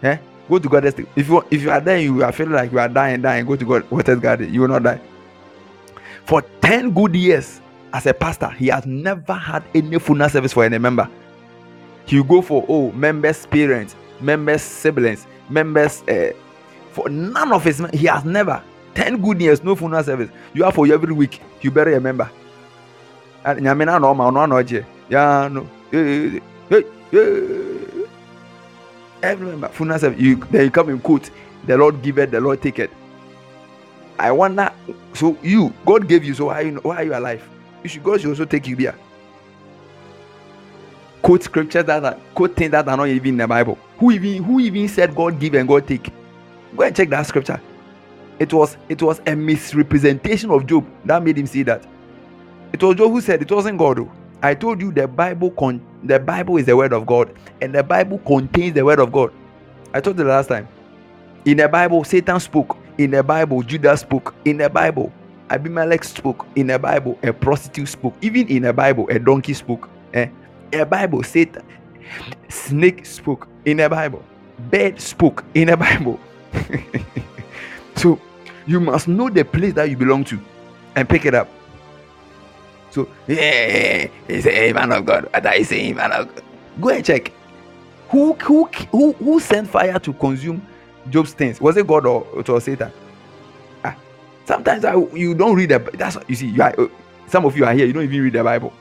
Eh? 0.04 0.18
Go 0.50 0.60
to 0.60 0.70
Goddess. 0.70 0.96
If 1.16 1.28
you 1.28 1.44
if 1.50 1.62
you 1.64 1.72
are 1.72 1.82
there, 1.82 1.98
you 1.98 2.24
are 2.24 2.32
feeling 2.32 2.54
like 2.54 2.72
you 2.72 2.80
are 2.80 2.88
dying, 2.88 3.22
dying, 3.22 3.46
go 3.46 3.56
to 3.56 3.66
God 3.66 3.90
Watered 3.90 4.22
Garden. 4.22 4.54
You 4.54 4.62
will 4.62 4.68
not 4.68 4.84
die. 4.84 5.02
For 6.26 6.42
10 6.62 6.92
good 6.94 7.16
years 7.16 7.62
as 7.94 8.06
a 8.06 8.14
pastor, 8.14 8.50
he 8.52 8.68
has 8.68 8.86
never 8.86 9.34
had 9.34 9.64
any 9.74 9.98
funeral 9.98 10.30
service 10.30 10.54
for 10.54 10.64
any 10.64 10.78
member 10.78 11.10
he 12.06 12.24
go 12.24 12.42
for 12.42 12.66
oh 12.68 12.92
members 12.92 13.46
parents 13.46 13.96
members 14.22 14.62
siblings 14.62 15.28
members 15.50 16.04
uh, 16.04 16.32
for 16.92 17.10
none 17.10 17.52
of 17.52 17.64
his 17.64 17.84
he 17.94 18.06
has 18.08 18.24
never. 18.24 18.64
10 18.96 19.22
good 19.22 19.42
years 19.42 19.62
no 19.64 19.76
funeral 19.76 20.04
service. 20.04 20.30
You 20.54 20.64
have 20.64 20.74
for 20.74 20.88
you 20.88 20.94
every 20.94 21.14
week 21.14 21.42
you 21.62 21.70
bury 21.70 21.96
a 21.96 22.00
member. 22.00 22.30
And 23.44 23.60
nyame 23.60 23.86
na 23.86 24.00
no 24.00 24.14
ma 24.14 24.30
no 24.30 24.46
no 24.46 24.64
je. 24.64 24.86
Ya 25.10 25.50
no. 25.50 25.68
Hey, 25.92 26.42
every 29.22 29.48
member 29.48 29.68
funeral 29.70 30.00
service. 30.00 30.20
You 30.20 30.38
then 30.52 30.66
you 30.66 30.72
come 30.72 30.90
in 30.90 31.00
quote 31.00 31.30
the 31.68 31.78
lord 31.78 32.02
give 32.02 32.18
it 32.18 32.32
the 32.32 32.40
lord 32.40 32.62
take 32.62 32.80
it. 32.80 32.92
I 34.18 34.32
wonder 34.32 34.72
so 35.14 35.38
you 35.44 35.74
god 35.86 36.08
gave 36.08 36.24
you 36.24 36.34
so 36.34 36.46
why 36.46 36.62
you 36.62 36.76
why 36.76 36.96
are 36.98 37.04
you 37.04 37.16
alive? 37.16 37.48
You 37.84 37.90
should 37.90 38.04
god 38.04 38.26
also 38.26 38.46
take 38.46 38.68
you 38.68 38.78
there 38.78 38.96
quote 41.26 41.42
scriptures 41.42 41.84
that 41.86 42.06
are 42.06 42.14
quote 42.36 42.56
things 42.56 42.70
that 42.70 42.88
are 42.88 42.96
not 42.96 43.08
even 43.08 43.30
in 43.30 43.38
the 43.38 43.48
Bible. 43.48 43.80
Who 43.98 44.12
even 44.12 44.44
who 44.44 44.60
even 44.60 44.88
said 44.88 45.16
God 45.16 45.40
give 45.40 45.56
and 45.56 45.68
God 45.68 45.88
take? 45.88 46.12
Go 46.78 46.84
and 46.84 46.96
check 46.96 47.10
that 47.10 47.26
scripture. 47.26 47.60
It 48.38 48.54
was 48.54 48.78
it 48.90 49.02
was 49.02 49.22
a 49.26 49.36
misrepresentation 49.36 50.52
of 50.52 50.68
Job 50.68 50.86
that 51.04 51.24
made 51.24 51.40
him 51.40 51.48
see 51.48 51.64
that. 51.64 51.84
It 52.74 52.84
was 52.84 52.96
Job 52.96 53.12
who 53.12 53.22
said 53.22 53.42
it 53.42 53.52
wasn't 53.52 53.80
God. 53.80 53.98
Though. 53.98 54.12
I 54.44 54.54
told 54.54 54.80
you 54.80 54.92
the 54.92 55.08
Bible 55.08 55.50
con 55.50 55.82
the 56.04 56.20
Bible 56.20 56.58
is 56.58 56.68
the 56.68 56.78
word 56.78 56.94
of 56.94 57.08
God, 57.08 57.36
and 57.60 57.74
the 57.74 57.82
Bible 57.82 58.20
contains 58.20 58.76
the 58.76 58.86
word 58.86 59.00
of 59.00 59.12
God. 59.12 59.34
I 59.96 60.02
told 60.02 60.20
you 60.20 60.26
the 60.26 60.30
last 60.30 60.48
time. 60.48 60.68
In 61.46 61.58
the 61.58 61.68
Bible, 61.68 62.04
Satan 62.04 62.40
spoke. 62.40 62.78
In 63.00 63.12
the 63.12 63.24
Bible, 63.24 63.64
Judas 63.64 64.02
spoke. 64.02 64.36
In 64.46 64.58
the 64.58 64.70
Bible, 64.70 65.12
Abimelech 65.50 66.04
spoke. 66.04 66.46
In 66.56 66.68
the 66.68 66.78
Bible, 66.78 67.18
a 67.24 67.34
prostitute 67.34 67.88
spoke. 67.88 68.14
Even 68.22 68.48
in 68.48 68.64
the 68.64 68.74
Bible, 68.74 69.08
a 69.10 69.18
donkey 69.18 69.54
spoke. 69.54 69.90
Eh? 70.14 70.28
A 70.80 70.86
Bible, 70.86 71.24
Satan, 71.24 71.64
snake 72.50 73.06
spoke 73.06 73.48
in 73.66 73.80
a 73.80 73.90
Bible, 73.90 74.24
bird 74.72 75.00
spoke 75.00 75.44
in 75.54 75.70
a 75.70 75.78
Bible. 75.78 76.20
so 77.96 78.20
you 78.66 78.80
must 78.80 79.08
know 79.08 79.30
the 79.30 79.44
place 79.44 79.74
that 79.74 79.90
you 79.90 79.98
belong 79.98 80.24
to 80.26 80.40
and 80.96 81.08
pick 81.08 81.26
it 81.26 81.34
up. 81.34 81.50
So 82.92 83.10
yeah, 83.28 84.08
he's 84.28 84.46
a 84.46 84.70
eh, 84.70 84.74
man 84.74 84.92
of 84.92 85.06
God. 85.06 85.30
I 85.34 85.64
say, 85.64 85.90
eh, 85.90 85.94
man 85.94 86.12
of 86.12 86.34
God. 86.34 86.44
Go 86.80 86.90
and 86.90 87.06
check. 87.06 87.32
Who 88.10 88.34
who 88.34 88.66
who 88.92 89.14
who 89.14 89.40
sent 89.40 89.70
fire 89.70 90.00
to 90.00 90.14
consume 90.14 90.66
Job's 91.10 91.34
things? 91.34 91.60
Was 91.60 91.76
it 91.78 91.88
God 91.88 92.06
or 92.06 92.26
it 92.40 92.48
was 92.48 92.64
Satan? 92.64 92.92
Ah, 93.84 93.96
sometimes 94.46 94.86
I, 94.86 94.96
you 94.96 95.34
don't 95.34 95.56
read 95.56 95.70
the. 95.70 95.80
That's 95.94 96.18
you 96.28 96.36
see. 96.36 96.48
You 96.48 96.62
are, 96.62 96.76
some 97.28 97.46
of 97.46 97.58
you 97.58 97.66
are 97.66 97.74
here. 97.74 97.86
You 97.86 97.94
don't 97.94 98.04
even 98.04 98.22
read 98.22 98.34
the 98.34 98.44
Bible 98.44 98.72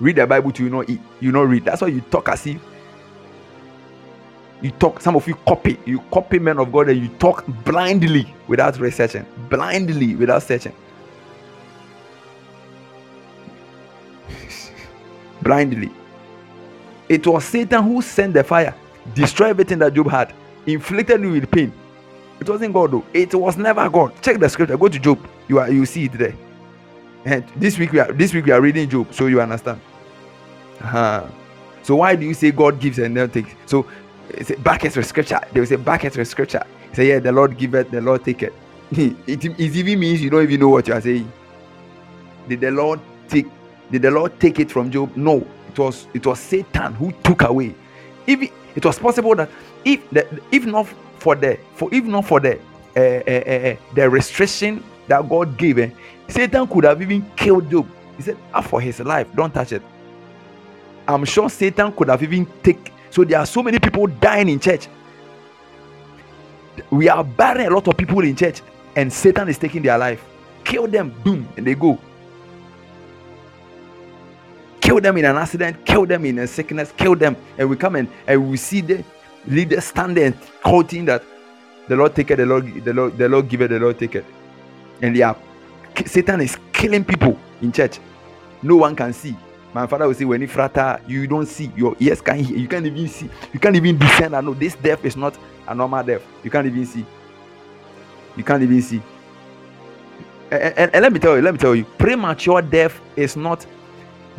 read 0.00 0.16
the 0.16 0.26
Bible 0.26 0.52
to 0.52 0.64
you 0.64 0.70
not 0.70 0.88
eat, 0.90 1.00
you 1.20 1.32
not 1.32 1.48
read. 1.48 1.64
That's 1.64 1.82
why 1.82 1.88
you 1.88 2.00
talk 2.00 2.28
as 2.28 2.46
if 2.46 2.60
you 4.64 4.70
talk. 4.72 5.00
Some 5.00 5.14
of 5.14 5.28
you 5.28 5.34
copy, 5.46 5.78
you 5.84 6.00
copy 6.10 6.38
men 6.38 6.58
of 6.58 6.72
God, 6.72 6.88
and 6.88 7.00
you 7.00 7.08
talk 7.18 7.44
blindly 7.64 8.34
without 8.48 8.78
researching, 8.80 9.26
blindly 9.50 10.16
without 10.16 10.42
searching. 10.42 10.74
blindly. 15.42 15.90
It 17.08 17.26
was 17.26 17.44
Satan 17.44 17.82
who 17.82 18.00
sent 18.00 18.32
the 18.32 18.42
fire, 18.42 18.74
destroyed 19.14 19.50
everything 19.50 19.78
that 19.80 19.92
Job 19.92 20.10
had, 20.10 20.32
inflicted 20.66 21.20
you 21.20 21.32
with 21.32 21.50
pain. 21.50 21.70
It 22.40 22.48
wasn't 22.48 22.72
God 22.72 22.92
though. 22.92 23.04
It 23.12 23.34
was 23.34 23.58
never 23.58 23.88
God. 23.90 24.14
Check 24.22 24.40
the 24.40 24.48
scripture. 24.48 24.78
Go 24.78 24.88
to 24.88 24.98
Job. 24.98 25.18
You 25.46 25.58
are 25.58 25.70
you 25.70 25.84
see 25.84 26.06
it 26.06 26.12
there. 26.12 26.34
And 27.24 27.44
this 27.56 27.78
week 27.78 27.92
we 27.92 28.00
are 28.00 28.12
this 28.12 28.34
week 28.34 28.46
we 28.46 28.52
are 28.52 28.60
reading 28.60 28.88
Job, 28.88 29.12
so 29.12 29.26
you 29.26 29.40
understand. 29.40 29.80
Uh-huh. 30.80 31.26
So 31.82 31.96
why 31.96 32.16
do 32.16 32.26
you 32.26 32.34
say 32.34 32.50
God 32.50 32.80
gives 32.80 32.98
and 32.98 33.16
then 33.16 33.30
takes? 33.30 33.54
So 33.66 33.86
it's 34.30 34.50
a 34.50 34.56
bucket 34.56 34.96
of 34.96 35.06
scripture. 35.06 35.40
They 35.52 35.60
will 35.60 35.66
say 35.66 35.76
bucket 35.76 36.16
of 36.18 36.26
scripture. 36.28 36.62
Say 36.92 37.08
yeah, 37.08 37.18
the 37.18 37.32
Lord 37.32 37.56
give 37.56 37.74
it, 37.74 37.90
the 37.90 38.00
Lord 38.00 38.24
take 38.24 38.42
it. 38.42 38.52
it. 38.90 39.44
It 39.44 39.76
even 39.76 40.00
means 40.00 40.22
you 40.22 40.30
don't 40.30 40.42
even 40.42 40.60
know 40.60 40.68
what 40.68 40.86
you 40.86 40.94
are 40.94 41.00
saying. 41.00 41.30
Did 42.48 42.60
the 42.60 42.70
Lord 42.70 43.00
take? 43.28 43.46
Did 43.90 44.02
the 44.02 44.10
Lord 44.10 44.38
take 44.38 44.60
it 44.60 44.70
from 44.70 44.90
Job? 44.90 45.16
No, 45.16 45.46
it 45.68 45.78
was 45.78 46.06
it 46.12 46.26
was 46.26 46.38
Satan 46.38 46.94
who 46.94 47.12
took 47.22 47.42
away. 47.42 47.74
If 48.26 48.42
it, 48.42 48.52
it 48.76 48.84
was 48.84 48.98
possible 48.98 49.34
that 49.36 49.48
if 49.84 50.08
the 50.10 50.26
if 50.52 50.66
not 50.66 50.88
for 51.18 51.34
the 51.34 51.58
for 51.74 51.88
if 51.92 52.04
not 52.04 52.26
for 52.26 52.40
the 52.40 52.58
uh, 52.96 53.00
uh, 53.00 53.72
uh, 53.72 53.76
the 53.94 54.08
restriction 54.08 54.84
that 55.08 55.28
God 55.28 55.56
gave, 55.56 55.78
eh, 55.78 55.90
Satan 56.28 56.66
could 56.66 56.84
have 56.84 57.00
even 57.00 57.28
killed 57.36 57.70
Job. 57.70 57.86
He 58.16 58.22
said, 58.22 58.36
ah, 58.52 58.60
for 58.60 58.80
his 58.80 59.00
life, 59.00 59.28
don't 59.34 59.52
touch 59.52 59.72
it. 59.72 59.82
I'm 61.06 61.24
sure 61.24 61.50
Satan 61.50 61.92
could 61.92 62.08
have 62.08 62.22
even 62.22 62.46
take. 62.62 62.92
So 63.10 63.24
there 63.24 63.38
are 63.38 63.46
so 63.46 63.62
many 63.62 63.78
people 63.78 64.06
dying 64.06 64.48
in 64.48 64.58
church. 64.58 64.88
We 66.90 67.08
are 67.08 67.22
burying 67.22 67.68
a 67.68 67.70
lot 67.70 67.86
of 67.86 67.96
people 67.96 68.20
in 68.20 68.34
church, 68.34 68.62
and 68.96 69.12
Satan 69.12 69.48
is 69.48 69.58
taking 69.58 69.82
their 69.82 69.98
life. 69.98 70.24
Kill 70.64 70.86
them, 70.86 71.14
boom, 71.22 71.46
and 71.56 71.66
they 71.66 71.74
go. 71.74 71.98
Kill 74.80 75.00
them 75.00 75.16
in 75.16 75.24
an 75.24 75.36
accident, 75.36 75.84
kill 75.84 76.06
them 76.06 76.24
in 76.24 76.38
a 76.40 76.46
sickness, 76.46 76.92
kill 76.96 77.14
them, 77.14 77.36
and 77.58 77.68
we 77.68 77.76
come 77.76 77.96
and, 77.96 78.08
and 78.26 78.50
we 78.50 78.56
see 78.56 78.80
the 78.80 79.04
leader 79.46 79.80
standing 79.80 80.24
and 80.24 80.36
quoting 80.62 81.04
that 81.04 81.22
the 81.88 81.96
Lord 81.96 82.14
take 82.14 82.30
it, 82.30 82.36
the 82.36 82.46
Lord, 82.46 82.84
the 82.84 82.92
Lord, 82.92 83.18
the 83.18 83.28
Lord 83.28 83.48
give 83.48 83.60
it, 83.60 83.68
the 83.68 83.78
Lord 83.78 83.98
take 83.98 84.14
it. 84.14 84.24
And 85.02 85.14
they 85.14 85.22
are 85.22 85.36
Satan 86.06 86.40
is 86.40 86.58
killing 86.72 87.04
people 87.04 87.38
in 87.62 87.72
church. 87.72 87.98
No 88.62 88.76
one 88.76 88.96
can 88.96 89.12
see. 89.12 89.36
My 89.72 89.86
father 89.86 90.06
will 90.06 90.14
say, 90.14 90.24
when 90.24 90.40
you 90.40 90.46
fratter, 90.46 91.00
you 91.06 91.26
don't 91.26 91.46
see. 91.46 91.70
Your 91.76 91.96
ears 91.98 92.20
can't 92.20 92.40
hear. 92.40 92.56
You 92.56 92.68
can't 92.68 92.86
even 92.86 93.08
see. 93.08 93.28
You 93.52 93.58
can't 93.58 93.74
even 93.74 93.98
discern. 93.98 94.34
I 94.34 94.40
know 94.40 94.54
this 94.54 94.76
death 94.76 95.04
is 95.04 95.16
not 95.16 95.36
a 95.66 95.74
normal 95.74 96.02
death. 96.04 96.22
You 96.44 96.50
can't 96.50 96.66
even 96.66 96.86
see. 96.86 97.04
You 98.36 98.44
can't 98.44 98.62
even 98.62 98.80
see. 98.80 99.02
And, 100.50 100.78
and, 100.78 100.94
and 100.94 101.02
let 101.02 101.12
me 101.12 101.18
tell 101.18 101.36
you, 101.36 101.42
let 101.42 101.54
me 101.54 101.58
tell 101.58 101.74
you, 101.74 101.84
premature 101.98 102.62
death 102.62 103.00
is 103.16 103.36
not 103.36 103.66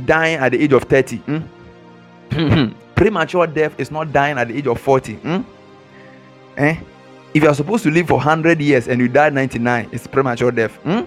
dying 0.05 0.37
at 0.37 0.53
the 0.53 0.61
age 0.61 0.71
of 0.71 0.83
30. 0.83 1.17
Hmm? 1.17 2.69
premature 2.95 3.47
death 3.47 3.77
is 3.79 3.91
not 3.91 4.13
dying 4.13 4.37
at 4.37 4.47
the 4.47 4.57
age 4.57 4.67
of 4.67 4.79
40. 4.79 5.15
Hmm? 5.15 5.41
Eh? 6.57 6.77
If 7.33 7.43
you 7.43 7.49
are 7.49 7.55
supposed 7.55 7.83
to 7.83 7.91
live 7.91 8.07
for 8.07 8.15
100 8.15 8.61
years 8.61 8.87
and 8.87 9.01
you 9.01 9.09
die 9.09 9.29
99, 9.29 9.89
it's 9.91 10.07
premature 10.07 10.51
death. 10.51 10.75
Hmm? 10.83 11.01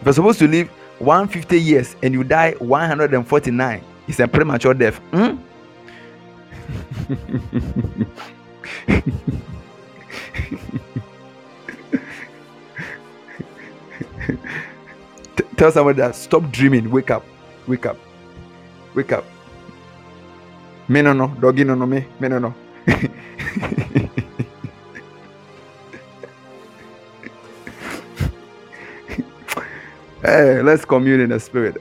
If 0.00 0.06
you're 0.06 0.14
supposed 0.14 0.38
to 0.38 0.48
live 0.48 0.68
150 0.98 1.60
years 1.60 1.94
and 2.02 2.14
you 2.14 2.24
die 2.24 2.52
149, 2.58 3.84
it's 4.08 4.18
a 4.18 4.26
premature 4.26 4.72
death. 4.74 4.96
Hmm? 5.12 5.36
tell 15.56 15.70
somebody 15.70 15.98
that 15.98 16.14
stop 16.14 16.50
dreaming, 16.50 16.90
wake 16.90 17.10
up, 17.10 17.22
wake 17.66 17.84
up, 17.84 17.98
wake 18.94 19.12
up. 19.12 19.26
Me 20.88 21.02
no 21.02 21.12
no, 21.12 21.28
doggy 21.28 21.64
no 21.64 21.74
no 21.74 21.84
me, 21.84 22.06
me 22.18 22.28
no 22.28 22.38
no. 22.38 22.54
Hey, 30.22 30.60
let's 30.60 30.84
commune 30.84 31.20
in 31.20 31.30
the 31.30 31.40
spirit. 31.40 31.80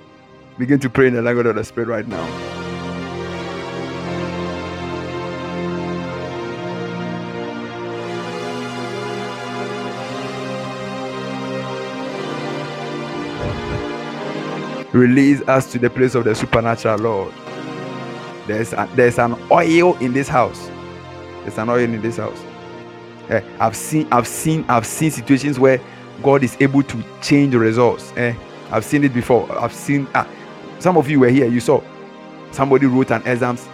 Begin 0.58 0.80
to 0.80 0.90
pray 0.90 1.08
in 1.08 1.14
the 1.14 1.22
language 1.22 1.46
of 1.46 1.56
the 1.56 1.64
spirit 1.66 1.90
right 1.90 2.08
now. 2.08 2.24
Release 14.94 15.42
us 15.42 15.70
to 15.74 15.78
the 15.78 15.90
place 15.90 16.16
of 16.16 16.24
the 16.24 16.34
supernatural, 16.34 16.98
Lord. 16.98 17.34
There's, 18.48 18.72
a, 18.72 18.90
there's 18.96 19.20
an 19.20 19.36
oil 19.52 19.98
in 19.98 20.14
this 20.14 20.30
house. 20.30 20.72
There's 21.42 21.58
an 21.58 21.68
oil 21.68 21.80
in 21.80 22.02
this 22.02 22.16
house. 22.16 22.42
Eh, 23.28 23.42
I've 23.60 23.76
seen, 23.76 24.08
I've 24.14 24.28
seen, 24.30 24.64
I've 24.70 24.86
seen 24.86 25.12
situations 25.12 25.60
where 25.60 25.82
God 26.24 26.44
is 26.44 26.58
able 26.60 26.84
to 26.84 27.04
change 27.22 27.52
the 27.52 27.60
results. 27.60 28.14
Eh? 28.18 28.34
I've 28.72 28.86
seen 28.86 29.04
it 29.04 29.14
before. 29.14 29.52
I've 29.60 29.74
seen 29.74 30.08
ah, 30.14 30.28
some 30.80 30.98
of 30.98 31.10
you 31.10 31.20
were 31.22 31.30
here, 31.30 31.48
you 31.48 31.60
saw 31.60 31.82
somebody 32.52 32.86
wrote 32.86 33.12
an 33.12 33.26
exams 33.26 33.68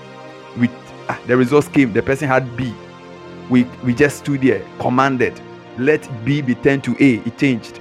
with 0.58 0.72
ah, 1.10 1.20
the 1.28 1.36
results 1.38 1.68
came, 1.68 1.94
the 1.94 2.02
person 2.02 2.28
had 2.28 2.56
B. 2.56 2.74
We 3.50 3.64
we 3.84 3.94
just 3.94 4.20
stood 4.20 4.42
there, 4.42 4.66
commanded, 4.80 5.40
let 5.78 6.08
B 6.26 6.42
be 6.42 6.56
turned 6.56 6.84
to 6.86 6.96
A. 7.00 7.16
It 7.28 7.38
changed. 7.38 7.80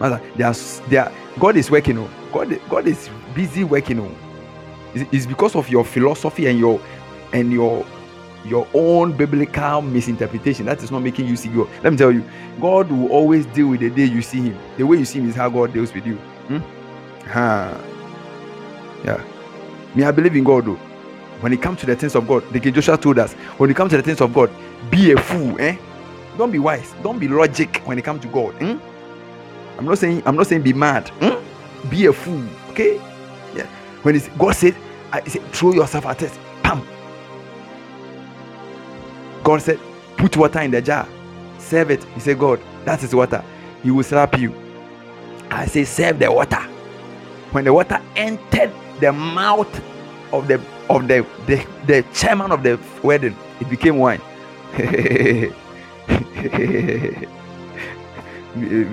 Master, 0.00 0.20
there's 0.36 0.80
there 0.88 1.12
God 1.38 1.56
is 1.56 1.70
working 1.70 1.98
on. 1.98 2.10
Oh. 2.10 2.30
God, 2.32 2.60
God 2.68 2.86
is 2.86 3.08
busy 3.34 3.64
working 3.64 4.00
on. 4.00 4.14
Oh. 4.14 5.06
It's 5.12 5.26
because 5.26 5.56
of 5.56 5.68
your 5.68 5.84
philosophy 5.84 6.46
and 6.46 6.58
your 6.58 6.80
and 7.32 7.52
your 7.52 7.84
your 8.44 8.66
own 8.74 9.16
biblical 9.16 9.82
misinterpretation. 9.82 10.66
That 10.66 10.82
is 10.82 10.90
not 10.90 11.00
making 11.00 11.26
you 11.26 11.36
see 11.36 11.48
God. 11.48 11.68
Let 11.82 11.92
me 11.92 11.96
tell 11.96 12.12
you, 12.12 12.24
God 12.60 12.90
will 12.90 13.10
always 13.10 13.46
deal 13.46 13.68
with 13.68 13.80
the 13.80 13.90
day 13.90 14.04
you 14.04 14.22
see 14.22 14.42
Him. 14.42 14.58
The 14.76 14.84
way 14.84 14.98
you 14.98 15.04
see 15.04 15.20
Him 15.20 15.28
is 15.28 15.34
how 15.34 15.48
God 15.48 15.72
deals 15.72 15.92
with 15.94 16.06
you. 16.06 16.16
Hmm? 16.16 16.58
Ha. 17.28 17.80
Yeah. 19.04 19.22
Me, 19.94 20.04
I 20.04 20.10
believe 20.10 20.36
in 20.36 20.44
God 20.44 20.66
though. 20.66 20.78
When 21.40 21.52
it 21.52 21.60
comes 21.60 21.80
to 21.80 21.86
the 21.86 21.96
things 21.96 22.14
of 22.14 22.26
God, 22.26 22.50
the 22.52 22.60
Joshua 22.60 22.96
told 22.96 23.18
us, 23.18 23.34
when 23.58 23.70
it 23.70 23.76
comes 23.76 23.90
to 23.90 23.96
the 23.96 24.02
things 24.02 24.20
of 24.20 24.32
God, 24.32 24.50
be 24.90 25.12
a 25.12 25.16
fool, 25.16 25.60
eh? 25.60 25.76
Don't 26.38 26.50
be 26.50 26.58
wise. 26.58 26.94
Don't 27.02 27.18
be 27.18 27.28
logic 27.28 27.82
when 27.84 27.98
it 27.98 28.02
comes 28.04 28.22
to 28.22 28.28
God. 28.28 28.54
Hmm? 28.54 28.78
I'm 29.78 29.84
not 29.84 29.98
saying 29.98 30.22
I'm 30.26 30.36
not 30.36 30.46
saying 30.46 30.62
be 30.62 30.72
mad. 30.72 31.08
Hmm? 31.20 31.88
Be 31.88 32.06
a 32.06 32.12
fool. 32.12 32.44
Okay? 32.70 32.96
Yeah. 33.54 33.66
When 34.02 34.16
it's 34.16 34.28
God 34.28 34.54
said, 34.54 34.74
I 35.12 35.22
said, 35.24 35.42
throw 35.52 35.72
yourself 35.72 36.06
at 36.06 36.18
test. 36.18 36.38
God 39.44 39.62
said, 39.62 39.78
Put 40.16 40.36
water 40.36 40.60
in 40.60 40.70
the 40.70 40.80
jar, 40.80 41.06
serve 41.58 41.90
it. 41.90 42.04
He 42.14 42.20
said, 42.20 42.38
God, 42.38 42.60
that 42.84 43.02
is 43.02 43.14
water. 43.14 43.44
He 43.82 43.90
will 43.90 44.02
slap 44.02 44.38
you. 44.38 44.54
I 45.50 45.66
say, 45.66 45.84
Serve 45.84 46.18
the 46.18 46.32
water. 46.32 46.60
When 47.52 47.64
the 47.64 47.72
water 47.72 48.00
entered 48.16 48.72
the 49.00 49.12
mouth 49.12 49.82
of 50.32 50.48
the 50.48 50.60
of 50.88 51.06
the 51.06 51.26
the, 51.46 51.66
the 51.86 52.04
chairman 52.14 52.50
of 52.50 52.62
the 52.62 52.80
wedding, 53.02 53.36
it 53.60 53.68
became 53.68 53.98
wine. 53.98 54.20
be, 54.76 55.52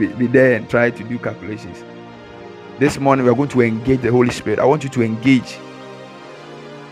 be, 0.08 0.28
there 0.28 0.54
and 0.54 0.70
try 0.70 0.92
to 0.92 1.04
do 1.04 1.18
calculations. 1.18 1.84
This 2.78 3.00
morning 3.00 3.26
we 3.26 3.32
are 3.32 3.36
going 3.36 3.50
to 3.50 3.62
engage 3.62 4.02
the 4.02 4.12
Holy 4.12 4.30
Spirit. 4.30 4.60
I 4.60 4.66
want 4.66 4.84
you 4.84 4.90
to 4.92 5.02
engage. 5.02 5.58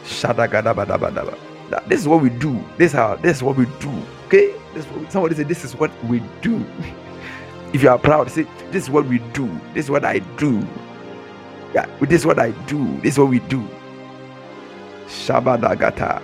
Shadagadabadabadaba. 0.05 1.13
That, 1.13 1.48
this 1.87 2.01
is 2.01 2.07
what 2.07 2.21
we 2.21 2.29
do. 2.29 2.63
This 2.77 2.91
is 2.91 2.97
how. 2.97 3.15
This 3.15 3.37
is 3.37 3.43
what 3.43 3.57
we 3.57 3.65
do. 3.79 3.91
Okay. 4.27 4.53
This 4.73 4.85
somebody 5.09 5.35
say 5.35 5.43
this 5.43 5.63
is 5.63 5.75
what 5.75 5.91
we 6.05 6.21
do. 6.41 6.63
if 7.73 7.83
you 7.83 7.89
are 7.89 7.97
proud, 7.99 8.29
say 8.29 8.45
this 8.71 8.83
is 8.83 8.89
what 8.89 9.05
we 9.05 9.19
do. 9.33 9.47
This 9.73 9.85
is 9.85 9.91
what 9.91 10.05
I 10.05 10.19
do. 10.37 10.65
Yeah, 11.73 11.85
this 12.01 12.21
is 12.21 12.25
what 12.25 12.39
I 12.39 12.51
do. 12.65 12.99
This 13.01 13.13
is 13.13 13.19
what 13.19 13.29
we 13.29 13.39
do. 13.39 13.67
Shabadagata. 15.07 16.23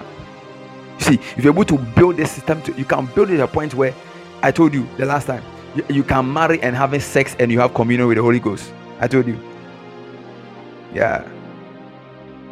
See, 1.00 1.16
if 1.16 1.43
you're 1.43 1.54
able 1.54 1.66
to 1.66 1.78
build 1.78 2.18
this 2.18 2.32
system, 2.32 2.62
to, 2.64 2.74
you 2.74 2.86
can 2.86 3.06
build 3.08 3.30
it 3.30 3.36
at 3.36 3.41
a 3.41 3.48
point 3.48 3.74
where 3.74 3.93
I 4.41 4.52
told 4.52 4.74
you 4.74 4.88
the 4.98 5.06
last 5.06 5.28
time 5.28 5.43
you, 5.76 5.86
you 5.89 6.04
can 6.04 6.32
marry 6.32 6.62
and 6.62 6.76
having 6.76 7.00
sex 7.00 7.36
and 7.39 7.52
you 7.52 7.60
have 7.60 7.74
communion 7.74 8.08
with 8.08 8.18
the 8.18 8.24
Holy 8.24 8.39
Ghost. 8.39 8.74
I 9.00 9.08
told 9.08 9.28
you. 9.28 9.39
Yeah. 10.93 11.28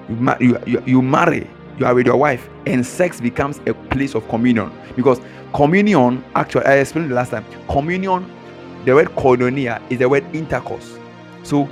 You, 0.09 0.59
you, 0.65 0.83
you 0.85 1.01
marry 1.01 1.49
you 1.77 1.85
are 1.85 1.95
with 1.95 2.05
your 2.05 2.17
wife 2.17 2.49
and 2.65 2.85
sex 2.85 3.19
becomes 3.19 3.59
a 3.67 3.73
place 3.73 4.15
of 4.15 4.27
communion. 4.29 4.71
Because 4.95 5.19
communion 5.53 6.23
actually 6.35 6.65
i 6.65 6.77
explained 6.77 7.11
the 7.11 7.15
last 7.15 7.29
time 7.29 7.45
communion 7.69 8.25
the 8.85 8.93
word 8.93 9.07
koinonia 9.09 9.81
is 9.91 9.99
the 9.99 10.09
word 10.09 10.23
intercourse. 10.35 10.97
So 11.43 11.69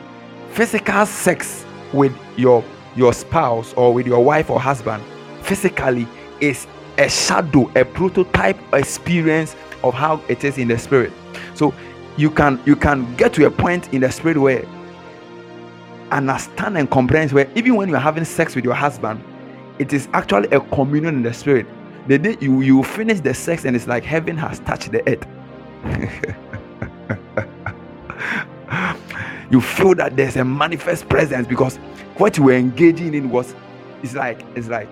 physical 0.52 1.06
sex 1.06 1.66
with 1.94 2.16
your 2.38 2.64
your 2.96 3.14
spouse 3.14 3.74
or 3.74 3.94
with 3.94 4.06
your 4.08 4.24
wife 4.24 4.50
or 4.50 4.60
husband 4.60 5.04
physically 5.42 6.08
is 6.40 6.68
a 6.98 7.10
shadow 7.10 7.72
a 7.76 7.84
prototype 7.84 8.58
experience 8.74 9.56
of 9.84 9.94
how 9.94 10.22
it 10.28 10.44
is 10.44 10.58
in 10.58 10.68
the 10.68 10.78
spirit. 10.78 11.12
So 11.56 11.74
you 12.18 12.30
can 12.30 12.62
you 12.66 12.76
can 12.76 13.14
get 13.16 13.34
to 13.34 13.46
a 13.46 13.52
point 13.52 13.94
in 13.94 14.02
the 14.02 14.12
spirit 14.12 14.38
where 14.38 14.66
understand 16.12 16.78
and 16.78 16.90
comprehend 16.90 17.32
where 17.32 17.50
even 17.56 17.76
when 17.76 17.90
you're 17.90 18.00
having 18.00 18.26
sex 18.26 18.56
with 18.56 18.66
your 18.66 18.74
husband 18.74 19.24
it 19.82 19.92
is 19.94 20.08
actually 20.14 20.48
a 20.50 20.60
communion 20.60 21.16
in 21.16 21.24
the 21.24 21.34
spirit. 21.34 21.66
The 22.08 22.20
day 22.20 22.38
you, 22.40 22.62
you 22.62 22.84
finish 22.84 23.20
the 23.20 23.34
sex 23.34 23.66
and 23.66 23.76
it's 23.76 23.88
like 23.88 24.04
heaven 24.04 24.38
has 24.38 24.60
touched 24.60 24.92
the 24.92 25.02
earth. 25.10 25.26
you 29.52 29.60
feel 29.60 29.96
that 29.96 30.16
there's 30.16 30.36
a 30.36 30.46
manifest 30.46 31.10
presence 31.10 31.48
because 31.48 31.78
what 32.18 32.38
you 32.38 32.44
were 32.44 32.54
engaging 32.54 33.16
in 33.16 33.32
was 33.32 33.56
it's 34.04 34.14
like 34.14 34.46
it's 34.56 34.68
like 34.68 34.88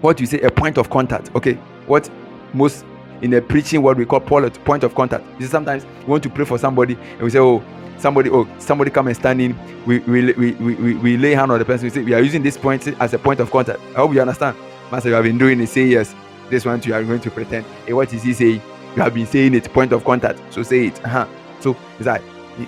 what 0.00 0.18
you 0.18 0.24
say 0.24 0.40
a 0.40 0.50
point 0.50 0.78
of 0.78 0.88
contact. 0.88 1.30
Okay, 1.34 1.54
what 1.86 2.08
most 2.54 2.86
in 3.20 3.32
the 3.32 3.42
preaching 3.42 3.82
what 3.82 3.98
we 3.98 4.06
call 4.06 4.20
point 4.20 4.82
of 4.82 4.94
contact. 4.94 5.26
You 5.38 5.44
see, 5.44 5.50
sometimes 5.50 5.84
we 6.00 6.06
want 6.06 6.22
to 6.22 6.30
pray 6.30 6.46
for 6.46 6.58
somebody 6.58 6.94
and 6.94 7.20
we 7.20 7.28
say, 7.28 7.38
Oh, 7.38 7.62
somebody 7.98 8.30
oh 8.30 8.48
somebody 8.58 8.90
come 8.90 9.08
and 9.08 9.16
stand 9.16 9.40
in. 9.40 9.56
We 9.86 9.98
we, 10.00 10.32
we, 10.32 10.52
we, 10.52 10.94
we 10.94 11.16
lay 11.16 11.34
hand 11.34 11.50
on 11.52 11.58
the 11.58 11.64
person. 11.64 11.86
We 11.86 11.90
say 11.90 12.02
we 12.02 12.14
are 12.14 12.20
using 12.22 12.42
this 12.42 12.56
point 12.56 12.86
as 13.00 13.14
a 13.14 13.18
point 13.18 13.40
of 13.40 13.50
contact. 13.50 13.80
I 13.90 13.98
hope 13.98 14.14
you 14.14 14.20
understand. 14.20 14.56
Master 14.90 15.08
you 15.08 15.14
have 15.14 15.24
been 15.24 15.38
doing 15.38 15.60
it 15.60 15.68
say 15.68 15.86
yes. 15.86 16.14
This 16.50 16.64
one 16.64 16.80
you 16.82 16.94
are 16.94 17.02
going 17.02 17.20
to 17.20 17.30
pretend. 17.30 17.66
Hey 17.86 17.92
what 17.92 18.12
is 18.12 18.22
he 18.22 18.32
saying? 18.32 18.62
You 18.94 19.02
have 19.02 19.14
been 19.14 19.26
saying 19.26 19.54
it 19.54 19.72
point 19.72 19.92
of 19.92 20.04
contact. 20.04 20.40
So 20.52 20.62
say 20.62 20.86
it. 20.86 21.04
Uh-huh. 21.04 21.26
so 21.60 21.76
it's 21.98 22.06
like 22.06 22.22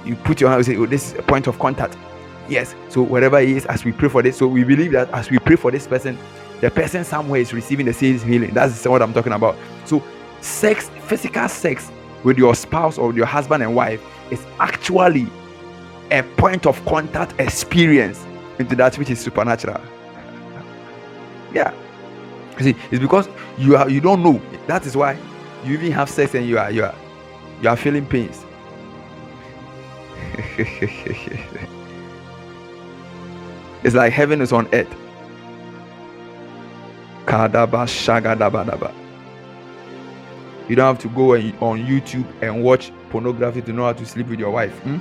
you, 0.04 0.16
put 0.16 0.40
your 0.40 0.50
hand 0.50 0.58
and 0.58 0.66
say 0.66 0.76
oh 0.76 0.86
this 0.86 1.12
is 1.12 1.18
a 1.18 1.22
point 1.22 1.46
of 1.46 1.58
contact. 1.58 1.96
Yes. 2.48 2.74
So 2.88 3.02
whatever 3.02 3.38
it 3.38 3.48
is 3.50 3.66
as 3.66 3.84
we 3.84 3.92
pray 3.92 4.08
for 4.08 4.22
this 4.22 4.38
so 4.38 4.46
we 4.46 4.64
believe 4.64 4.92
that 4.92 5.10
as 5.10 5.30
we 5.30 5.38
pray 5.38 5.56
for 5.56 5.70
this 5.70 5.86
person 5.86 6.18
the 6.60 6.70
person 6.70 7.04
somewhere 7.04 7.40
is 7.40 7.52
receiving 7.52 7.86
the 7.86 7.92
same 7.92 8.18
healing. 8.18 8.52
That's 8.52 8.84
what 8.86 9.02
i'm 9.02 9.12
talking 9.12 9.32
about. 9.32 9.56
So 9.84 10.02
sex, 10.40 10.90
physical 11.06 11.48
sex 11.48 11.90
with 12.24 12.38
your 12.38 12.54
spouse 12.54 12.98
or 12.98 13.12
your 13.12 13.26
husband 13.26 13.62
and 13.62 13.74
wife 13.74 14.02
is 14.30 14.44
actually 14.58 15.26
a 16.10 16.22
point 16.36 16.66
of 16.66 16.84
contact 16.86 17.38
experience 17.40 18.24
into 18.58 18.74
that 18.76 18.96
which 18.98 19.10
is 19.10 19.20
supernatural. 19.20 19.80
Yeah. 21.50 21.72
See, 22.60 22.74
it's 22.90 23.00
because 23.00 23.26
you 23.56 23.76
are 23.76 23.88
you 23.88 24.02
don't 24.02 24.22
know. 24.22 24.38
That 24.66 24.84
is 24.84 24.94
why 24.94 25.16
you 25.64 25.72
even 25.74 25.92
have 25.92 26.10
sex 26.10 26.34
and 26.34 26.46
you 26.46 26.58
are 26.58 26.70
you 26.70 26.84
are 26.84 26.94
you 27.62 27.68
are 27.70 27.76
feeling 27.76 28.04
pains. 28.04 28.44
it's 33.82 33.94
like 33.94 34.12
heaven 34.12 34.42
is 34.42 34.52
on 34.52 34.68
earth. 34.74 34.94
Kadaba 37.26 37.86
shagadabadaba. 37.86 38.92
You 40.68 40.76
don't 40.76 40.86
have 40.86 40.98
to 41.02 41.08
go 41.08 41.34
on 41.34 41.84
YouTube 41.84 42.26
and 42.42 42.62
watch 42.62 42.92
pornography 43.10 43.62
to 43.62 43.72
know 43.72 43.84
how 43.84 43.94
to 43.94 44.04
sleep 44.04 44.28
with 44.28 44.38
your 44.38 44.50
wife. 44.50 44.78
Hmm? 44.80 44.98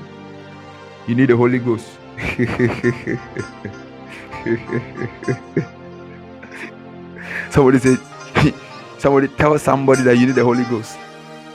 You 1.07 1.15
need 1.15 1.30
the 1.30 1.36
Holy 1.36 1.59
Ghost. 1.59 1.89
somebody 7.51 7.80
said, 7.80 7.97
somebody 8.97 9.28
tell 9.28 9.57
somebody 9.59 10.03
that 10.03 10.18
you 10.18 10.28
need 10.28 10.36
the 10.36 10.43
Holy 10.43 10.63
Ghost. 10.65 10.97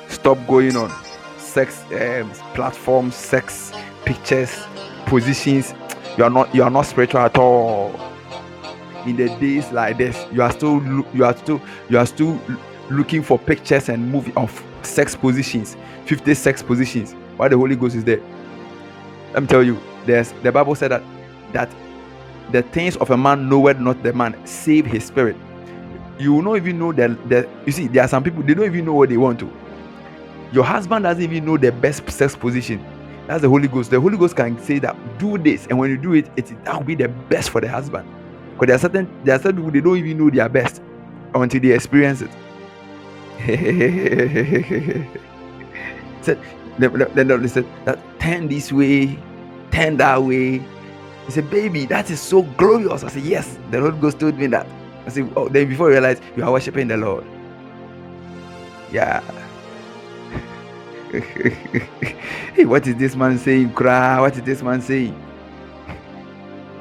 Stop 0.08 0.38
going 0.46 0.76
on 0.76 0.90
sex 1.38 1.82
um, 1.92 2.30
platforms, 2.54 3.14
sex 3.14 3.72
pictures, 4.04 4.64
positions. 5.06 5.74
You 6.16 6.24
are 6.24 6.30
not 6.30 6.54
you 6.54 6.62
are 6.62 6.70
not 6.70 6.82
spiritual 6.82 7.20
at 7.20 7.36
all. 7.38 7.94
In 9.06 9.16
the 9.16 9.28
days 9.40 9.70
like 9.72 9.98
this, 9.98 10.26
you 10.32 10.42
are 10.42 10.52
still 10.52 10.82
you 11.14 11.24
are 11.24 11.36
still 11.36 11.60
you 11.88 11.98
are 11.98 12.06
still 12.06 12.40
looking 12.92 13.22
for 13.22 13.38
pictures 13.38 13.88
and 13.88 14.10
movie 14.10 14.32
of 14.36 14.64
sex 14.82 15.16
positions, 15.16 15.76
50 16.06 16.34
sex 16.34 16.62
positions. 16.62 17.12
Why 17.36 17.48
the 17.48 17.56
Holy 17.56 17.76
Ghost 17.76 17.96
is 17.96 18.04
there? 18.04 18.20
Let 19.32 19.42
me 19.42 19.48
tell 19.48 19.62
you, 19.62 19.80
there's 20.06 20.32
the 20.42 20.52
Bible 20.52 20.74
said 20.74 20.90
that 20.90 21.02
that 21.52 21.70
the 22.50 22.62
things 22.62 22.96
of 22.96 23.10
a 23.10 23.16
man 23.16 23.48
knoweth 23.48 23.78
not 23.78 24.02
the 24.02 24.12
man, 24.12 24.34
save 24.46 24.86
his 24.86 25.04
spirit. 25.04 25.36
You 26.18 26.34
will 26.34 26.42
not 26.42 26.56
even 26.56 26.78
know 26.78 26.92
that 26.92 27.28
that 27.28 27.48
you 27.66 27.72
see, 27.72 27.88
there 27.88 28.04
are 28.04 28.08
some 28.08 28.22
people 28.22 28.42
they 28.42 28.54
don't 28.54 28.66
even 28.66 28.84
know 28.84 28.94
what 28.94 29.08
they 29.08 29.16
want 29.16 29.38
to. 29.40 29.50
Your 30.52 30.64
husband 30.64 31.04
doesn't 31.04 31.22
even 31.22 31.44
know 31.44 31.56
the 31.56 31.72
best 31.72 32.08
sex 32.10 32.36
position. 32.36 32.84
That's 33.26 33.42
the 33.42 33.48
Holy 33.48 33.68
Ghost. 33.68 33.90
The 33.90 34.00
Holy 34.00 34.18
Ghost 34.18 34.36
can 34.36 34.58
say 34.62 34.78
that 34.80 34.96
do 35.18 35.38
this, 35.38 35.66
and 35.66 35.78
when 35.78 35.90
you 35.90 35.96
do 35.96 36.12
it, 36.12 36.30
it 36.36 36.46
that 36.64 36.74
will 36.76 36.84
be 36.84 36.94
the 36.94 37.08
best 37.08 37.50
for 37.50 37.60
the 37.60 37.68
husband. 37.68 38.06
Because 38.52 38.66
there 38.66 38.76
are 38.76 38.78
certain 38.78 39.24
there 39.24 39.36
are 39.36 39.38
certain 39.38 39.56
people 39.56 39.70
they 39.70 39.80
don't 39.80 39.96
even 39.96 40.18
know 40.18 40.28
their 40.28 40.48
best 40.48 40.82
until 41.34 41.60
they 41.60 41.72
experience 41.72 42.20
it. 42.20 42.30
said, 46.22 46.38
then 46.78 47.42
they 47.42 47.48
said 47.48 47.66
that 47.84 47.98
turn 48.20 48.48
this 48.48 48.72
way, 48.72 49.18
turn 49.70 49.96
that 49.96 50.22
way. 50.22 50.58
He 51.26 51.32
said, 51.32 51.50
baby, 51.50 51.86
that 51.86 52.10
is 52.10 52.20
so 52.20 52.42
glorious. 52.42 53.04
I 53.04 53.08
said, 53.08 53.22
yes. 53.22 53.58
The 53.70 53.80
Lord 53.80 54.00
Ghost 54.00 54.20
told 54.20 54.38
me 54.38 54.46
that. 54.48 54.66
I 55.06 55.10
said, 55.10 55.32
oh, 55.36 55.48
then 55.48 55.68
before 55.68 55.88
you 55.88 55.94
realize 55.94 56.20
you 56.36 56.44
are 56.44 56.52
worshiping 56.52 56.88
the 56.88 56.96
Lord. 56.96 57.24
Yeah. 58.92 59.22
hey, 61.12 62.64
what 62.64 62.86
is 62.86 62.96
this 62.96 63.16
man 63.16 63.38
saying? 63.38 63.72
Cry. 63.72 64.20
What 64.20 64.36
is 64.36 64.42
this 64.42 64.62
man 64.62 64.80
saying? 64.80 65.20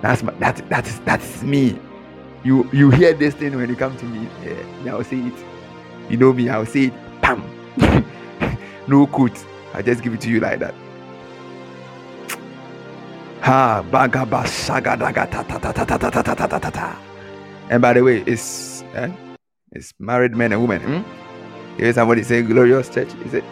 That's 0.01 0.23
my, 0.23 0.33
that 0.35 0.67
that 0.69 0.87
is 0.87 0.99
that's 1.01 1.43
me. 1.43 1.77
You 2.43 2.67
you 2.71 2.89
hear 2.89 3.13
this 3.13 3.35
thing 3.35 3.55
when 3.55 3.69
you 3.69 3.75
come 3.75 3.95
to 3.97 4.05
me. 4.05 4.27
Yeah, 4.83 4.93
I'll 4.93 5.03
say 5.03 5.17
it. 5.17 5.50
You 6.11 6.17
know 6.17 6.33
me, 6.33 6.49
I'll 6.49 6.65
say 6.65 6.91
it. 6.91 6.93
Pam. 7.21 7.39
no 8.87 9.07
quote. 9.07 9.45
I 9.73 9.81
just 9.81 10.03
give 10.03 10.13
it 10.13 10.19
to 10.21 10.29
you 10.29 10.41
like 10.41 10.59
that. 10.59 10.75
Ha 13.39 13.81
bagaba 13.89 14.45
saga 14.45 14.97
daga 14.97 15.23
ta 15.31 15.41
ta 15.43 15.57
ta 15.57 15.71
ta 15.71 15.85
ta 15.85 15.97
ta 15.97 16.11
ta 16.11 16.21
ta 16.35 16.35
ta 16.35 16.59
ta 16.59 16.69
ta. 16.69 16.99
And 17.69 17.81
by 17.81 17.93
the 17.93 18.03
way, 18.03 18.23
it's 18.27 18.83
eh, 18.93 19.07
it's 19.71 19.93
married 19.99 20.35
men 20.35 20.51
and 20.51 20.61
women. 20.61 20.81
Hmm? 20.81 21.77
Hear 21.77 21.93
somebody 21.93 22.23
say 22.23 22.41
glorious 22.41 22.89
church. 22.89 23.07
Is 23.25 23.33
it? 23.35 23.45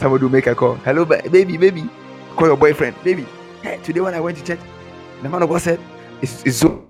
Somebody 0.00 0.24
will 0.24 0.32
make 0.32 0.46
a 0.46 0.54
call. 0.54 0.76
Hello, 0.76 1.04
baby, 1.04 1.58
baby. 1.58 1.84
Call 2.34 2.48
your 2.48 2.56
boyfriend, 2.56 2.96
baby. 3.04 3.26
Hey, 3.62 3.78
today 3.82 4.00
when 4.00 4.14
I 4.14 4.20
went 4.20 4.38
to 4.38 4.44
church, 4.44 4.60
the 5.20 5.28
man 5.28 5.42
of 5.42 5.50
God 5.50 5.60
said, 5.60 5.80
"It's, 6.22 6.42
it's 6.46 6.56
so." 6.56 6.87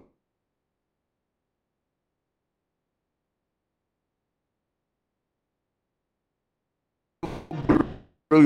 So 8.31 8.43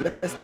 let's 0.00 0.38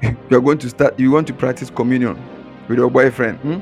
you 0.30 0.36
are 0.36 0.40
going 0.40 0.56
to 0.58 0.70
start 0.70 0.98
you 0.98 1.10
want 1.10 1.26
to 1.26 1.34
practice 1.34 1.68
communion 1.68 2.37
with 2.68 2.78
your 2.78 2.90
boyfriend 2.90 3.38
hmm? 3.38 3.58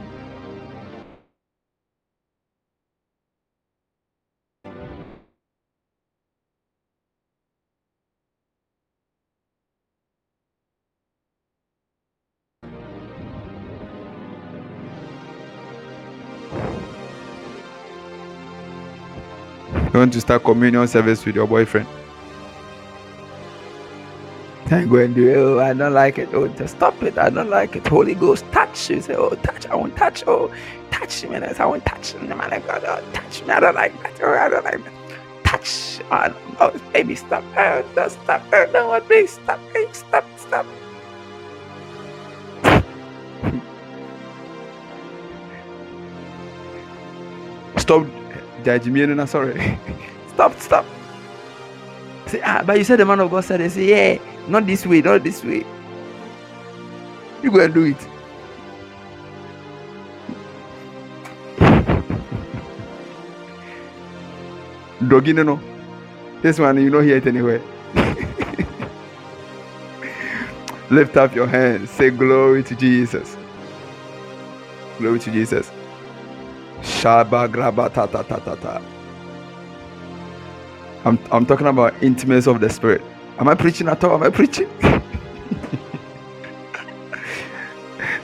you 19.97 20.01
want 20.01 20.13
to 20.13 20.21
start 20.21 20.45
communion 20.45 20.87
service 20.87 21.25
with 21.25 21.35
your 21.35 21.47
boyfriend 21.47 21.87
then 24.67 24.89
go 24.89 24.97
and 24.97 25.15
do. 25.15 25.33
Oh, 25.35 25.59
I 25.61 25.73
don't 25.75 25.93
like 25.93 26.19
it. 26.19 26.29
Oh, 26.33 26.49
just 26.49 26.77
stop 26.77 27.01
it. 27.03 27.17
I 27.19 27.31
don't 27.31 27.51
like 27.51 27.77
it. 27.77 27.87
Holy 27.87 28.15
Ghost, 28.15 28.45
touch. 28.53 28.91
You 28.91 29.01
say, 29.01 29.15
Oh, 29.15 29.31
touch. 29.31 29.67
I 29.67 29.75
won't 29.75 29.97
touch. 29.97 30.25
Oh, 30.27 30.53
touch 30.91 31.25
me. 31.25 31.37
I 31.37 31.65
won't 31.65 31.85
touch. 31.87 32.13
The 32.15 32.35
man 32.35 32.53
of 32.53 32.67
God, 32.67 32.83
oh, 32.85 33.05
touch 33.13 33.43
me. 33.45 33.51
I 33.51 33.61
don't 33.61 33.75
like 33.75 34.03
that. 34.03 34.21
Oh, 34.23 34.35
I 34.35 34.49
don't 34.49 34.65
like 34.65 34.83
that. 34.85 34.93
Touch. 35.45 36.01
Oh, 36.11 36.35
oh 36.61 36.81
baby, 36.93 37.15
stop. 37.15 37.45
Oh, 37.57 37.85
don't 37.95 38.11
stop. 38.11 38.43
Oh, 38.53 38.67
no, 38.73 38.89
what, 38.89 39.05
please 39.07 39.33
stop. 39.33 39.61
Please 39.71 39.97
stop. 39.99 40.25
Stop. 40.39 40.67
Stop 47.77 48.07
judging 48.65 48.93
me. 48.93 49.07
No, 49.07 49.27
sorry. 49.27 49.79
stop. 50.29 50.59
Stop. 50.59 50.85
Say, 52.27 52.41
ah, 52.45 52.63
but 52.67 52.79
you 52.79 52.83
said 52.85 52.99
the 52.99 53.05
man 53.05 53.21
of 53.21 53.31
God 53.31 53.45
said, 53.45 53.61
they 53.61 53.69
say, 53.69 54.19
yeah. 54.19 54.36
Not 54.49 54.67
this 54.67 54.87
way, 54.87 55.03
not 55.03 55.25
this 55.25 55.45
way. 55.45 55.67
You 57.43 57.51
go 57.51 57.61
and 57.61 57.75
do 57.75 57.85
it. 57.85 58.09
Doggy, 65.09 65.33
no, 65.33 65.43
no. 65.43 65.61
This 66.43 66.59
one, 66.59 66.81
you 66.83 66.91
don't 66.91 67.05
hear 67.05 67.17
it 67.19 67.27
anywhere. 67.27 67.61
Lift 70.91 71.17
up 71.17 71.35
your 71.35 71.47
hands. 71.47 71.91
Say 71.91 72.11
glory 72.11 72.63
to 72.65 72.75
Jesus. 72.77 73.37
Glory 74.99 75.19
to 75.21 75.31
Jesus. 75.31 75.71
Shaba 76.81 77.49
graba 77.49 77.93
ta 77.93 78.07
ta 78.07 78.23
ta 78.23 78.39
ta 78.39 78.55
ta. 78.55 78.83
I'm, 81.05 81.19
I'm 81.31 81.47
talking 81.47 81.67
about 81.67 81.95
intimacy 82.03 82.51
of 82.51 82.61
the 82.61 82.71
spirit. 82.71 83.03
Am 83.39 83.49
I 83.49 83.55
preaching 83.55 83.89
at 83.89 84.03
all? 84.05 84.15
Am 84.15 84.23
I 84.23 84.31
preaching? 84.31 84.69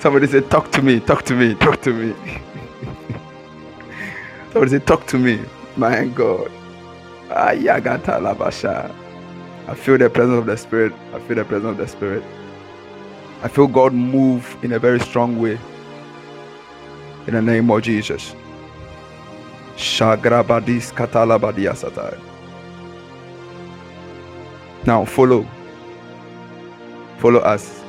Somebody 0.01 0.27
said, 0.27 0.51
Talk 0.51 0.73
to 0.73 0.83
me, 0.83 1.01
talk 1.01 1.25
to 1.27 1.35
me, 1.35 1.55
talk 1.55 1.83
to 1.83 1.93
me. 1.93 2.15
Somebody 4.53 4.71
said, 4.73 4.87
Talk 4.87 5.07
to 5.09 5.19
me. 5.19 5.41
My 5.77 6.07
God. 6.07 6.51
I 7.31 7.57
feel 9.75 9.99
the 9.99 10.11
presence 10.11 10.39
of 10.39 10.47
the 10.47 10.57
Spirit. 10.57 10.93
I 11.15 11.21
feel 11.21 11.37
the 11.37 11.45
presence 11.45 11.71
of 11.71 11.77
the 11.79 11.89
Spirit. 11.89 12.25
I 13.43 13.49
feel 13.49 13.67
God 13.69 13.93
move 13.95 14.57
in 14.63 14.73
a 14.73 14.79
very 14.79 15.01
strong 15.01 15.41
way. 15.41 15.59
In 17.27 17.35
the 17.35 17.43
name 17.43 17.71
of 17.71 17.83
Jesus. 17.83 18.35
Shagrabadis 19.77 20.93
katalabadiasatai. 20.93 22.32
Now 24.87 25.05
follow. 25.05 25.47
Follow 27.19 27.41
us 27.41 27.83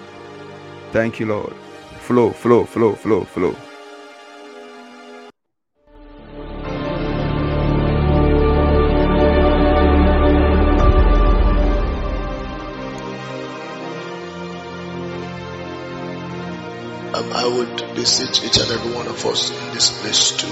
Thank 0.93 1.19
you, 1.19 1.25
Lord. 1.25 1.55
Flow, 2.01 2.29
flow, 2.29 2.65
flow, 2.65 2.93
flow, 2.93 3.23
flow. 3.23 3.55
I 17.35 17.47
would 17.47 17.95
beseech 17.95 18.43
each 18.43 18.57
and 18.57 18.69
every 18.71 18.93
one 18.93 19.07
of 19.07 19.25
us 19.25 19.49
in 19.49 19.73
this 19.73 19.99
place 19.99 20.31
to 20.37 20.47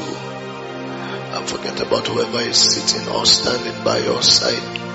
forget 1.45 1.79
about 1.81 2.07
whoever 2.07 2.39
is 2.39 2.57
sitting 2.57 3.07
or 3.09 3.27
standing 3.27 3.83
by 3.83 3.99
your 3.99 4.23
side. 4.23 4.90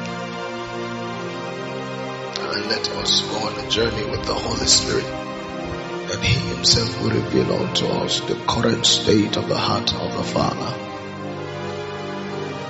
And 2.66 2.74
let 2.74 2.90
us 2.96 3.20
go 3.20 3.46
on 3.46 3.64
a 3.64 3.70
journey 3.70 4.10
with 4.10 4.26
the 4.26 4.34
Holy 4.34 4.66
Spirit. 4.66 5.04
That 5.04 6.18
He 6.20 6.34
Himself 6.52 7.00
will 7.00 7.10
reveal 7.10 7.52
unto 7.52 7.86
us 7.86 8.18
the 8.22 8.34
current 8.48 8.84
state 8.84 9.36
of 9.36 9.48
the 9.48 9.56
heart 9.56 9.94
of 9.94 10.16
the 10.16 10.24
Father. 10.24 10.74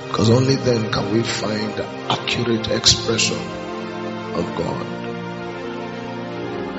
Because 0.07 0.29
only 0.29 0.55
then 0.55 0.91
can 0.91 1.11
we 1.11 1.23
find 1.23 1.79
accurate 2.11 2.67
expression 2.69 3.39
of 4.35 4.45
God. 4.55 4.85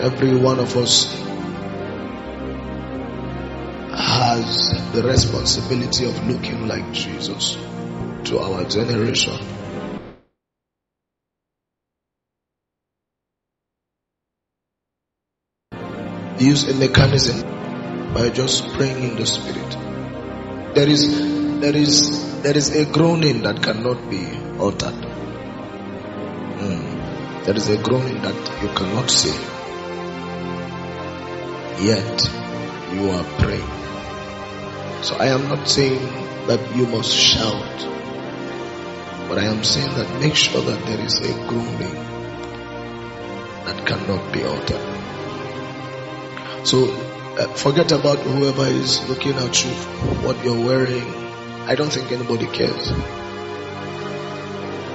Every 0.00 0.36
one 0.36 0.60
of 0.60 0.76
us 0.76 1.12
has 3.94 4.92
the 4.92 5.02
responsibility 5.02 6.06
of 6.08 6.28
looking 6.28 6.68
like 6.68 6.92
Jesus 6.92 7.56
to 8.26 8.38
our 8.38 8.62
generation. 8.68 9.57
Use 16.38 16.68
a 16.68 16.74
mechanism 16.74 17.42
by 18.14 18.30
just 18.30 18.68
praying 18.74 19.02
in 19.02 19.16
the 19.16 19.26
spirit. 19.26 19.76
There 20.74 20.88
is 20.88 21.02
there 21.60 21.76
is 21.76 22.42
there 22.42 22.56
is 22.56 22.70
a 22.76 22.84
groaning 22.86 23.42
that 23.42 23.60
cannot 23.60 24.08
be 24.08 24.22
altered. 24.56 24.94
Mm. 26.62 27.44
There 27.44 27.56
is 27.56 27.68
a 27.68 27.76
groaning 27.78 28.22
that 28.22 28.62
you 28.62 28.68
cannot 28.68 29.10
say. 29.10 29.34
Yet 31.84 32.30
you 32.92 33.10
are 33.10 33.24
praying. 33.42 35.02
So 35.02 35.16
I 35.16 35.26
am 35.34 35.48
not 35.48 35.66
saying 35.66 36.06
that 36.46 36.76
you 36.76 36.86
must 36.86 37.12
shout, 37.12 37.88
but 39.28 39.38
I 39.38 39.46
am 39.46 39.64
saying 39.64 39.92
that 39.96 40.20
make 40.20 40.36
sure 40.36 40.62
that 40.62 40.86
there 40.86 41.00
is 41.00 41.18
a 41.18 41.32
groaning 41.48 41.98
that 43.66 43.84
cannot 43.86 44.32
be 44.32 44.44
altered. 44.44 44.97
So 46.64 46.84
uh, 47.38 47.46
forget 47.54 47.92
about 47.92 48.18
whoever 48.18 48.66
is 48.66 49.08
looking 49.08 49.34
at 49.34 49.64
you, 49.64 49.70
what 50.26 50.44
you're 50.44 50.64
wearing. 50.66 51.04
I 51.66 51.74
don't 51.74 51.92
think 51.92 52.10
anybody 52.10 52.46
cares. 52.46 52.90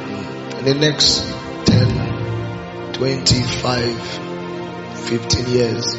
Mm. 0.06 0.60
In 0.60 0.66
the 0.66 0.74
next 0.74 1.24
10, 1.66 2.94
25, 2.94 4.02
15 5.08 5.48
years, 5.48 5.96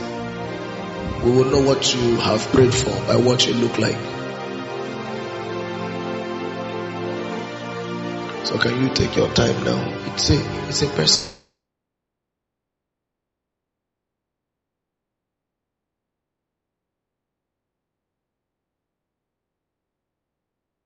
we 1.24 1.30
will 1.30 1.46
know 1.50 1.62
what 1.62 1.94
you 1.94 2.16
have 2.16 2.40
prayed 2.52 2.74
for 2.74 2.90
by 3.06 3.16
what 3.16 3.46
you 3.46 3.54
look 3.54 3.78
like. 3.78 3.96
So 8.46 8.58
can 8.58 8.82
you 8.82 8.90
take 8.92 9.16
your 9.16 9.32
time 9.32 9.64
now? 9.64 10.12
It's 10.12 10.28
a 10.30 10.68
it's 10.68 10.82
a 10.82 10.86
person. 10.88 11.33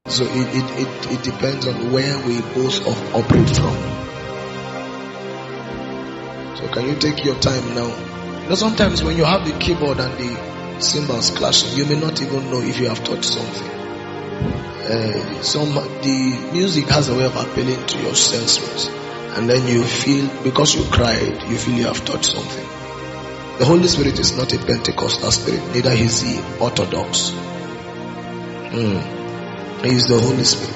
So 0.08 0.24
it, 0.24 0.30
it, 0.30 0.86
it, 0.86 1.12
it 1.12 1.22
depends 1.22 1.66
on 1.66 1.92
where 1.92 2.16
we 2.26 2.40
both 2.40 2.86
of 2.86 3.14
operate 3.14 3.50
from. 3.50 3.76
So 6.56 6.66
can 6.68 6.86
you 6.86 6.96
take 6.96 7.24
your 7.24 7.38
time 7.40 7.74
now? 7.74 7.86
You 8.42 8.48
know, 8.48 8.54
sometimes 8.54 9.02
when 9.04 9.16
you 9.16 9.24
have 9.24 9.46
the 9.46 9.52
keyboard 9.58 10.00
and 10.00 10.12
the 10.18 10.80
cymbals 10.80 11.30
clashing, 11.30 11.76
you 11.76 11.84
may 11.84 12.00
not 12.00 12.22
even 12.22 12.50
know 12.50 12.60
if 12.60 12.80
you 12.80 12.88
have 12.88 13.04
touched 13.04 13.26
something. 13.26 13.68
Uh, 14.88 15.42
some 15.42 15.74
the 15.74 16.50
music 16.52 16.86
has 16.86 17.10
a 17.10 17.14
way 17.14 17.26
of 17.26 17.36
appealing 17.36 17.84
to 17.86 17.98
your 18.00 18.14
senses, 18.14 18.88
and 19.36 19.50
then 19.50 19.68
you 19.68 19.84
feel 19.84 20.26
because 20.42 20.74
you 20.74 20.82
cried, 20.90 21.42
you 21.50 21.58
feel 21.58 21.74
you 21.74 21.86
have 21.86 22.02
touched 22.06 22.32
something. 22.32 22.66
The 23.58 23.66
Holy 23.66 23.86
Spirit 23.86 24.18
is 24.18 24.34
not 24.38 24.52
a 24.54 24.58
Pentecostal 24.58 25.30
spirit, 25.30 25.62
neither 25.74 25.90
is 25.90 26.22
he 26.22 26.40
Orthodox. 26.58 27.32
Mm. 28.70 29.17
He 29.82 29.94
is 29.94 30.08
the 30.08 30.18
Holy 30.18 30.44
Spirit. 30.44 30.74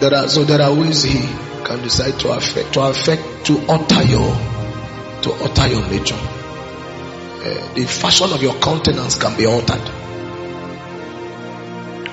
There 0.00 0.14
are 0.14 0.28
so 0.28 0.44
there 0.44 0.62
are 0.62 0.74
ways 0.74 1.02
he 1.02 1.20
can 1.64 1.82
decide 1.82 2.18
to 2.20 2.30
affect 2.32 2.72
to 2.74 2.80
affect 2.80 3.22
to 3.46 3.66
alter 3.66 4.02
your 4.02 4.34
to 5.22 5.32
alter 5.42 5.66
your 5.68 5.86
nature. 5.90 6.16
Uh, 6.16 7.74
the 7.74 7.84
fashion 7.84 8.32
of 8.32 8.42
your 8.42 8.54
countenance 8.60 9.16
can 9.18 9.36
be 9.36 9.46
altered. 9.46 9.84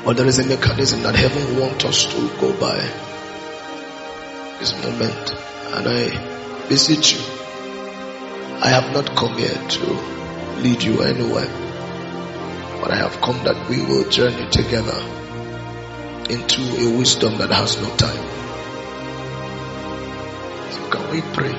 But 0.03 0.17
there 0.17 0.25
is 0.25 0.39
a 0.39 0.45
mechanism 0.45 1.03
that 1.03 1.15
heaven 1.15 1.59
wants 1.59 1.85
us 1.85 2.05
to 2.05 2.29
go 2.39 2.51
by 2.59 2.77
this 4.59 4.73
moment. 4.83 5.33
And 5.75 5.87
I 5.87 6.67
beseech 6.67 7.13
you, 7.13 7.19
I 8.61 8.69
have 8.69 8.93
not 8.93 9.15
come 9.15 9.37
here 9.37 9.49
to 9.49 9.85
lead 10.61 10.81
you 10.83 11.03
anywhere. 11.03 11.66
But 12.87 12.95
I 12.95 12.99
have 12.99 13.19
come 13.19 13.43
that 13.43 13.69
we 13.69 13.81
will 13.81 14.09
journey 14.09 14.49
together 14.49 14.97
into 16.29 16.61
a 16.61 16.97
wisdom 16.97 17.37
that 17.39 17.49
has 17.49 17.75
no 17.81 17.89
time. 17.97 18.23
So 20.71 20.89
can 20.89 21.11
we 21.11 21.19
pray? 21.35 21.51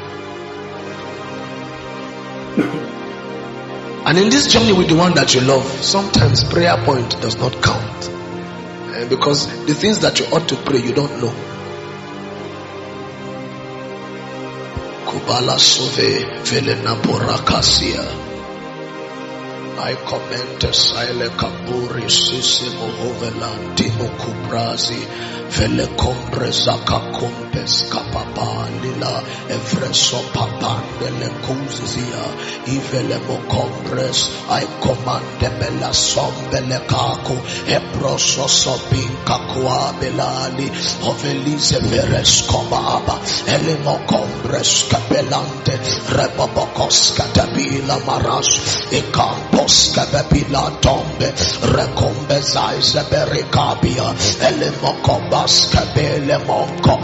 And 4.06 4.16
in 4.16 4.30
this 4.30 4.50
journey 4.50 4.72
with 4.72 4.88
the 4.88 4.96
one 4.96 5.12
that 5.16 5.34
you 5.34 5.42
love, 5.42 5.66
sometimes 5.66 6.44
prayer 6.44 6.82
point 6.86 7.10
does 7.20 7.36
not 7.36 7.52
count. 7.62 8.08
Uh, 8.08 9.06
because 9.10 9.48
the 9.66 9.74
things 9.74 9.98
that 9.98 10.18
you 10.18 10.24
ought 10.32 10.48
to 10.48 10.56
pray, 10.56 10.80
you 10.80 10.94
don't 10.94 11.20
know. 11.20 11.34
Kubala 15.04 15.58
Sove. 15.60 16.24
I 19.80 19.94
comment 19.94 20.74
Sile 20.74 21.28
Kaburi 21.38 22.10
Sisi 22.10 22.68
Mohovela 22.76 23.50
Timo 23.76 24.08
Kubrazi 24.18 25.00
Vele 25.48 25.86
Combre 25.96 26.50
Zaka 26.52 26.98
Kumpes 27.14 27.88
Kapapa 27.88 28.68
Lila 28.82 29.22
Evreso 29.48 30.20
Papa 30.34 30.82
Vele 30.98 31.30
Kuzia 31.46 32.24
Ivele 32.66 33.18
Mocombres 33.26 34.28
I 34.50 34.64
command 34.82 35.40
Bella 35.40 35.90
Sombele 35.94 36.80
Kako 36.86 37.36
Ebroso 37.66 38.46
Sobin 38.48 39.08
Kakua 39.24 39.92
Belali 40.00 40.68
Ovelise 41.06 41.80
Veres 41.88 42.42
Komaba 42.46 43.16
Elimo 43.46 44.04
Combres 44.06 44.88
Capelante 44.90 45.78
Rebabokos 46.12 47.16
Catabila 47.16 48.04
Maras 48.04 48.84
Ecampo 48.92 49.67
Skababila 49.68 50.70
tombe 50.80 51.32
Recombe 51.76 52.40
Zaise 52.40 53.04
Bericabia 53.10 54.14
Elimocombas 54.40 55.68
Cabele 55.72 56.38
Monco 56.46 56.98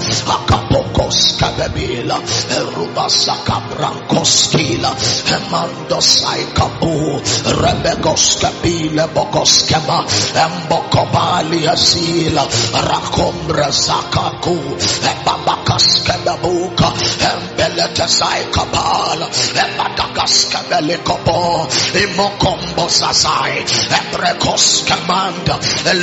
Acapocos 0.94 1.36
Cababila 1.38 2.18
Erubasa 2.54 3.34
Cabrancos 3.44 4.50
Kila 4.54 4.94
Emando 5.26 6.00
Saikabu 6.00 7.18
Rebecos 7.60 8.38
Cabile 8.38 9.06
Bocos 9.12 9.66
Kema 9.66 10.06
Embocobali 10.34 11.66
Asila 11.66 12.46
Racombra 12.86 13.70
Zakaku 13.70 14.54
Ebabacas 15.02 16.06
Cababuka 16.06 16.88
Embelete 17.18 18.06
Saikabala 18.06 19.26
Ebadagas 19.50 20.46
Cabelicopo 20.50 21.66
Imoko 21.94 22.44
Kombo 22.44 22.88
Sasai, 22.88 23.64
Ebrekos 23.64 24.84
Command, 24.86 25.46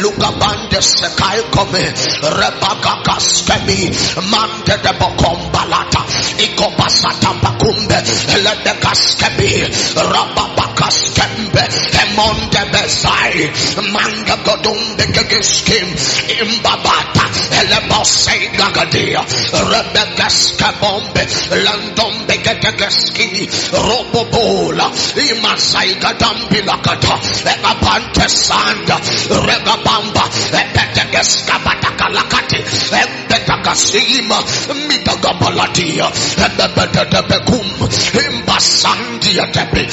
Lugabande 0.02 0.82
Sekai 0.82 1.42
Kome, 1.52 1.86
Rebaka 2.24 3.04
Kaskemi, 8.82 9.64
Mante 9.96 10.56
de 10.56 10.71
Kembe, 10.90 11.62
Emonde 12.02 12.66
Besai, 12.72 13.52
Manga 13.94 14.36
Godumbe 14.44 15.06
Gegiskim, 15.14 15.88
Imbabata, 16.42 17.26
Eleba 17.60 18.02
Osega 18.02 18.72
Gadia, 18.74 19.22
Rebegaska 19.22 20.74
Bombe, 20.80 21.24
Landombe 21.64 22.38
Getegeski, 22.42 23.48
Robobola, 23.72 24.90
Imasaiga 25.16 26.14
Dambilakata, 26.18 27.16
Egabante 27.46 28.28
Sanda, 28.28 28.98
Regabamba, 29.46 30.26
Ebetegeska 30.50 31.60
Batakalakati, 31.64 32.58
Ebetagasima, 32.90 34.42
Midagabalatia, 34.88 36.10
Ebebetebekum, 36.38 37.68
Imbasandia 38.26 39.46
Tepe, 39.52 39.86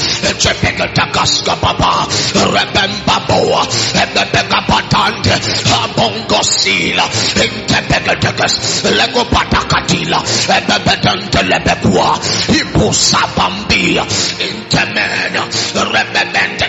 Rekatakaska 0.79 1.55
Baba 1.61 2.07
Rebemba 2.33 3.17
Boa 3.27 3.63
Ebebeka 3.99 4.59
Batande 4.63 5.35
Abongo 5.75 6.39
Sila 6.43 7.03
Intepekatekas 7.35 8.83
Lego 8.95 9.25
Batakatila 9.27 10.23
Ebebedante 10.47 11.43
Lebekua 11.43 12.15
Ibusa 12.47 13.19
Bambia 13.35 14.07
Intemena 14.39 15.43
Rebebende 15.75 16.67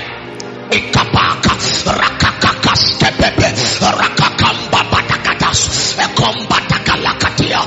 Ikapaka 0.75 1.55
Rakakakas 1.87 2.99
Tepebe 2.99 3.47
Rakakamba 3.79 4.81
Batakatas 4.91 5.95
Ekombatakaakatia 6.03 7.61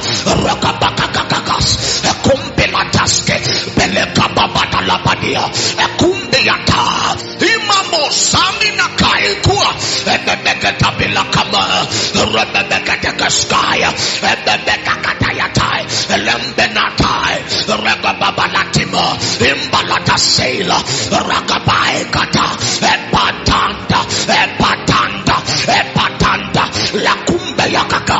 Rakabakakakas 0.43 1.67
Ekombelataske 2.03 3.35
Belekababatalabadia 3.79 5.43
Ekum 5.79 6.12
Ekumbeata, 6.43 7.15
Imamo 7.39 8.11
Samina 8.11 8.87
Kaikua, 8.99 9.71
Ebebekatabilakama, 10.03 11.63
Rebebekatakaskaya, 12.35 13.89
Ebebekakatayatai, 14.19 15.87
Lembenatai, 16.19 17.39
Regababalatima, 17.79 19.15
Imbalata 19.39 20.17
Sailor, 20.17 20.83
Ragabai 21.15 22.11
Kata, 22.11 22.47
Epatanda, 22.91 23.99
Epatanda, 24.27 25.35
Epatanda, 25.79 26.63
Lakumbe 26.99 27.65
Yakaka, 27.71 28.19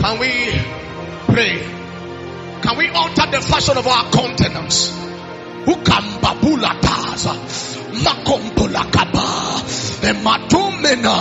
Can 0.00 0.18
we 0.18 0.32
pray? 1.34 1.58
Can 2.62 2.76
we 2.78 2.88
alter 2.88 3.26
the 3.30 3.40
fashion 3.40 3.76
of 3.76 3.86
our 3.86 4.10
countenance? 4.10 4.90
Ukambabula 5.66 6.72
taza, 6.80 7.34
makombula 8.04 8.84
kaba, 8.90 9.60
ematumena, 10.08 11.16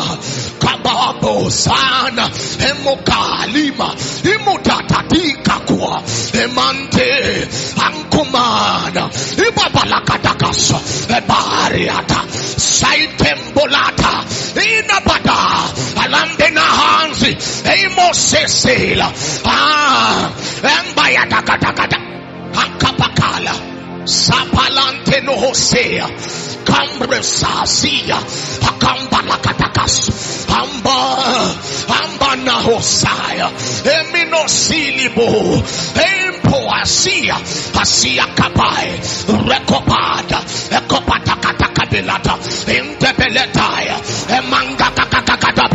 kababo 0.60 1.50
sana, 1.52 2.30
emokalima, 2.70 3.94
imutatatika 4.24 5.60
kwa, 5.68 6.02
emante, 6.44 7.48
ankumana, 7.86 9.10
ibabalakadakasa, 9.48 10.80
ebariata, 11.18 12.24
saitembolata, 12.58 14.24
inabada, 14.56 15.40
alambena 16.10 16.62
hanzi, 16.62 17.38
emosesela, 17.64 19.12
ah, 19.46 20.30
embayadakadakada, 20.64 22.00
akapakala, 22.54 23.54
sapalante 24.06 25.22
no 25.22 25.36
hosea. 25.36 26.08
Cambre 26.66 27.24
sasia 27.24 28.18
akamba 28.62 29.22
lakatakas 29.26 30.46
amba 30.50 31.00
amba 31.90 32.36
na 32.46 32.54
hosaya 32.62 33.50
emino 33.98 34.46
silibo 34.48 35.64
empo 35.96 36.70
asia. 36.74 37.36
Asia 37.80 38.26
kapai. 38.36 38.92
Rekopada. 39.50 40.40
Ekopata 40.78 41.40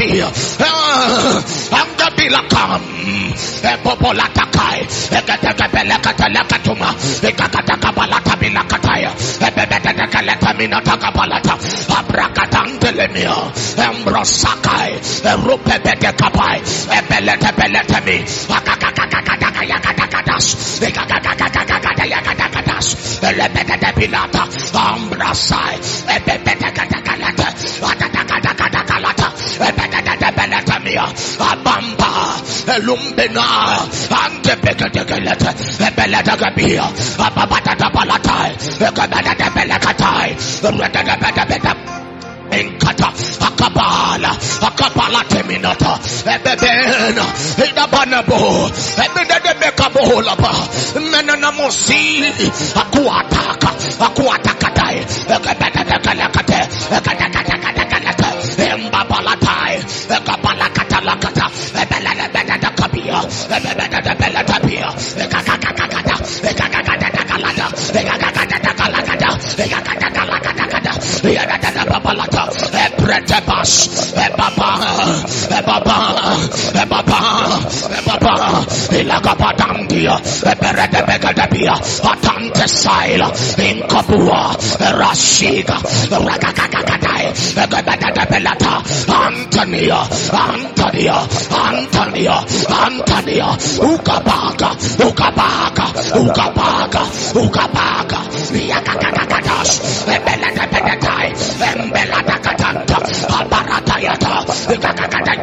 kataka 0.05 0.13
belata 0.13 0.13
intebeletaya 0.13 0.29
emanga 0.59 0.85
kakakakadabia 1.25 1.81
anga 1.81 2.09
bilakam 2.17 2.83
epopolatakai 3.65 4.81
ekatakabalakatalakatuma 5.19 6.91
ekakatakabalatabilakataya 7.23 9.11
ebebedekaletaminotakapalata 9.49 11.55
abrakatantelemia 11.99 13.37
embrosakai 13.87 14.91
erupebedekapai 15.25 16.59
ebeletebeletemi 16.99 18.17
akakakakakakayakatakadas 18.57 20.47
ekakakakakakayakatakadas 20.85 22.87
elebededepilata 23.25 24.43
ambrasai 24.75 25.77
ebebedekatakalata 26.17 27.49
atatakatakatakalata 27.91 29.14
ebededebeletemia 29.61 31.05
abamba 31.51 32.11
elumbena 32.77 33.47
antebeketekelete 34.25 35.51
ebeledegabia 35.87 36.85
ababatatabalata 37.27 38.37
ekabededebelekatai 38.87 40.31
rededebedebede 40.63 41.73
Enkata 42.55 43.09
akabala 43.41 44.31
akabala 44.63 45.21
teminata 45.27 45.99
ebebena 46.35 47.25
idabanabo 58.95 59.25
ebededebekabola 59.25 59.35
ba 59.35 59.35
menana 59.35 59.45
mosi 59.45 59.55
akuataka 59.55 59.55
akuatakatai 59.55 59.75
ekabededebelekate 59.75 59.75
ekadekadekadekadekate 59.75 59.75
embabalatai 59.75 59.75
ekabalakatalakata 60.17 61.47
ebelelebededekabia 61.83 63.19
ebebededebeletabia 63.57 64.89
ekakakakakata 65.25 66.17
ekakakadekakalata 66.51 67.67
ekakakadekakalakata 68.01 69.29
ekakadakalakadakada 69.65 70.64
yadadadababalata 71.25 72.45
ebretebas 72.73 73.73
ebaba. 74.17 74.71
Antonia. 91.51 92.37
Antonia. 92.69 93.49
Ukabaga 93.81 94.71
ukabaga 95.09 95.87
ukabaga 96.15 97.03
ukabaga 97.35 98.19
ebeledebeletai 100.95 101.35
embeladagadanta 101.75 102.99
abaratayata 103.39 104.33
ikakakadai 104.75 105.39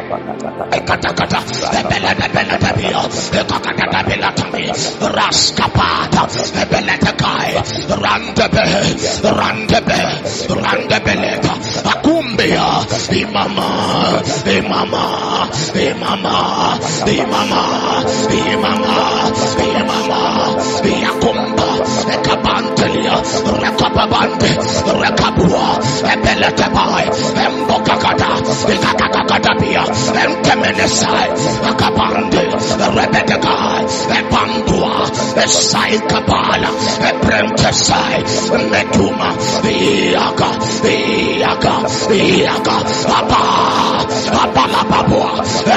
ikatakata 0.78 1.40
ebeledebeletabia 1.80 3.00
ikakakadabelatami 3.40 4.64
raskapata 5.16 6.22
ebeletekai 6.62 7.52
randebe 8.02 8.66
randebe 9.40 10.00
randebeleta 10.62 11.52
akumbia 11.92 12.66
imama 13.20 13.68
imama 14.56 15.04
imama 15.88 16.34
imama 17.06 17.62
imama 18.40 18.96
imama 19.68 20.20
yakumba 21.02 21.61
ekabantelia 22.14 23.16
rekababande 23.62 24.50
rekabua 25.00 25.66
ebeletebai 26.12 27.06
embokakata 27.44 28.30
Temenesai, 30.42 31.28
Akabande, 31.70 32.44
Rebeteka, 32.96 33.54
Ebandua, 34.18 34.92
Esai 35.42 35.96
Kabala, 36.10 36.70
Ebrentesai, 37.08 38.18
Metuma, 38.70 39.30
Iaga, 39.64 40.50
Iaga, 40.84 41.74
Iaga, 42.10 42.76
Abba, 43.18 43.42
Abba 44.42 44.64
la 44.72 44.82
Babua, 44.90 45.30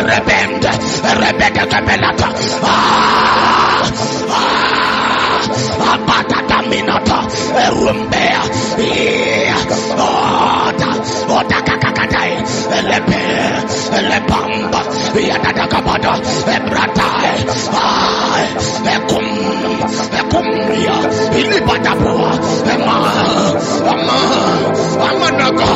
Rebende, 0.07 0.71
Rebete 1.21 1.63
Kabelata, 1.71 2.29
Ah, 2.63 3.83
Ah, 4.29 4.64
Abata 5.93 6.57
Minata, 6.69 7.19
Erumbea, 7.65 8.41
Ia, 8.79 9.57
Ota, 9.95 10.89
Ota 11.35 11.57
Kakakatai, 11.67 12.31
Elepe, 12.77 13.21
Elepamba, 13.97 14.81
Yadakabada, 15.29 16.13
Ebratai, 16.55 17.37
Ai, 17.73 18.45
Ekum, 18.95 19.27
Ekumia, 20.19 20.95
Ilibadabua, 21.39 22.31
Ema, 22.73 22.97
Ama, 23.91 24.17
Amanaga, 25.07 25.71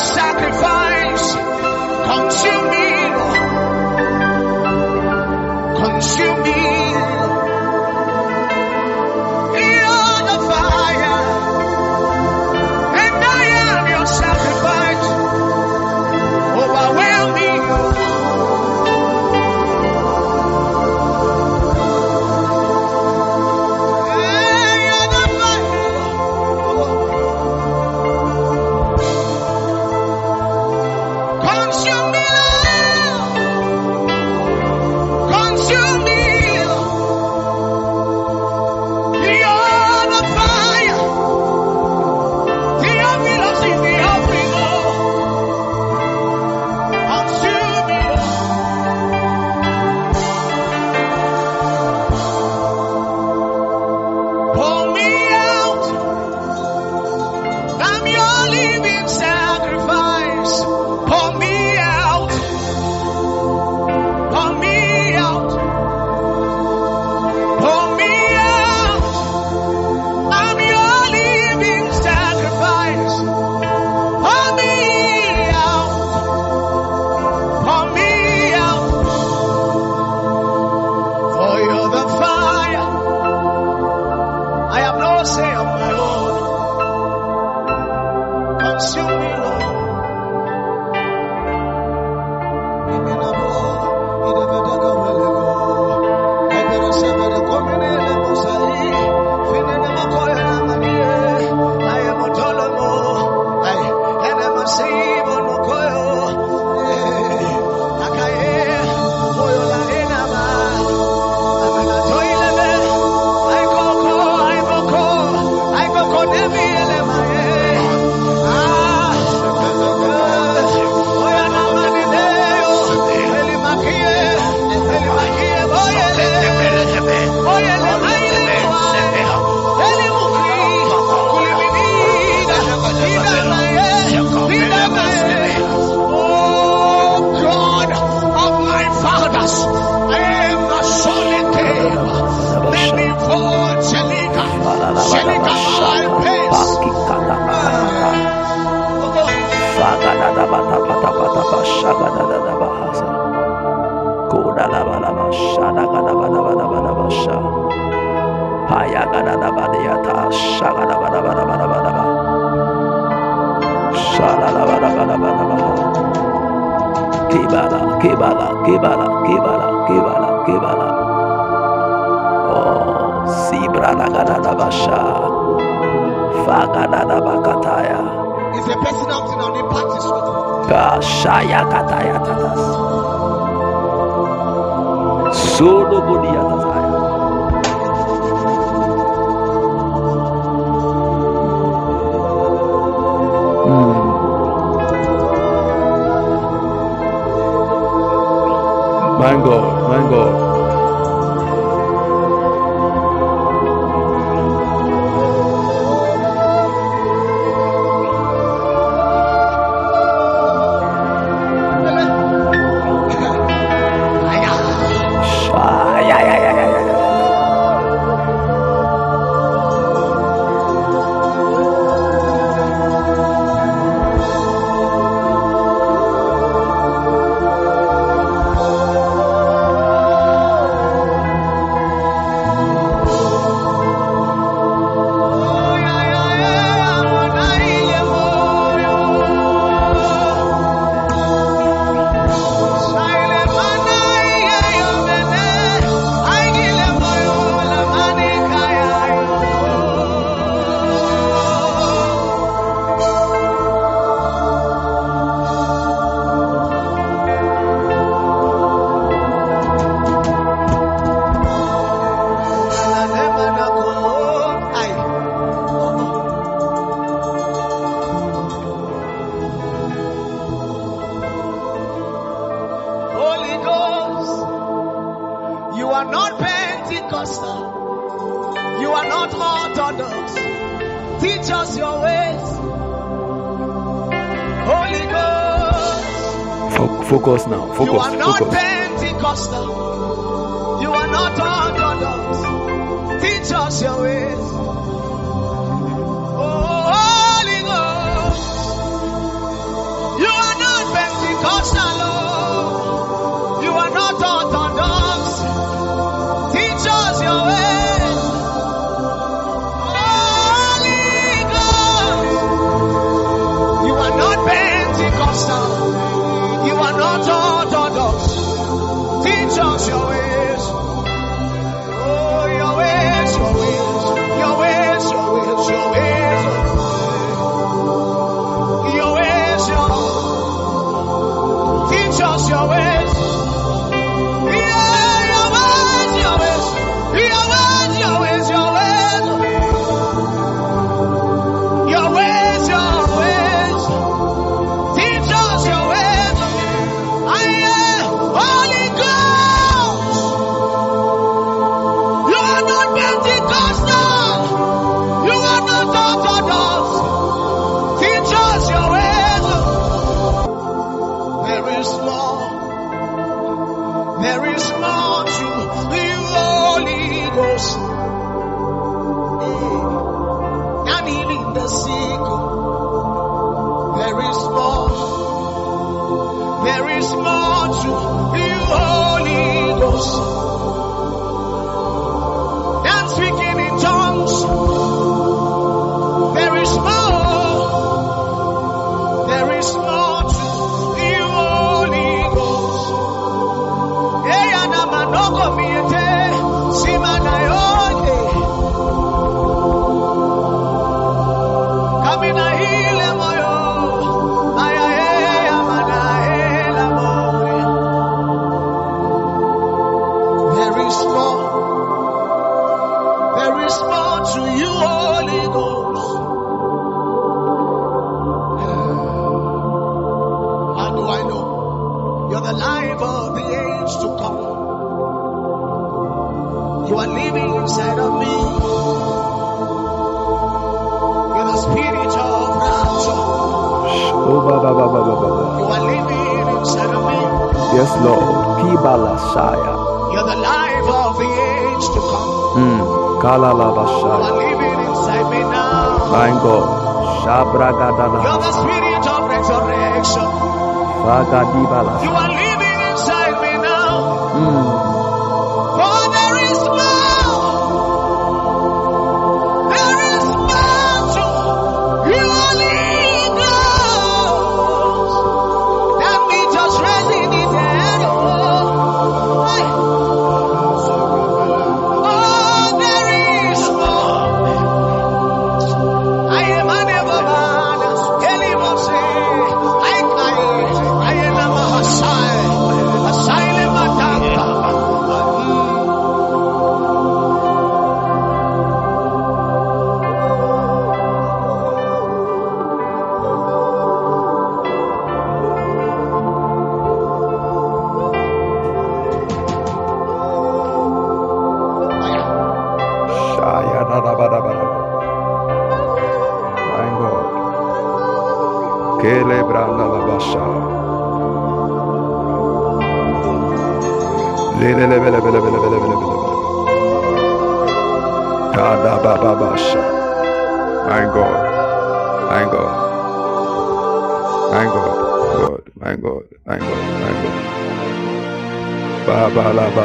sacrifice. 0.00 1.34
Come 2.06 2.28
to 2.30 2.70
me. 2.70 2.99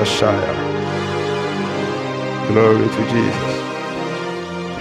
Messiah. 0.06 0.58
Glory 2.50 2.88
to 2.96 3.02
Jesus. 3.10 3.58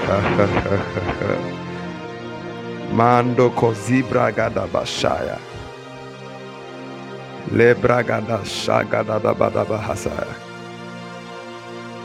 Mando 2.93 3.49
kozibra 3.57 4.29
gada 4.37 4.69
bashaya. 4.69 5.41
Lebra 7.57 8.05
gada 8.05 8.45
shaga 8.45 9.01
da 9.01 9.17
bada 9.33 9.65
bahasaya. 9.65 10.37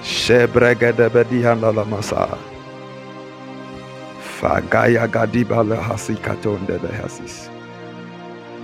Shebra 0.01 0.71
gada 0.79 1.11
bedihanda 1.11 1.75
la 1.75 1.83
masaya. 1.83 2.39
Fagaya 4.39 5.03
gadiba 5.11 5.59
le 5.67 5.75
hasikatonde 5.75 6.79
behasis. 6.79 7.51
hasis. 7.51 7.58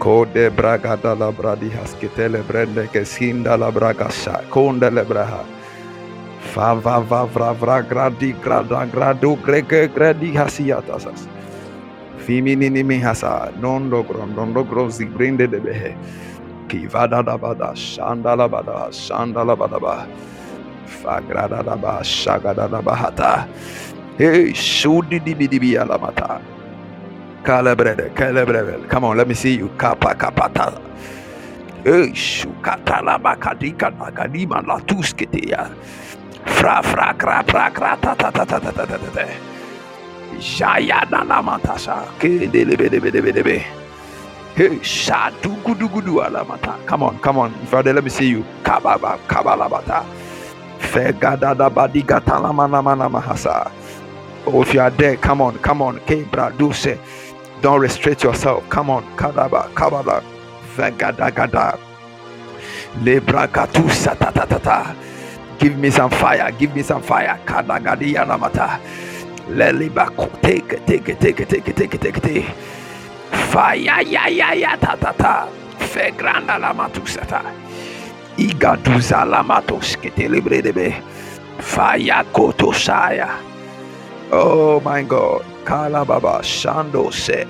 Kode 0.06 0.52
bragada 0.54 1.18
la 1.18 1.32
bradi 1.34 1.70
haskitele 1.74 2.44
brende 2.46 2.86
kesinda 2.94 3.58
la 3.58 3.72
bragasha. 3.72 4.46
Konde 4.52 4.92
le 4.94 5.04
braha. 5.04 5.44
Fa 6.54 6.76
va 6.76 7.00
va 7.00 7.26
vra 7.26 7.54
vra 7.54 7.82
gradi 7.82 8.32
grada 8.40 8.86
gradu 8.86 9.36
grege 9.44 9.90
gradi 9.90 10.32
non 10.34 11.16
Fiminini 12.20 12.84
gron 12.84 13.62
Nondo 13.62 14.04
grom 14.04 14.36
gron 14.36 14.54
grom 14.70 14.90
zigrinde 14.92 15.50
de 15.50 15.60
behe. 15.60 15.96
va 16.92 17.08
da 17.08 17.24
da 17.24 17.38
bada 17.38 17.74
shanda 17.76 18.38
la 18.38 18.48
bada 18.48 18.90
shanda 18.92 19.44
la 19.44 19.56
bada 19.56 19.80
ba. 19.82 20.08
fa 20.86 21.20
grada 21.22 21.64
da 21.64 21.76
ba 21.76 22.02
shagada 22.04 22.70
da 22.70 22.82
bahata. 22.82 23.48
Hey, 24.18 24.54
shudi 24.54 25.20
di 25.26 25.34
di 25.34 25.48
bidi 25.48 25.60
bi 25.60 25.78
alamata. 25.78 26.55
Come 27.46 29.06
on, 29.06 29.18
let 29.18 29.28
me 29.28 29.36
see 29.36 29.58
you. 29.58 29.70
Kappa 29.78 30.16
kapata. 30.16 30.82
Fra 36.46 36.82
fra 36.84 37.14
kra 37.14 37.44
pra 37.46 37.72
kra 37.72 37.98
ta 38.02 38.16
ta 38.16 38.32
ta 38.32 38.46
ta 38.46 38.60
ta 38.60 38.72
ta 38.72 38.86
ta 38.86 38.98
ta 38.98 39.10
ta. 39.16 39.26
Jaya 40.40 41.06
na 41.12 41.24
na 41.24 41.42
matasa. 41.42 42.08
Ke 42.20 42.48
de 42.52 42.66
le 42.66 42.76
be 42.78 42.90
de 42.90 43.00
be 43.00 43.12
de 43.12 43.22
be 43.22 43.32
de 43.32 43.44
be. 43.44 43.60
Hey, 44.56 44.80
shadu 44.82 45.56
gudu 45.64 45.90
gudu 45.90 46.22
alamata. 46.26 46.78
Come 46.88 47.04
on, 47.04 47.20
come 47.20 47.40
on, 47.40 47.54
Father, 47.68 47.94
let 47.94 48.04
me 48.04 48.10
see 48.12 48.30
you. 48.30 48.46
Kababa 48.64 49.20
kabala 49.28 49.70
kabalabata. 49.70 50.06
Fegada 50.80 51.56
da 51.58 51.70
badi 51.70 52.04
gatalamana 52.04 52.84
mana 52.84 53.10
mahasa. 53.10 53.72
Oh, 54.48 54.62
if 54.64 54.74
you 54.74 54.82
are 54.82 54.92
there, 54.92 55.18
come 55.18 55.42
on, 55.42 55.58
come 55.60 55.82
on. 55.84 56.00
Kebra 56.02 56.58
duse. 56.58 56.98
Don't 57.66 57.82
restrict 57.82 58.22
yourself. 58.22 58.62
Come 58.70 58.92
on. 58.92 59.04
Kadaba, 59.18 59.74
kabala, 59.74 60.22
vegadagada, 60.78 61.80
lebrakatu 63.02 63.90
satatatata. 63.90 64.96
Give 65.58 65.76
me 65.76 65.90
some 65.90 66.12
fire. 66.12 66.52
Give 66.52 66.76
me 66.76 66.84
some 66.84 67.02
fire. 67.02 67.40
Kadagadi 67.44 68.14
yanamata. 68.14 68.80
Lelibaku. 69.50 70.30
Take 70.44 70.74
it, 70.74 70.86
take 70.86 71.10
it, 71.10 71.20
take 71.20 71.40
it, 71.40 71.50
take 71.50 71.68
it, 71.68 71.76
take 71.76 71.96
it, 71.96 72.02
take 72.02 72.18
it. 72.18 72.22
Take 72.22 72.36
it. 72.36 72.56
Fire, 73.50 74.04
ya, 74.04 74.28
ya, 74.28 74.52
ya, 74.54 74.76
ta, 74.76 74.96
ta, 74.96 75.12
ta. 75.14 75.48
Fe 75.80 76.12
granda 76.12 76.60
la. 76.60 76.72
Igaduza 78.38 79.26
la 79.26 79.42
matos 79.42 79.98
que 79.98 80.12
te 80.12 80.30
libre 80.30 80.62
de 80.62 80.72
be. 80.72 80.94
Fire, 81.58 82.26
kotosaya. 82.32 83.40
Oh 84.32 84.80
my 84.82 85.02
God. 85.02 85.55
Kala 85.66 86.06
baba 86.06 86.40
shando 86.42 87.12
se. 87.12 87.46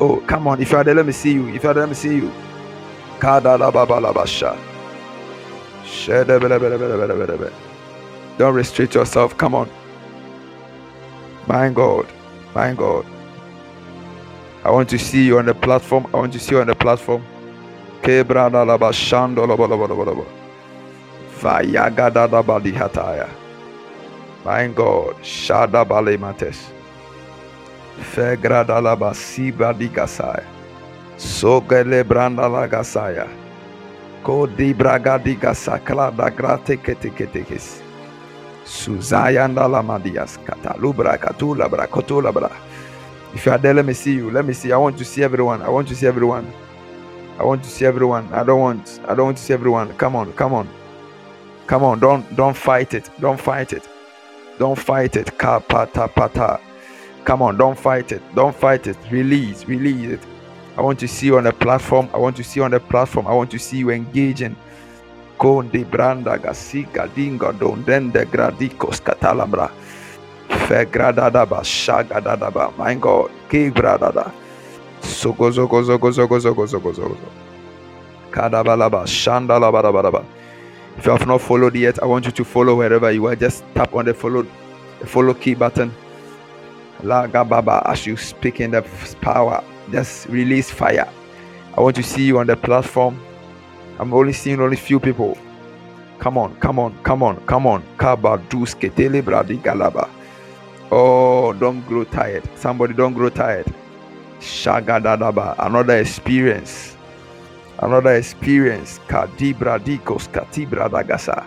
Oh, 0.00 0.16
come 0.26 0.48
on. 0.48 0.60
If 0.62 0.72
you 0.72 0.78
are 0.78 0.84
there, 0.84 0.94
let 0.94 1.06
me 1.06 1.12
see 1.12 1.32
you. 1.34 1.48
If 1.48 1.62
you 1.62 1.70
are 1.70 1.74
there, 1.74 1.82
let 1.82 1.90
me 1.90 1.94
see 1.94 2.16
you. 2.16 2.32
Kada 3.20 3.56
la 3.58 3.70
baba 3.70 4.00
la 4.00 4.12
basha. 4.12 4.56
Shede 5.84 6.40
bele 6.40 6.58
bele 6.58 6.78
bele 6.78 6.96
bele 6.96 7.14
bele 7.14 7.36
bele. 7.38 7.52
Don't 8.38 8.54
restrict 8.54 8.94
yourself. 8.94 9.36
Come 9.36 9.54
on. 9.54 9.68
My 11.46 11.68
God. 11.70 12.06
My 12.54 12.72
God. 12.74 13.04
I 14.64 14.70
want 14.70 14.88
to 14.90 14.98
see 14.98 15.24
you 15.26 15.38
on 15.38 15.46
the 15.46 15.54
platform. 15.54 16.06
I 16.14 16.18
want 16.18 16.32
to 16.34 16.38
see 16.38 16.52
you 16.52 16.60
on 16.60 16.66
the 16.68 16.74
platform. 16.74 17.22
My 18.02 18.22
God. 24.68 25.16
Shada 25.22 25.84
bale 25.88 26.18
mates. 26.18 26.70
Fegrada 28.00 28.80
la 28.80 28.96
basiba 28.96 29.72
di 29.72 29.88
gasaya. 29.88 30.44
Sogele 31.16 32.04
branda 32.04 32.48
la 32.48 32.66
gasaya. 32.66 33.26
Kodi 34.22 34.74
braga 34.74 35.18
di 35.18 35.36
gasakla 35.36 36.10
da 36.16 36.30
grate 36.30 36.76
kete 36.76 37.10
kete 37.10 37.44
kes. 37.46 37.82
Suzayanda 38.64 39.68
la 39.68 39.82
katalubra 39.82 41.18
katula 41.18 41.68
bra 41.68 41.86
kotula 41.86 42.32
bra. 42.32 42.50
If 43.34 43.46
you 43.46 43.52
are 43.52 43.58
there, 43.58 43.74
let 43.74 43.84
me 43.84 43.92
see 43.92 44.14
you. 44.14 44.30
Let 44.30 44.44
me 44.44 44.54
see. 44.54 44.72
I 44.72 44.76
want 44.76 44.96
to 44.98 45.04
see 45.04 45.22
everyone. 45.22 45.62
I 45.62 45.68
want 45.68 45.88
to 45.88 45.94
see 45.94 46.06
everyone. 46.06 46.50
I 47.38 47.44
want 47.44 47.62
to 47.62 47.68
see 47.68 47.84
everyone. 47.84 48.32
I 48.32 48.42
don't 48.42 48.60
want. 48.60 49.00
I 49.06 49.14
don't 49.14 49.26
want 49.26 49.36
to 49.36 49.42
see 49.42 49.54
everyone. 49.54 49.92
Come 49.94 50.16
on, 50.16 50.32
come 50.32 50.54
on, 50.54 50.68
come 51.66 51.84
on. 51.84 51.98
Don't 52.00 52.24
don't 52.36 52.56
fight 52.56 52.94
it. 52.94 53.10
Don't 53.20 53.38
fight 53.38 53.72
it. 53.72 53.88
Don't 54.58 54.78
fight 54.78 55.16
it. 55.16 55.26
Kapata 55.38 56.12
pata. 56.12 56.60
Come 57.24 57.42
on, 57.42 57.56
don't 57.56 57.78
fight 57.78 58.12
it. 58.12 58.22
Don't 58.34 58.54
fight 58.56 58.86
it. 58.86 58.96
Release, 59.10 59.64
release 59.66 60.12
it. 60.12 60.20
I 60.76 60.80
want 60.80 60.98
to 61.00 61.08
see 61.08 61.26
you 61.26 61.38
on 61.38 61.44
the 61.44 61.52
platform. 61.52 62.08
I 62.14 62.18
want 62.18 62.36
to 62.36 62.44
see 62.44 62.60
you 62.60 62.64
on 62.64 62.70
the 62.70 62.80
platform. 62.80 63.26
I 63.26 63.34
want 63.34 63.50
to 63.50 63.58
see 63.58 63.78
you 63.78 63.90
engaging. 63.90 64.56
Konde 65.38 65.84
branda 65.84 66.38
gasiga 66.38 67.08
dinga 67.08 67.58
don 67.58 67.84
dende 67.84 68.24
gradikos 68.26 69.00
katalabra. 69.00 69.70
Fegradadaba 70.48 71.62
shagadadaba. 71.62 72.76
My 72.76 72.94
God. 72.94 73.30
Kibradada. 73.48 74.32
Sogo 75.00 75.50
zogo 75.50 75.82
zogo 75.82 76.10
zogo 76.12 76.38
zogo 76.38 76.66
zogo 76.66 76.92
zogo. 76.92 77.16
Kadabalaba 78.30 79.04
shandalabadabadaba. 79.06 80.24
If 80.96 81.06
you 81.06 81.12
have 81.12 81.26
not 81.26 81.40
followed 81.40 81.76
yet, 81.76 82.02
I 82.02 82.06
want 82.06 82.26
you 82.26 82.32
to 82.32 82.44
follow 82.44 82.76
wherever 82.76 83.10
you 83.10 83.26
are. 83.26 83.36
Just 83.36 83.64
tap 83.74 83.94
on 83.94 84.04
the 84.06 84.14
follow 84.14 84.46
the 85.00 85.06
follow 85.06 85.34
key 85.34 85.54
button. 85.54 85.92
Laga 87.02 87.48
baba 87.48 87.82
as 87.86 88.06
you 88.06 88.16
speak 88.16 88.60
in 88.60 88.72
the 88.72 88.82
power. 89.20 89.62
Just 89.90 90.26
release 90.28 90.70
fire. 90.70 91.08
I 91.76 91.80
want 91.80 91.96
to 91.96 92.02
see 92.02 92.24
you 92.24 92.38
on 92.38 92.46
the 92.46 92.56
platform. 92.56 93.20
I'm 93.98 94.12
only 94.12 94.32
seeing 94.32 94.60
only 94.60 94.76
few 94.76 94.98
people. 94.98 95.38
Come 96.18 96.36
on, 96.36 96.56
come 96.56 96.78
on, 96.78 96.98
come 97.04 97.22
on, 97.22 97.36
come 97.46 97.66
on. 97.66 97.82
Kaba 97.96 98.42
dus 98.48 98.74
ketele 98.74 99.22
bradi 99.22 99.62
galaba. 99.62 100.08
Oh, 100.90 101.52
don't 101.52 101.86
grow 101.86 102.04
tired. 102.04 102.42
Somebody 102.56 102.94
don't 102.94 103.14
grow 103.14 103.28
tired. 103.28 103.66
Shagadadaba. 104.40 105.54
Another 105.58 105.98
experience. 105.98 106.96
Another 107.78 108.14
experience. 108.14 108.98
Kadibra 109.06 109.78
dikos 109.78 110.28
katibra 110.28 110.88
dagasa. 110.90 111.46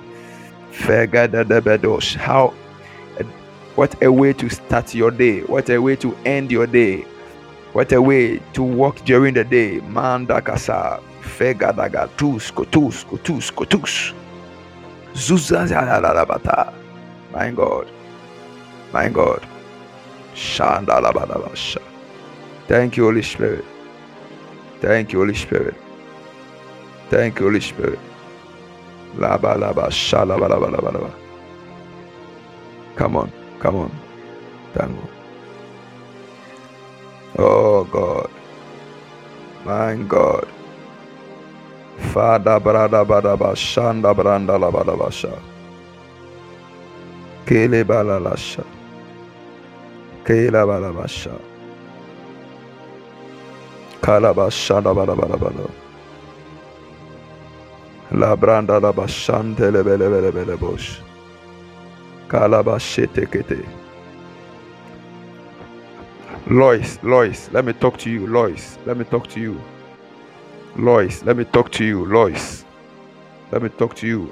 Fegadadebedosh. 0.71 2.15
How 2.15 2.53
what 3.75 4.01
a 4.03 4.11
way 4.11 4.33
to 4.33 4.49
start 4.49 4.93
your 4.95 5.11
day. 5.11 5.41
What 5.41 5.69
a 5.69 5.79
way 5.79 5.95
to 5.97 6.15
end 6.25 6.51
your 6.51 6.67
day. 6.67 7.05
What 7.73 7.91
a 7.93 8.01
way 8.01 8.39
to 8.53 8.63
walk 8.63 9.03
during 9.05 9.33
the 9.35 9.43
day. 9.43 9.79
Mandakasa. 9.81 11.01
Fegadaga. 11.21 12.09
Tus 12.17 12.51
kotus 12.51 13.05
kotus 13.05 13.51
kotus. 13.51 14.13
Zuzazalabata. 15.13 16.73
My 17.33 17.51
God. 17.51 17.89
My 18.93 19.09
God. 19.09 19.45
Shandalabadabasha. 20.35 21.81
Thank 22.67 22.97
you, 22.97 23.05
Holy 23.05 23.21
Spirit. 23.23 23.65
Thank 24.81 25.13
you, 25.13 25.19
Holy 25.19 25.35
Spirit. 25.35 25.75
Thank 27.09 27.39
you, 27.39 27.47
Holy 27.47 27.61
Spirit. 27.61 27.99
Laba 29.17 29.55
laba 29.57 29.89
shalaba 29.91 30.47
laba 30.49 30.71
laba 30.71 30.91
laba. 30.93 31.11
Come 32.95 33.17
on, 33.17 33.31
come 33.61 33.75
on. 33.85 33.91
Tango. 34.73 35.07
Oh 37.37 37.83
God. 37.85 38.29
My 39.65 39.95
God. 40.09 40.47
Father 42.13 42.59
brada 42.59 43.05
bada 43.05 43.37
ba 43.37 43.53
shanda 43.53 44.13
branda 44.15 44.59
la 44.59 44.71
bada 44.71 44.97
basha. 44.97 45.37
Kele 47.45 47.83
bala 47.85 48.19
lasha. 48.19 48.65
Kela 50.25 50.65
bala 50.65 50.91
basha. 50.91 51.37
Kala 54.01 54.33
basha 54.33 54.81
da 54.81 54.93
bada 54.93 55.15
bada 55.15 55.37
bada. 55.37 55.71
La 58.11 58.35
branda 58.35 58.81
la 58.81 58.91
bashante 58.91 59.71
le 59.71 59.83
bele 59.83 60.09
bele 60.09 60.31
bele 60.31 60.57
bosh. 60.57 61.01
Kala 62.31 62.63
bashete 62.63 63.25
kete. 63.27 63.59
Lois, 66.47 66.97
Lois, 67.03 67.49
let 67.51 67.65
me 67.65 67.73
talk 67.73 67.97
to 67.97 68.09
you. 68.09 68.25
Lois, 68.25 68.77
let 68.85 68.95
me 68.95 69.03
talk 69.03 69.27
to 69.27 69.41
you. 69.41 69.59
Lois, 70.77 71.23
let 71.25 71.35
me 71.35 71.43
talk 71.43 71.69
to 71.73 71.83
you. 71.83 72.05
Lois, 72.05 72.63
let 73.51 73.61
me 73.61 73.67
talk 73.67 73.95
to 73.95 74.07
you. 74.07 74.31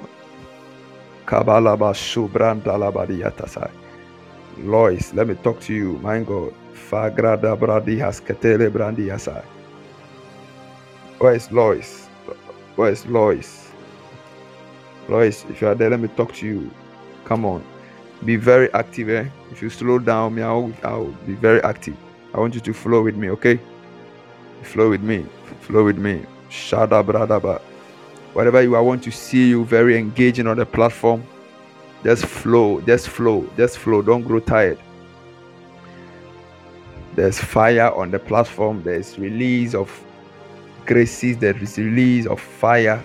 Kabala 1.26 1.76
bashu 1.76 2.26
branda 2.26 2.78
la 2.78 2.90
badiyatasai. 2.90 3.70
Lois, 4.64 5.12
let 5.12 5.28
me 5.28 5.34
talk 5.34 5.60
to 5.60 5.74
you. 5.74 5.98
My 5.98 6.20
God. 6.20 6.54
Fagrada 6.72 7.54
bradi 7.54 7.98
hasketele 7.98 8.70
brandi 8.70 9.08
yasai. 9.08 9.44
Where 11.18 11.34
is 11.34 11.52
Lois? 11.52 12.06
Where 12.76 12.92
is 12.92 13.04
Lois? 13.04 13.70
Lois, 15.06 15.44
if 15.50 15.60
you 15.60 15.68
are 15.68 15.74
there, 15.74 15.90
let 15.90 16.00
me 16.00 16.08
talk 16.08 16.32
to 16.36 16.46
you. 16.46 16.70
Come 17.26 17.44
on. 17.44 17.62
Be 18.24 18.36
very 18.36 18.72
active, 18.74 19.08
eh? 19.08 19.28
If 19.50 19.62
you 19.62 19.70
slow 19.70 19.98
down, 19.98 20.34
me, 20.34 20.42
I'll, 20.42 20.72
I'll 20.82 21.12
be 21.26 21.34
very 21.34 21.62
active. 21.62 21.96
I 22.34 22.38
want 22.38 22.54
you 22.54 22.60
to 22.60 22.72
flow 22.74 23.02
with 23.02 23.16
me, 23.16 23.30
okay? 23.30 23.58
Flow 24.62 24.90
with 24.90 25.02
me. 25.02 25.26
Flow 25.62 25.84
with 25.84 25.98
me. 25.98 26.24
Shada 26.50 27.02
bradaba. 27.02 27.60
Whatever 28.34 28.62
you 28.62 28.76
I 28.76 28.80
want 28.80 29.02
to 29.04 29.10
see 29.10 29.48
you 29.48 29.64
very 29.64 29.96
engaging 29.98 30.46
on 30.46 30.58
the 30.58 30.66
platform. 30.66 31.24
Just 32.04 32.26
flow. 32.26 32.80
Just 32.82 33.08
flow. 33.08 33.48
Just 33.56 33.78
flow. 33.78 34.02
Don't 34.02 34.22
grow 34.22 34.40
tired. 34.40 34.78
There's 37.14 37.38
fire 37.38 37.90
on 37.92 38.10
the 38.10 38.18
platform. 38.18 38.82
There's 38.82 39.18
release 39.18 39.74
of 39.74 39.90
graces. 40.86 41.38
There 41.38 41.56
is 41.56 41.78
release 41.78 42.26
of 42.26 42.40
fire 42.40 43.02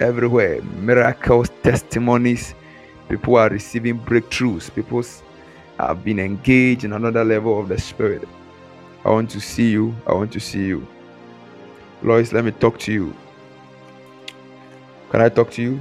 everywhere. 0.00 0.62
Miracles, 0.62 1.50
testimonies. 1.62 2.54
People 3.08 3.36
are 3.36 3.48
receiving 3.48 3.98
breakthroughs. 3.98 4.74
People 4.74 5.02
have 5.78 6.04
been 6.04 6.18
engaged 6.18 6.84
in 6.84 6.92
another 6.92 7.24
level 7.24 7.58
of 7.58 7.68
the 7.68 7.80
spirit. 7.80 8.28
I 9.04 9.10
want 9.10 9.30
to 9.30 9.40
see 9.40 9.70
you. 9.70 9.94
I 10.06 10.12
want 10.12 10.32
to 10.32 10.40
see 10.40 10.66
you. 10.66 10.86
Lois, 12.02 12.32
let 12.32 12.44
me 12.44 12.50
talk 12.50 12.78
to 12.80 12.92
you. 12.92 13.14
Can 15.10 15.20
I 15.20 15.28
talk 15.28 15.50
to 15.52 15.62
you? 15.62 15.80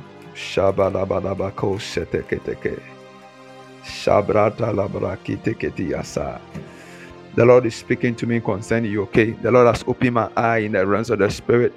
The 7.36 7.46
Lord 7.46 7.66
is 7.66 7.76
speaking 7.76 8.16
to 8.16 8.26
me 8.26 8.40
concerning 8.40 8.92
you, 8.92 9.04
okay? 9.04 9.32
The 9.32 9.52
Lord 9.52 9.68
has 9.68 9.84
opened 9.88 10.14
my 10.14 10.32
eye 10.38 10.60
in 10.60 10.72
the 10.72 10.88
realms 10.88 11.10
of 11.10 11.20
the 11.20 11.30
spirit. 11.30 11.74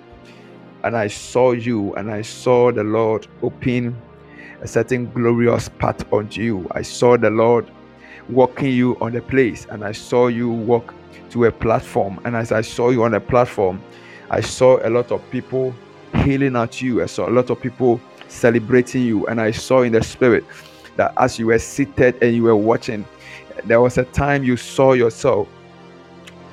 And 0.85 0.97
I 0.97 1.09
saw 1.09 1.53
you, 1.53 1.95
and 1.97 2.11
I 2.11 2.23
saw 2.23 2.73
the 2.73 2.85
Lord 2.85 3.27
open 3.43 3.97
a 4.61 4.69
certain 4.69 5.11
glorious 5.13 5.69
path 5.69 6.11
unto 6.13 6.43
you. 6.43 6.69
I 6.73 6.83
saw 6.83 7.17
the 7.17 7.31
Lord 7.31 7.71
walking 8.29 8.73
you 8.73 8.97
on 9.01 9.13
the 9.13 9.23
place, 9.23 9.67
and 9.71 9.85
I 9.85 9.93
saw 9.93 10.29
you 10.29 10.51
walk 10.51 10.95
to 11.31 11.47
a 11.47 11.53
platform. 11.53 12.21
And 12.25 12.37
as 12.37 12.53
I 12.53 12.61
saw 12.61 12.91
you 12.91 13.03
on 13.05 13.15
a 13.15 13.21
platform, 13.21 13.83
I 14.31 14.41
saw 14.41 14.87
a 14.87 14.91
lot 14.91 15.11
of 15.13 15.29
people 15.31 15.75
healing 16.15 16.57
at 16.57 16.83
you. 16.83 17.03
I 17.03 17.07
saw 17.07 17.29
a 17.29 17.31
lot 17.31 17.51
of 17.51 17.61
people 17.61 18.01
celebrating 18.29 19.03
you. 19.03 19.27
And 19.27 19.41
I 19.41 19.51
saw 19.51 19.83
in 19.83 19.93
the 19.93 20.03
spirit 20.03 20.45
that 20.97 21.15
as 21.17 21.39
you 21.39 21.47
were 21.47 21.59
seated 21.59 22.23
and 22.23 22.35
you 22.35 22.43
were 22.43 22.57
watching, 22.57 23.05
there 23.65 23.81
was 23.81 23.99
a 23.99 24.05
time 24.05 24.45
you 24.45 24.57
saw 24.57 24.93
yourself. 24.93 25.49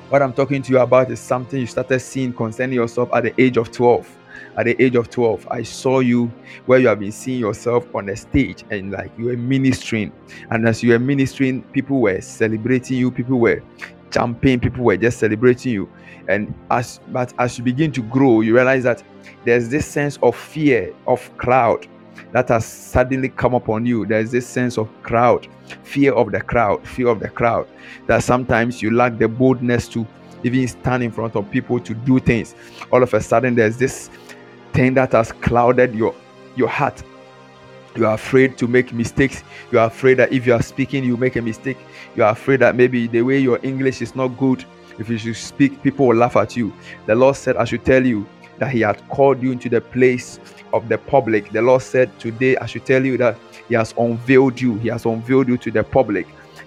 What 0.08 0.22
I'm 0.22 0.32
talking 0.32 0.62
to 0.62 0.72
you 0.72 0.78
about 0.78 1.10
is 1.10 1.20
something 1.20 1.60
you 1.60 1.66
started 1.66 2.00
seeing 2.00 2.32
concerning 2.32 2.74
yourself 2.74 3.10
at 3.12 3.24
the 3.24 3.40
age 3.40 3.58
of 3.58 3.70
12 3.70 4.17
at 4.58 4.66
the 4.66 4.82
age 4.82 4.96
of 4.96 5.08
12 5.08 5.46
i 5.50 5.62
saw 5.62 6.00
you 6.00 6.30
where 6.66 6.78
you 6.78 6.88
have 6.88 7.00
been 7.00 7.12
seeing 7.12 7.38
yourself 7.38 7.86
on 7.94 8.06
the 8.06 8.16
stage 8.16 8.64
and 8.70 8.90
like 8.90 9.10
you 9.18 9.26
were 9.26 9.36
ministering. 9.36 10.12
And 10.50 10.68
as 10.68 10.82
you 10.82 10.90
were 10.90 10.98
ministering 10.98 11.62
people 11.62 12.00
were 12.00 12.20
celebrating 12.20 12.98
you 12.98 13.10
people 13.10 13.38
were 13.38 13.62
jumping 14.10 14.60
people 14.60 14.84
were 14.84 14.96
just 14.96 15.18
celebrating 15.18 15.72
you. 15.72 15.88
And 16.28 16.54
as 16.70 17.00
but 17.08 17.32
as 17.38 17.58
you 17.58 17.64
begin 17.64 17.92
to 17.92 18.02
grow 18.02 18.40
you 18.40 18.54
realize 18.54 18.84
that 18.84 19.02
there's 19.44 19.68
this 19.68 19.86
sense 19.86 20.18
of 20.22 20.36
fear 20.36 20.94
of 21.06 21.36
crowd 21.36 21.86
that 22.32 22.48
has 22.48 22.66
suddenly 22.66 23.28
come 23.30 23.54
upon 23.54 23.86
you. 23.86 24.04
There's 24.04 24.30
this 24.30 24.46
sense 24.46 24.76
of 24.76 24.88
crowd 25.02 25.48
fear 25.82 26.12
of 26.12 26.32
the 26.32 26.40
crowd 26.40 26.86
fear 26.86 27.08
of 27.08 27.20
the 27.20 27.28
crowd 27.28 27.68
that 28.06 28.22
sometimes 28.22 28.82
you 28.82 28.90
lack 28.90 29.18
the 29.18 29.28
boldness 29.28 29.88
to 29.88 30.06
even 30.44 30.66
stand 30.68 31.02
in 31.02 31.10
front 31.10 31.36
of 31.36 31.50
people 31.50 31.80
to 31.80 31.94
do 31.94 32.18
things. 32.18 32.54
All 32.92 33.02
of 33.02 33.12
a 33.14 33.20
sudden 33.20 33.54
there's 33.54 33.76
this 33.76 34.10
thing 34.72 34.94
that 34.94 35.12
has 35.12 35.32
clouded 35.32 35.94
your 35.94 36.14
your 36.56 36.68
heart. 36.68 37.02
You 37.96 38.06
are 38.06 38.14
afraid 38.14 38.56
to 38.58 38.68
make 38.68 38.92
mistakes. 38.92 39.42
You 39.72 39.78
are 39.78 39.86
afraid 39.86 40.14
that 40.14 40.32
if 40.32 40.46
you 40.46 40.54
are 40.54 40.62
speaking 40.62 41.04
you 41.04 41.16
make 41.16 41.36
a 41.36 41.42
mistake. 41.42 41.78
You 42.16 42.24
are 42.24 42.32
afraid 42.32 42.60
that 42.60 42.76
maybe 42.76 43.06
the 43.06 43.22
way 43.22 43.38
your 43.38 43.58
english 43.62 44.02
is 44.02 44.14
not 44.14 44.28
good 44.38 44.64
if 44.98 45.08
you 45.08 45.18
should 45.18 45.36
speak 45.36 45.82
people 45.82 46.06
will 46.06 46.16
laugh 46.16 46.36
at 46.36 46.56
you. 46.56 46.72
The 47.06 47.14
lord 47.14 47.36
said 47.36 47.56
i 47.56 47.64
should 47.64 47.84
tell 47.84 48.04
you 48.04 48.26
that 48.58 48.70
he 48.70 48.80
had 48.80 49.00
called 49.08 49.42
you 49.42 49.52
into 49.52 49.68
the 49.68 49.80
place 49.80 50.40
of 50.72 50.88
the 50.88 50.98
public. 50.98 51.50
The 51.50 51.62
lord 51.62 51.82
said 51.82 52.10
today 52.18 52.56
i 52.58 52.66
should 52.66 52.84
tell 52.86 53.04
you 53.04 53.16
that 53.18 53.38
he 53.68 53.74
has 53.74 53.94
unveiled 53.98 54.60
you. 54.60 54.76
He 54.76 54.88
has 54.88 55.04
unveiled 55.04 55.48
you 55.48 55.58
to 55.58 55.70
the 55.70 55.84
public. 55.84 56.26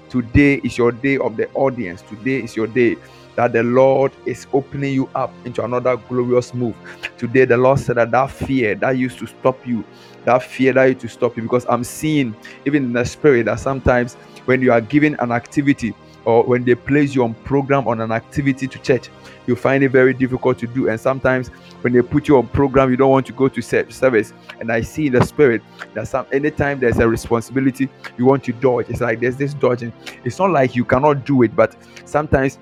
Today 0.09 0.55
is 0.63 0.77
your 0.77 0.91
day 0.91 1.17
of 1.17 1.37
the 1.37 1.49
audience. 1.53 2.01
Today 2.01 2.43
is 2.43 2.55
your 2.55 2.67
day 2.67 2.97
that 3.41 3.53
the 3.53 3.63
Lord 3.63 4.11
is 4.27 4.45
opening 4.53 4.93
you 4.93 5.09
up 5.15 5.33
into 5.45 5.65
another 5.65 5.97
glorious 5.97 6.53
move. 6.53 6.75
Today, 7.17 7.43
the 7.43 7.57
Lord 7.57 7.79
said 7.79 7.97
that 7.97 8.11
that 8.11 8.29
fear 8.29 8.75
that 8.75 8.91
used 8.91 9.17
to 9.17 9.25
stop 9.25 9.65
you, 9.65 9.83
that 10.25 10.43
fear 10.43 10.73
that 10.73 10.85
used 10.85 10.99
to 10.99 11.07
stop 11.07 11.35
you, 11.35 11.41
because 11.41 11.65
I'm 11.67 11.83
seeing 11.83 12.35
even 12.67 12.83
in 12.83 12.93
the 12.93 13.03
spirit 13.03 13.45
that 13.45 13.59
sometimes 13.59 14.13
when 14.45 14.61
you 14.61 14.71
are 14.71 14.79
given 14.79 15.15
an 15.15 15.31
activity 15.31 15.95
or 16.23 16.43
when 16.43 16.63
they 16.63 16.75
place 16.75 17.15
you 17.15 17.23
on 17.23 17.33
program 17.33 17.87
on 17.87 17.99
an 17.99 18.11
activity 18.11 18.67
to 18.67 18.77
church, 18.77 19.09
you 19.47 19.55
find 19.55 19.83
it 19.83 19.89
very 19.89 20.13
difficult 20.13 20.59
to 20.59 20.67
do. 20.67 20.87
And 20.87 20.99
sometimes 20.99 21.47
when 21.81 21.93
they 21.93 22.03
put 22.03 22.27
you 22.27 22.37
on 22.37 22.47
program, 22.49 22.91
you 22.91 22.95
don't 22.95 23.09
want 23.09 23.25
to 23.25 23.33
go 23.33 23.47
to 23.47 23.59
service. 23.59 24.33
And 24.59 24.71
I 24.71 24.81
see 24.81 25.07
in 25.07 25.13
the 25.13 25.25
spirit 25.25 25.63
that 25.95 26.07
some 26.07 26.27
anytime 26.31 26.79
there's 26.79 26.99
a 26.99 27.07
responsibility, 27.07 27.89
you 28.19 28.25
want 28.25 28.43
to 28.43 28.53
dodge. 28.53 28.85
It's 28.89 29.01
like 29.01 29.19
there's 29.19 29.37
this 29.37 29.55
dodging. 29.55 29.91
It's 30.23 30.37
not 30.37 30.51
like 30.51 30.75
you 30.75 30.85
cannot 30.85 31.25
do 31.25 31.41
it, 31.41 31.55
but 31.55 31.75
sometimes 32.05 32.59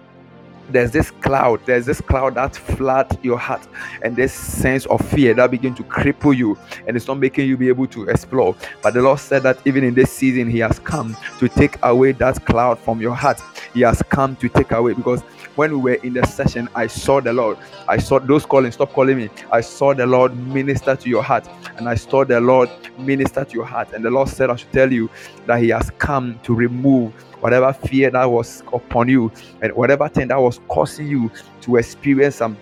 there's 0.71 0.91
this 0.91 1.11
cloud 1.11 1.61
there's 1.65 1.85
this 1.85 2.01
cloud 2.01 2.35
that 2.35 2.55
flood 2.55 3.07
your 3.23 3.37
heart 3.37 3.67
and 4.03 4.15
this 4.15 4.33
sense 4.33 4.85
of 4.87 5.01
fear 5.09 5.33
that 5.33 5.51
begin 5.51 5.75
to 5.75 5.83
cripple 5.83 6.35
you 6.35 6.57
and 6.87 6.95
it's 6.95 7.07
not 7.07 7.17
making 7.17 7.47
you 7.47 7.57
be 7.57 7.67
able 7.69 7.87
to 7.87 8.03
explore. 8.09 8.55
But 8.81 8.93
the 8.93 9.01
lord 9.01 9.19
said 9.19 9.43
that 9.43 9.59
even 9.65 9.83
in 9.83 9.93
this 9.93 10.11
season 10.11 10.49
he 10.49 10.59
has 10.59 10.79
come 10.79 11.15
to 11.39 11.47
take 11.49 11.77
away 11.83 12.13
that 12.13 12.45
cloud 12.45 12.79
from 12.79 13.01
your 13.01 13.15
heart. 13.15 13.41
He 13.73 13.81
has 13.81 14.01
come 14.09 14.35
to 14.37 14.49
take 14.49 14.71
away 14.71 14.93
because 14.93 15.21
when 15.55 15.71
we 15.71 15.77
were 15.77 16.03
in 16.03 16.13
the 16.13 16.25
session 16.25 16.69
i 16.75 16.87
saw 16.87 17.19
the 17.21 17.33
lord. 17.33 17.57
I 17.87 17.97
saw 17.97 18.19
those 18.19 18.45
calling 18.45 18.71
stop 18.71 18.93
calling 18.93 19.17
me. 19.17 19.29
I 19.51 19.61
saw 19.61 19.93
the 19.93 20.05
lord 20.05 20.35
minister 20.37 20.95
to 20.95 21.09
your 21.09 21.23
heart 21.23 21.47
and 21.77 21.87
i 21.89 21.95
saw 21.95 22.23
the 22.25 22.39
lord 22.39 22.69
minister 22.97 23.45
to 23.45 23.53
your 23.53 23.65
heart. 23.65 23.93
And 23.93 24.03
the 24.03 24.09
lord 24.11 24.29
said 24.29 24.49
i 24.49 24.55
should 24.55 24.71
tell 24.71 24.91
you 24.91 25.09
that 25.45 25.61
he 25.61 25.69
has 25.69 25.91
come 25.97 26.39
to 26.43 26.53
remove 26.53 27.13
whatever 27.41 27.71
fear 27.73 28.09
that 28.11 28.25
was 28.25 28.61
upon 28.73 29.09
you 29.09 29.31
and 29.61 29.73
whatever 29.73 30.07
thing 30.09 30.27
that 30.29 30.39
was 30.39 30.59
causing 30.67 31.07
you 31.07 31.31
to 31.61 31.77
experience 31.77 32.35
some 32.37 32.57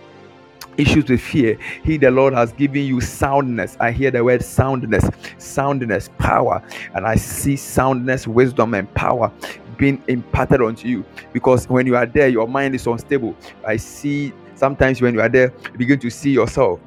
issues 0.78 1.10
with 1.10 1.20
fear 1.20 1.58
he 1.84 1.98
the 1.98 2.12
lord 2.12 2.34
has 2.34 2.52
given 2.54 2.84
you 2.84 3.02
soundness. 3.02 3.76
I 3.80 3.92
hear 3.92 4.12
the 4.12 4.24
word 4.24 4.44
soundness 4.44 5.10
soundness 5.38 6.10
power. 6.20 6.62
And 6.94 7.06
i 7.06 7.16
see 7.16 7.56
soundness 7.56 8.28
wisdom 8.28 8.74
and 8.74 8.92
power 8.94 9.32
being 9.78 10.02
imparted 10.08 10.62
onto 10.62 10.88
you. 10.88 11.06
Because 11.34 11.70
when 11.70 11.86
you 11.86 11.96
are 11.96 12.06
there 12.06 12.28
your 12.28 12.48
mind 12.48 12.76
is 12.76 12.88
unstable. 12.88 13.36
I 13.66 13.78
see 13.78 14.34
sometimes 14.56 15.02
when 15.02 15.14
you 15.14 15.22
are 15.22 15.30
there 15.30 15.54
you 15.72 15.78
begin 15.78 16.00
to 16.00 16.10
see 16.10 16.32
yourself 16.32 16.80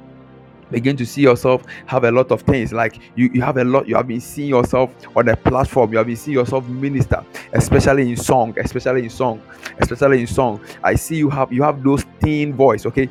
begin 0.71 0.97
to 0.97 1.07
see 1.07 1.23
yourself 1.23 1.65
have 1.87 2.05
a 2.05 2.11
lot 2.11 2.31
of 2.31 2.43
things. 2.43 2.73
Like 2.73 2.99
you, 3.15 3.31
you 3.33 3.43
have 3.43 3.57
a 3.57 3.65
lot 3.65 3.89
you 3.89 3.97
have 3.97 4.09
been 4.09 4.21
seeing 4.21 4.49
yourself 4.49 4.95
on 5.17 5.29
a 5.29 5.37
platform 5.37 5.93
you 5.93 5.99
have 5.99 6.07
been 6.07 6.17
seeing 6.17 6.37
yourself 6.37 6.67
minister 6.69 7.25
especially 7.53 8.11
in 8.11 8.17
song 8.17 8.55
especially 8.59 9.05
in 9.05 9.11
song 9.11 9.43
especially 9.79 10.21
in 10.21 10.27
song. 10.27 10.61
I 10.83 10.95
see 10.95 11.17
you 11.17 11.31
have 11.31 11.53
you 11.53 11.63
have 11.63 11.83
those 11.83 12.05
thin 12.21 12.55
voice 12.55 12.87
okay? 12.87 13.09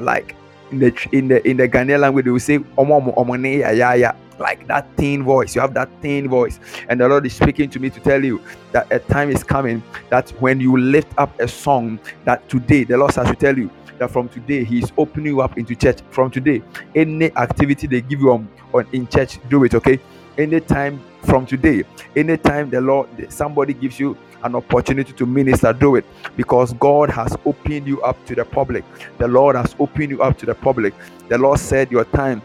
Like 0.00 0.34
in 0.70 0.78
the 0.80 1.08
in 1.12 1.28
the 1.28 1.48
in 1.48 1.56
the 1.56 1.68
Ghanaian 1.68 2.00
language 2.00 2.24
they 2.24 2.30
will 2.30 2.40
say 2.40 2.58
omo 2.58 3.14
omo 3.16 3.60
ya 3.60 3.70
ya 3.70 3.92
ya. 3.92 4.12
Like 4.38 4.68
that 4.68 4.86
thin 4.96 5.24
voice 5.24 5.54
you 5.56 5.60
have 5.60 5.74
that 5.74 5.88
thin 6.00 6.28
voice. 6.28 6.60
And 6.88 7.00
the 7.00 7.08
lord 7.08 7.26
is 7.26 7.34
speaking 7.34 7.68
to 7.70 7.80
me 7.80 7.90
to 7.90 8.00
tell 8.00 8.24
you 8.24 8.40
that 8.72 8.90
a 8.92 9.00
time 9.00 9.30
is 9.30 9.42
coming 9.42 9.82
that 10.10 10.30
when 10.40 10.60
you 10.60 10.76
lift 10.76 11.12
up 11.18 11.38
a 11.40 11.48
song 11.48 11.98
that 12.24 12.48
today 12.48 12.84
the 12.84 12.96
lord 12.96 13.14
has 13.14 13.28
to 13.28 13.34
tell 13.34 13.58
you 13.58 13.68
that 13.98 14.10
from 14.10 14.28
today 14.28 14.64
he 14.64 14.78
is 14.78 14.92
opening 14.96 15.26
you 15.28 15.40
up 15.40 15.58
into 15.58 15.74
church. 15.74 15.98
From 16.10 16.30
today, 16.30 16.62
any 16.94 17.32
activity 17.36 17.86
they 17.86 18.00
give 18.00 18.20
you 18.20 18.32
on, 18.32 18.48
on 18.74 18.86
in 18.92 19.06
church, 19.08 19.38
do 19.48 19.64
it, 19.64 19.74
okay? 19.74 19.98
Anytime 20.36 21.00
from 21.24 21.46
today, 21.46 21.84
anytime 22.16 22.70
the 22.70 22.80
Lord 22.80 23.08
somebody 23.32 23.74
gives 23.74 23.98
you 23.98 24.16
an 24.44 24.54
opportunity 24.54 25.12
to 25.12 25.26
minister, 25.26 25.72
do 25.72 25.96
it 25.96 26.04
because 26.36 26.72
God 26.74 27.10
has 27.10 27.36
opened 27.44 27.86
you 27.86 28.00
up 28.02 28.24
to 28.26 28.34
the 28.34 28.44
public. 28.44 28.84
The 29.18 29.28
Lord 29.28 29.56
has 29.56 29.74
opened 29.78 30.10
you 30.10 30.22
up 30.22 30.38
to 30.38 30.46
the 30.46 30.54
public. 30.54 30.94
The 31.28 31.38
Lord 31.38 31.58
said, 31.58 31.90
Your 31.90 32.04
time 32.04 32.42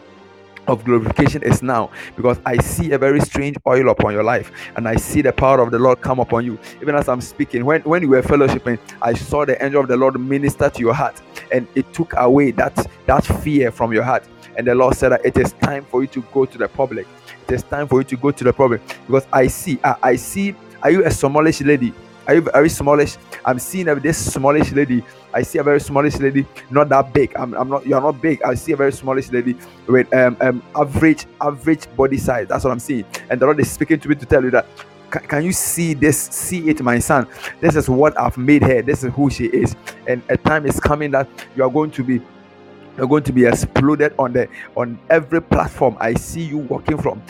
of 0.66 0.84
glorification 0.84 1.42
is 1.42 1.62
now 1.62 1.90
because 2.16 2.38
I 2.46 2.56
see 2.58 2.92
a 2.92 2.98
very 2.98 3.20
strange 3.20 3.56
oil 3.66 3.90
upon 3.90 4.12
your 4.12 4.22
life 4.24 4.50
and 4.76 4.88
I 4.88 4.96
see 4.96 5.22
the 5.22 5.32
power 5.32 5.60
of 5.60 5.70
the 5.70 5.78
Lord 5.78 6.00
come 6.00 6.20
upon 6.20 6.44
you. 6.44 6.58
Even 6.80 6.94
as 6.94 7.08
I'm 7.08 7.20
speaking, 7.20 7.64
when, 7.64 7.82
when 7.82 8.02
you 8.02 8.08
were 8.08 8.22
fellowshipping, 8.22 8.78
I 9.02 9.14
saw 9.14 9.44
the 9.44 9.62
angel 9.64 9.82
of 9.82 9.88
the 9.88 9.96
Lord 9.96 10.18
minister 10.18 10.70
to 10.70 10.80
your 10.80 10.94
heart 10.94 11.20
and 11.52 11.66
it 11.74 11.92
took 11.92 12.14
away 12.16 12.50
that 12.52 12.74
that 13.06 13.24
fear 13.42 13.70
from 13.70 13.92
your 13.92 14.02
heart. 14.02 14.24
And 14.56 14.66
the 14.66 14.74
Lord 14.74 14.96
said 14.96 15.10
that 15.10 15.24
it 15.24 15.36
is 15.36 15.52
time 15.54 15.84
for 15.84 16.02
you 16.02 16.08
to 16.08 16.22
go 16.32 16.44
to 16.44 16.58
the 16.58 16.68
public. 16.68 17.06
It 17.48 17.54
is 17.54 17.62
time 17.62 17.88
for 17.88 18.00
you 18.00 18.04
to 18.04 18.16
go 18.16 18.30
to 18.30 18.44
the 18.44 18.52
public 18.52 18.80
because 19.06 19.26
I 19.32 19.48
see, 19.48 19.78
I, 19.82 19.96
I 20.02 20.16
see. 20.16 20.54
Are 20.82 20.90
you 20.90 21.04
a 21.04 21.10
smallish 21.10 21.60
lady? 21.62 21.92
Are 22.26 22.34
you 22.34 22.40
very 22.40 22.68
smallish? 22.68 23.16
I'm 23.44 23.58
seeing 23.58 23.86
this 24.00 24.32
smallish 24.32 24.72
lady. 24.72 25.04
I 25.32 25.42
see 25.42 25.58
a 25.58 25.62
very 25.62 25.80
smallish 25.80 26.16
lady, 26.18 26.46
not 26.70 26.88
that 26.88 27.12
big. 27.12 27.34
I'm, 27.36 27.54
I'm 27.54 27.68
not. 27.68 27.86
You're 27.86 28.00
not 28.00 28.20
big. 28.22 28.42
I 28.42 28.54
see 28.54 28.72
a 28.72 28.76
very 28.76 28.92
smallish 28.92 29.30
lady 29.30 29.56
with 29.86 30.12
um, 30.14 30.36
um 30.40 30.62
average 30.74 31.26
average 31.40 31.94
body 31.96 32.16
size. 32.16 32.48
That's 32.48 32.64
what 32.64 32.70
I'm 32.70 32.78
seeing. 32.78 33.04
And 33.28 33.40
the 33.40 33.46
Lord 33.46 33.60
is 33.60 33.70
speaking 33.70 34.00
to 34.00 34.08
me 34.08 34.14
to 34.14 34.26
tell 34.26 34.42
you 34.42 34.50
that. 34.52 34.66
Can, 35.20 35.44
you 35.44 35.52
see 35.52 35.94
this? 35.94 36.18
See 36.18 36.68
it, 36.68 36.82
my 36.82 36.98
son. 36.98 37.26
This 37.60 37.76
is 37.76 37.88
what 37.88 38.18
I've 38.18 38.36
made 38.36 38.62
her. 38.62 38.82
This 38.82 39.04
is 39.04 39.12
who 39.14 39.30
she 39.30 39.46
is. 39.46 39.76
And 40.08 40.22
a 40.28 40.36
time 40.36 40.66
is 40.66 40.80
coming 40.80 41.10
that 41.12 41.28
you 41.56 41.64
are 41.64 41.70
going 41.70 41.90
to 41.92 42.04
be 42.04 42.20
you're 42.96 43.08
going 43.08 43.24
to 43.24 43.32
be 43.32 43.44
exploded 43.44 44.14
on 44.18 44.32
the 44.32 44.48
on 44.76 44.98
every 45.10 45.42
platform 45.42 45.96
i 46.00 46.14
see 46.14 46.44
you 46.44 46.58
walking 46.58 46.96
from 46.96 47.20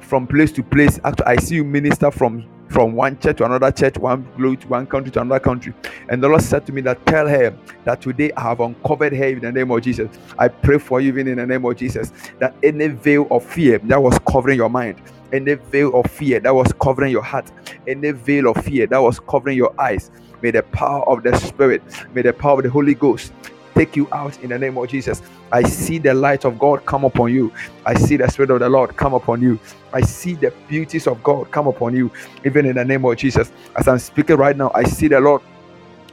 from 0.00 0.26
place 0.26 0.52
to 0.52 0.62
place 0.62 1.00
actually 1.04 1.26
i 1.26 1.36
see 1.36 1.56
you 1.56 1.64
minister 1.64 2.10
from 2.10 2.44
from 2.70 2.92
one 2.92 3.18
church 3.18 3.38
to 3.38 3.44
another 3.44 3.70
church, 3.72 3.98
one 3.98 4.26
glory 4.36 4.56
to 4.56 4.68
one 4.68 4.86
country 4.86 5.10
to 5.10 5.20
another 5.20 5.40
country. 5.40 5.74
And 6.08 6.22
the 6.22 6.28
Lord 6.28 6.40
said 6.40 6.64
to 6.66 6.72
me 6.72 6.80
that 6.82 7.04
tell 7.04 7.28
her 7.28 7.56
that 7.84 8.00
today 8.00 8.30
I 8.36 8.42
have 8.42 8.60
uncovered 8.60 9.12
her 9.12 9.26
in 9.26 9.40
the 9.40 9.52
name 9.52 9.70
of 9.72 9.82
Jesus. 9.82 10.08
I 10.38 10.48
pray 10.48 10.78
for 10.78 11.00
you 11.00 11.08
even 11.08 11.26
in 11.28 11.38
the 11.38 11.46
name 11.46 11.64
of 11.64 11.76
Jesus 11.76 12.12
that 12.38 12.54
any 12.62 12.86
veil 12.86 13.26
of 13.30 13.44
fear 13.44 13.78
that 13.78 14.00
was 14.00 14.18
covering 14.20 14.56
your 14.56 14.70
mind, 14.70 15.02
any 15.32 15.54
veil 15.54 15.98
of 15.98 16.10
fear 16.10 16.38
that 16.40 16.54
was 16.54 16.72
covering 16.80 17.10
your 17.10 17.22
heart, 17.22 17.50
any 17.88 18.12
veil 18.12 18.48
of 18.50 18.64
fear 18.64 18.86
that 18.86 18.98
was 18.98 19.18
covering 19.18 19.56
your 19.56 19.78
eyes, 19.80 20.10
may 20.40 20.52
the 20.52 20.62
power 20.62 21.02
of 21.08 21.24
the 21.24 21.36
Spirit, 21.38 21.82
may 22.14 22.22
the 22.22 22.32
power 22.32 22.58
of 22.58 22.62
the 22.62 22.70
Holy 22.70 22.94
Ghost 22.94 23.32
take 23.74 23.96
you 23.96 24.08
out 24.12 24.38
in 24.42 24.50
the 24.50 24.58
name 24.58 24.76
of 24.78 24.88
Jesus. 24.88 25.22
I 25.52 25.62
see 25.62 25.98
the 25.98 26.14
light 26.14 26.44
of 26.44 26.58
God 26.58 26.84
come 26.86 27.04
upon 27.04 27.32
you. 27.32 27.52
I 27.84 27.94
see 27.94 28.16
the 28.16 28.28
Spirit 28.28 28.50
of 28.50 28.60
the 28.60 28.68
Lord 28.68 28.96
come 28.96 29.14
upon 29.14 29.42
you. 29.42 29.58
I 29.92 30.02
see 30.02 30.34
the 30.34 30.52
beauties 30.68 31.06
of 31.06 31.22
God 31.22 31.50
come 31.50 31.66
upon 31.66 31.96
you, 31.96 32.10
even 32.44 32.66
in 32.66 32.76
the 32.76 32.84
name 32.84 33.04
of 33.04 33.16
Jesus. 33.16 33.50
As 33.76 33.88
I'm 33.88 33.98
speaking 33.98 34.36
right 34.36 34.56
now, 34.56 34.70
I 34.74 34.84
see 34.84 35.08
the 35.08 35.20
Lord. 35.20 35.42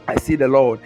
I 0.07 0.15
see 0.15 0.35
the 0.35 0.47
Lord 0.47 0.79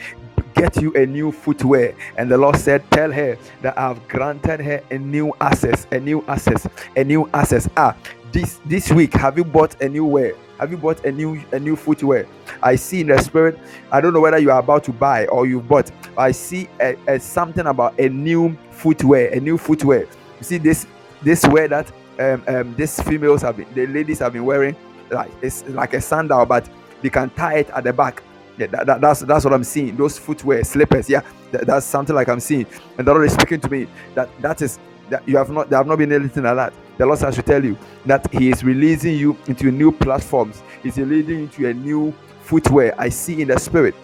get 0.56 0.82
you 0.82 0.94
a 0.96 1.06
new 1.06 1.32
footwear. 1.32 1.96
And 2.18 2.30
the 2.30 2.38
Lord 2.38 2.56
said, 2.58 2.84
Tell 2.92 3.12
her 3.12 3.38
that 3.62 3.78
I've 3.78 4.06
granted 4.08 4.60
her 4.62 4.82
a 4.92 4.98
new 4.98 5.34
access, 5.42 5.88
a 5.92 6.00
new 6.00 6.24
access, 6.28 6.68
a 6.96 7.04
new 7.04 7.30
access. 7.34 7.70
Ah, 7.78 7.96
this 8.32 8.60
this 8.66 8.92
week, 8.92 9.14
have 9.14 9.38
you 9.38 9.44
bought 9.44 9.80
a 9.82 9.90
new 9.90 10.06
wear? 10.06 10.34
Have 10.62 10.70
you 10.70 10.78
bought 10.78 11.04
a 11.06 11.12
new 11.12 11.44
a 11.54 11.60
new 11.60 11.76
footwear? 11.76 12.28
I 12.62 12.76
see 12.76 13.02
in 13.02 13.08
the 13.08 13.18
spirit. 13.18 13.58
I 13.92 14.00
don't 14.00 14.14
know 14.14 14.20
whether 14.22 14.38
you 14.38 14.52
are 14.52 14.60
about 14.60 14.84
to 14.84 14.92
buy 14.94 15.26
or 15.26 15.48
you 15.48 15.60
bought. 15.60 15.90
I 16.16 16.30
see 16.32 16.70
a, 16.80 16.96
a 17.08 17.20
something 17.20 17.66
about 17.66 18.00
a 18.00 18.10
new 18.10 18.56
footwear, 18.70 19.30
a 19.34 19.40
new 19.40 19.58
footwear. 19.58 20.02
You 20.02 20.44
see 20.44 20.60
this 20.60 20.86
this 21.24 21.44
wear 21.48 21.68
that 21.68 21.92
um, 22.20 22.44
um 22.48 22.76
these 22.76 23.02
females 23.02 23.42
have 23.42 23.58
been 23.58 23.74
the 23.74 23.88
ladies 23.88 24.20
have 24.20 24.34
been 24.34 24.46
wearing 24.46 24.76
like 25.10 25.32
it's 25.42 25.64
like 25.70 25.96
a 25.96 26.02
sandal, 26.02 26.46
but 26.46 26.70
they 27.02 27.10
can 27.10 27.32
tie 27.32 27.56
it 27.58 27.70
at 27.72 27.84
the 27.84 27.92
back. 27.92 28.22
Yeah, 28.60 28.68
that, 28.68 28.86
that- 28.86 29.02
that's 29.02 29.22
that's 29.22 29.44
what 29.44 29.56
I'm 29.56 29.64
seeing. 29.64 29.96
Those 29.98 30.20
footwear 30.20 30.64
slippers. 30.64 31.10
Yeah, 31.10 31.22
that- 31.54 31.66
that's 31.66 31.88
something 31.88 32.16
like 32.16 32.30
I'm 32.30 32.40
seeing. 32.40 32.68
And 33.00 33.08
the 33.08 33.12
Lord 33.14 33.26
is 33.26 33.34
speaking 33.34 33.62
to 33.62 33.70
me 33.72 33.88
that 34.14 34.30
that 34.44 34.62
is 34.62 34.78
that 35.12 35.28
you 35.28 35.38
have 35.38 35.50
not 35.50 35.70
there 35.70 35.78
have 35.78 35.88
not 35.88 35.98
been 35.98 36.12
anything 36.12 36.44
like 36.44 36.56
that. 36.56 36.74
The 36.98 37.06
Lord 37.06 37.20
has 37.20 37.36
to 37.36 37.42
tell 37.42 37.64
you 37.64 37.78
that 38.06 38.32
He 38.34 38.50
is 38.50 38.64
releasing 38.64 39.16
you 39.16 39.38
into 39.48 39.72
new 39.72 39.92
platforms. 39.92 40.64
He's 40.82 40.98
leading 40.98 41.30
you 41.30 41.44
into 41.44 41.70
a 41.70 41.74
new 41.74 42.14
footwear. 42.42 42.96
I 42.98 43.10
see 43.10 43.42
in 43.42 43.50
the 43.50 43.60
spirit. 43.60 43.96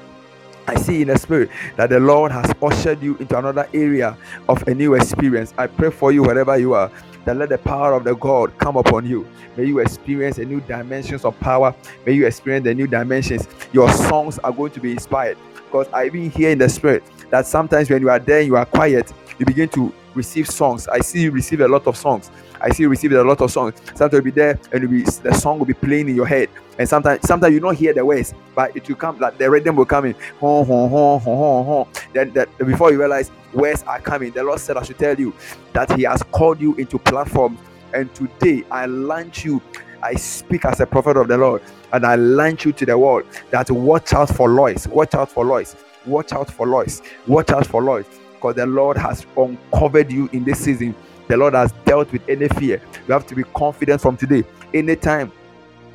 I 0.67 0.75
see 0.75 1.01
in 1.01 1.07
the 1.07 1.17
spirit 1.17 1.49
that 1.77 1.89
the 1.89 1.99
Lord 1.99 2.31
has 2.31 2.53
ushered 2.61 3.01
you 3.01 3.15
into 3.17 3.37
another 3.37 3.69
area 3.73 4.17
of 4.49 4.67
a 4.67 4.75
new 4.75 4.95
experience. 4.95 5.53
I 5.57 5.67
pray 5.67 5.89
for 5.89 6.11
you 6.11 6.23
wherever 6.23 6.57
you 6.57 6.73
are 6.73 6.91
that 7.23 7.37
let 7.37 7.49
the 7.49 7.57
power 7.57 7.93
of 7.93 8.03
the 8.03 8.15
God 8.15 8.57
come 8.57 8.75
upon 8.75 9.05
you. 9.05 9.27
May 9.55 9.65
you 9.65 9.79
experience 9.79 10.39
a 10.39 10.45
new 10.45 10.59
dimensions 10.61 11.23
of 11.23 11.39
power. 11.39 11.73
May 12.05 12.13
you 12.13 12.25
experience 12.25 12.65
the 12.65 12.73
new 12.73 12.87
dimensions. 12.87 13.47
Your 13.71 13.89
songs 13.91 14.39
are 14.39 14.51
going 14.51 14.71
to 14.71 14.81
be 14.81 14.91
inspired 14.91 15.37
because 15.55 15.87
I 15.93 16.05
even 16.05 16.29
hear 16.31 16.51
in 16.51 16.57
the 16.57 16.69
spirit 16.69 17.03
that 17.29 17.45
sometimes 17.45 17.89
when 17.89 18.01
you 18.01 18.09
are 18.09 18.19
there, 18.19 18.41
you 18.41 18.55
are 18.55 18.65
quiet, 18.65 19.13
you 19.39 19.45
begin 19.45 19.69
to 19.69 19.93
receive 20.17 20.49
songs. 20.49 20.87
I 20.87 20.99
see 20.99 21.21
you 21.21 21.31
receive 21.31 21.61
a 21.61 21.67
lot 21.67 21.87
of 21.87 21.95
songs. 21.95 22.29
I 22.59 22.71
see 22.71 22.83
you 22.83 22.89
receive 22.89 23.11
a 23.13 23.23
lot 23.23 23.39
of 23.39 23.51
songs. 23.51 23.75
Sometimes 23.95 24.13
you'll 24.13 24.21
be 24.23 24.31
there 24.31 24.59
and 24.73 24.89
be, 24.89 25.03
the 25.03 25.33
song 25.33 25.59
will 25.59 25.65
be 25.65 25.73
playing 25.73 26.09
in 26.09 26.15
your 26.15 26.25
head. 26.25 26.49
And 26.79 26.87
sometimes 26.87 27.25
sometimes 27.25 27.53
you 27.53 27.59
don't 27.59 27.77
hear 27.77 27.93
the 27.93 28.05
words, 28.05 28.33
but 28.53 28.75
it 28.75 28.87
will 28.87 28.95
come 28.95 29.17
like 29.19 29.37
the 29.37 29.49
rhythm 29.49 29.75
will 29.75 29.85
come 29.85 30.05
in. 30.05 30.15
Hon, 30.39 30.65
hon, 30.65 30.89
hon, 30.89 31.19
hon, 31.19 31.65
hon. 31.65 31.87
Then 32.13 32.33
that 32.33 32.55
before 32.57 32.91
you 32.91 32.99
realize 32.99 33.31
words 33.53 33.83
are 33.83 33.99
coming, 33.99 34.31
the 34.31 34.43
Lord 34.43 34.59
said 34.59 34.77
I 34.77 34.83
should 34.83 34.99
tell 34.99 35.19
you 35.19 35.33
that 35.73 35.91
He 35.93 36.03
has 36.03 36.21
called 36.23 36.59
you 36.59 36.75
into 36.75 36.99
platforms. 36.99 37.59
And 37.93 38.13
today 38.13 38.63
I 38.69 38.85
launch 38.85 39.45
you. 39.45 39.61
I 40.03 40.13
speak 40.13 40.65
as 40.65 40.79
a 40.79 40.85
prophet 40.85 41.17
of 41.17 41.27
the 41.27 41.37
Lord, 41.37 41.63
and 41.91 42.05
I 42.05 42.15
launch 42.15 42.65
you 42.65 42.71
to 42.73 42.85
the 42.85 42.97
world 42.97 43.25
that 43.49 43.71
watch 43.71 44.13
out 44.13 44.29
for 44.29 44.47
Lois, 44.47 44.85
watch 44.85 45.15
out 45.15 45.31
for 45.31 45.43
Lois, 45.43 45.75
watch 46.05 46.33
out 46.33 46.51
for 46.51 46.67
Lois, 46.67 47.01
watch 47.25 47.49
out 47.49 47.65
for 47.65 47.81
Lois, 47.81 48.05
because 48.37 48.55
the 48.55 48.65
Lord 48.65 48.97
has 48.97 49.25
uncovered 49.35 50.11
you 50.11 50.29
in 50.31 50.43
this 50.43 50.59
season. 50.59 50.95
The 51.27 51.35
Lord 51.35 51.55
has 51.55 51.73
dealt 51.85 52.11
with 52.11 52.21
any 52.29 52.47
fear. 52.47 52.81
You 53.07 53.13
have 53.13 53.27
to 53.27 53.35
be 53.35 53.43
confident 53.43 53.99
from 53.99 54.15
today. 54.15 54.43
Anytime, 54.73 55.31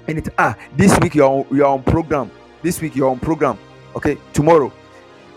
anytime. 0.09 0.35
Ah, 0.37 0.57
this 0.77 0.99
week 1.01 1.15
you're 1.15 1.29
on, 1.29 1.47
you're 1.51 1.67
on 1.67 1.83
program. 1.83 2.31
This 2.63 2.81
week 2.81 2.97
you're 2.97 3.11
on 3.11 3.19
program. 3.19 3.59
Okay, 3.97 4.19
tomorrow 4.33 4.73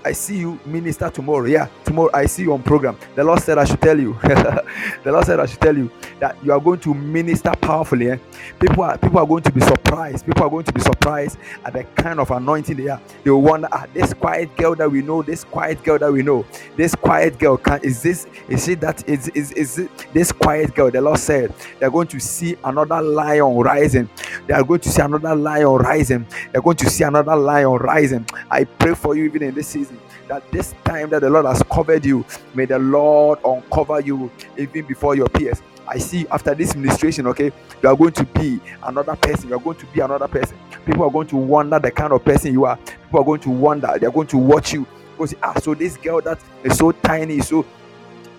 I 0.06 0.14
see 0.14 0.38
you 0.40 0.60
minister 0.66 1.10
tomorrow. 1.12 1.46
Yeah, 1.48 1.70
tomorrow 1.86 2.12
I 2.14 2.28
see 2.28 2.44
you 2.44 2.54
on 2.54 2.64
program. 2.64 2.98
The 3.16 3.24
Lord 3.26 3.42
said 3.42 3.58
I 3.58 3.66
should 3.66 3.82
tell 3.82 4.00
you. 4.00 4.14
the 4.24 4.64
Lord 5.08 5.26
said 5.26 5.40
I 5.42 5.48
should 5.48 5.62
tell 5.62 5.78
you 5.78 5.92
that 6.20 6.38
you 6.46 6.54
are 6.54 6.62
going 6.62 6.80
to 6.82 6.94
minister 6.94 7.52
powerfully. 7.62 8.12
eh? 8.12 8.18
People 8.60 8.84
are 8.84 8.98
people 8.98 9.20
are 9.20 9.28
going 9.28 9.44
to 9.44 9.52
be 9.52 9.62
surprised. 9.62 10.26
People 10.26 10.44
are 10.46 10.50
going 10.52 10.66
to 10.66 10.74
be 10.74 10.82
surprised 10.82 11.40
at 11.66 11.74
the 11.74 11.84
kind 11.96 12.20
of 12.22 12.32
anointing 12.32 12.78
they 12.78 12.90
are. 12.90 13.02
They 13.24 13.32
will 13.32 13.42
wonder, 13.44 13.68
ah, 13.72 13.88
this 13.94 14.14
quiet 14.14 14.56
girl 14.58 14.76
that 14.76 14.92
we 14.92 15.02
know, 15.02 15.24
this 15.24 15.44
quiet 15.44 15.84
girl 15.84 16.00
that 16.00 16.12
we 16.14 16.24
know, 16.24 16.46
this 16.78 16.96
quiet 16.96 17.40
girl 17.40 17.58
can 17.58 17.82
is 17.84 18.02
this 18.04 18.28
is 18.50 18.68
it 18.70 18.82
that 18.82 19.08
is 19.10 19.30
is 19.30 19.52
is 19.54 19.80
it 19.80 19.92
this 20.14 20.32
quiet 20.32 20.76
girl? 20.76 20.92
The 20.92 21.02
Lord 21.02 21.20
said 21.20 21.54
they're 21.80 21.92
going 21.92 22.08
to 22.10 22.20
see 22.20 22.58
another 22.64 23.02
lion 23.02 23.58
rising. 23.58 24.10
They 24.48 24.54
are 24.54 24.64
going 24.64 24.82
to 24.82 24.90
see 24.90 25.02
another 25.02 25.36
lion 25.36 25.78
rising. 25.78 26.28
They're 26.54 26.62
going 26.62 26.78
to 26.78 26.90
see 26.90 27.04
another 27.04 27.36
lion 27.36 27.74
rising. 27.74 28.26
I 28.52 28.66
pray 28.66 28.96
for 28.96 29.16
you 29.16 29.26
even 29.26 29.44
in 29.44 29.56
this 29.56 29.68
season 29.70 29.95
that 30.28 30.50
this 30.52 30.74
time 30.84 31.10
that 31.12 31.22
the 31.22 31.30
Lord 31.30 31.46
has 31.46 31.62
covered 31.64 32.06
you, 32.06 32.26
may 32.54 32.66
the 32.66 32.80
Lord 32.80 33.40
uncover 33.46 34.00
you 34.02 34.32
even 34.58 34.86
before 34.86 35.16
your 35.16 35.28
peers. 35.28 35.62
I 35.88 35.98
see 36.00 36.26
after 36.32 36.56
this 36.56 36.76
ministration, 36.76 37.28
okay, 37.28 37.52
you 37.82 37.90
are 37.90 37.96
going 37.96 38.14
to 38.14 38.26
be 38.26 38.60
another 38.84 39.16
person. 39.16 39.50
You 39.50 39.56
are 39.56 39.60
going 39.60 39.78
to 39.78 39.86
be 39.88 40.00
another 40.00 40.28
person. 40.28 40.58
People 40.86 41.04
are 41.04 41.12
going 41.12 41.28
to 41.28 41.38
wonder 41.38 41.80
the 41.80 41.92
kind 41.92 42.12
of 42.12 42.24
person 42.26 42.54
you 42.54 42.66
are. 42.66 42.78
People 42.78 43.22
are 43.22 43.24
going 43.26 43.42
to 43.42 43.50
wonder. 43.50 43.96
They 44.00 44.08
are 44.08 44.12
going 44.12 44.28
to 44.28 44.38
watch 44.38 44.74
you. 44.74 44.88
Because 45.12 45.36
ah, 45.42 45.58
so 45.60 45.74
this 45.74 45.96
girl 45.98 46.22
that 46.22 46.40
is 46.64 46.78
so 46.78 46.92
tiny, 46.92 47.40
so 47.40 47.66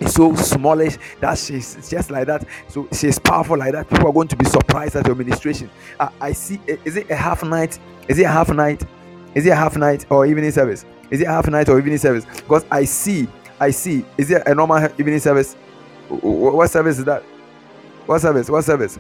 so 0.08 0.34
smallish 0.34 0.98
that 1.20 1.38
she's 1.38 1.88
just 1.88 2.10
like 2.10 2.26
that. 2.26 2.44
So 2.68 2.86
she's 2.92 3.18
powerful 3.18 3.56
like 3.56 3.72
that. 3.72 3.88
People 3.88 4.08
are 4.08 4.12
going 4.12 4.28
to 4.28 4.36
be 4.36 4.44
surprised 4.44 4.96
at 4.96 5.06
your 5.06 5.16
ministration. 5.16 5.70
I, 5.98 6.10
I 6.20 6.32
see. 6.32 6.60
Is 6.66 6.96
it 6.96 7.10
a 7.10 7.16
half 7.16 7.42
night? 7.42 7.78
Is 8.08 8.18
it 8.18 8.24
a 8.24 8.28
half 8.28 8.50
night? 8.50 8.84
Is 9.36 9.46
it 9.46 9.54
half 9.54 9.76
night 9.76 10.06
or 10.10 10.26
evening 10.26 10.52
service? 10.52 10.86
Is 11.12 11.22
it 11.22 11.28
half 11.28 11.48
night 11.48 11.70
or 11.70 11.78
evening 11.78 11.98
service? 11.98 12.26
Because 12.26 12.66
I 12.72 12.86
see, 12.86 13.28
I 13.60 13.72
see. 13.72 14.04
Is 14.18 14.32
it 14.32 14.42
a 14.48 14.56
normal 14.56 14.84
evening 15.00 15.20
service? 15.20 15.56
Wh- 16.10 16.20
wh- 16.22 16.56
What 16.56 16.70
service 16.72 16.98
is 17.00 17.06
that? 17.06 17.24
What 18.06 18.20
service? 18.20 18.50
What 18.50 18.64
service? 18.64 18.98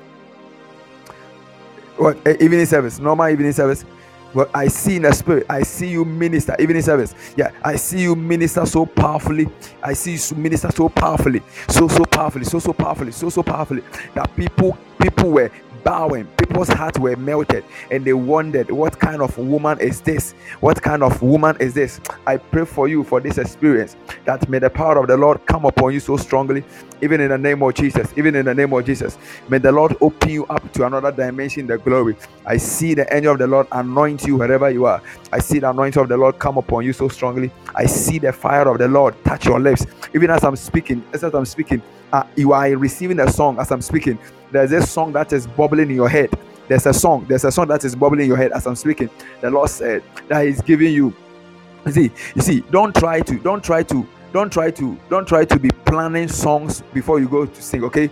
What 1.98 2.18
eh, 2.26 2.36
evening 2.40 2.66
service? 2.66 3.00
Normal 3.00 3.30
evening 3.30 3.52
service. 3.52 3.84
Well, 4.34 4.50
I 4.54 4.68
see 4.68 4.96
in 4.96 5.02
the 5.04 5.12
spirit. 5.14 5.46
I 5.50 5.62
see 5.62 5.88
you 5.88 6.04
minister 6.04 6.56
evening 6.60 6.82
service. 6.82 7.14
Yeah, 7.38 7.52
I 7.64 7.76
see 7.76 8.00
you 8.00 8.16
minister 8.16 8.66
so 8.66 8.86
powerfully. 8.86 9.48
I 9.82 9.94
see 9.94 10.12
you 10.14 10.36
minister 10.38 10.70
so 10.72 10.90
powerfully, 10.90 11.42
so 11.68 11.88
so 11.88 12.04
powerfully, 12.04 12.44
so 12.44 12.60
so 12.60 12.74
powerfully, 12.74 13.12
so 13.12 13.30
so 13.30 13.42
powerfully 13.42 13.82
that 14.14 14.34
people 14.36 14.78
people 15.00 15.30
were 15.32 15.50
bowing. 15.86 16.26
People's 16.36 16.68
hearts 16.68 16.98
were 16.98 17.16
melted, 17.16 17.64
and 17.92 18.04
they 18.04 18.12
wondered, 18.12 18.68
"What 18.70 18.98
kind 18.98 19.22
of 19.22 19.38
woman 19.38 19.78
is 19.78 20.00
this? 20.00 20.34
What 20.60 20.82
kind 20.82 21.02
of 21.08 21.22
woman 21.22 21.56
is 21.60 21.74
this?" 21.74 22.00
I 22.26 22.38
pray 22.38 22.64
for 22.64 22.88
you 22.88 23.04
for 23.04 23.20
this 23.20 23.38
experience 23.38 23.96
that 24.24 24.48
may 24.48 24.58
the 24.58 24.68
power 24.68 24.98
of 24.98 25.06
the 25.06 25.16
Lord 25.16 25.38
come 25.46 25.64
upon 25.64 25.94
you 25.94 26.00
so 26.00 26.16
strongly, 26.16 26.64
even 27.00 27.20
in 27.20 27.28
the 27.28 27.38
name 27.38 27.62
of 27.62 27.74
Jesus. 27.74 28.12
Even 28.16 28.34
in 28.34 28.44
the 28.46 28.54
name 28.54 28.72
of 28.72 28.84
Jesus, 28.84 29.16
may 29.48 29.58
the 29.58 29.70
Lord 29.70 29.96
open 30.00 30.30
you 30.30 30.44
up 30.46 30.72
to 30.72 30.86
another 30.86 31.12
dimension, 31.12 31.68
the 31.68 31.78
glory. 31.78 32.16
I 32.44 32.56
see 32.56 32.94
the 32.94 33.06
angel 33.14 33.32
of 33.34 33.38
the 33.38 33.46
Lord 33.46 33.66
anoint 33.70 34.26
you 34.26 34.36
wherever 34.36 34.68
you 34.70 34.86
are. 34.86 35.00
I 35.32 35.38
see 35.38 35.60
the 35.60 35.70
anointing 35.70 36.02
of 36.02 36.08
the 36.08 36.16
Lord 36.16 36.38
come 36.40 36.58
upon 36.58 36.84
you 36.84 36.92
so 36.92 37.08
strongly. 37.08 37.52
I 37.76 37.86
see 37.86 38.18
the 38.18 38.32
fire 38.32 38.66
of 38.68 38.78
the 38.78 38.88
Lord 38.88 39.14
touch 39.24 39.46
your 39.46 39.60
lips. 39.60 39.86
Even 40.14 40.30
as 40.30 40.42
I'm 40.42 40.56
speaking, 40.56 41.04
as 41.12 41.22
I'm 41.22 41.44
speaking, 41.44 41.80
uh, 42.12 42.24
you 42.36 42.52
are 42.52 42.68
receiving 42.76 43.20
a 43.20 43.30
song 43.30 43.58
as 43.58 43.70
I'm 43.70 43.82
speaking. 43.82 44.18
There's 44.52 44.72
a 44.72 44.86
song 44.86 45.12
that 45.12 45.32
is 45.32 45.46
bubbling 45.46 45.90
in 45.90 45.96
your 45.96 46.08
head. 46.08 46.30
There's 46.68 46.86
a 46.86 46.92
song. 46.94 47.26
There's 47.28 47.44
a 47.44 47.52
song 47.52 47.68
that 47.68 47.84
is 47.84 47.94
bubbling 47.94 48.22
in 48.22 48.28
your 48.28 48.36
head 48.36 48.52
as 48.52 48.66
I'm 48.66 48.76
speaking. 48.76 49.10
The 49.40 49.50
Lord 49.50 49.70
said 49.70 50.02
that 50.28 50.46
He's 50.46 50.60
giving 50.60 50.92
you. 50.92 51.14
You 51.84 51.92
see, 51.92 52.10
you 52.34 52.42
see, 52.42 52.60
don't 52.70 52.94
try 52.94 53.20
to, 53.20 53.38
don't 53.38 53.62
try 53.62 53.82
to, 53.84 54.06
don't 54.32 54.52
try 54.52 54.70
to, 54.72 54.98
don't 55.08 55.26
try 55.26 55.44
to 55.44 55.58
be 55.58 55.70
planning 55.84 56.28
songs 56.28 56.82
before 56.92 57.20
you 57.20 57.28
go 57.28 57.46
to 57.46 57.62
sing. 57.62 57.84
Okay, 57.84 58.10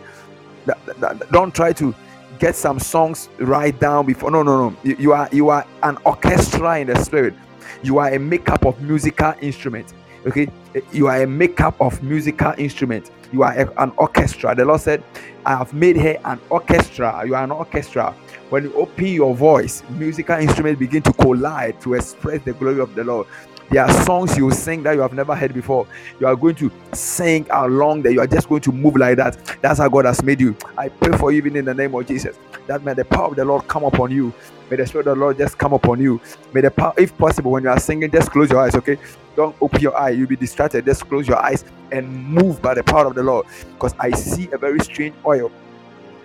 don't 1.33 1.55
try 1.55 1.73
to 1.73 1.95
get 2.39 2.55
some 2.55 2.79
songs 2.79 3.29
right 3.39 3.79
down 3.81 4.07
before. 4.07 4.31
No, 4.31 4.43
no, 4.43 4.69
no. 4.69 4.77
You, 4.85 5.13
are 5.13 5.29
you 5.33 5.49
are 5.49 5.67
an 5.83 5.99
orchestra 6.05 6.79
in 6.79 6.89
the 6.89 7.03
spirit. 7.03 7.35
You 7.83 7.99
are 7.99 8.13
a 8.15 8.19
makeup 8.19 8.65
of 8.65 8.81
musical 8.81 9.35
instrument. 9.41 9.93
Okay, 10.27 10.49
you 10.93 11.07
are 11.07 11.23
a 11.23 11.27
makeup 11.27 11.77
of 11.81 12.03
musical 12.03 12.55
instrument. 12.57 13.11
You 13.33 13.43
are 13.43 13.53
a- 13.53 13.83
an 13.83 13.93
orchestra. 13.97 14.55
The 14.55 14.65
Lord 14.65 14.81
said, 14.81 15.03
"I 15.45 15.57
have 15.57 15.75
made 15.75 15.97
her 15.99 16.17
an 16.25 16.41
orchestra." 16.49 17.23
You 17.27 17.35
are 17.35 17.45
an 17.45 17.51
orchestra. 17.51 18.15
When 18.49 18.65
you 18.65 18.73
open 18.75 19.07
your 19.07 19.35
voice, 19.35 19.83
musical 19.91 20.37
instruments 20.37 20.79
begin 20.79 21.03
to 21.03 21.13
collide 21.13 21.81
to 21.83 21.95
express 21.95 22.41
the 22.45 22.53
glory 22.53 22.81
of 22.81 22.95
the 22.95 23.05
Lord. 23.05 23.27
There 23.71 23.83
are 23.83 23.93
songs 24.05 24.37
you 24.37 24.51
sing 24.51 24.83
that 24.85 24.95
you 24.95 25.01
have 25.01 25.15
never 25.15 25.35
heard 25.35 25.53
before. 25.55 25.87
You 26.21 26.27
are 26.27 26.37
going 26.37 26.55
to 26.57 26.71
sing 26.93 27.47
along 27.51 28.03
that 28.03 28.13
you 28.13 28.21
are 28.21 28.27
just 28.27 28.49
going 28.49 28.61
to 28.63 28.73
move 28.73 28.97
like 28.97 29.17
that. 29.17 29.37
That's 29.63 29.79
how 29.79 29.89
God 29.89 30.05
has 30.05 30.23
made 30.23 30.41
you. 30.41 30.55
I 30.79 30.89
pray 30.89 31.17
for 31.19 31.33
you 31.33 31.39
even 31.39 31.57
in 31.57 31.65
the 31.65 31.75
name 31.75 31.95
of 31.95 32.07
Jesus. 32.07 32.37
That 32.67 32.85
may 32.85 32.95
the 32.95 33.05
power 33.05 33.27
of 33.27 33.37
the 33.37 33.45
Lord 33.45 33.67
come 33.67 33.85
upon 33.85 34.11
you. 34.11 34.33
May 34.71 34.77
the 34.77 34.87
Spirit 34.87 35.07
of 35.07 35.17
the 35.17 35.21
Lord 35.21 35.39
just 35.39 35.59
come 35.59 35.73
upon 35.73 36.01
you. 36.01 36.21
May 36.53 36.63
the 36.63 36.71
power, 36.71 36.95
if 36.97 37.17
possible, 37.19 37.53
when 37.53 37.65
you 37.65 37.69
are 37.71 37.79
singing, 37.79 38.11
just 38.11 38.31
close 38.31 38.51
your 38.51 38.61
eyes, 38.61 38.75
okay? 38.75 38.99
Don't 39.37 39.55
open 39.61 39.81
your 39.81 39.97
eye, 39.97 40.11
you'll 40.11 40.29
be 40.29 40.37
distracted. 40.37 40.85
Just 40.85 41.09
close 41.09 41.27
your 41.29 41.39
eyes 41.39 41.65
and 41.93 42.09
move 42.29 42.63
by 42.63 42.75
the 42.75 42.83
power 42.83 43.07
of 43.07 43.15
the 43.15 43.23
Lord. 43.23 43.47
Because 43.73 43.95
I 43.99 44.11
see 44.13 44.49
a 44.53 44.59
very 44.59 44.79
strange 44.81 45.15
oil 45.27 45.51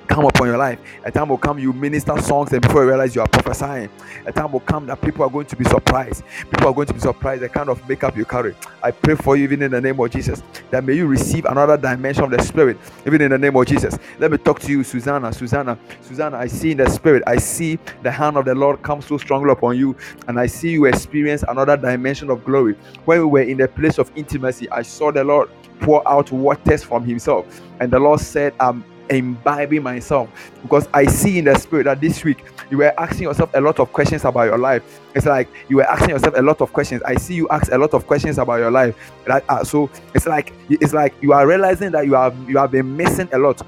come 0.09 0.25
upon 0.25 0.47
your 0.47 0.57
life. 0.57 0.79
A 1.05 1.11
time 1.11 1.29
will 1.29 1.37
come 1.37 1.59
you 1.59 1.71
minister 1.71 2.19
songs, 2.21 2.51
and 2.51 2.61
before 2.61 2.81
you 2.83 2.89
realize 2.89 3.15
you 3.15 3.21
are 3.21 3.27
prophesying, 3.27 3.89
a 4.25 4.31
time 4.31 4.51
will 4.51 4.59
come 4.59 4.87
that 4.87 4.99
people 5.01 5.23
are 5.23 5.29
going 5.29 5.45
to 5.45 5.55
be 5.55 5.63
surprised. 5.65 6.23
People 6.51 6.67
are 6.67 6.73
going 6.73 6.87
to 6.87 6.93
be 6.93 6.99
surprised 6.99 7.43
the 7.43 7.49
kind 7.49 7.69
of 7.69 7.87
makeup 7.87 8.17
you 8.17 8.25
carry. 8.25 8.55
I 8.83 8.91
pray 8.91 9.15
for 9.15 9.37
you, 9.37 9.43
even 9.43 9.61
in 9.61 9.71
the 9.71 9.79
name 9.79 9.99
of 9.99 10.09
Jesus, 10.09 10.41
that 10.71 10.83
may 10.83 10.95
you 10.95 11.05
receive 11.05 11.45
another 11.45 11.77
dimension 11.77 12.23
of 12.23 12.31
the 12.31 12.41
Spirit, 12.41 12.77
even 13.05 13.21
in 13.21 13.31
the 13.31 13.37
name 13.37 13.55
of 13.55 13.65
Jesus. 13.67 13.97
Let 14.17 14.31
me 14.31 14.37
talk 14.37 14.59
to 14.61 14.71
you, 14.71 14.83
Susanna. 14.83 15.31
Susanna, 15.31 15.77
Susanna, 16.01 16.37
I 16.37 16.47
see 16.47 16.71
in 16.71 16.77
the 16.77 16.89
Spirit, 16.89 17.23
I 17.27 17.37
see 17.37 17.77
the 18.01 18.11
hand 18.11 18.35
of 18.35 18.45
the 18.45 18.55
Lord 18.55 18.81
come 18.81 19.01
so 19.01 19.17
strongly 19.17 19.51
upon 19.51 19.77
you, 19.77 19.95
and 20.27 20.39
I 20.39 20.47
see 20.47 20.71
you 20.71 20.85
experience 20.85 21.43
another 21.47 21.77
dimension 21.77 22.31
of 22.31 22.43
glory. 22.43 22.75
When 23.05 23.19
we 23.19 23.25
were 23.25 23.41
in 23.41 23.57
the 23.57 23.67
place 23.67 23.99
of 23.99 24.11
intimacy, 24.15 24.69
I 24.71 24.81
saw 24.81 25.11
the 25.11 25.23
Lord 25.23 25.49
pour 25.79 26.05
out 26.09 26.31
waters 26.31 26.83
from 26.83 27.05
Himself, 27.05 27.61
and 27.79 27.91
the 27.91 27.99
Lord 27.99 28.19
said, 28.19 28.53
"Um." 28.59 28.83
Imbibing 29.09 29.83
myself 29.83 30.29
because 30.61 30.87
I 30.93 31.05
see 31.05 31.39
in 31.39 31.45
the 31.45 31.57
spirit 31.57 31.85
that 31.85 32.01
this 32.01 32.23
week 32.23 32.43
you 32.69 32.77
were 32.77 32.93
asking 32.99 33.23
yourself 33.23 33.49
a 33.53 33.61
lot 33.61 33.79
of 33.79 33.91
questions 33.91 34.25
about 34.25 34.43
your 34.43 34.57
life. 34.57 35.01
It's 35.15 35.25
like 35.25 35.49
you 35.67 35.77
were 35.77 35.89
asking 35.89 36.09
yourself 36.09 36.35
a 36.37 36.41
lot 36.41 36.61
of 36.61 36.71
questions. 36.73 37.01
I 37.03 37.15
see 37.15 37.33
you 37.33 37.47
ask 37.49 37.71
a 37.71 37.77
lot 37.77 37.93
of 37.93 38.05
questions 38.07 38.37
about 38.37 38.55
your 38.55 38.71
life. 38.71 38.95
That 39.25 39.43
uh, 39.49 39.63
so 39.63 39.89
it's 40.13 40.27
like 40.27 40.53
it's 40.69 40.93
like 40.93 41.13
you 41.21 41.33
are 41.33 41.47
realizing 41.47 41.91
that 41.91 42.05
you 42.05 42.13
have 42.13 42.37
you 42.49 42.57
have 42.57 42.71
been 42.71 42.95
missing 42.95 43.29
a 43.33 43.37
lot. 43.37 43.61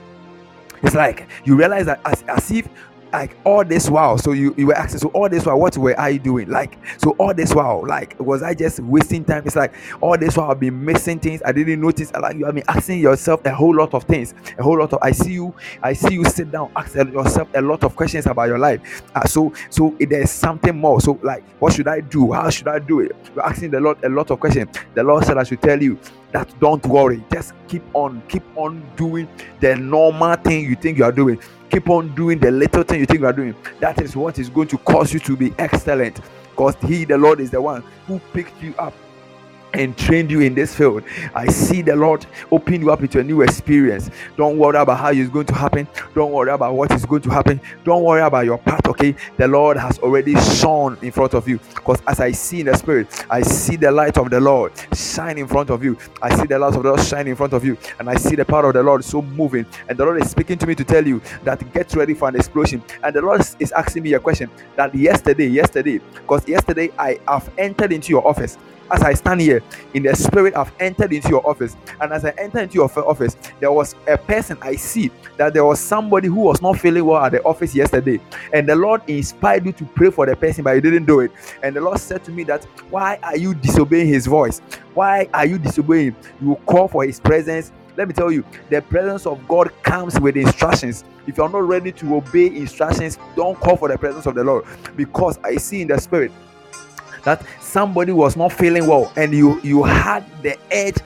It's 0.84 0.96
like 0.96 1.28
you 1.44 1.56
realize 1.56 1.86
that 1.86 2.02
as, 2.06 2.24
as 2.24 2.52
if 2.52 2.68
like 3.14 3.36
all 3.44 3.64
this 3.64 3.90
while 3.90 4.18
so 4.18 4.32
you, 4.32 4.54
you 4.58 4.68
were 4.68 4.76
asking 4.76 5.00
so 5.00 5.10
all 5.10 5.30
this 5.30 5.46
while 5.46 5.60
what 5.60 5.78
were 5.78 6.00
i 6.00 6.18
doing? 6.18 6.50
Like 6.50 6.78
so 6.98 7.12
all 7.12 7.34
this 7.34 7.54
while 7.54 7.86
like 7.86 8.20
was 8.20 8.44
i 8.44 8.54
just 8.54 8.80
wasting 8.82 9.24
time? 9.24 9.44
It's 9.46 9.56
like 9.56 9.74
all 10.02 10.18
this 10.18 10.38
while 10.38 10.52
i've 10.52 10.60
been 10.60 10.84
missing 10.84 11.20
things 11.20 11.42
i 11.46 11.52
didn't 11.52 11.82
notice 11.82 12.12
like 12.14 12.36
you 12.38 12.46
have 12.46 12.56
been 12.56 12.64
asking 12.68 13.00
yourself 13.00 13.46
a 13.46 13.54
whole 13.54 13.76
lot 13.76 13.94
of 13.94 14.04
things 14.04 14.34
a 14.58 14.64
whole 14.64 14.78
lot 14.78 14.94
of 14.94 15.00
i 15.02 15.12
see 15.12 15.34
you 15.34 15.54
i 15.84 15.94
see 15.94 16.14
you 16.14 16.26
sit 16.26 16.52
down 16.52 16.72
ask 16.76 16.96
yourself 16.96 17.48
a 17.56 17.62
lot 17.62 17.84
of 17.84 17.96
questions 17.96 18.26
about 18.26 18.48
your 18.48 18.60
life. 18.60 19.04
Uh, 19.16 19.26
so 19.26 19.54
so 19.70 19.96
there's 20.00 20.32
something 20.32 20.78
more. 20.78 21.02
So 21.02 21.20
like 21.24 21.44
what 21.60 21.74
should 21.74 21.88
i 21.88 22.00
do? 22.02 22.32
How 22.32 22.50
should 22.50 22.68
i 22.68 22.80
do 22.80 23.02
it? 23.02 23.16
You're 23.36 23.46
asking 23.46 23.72
the 23.72 23.80
lord 23.80 24.04
a 24.04 24.10
lot 24.10 24.32
of 24.32 24.40
questions. 24.40 24.76
The 24.94 25.04
lord 25.04 25.26
said 25.26 25.38
i 25.38 25.44
should 25.44 25.62
tell 25.62 25.82
you 25.82 26.00
that 26.32 26.54
don't 26.60 26.86
worry. 26.86 27.24
Just 27.32 27.54
keep 27.68 27.84
on 27.94 28.22
keep 28.28 28.44
on 28.56 28.84
doing 28.96 29.28
the 29.60 29.76
normal 29.76 30.36
thing 30.36 30.66
you 30.66 30.76
think 30.76 30.98
you 30.98 31.04
are 31.04 31.12
doing 31.12 31.40
keep 31.72 31.90
on 31.90 32.14
doing 32.16 32.38
the 32.38 32.52
little 32.52 32.84
thing 32.84 33.00
you 33.00 33.06
think 33.06 33.22
you 33.22 33.26
are 33.26 33.34
doing. 33.34 33.56
That 33.80 34.02
is 34.02 34.16
what 34.16 34.38
is 34.38 34.50
going 34.50 34.68
to 34.68 34.78
cause 34.80 35.14
you 35.14 35.20
to 35.22 35.38
be 35.38 35.54
excellent. 35.58 36.20
Because 36.52 36.76
he 36.86 37.06
the 37.06 37.18
lord 37.18 37.40
is 37.40 37.50
the 37.50 37.62
one 37.62 37.82
who 38.08 38.20
picked 38.34 38.62
you 38.62 38.76
up 38.78 38.94
and 39.74 39.98
trained 39.98 40.32
you 40.32 40.42
in 40.42 40.54
this 40.54 40.76
field. 40.76 41.04
I 41.34 41.48
see 41.48 41.82
the 41.82 41.96
Lord 41.96 42.26
open 42.52 42.82
you 42.82 42.92
up 42.92 43.02
into 43.02 43.20
a 43.20 43.24
new 43.24 43.42
experience. 43.42 44.10
Don't 44.38 44.58
worry 44.58 44.78
about 44.78 45.00
how 45.00 45.12
it's 45.12 45.30
going 45.30 45.46
to 45.48 45.56
happen. 45.56 45.88
Don't 46.14 46.32
worry 46.32 46.52
about 46.52 46.74
what 46.74 46.92
is 46.92 47.06
going 47.06 47.22
to 47.24 47.30
happen. 47.30 47.62
Don't 47.84 48.04
worry 48.04 48.22
about 48.22 48.46
your 48.46 48.58
path, 48.58 48.88
okay? 48.88 49.16
The 49.38 49.48
Lord 49.48 49.78
has 49.78 50.00
already 50.00 50.36
shone 50.36 50.98
in 51.02 51.12
front 51.12 51.34
of 51.34 51.48
you. 51.48 51.60
Because 51.76 52.02
as 52.08 52.20
I 52.20 52.32
see 52.32 52.62
in 52.62 52.66
the 52.68 52.78
spirit, 52.78 53.26
I 53.30 53.42
see 53.42 53.76
the 53.76 53.92
light 53.92 54.18
of 54.18 54.30
the 54.30 54.40
Lord 54.40 54.74
shine 54.94 55.38
in 55.38 55.48
front 55.48 55.70
of 55.70 55.84
you. 55.84 55.98
I 56.22 56.36
see 56.36 56.48
the 56.48 56.60
light 56.60 56.76
of 56.76 56.84
the 56.84 56.90
Lord 56.90 57.02
shine 57.02 57.28
in 57.28 57.36
front 57.36 57.54
of 57.54 57.64
you. 57.64 57.78
And 58.00 58.10
I 58.10 58.16
see 58.16 58.36
the 58.36 58.46
power 58.46 58.68
of 58.68 58.74
the 58.74 58.84
Lord 58.84 59.04
so 59.04 59.22
moving. 59.22 59.66
And 59.88 59.98
the 59.98 60.06
Lord 60.06 60.22
is 60.22 60.30
speaking 60.30 60.58
to 60.60 60.68
me 60.68 60.76
to 60.76 60.84
tell 60.84 61.06
you 61.06 61.22
that 61.44 61.72
get 61.74 61.94
ready 61.96 62.14
for 62.14 62.28
an 62.28 62.36
explosion. 62.36 62.84
And 63.04 63.16
the 63.16 63.22
Lord 63.22 63.42
is 63.60 63.72
asking 63.72 64.04
me 64.04 64.14
a 64.14 64.20
question 64.20 64.50
that 64.76 64.94
yesterday, 64.94 65.48
yesterday, 65.48 66.00
because 66.14 66.48
yesterday 66.48 66.92
I 66.98 67.20
have 67.28 67.50
entered 67.58 67.92
into 67.92 68.10
your 68.10 68.28
office 68.28 68.58
as 68.92 69.02
I 69.04 69.14
stand 69.14 69.42
here 69.42 69.64
in 69.94 70.04
the 70.04 70.16
spirit, 70.16 70.56
I've 70.56 70.72
entered 70.80 71.14
into 71.14 71.30
your 71.30 71.48
office. 71.48 71.76
And 72.00 72.12
as 72.12 72.26
I 72.26 72.34
entered 72.38 72.64
into 72.64 72.76
your 72.76 72.92
office, 73.08 73.38
there 73.60 73.72
was 73.72 73.96
a 74.08 74.18
person 74.18 74.58
I 74.62 74.76
see 74.76 75.12
that 75.38 75.54
there 75.54 75.66
was 75.66 75.80
somebody 75.80 76.28
who 76.28 76.42
was 76.42 76.62
not 76.62 76.80
feeling 76.80 77.06
well 77.06 77.24
at 77.24 77.32
the 77.32 77.42
office 77.44 77.74
yesterday. 77.74 78.20
And 78.54 78.68
the 78.68 78.76
Lord 78.76 79.02
inspired 79.08 79.66
you 79.66 79.72
to 79.74 79.86
pray 79.86 80.12
for 80.12 80.26
the 80.26 80.36
person, 80.36 80.64
but 80.64 80.72
you 80.72 80.82
didn't 80.82 81.06
do 81.06 81.22
it. 81.22 81.32
And 81.64 81.76
the 81.76 81.82
Lord 81.82 82.00
said 82.00 82.24
to 82.26 82.32
me 82.32 82.44
that, 82.46 82.66
Why 82.90 83.18
are 83.24 83.38
you 83.38 83.54
disobeying 83.56 84.08
his 84.08 84.28
voice? 84.28 84.60
Why 84.94 85.30
are 85.34 85.46
you 85.46 85.58
disobeying? 85.58 86.16
You 86.42 86.56
call 86.66 86.88
for 86.88 87.06
his 87.06 87.20
presence. 87.20 87.72
Let 87.98 88.08
me 88.08 88.14
tell 88.14 88.32
you, 88.32 88.46
the 88.70 88.82
presence 88.82 89.26
of 89.26 89.48
God 89.48 89.72
comes 89.84 90.20
with 90.20 90.38
instructions. 90.38 91.04
If 91.28 91.38
you're 91.38 91.50
not 91.50 91.68
ready 91.68 91.92
to 91.92 92.16
obey 92.16 92.48
instructions, 92.48 93.20
don't 93.36 93.60
call 93.60 93.78
for 93.78 93.90
the 93.90 93.98
presence 93.98 94.26
of 94.26 94.36
the 94.36 94.44
Lord 94.44 94.66
because 94.96 95.38
I 95.44 95.56
see 95.58 95.82
in 95.82 95.90
the 95.90 96.00
spirit 96.00 96.32
that 97.24 97.46
somebody 97.60 98.12
was 98.12 98.36
not 98.36 98.52
feeling 98.52 98.88
well 98.88 99.12
and 99.16 99.34
you 99.34 99.60
you 99.62 99.84
had 99.84 100.26
the 100.42 100.58
edge. 100.74 100.98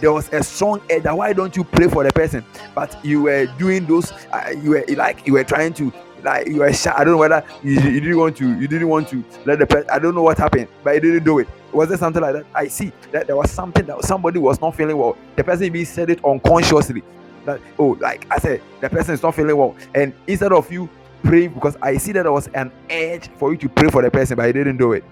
There 0.00 0.12
was 0.12 0.30
a 0.32 0.42
strong 0.42 0.82
edge 0.90 1.04
that 1.04 1.16
why 1.16 1.32
don't 1.32 1.56
you 1.56 1.64
pray 1.64 1.88
for 1.88 2.04
the 2.04 2.12
person? 2.12 2.44
But 2.74 3.02
you 3.04 3.22
were 3.22 3.46
doing 3.58 3.86
those 3.86 4.12
uh, 4.12 4.54
you 4.62 4.70
were 4.70 4.84
like 4.90 5.26
you 5.26 5.34
were 5.34 5.44
trying 5.44 5.72
to 5.74 5.92
like 6.22 6.46
you 6.46 6.56
were 6.56 6.72
shy. 6.72 6.92
I 6.96 7.04
don't 7.04 7.14
know 7.14 7.18
whether 7.18 7.44
you, 7.62 7.80
you 7.80 8.00
didn't 8.00 8.18
want 8.18 8.36
to 8.38 8.58
you 8.58 8.68
didn't 8.68 8.88
want 8.88 9.08
to 9.08 9.24
let 9.44 9.58
the 9.58 9.66
person 9.66 9.88
i 9.90 9.98
don't 9.98 10.14
know 10.14 10.22
what 10.22 10.38
happened 10.38 10.68
but 10.84 10.94
you 10.94 11.00
didn't 11.00 11.24
do 11.24 11.38
it. 11.38 11.48
Was 11.72 11.88
there 11.88 11.98
something 11.98 12.22
like 12.22 12.34
that? 12.34 12.46
I 12.54 12.68
see 12.68 12.92
that 13.12 13.26
there 13.26 13.36
was 13.36 13.50
something 13.50 13.84
that 13.86 14.02
somebody 14.04 14.38
was 14.38 14.60
not 14.60 14.74
feeling 14.74 14.96
well. 14.96 15.16
The 15.36 15.44
person 15.44 15.64
even 15.64 15.84
said 15.84 16.10
it 16.10 16.24
unconsciously. 16.24 17.02
That 17.44 17.60
oh 17.78 17.96
like 18.00 18.26
i 18.30 18.38
said 18.38 18.60
the 18.80 18.90
person 18.90 19.14
is 19.14 19.22
not 19.22 19.34
feeling 19.34 19.56
well. 19.56 19.76
And 19.94 20.12
instead 20.26 20.52
of 20.52 20.70
you 20.70 20.88
praying 21.22 21.54
because 21.54 21.76
i 21.82 21.96
see 21.96 22.12
that 22.12 22.22
there 22.24 22.32
was 22.32 22.48
an 22.48 22.70
edge 22.88 23.28
for 23.36 23.50
you 23.52 23.58
to 23.58 23.68
pray 23.68 23.88
for 23.88 24.02
the 24.02 24.10
person 24.10 24.36
but 24.36 24.46
you 24.46 24.52
didn't 24.52 24.76
do 24.76 24.92
it 24.92 25.04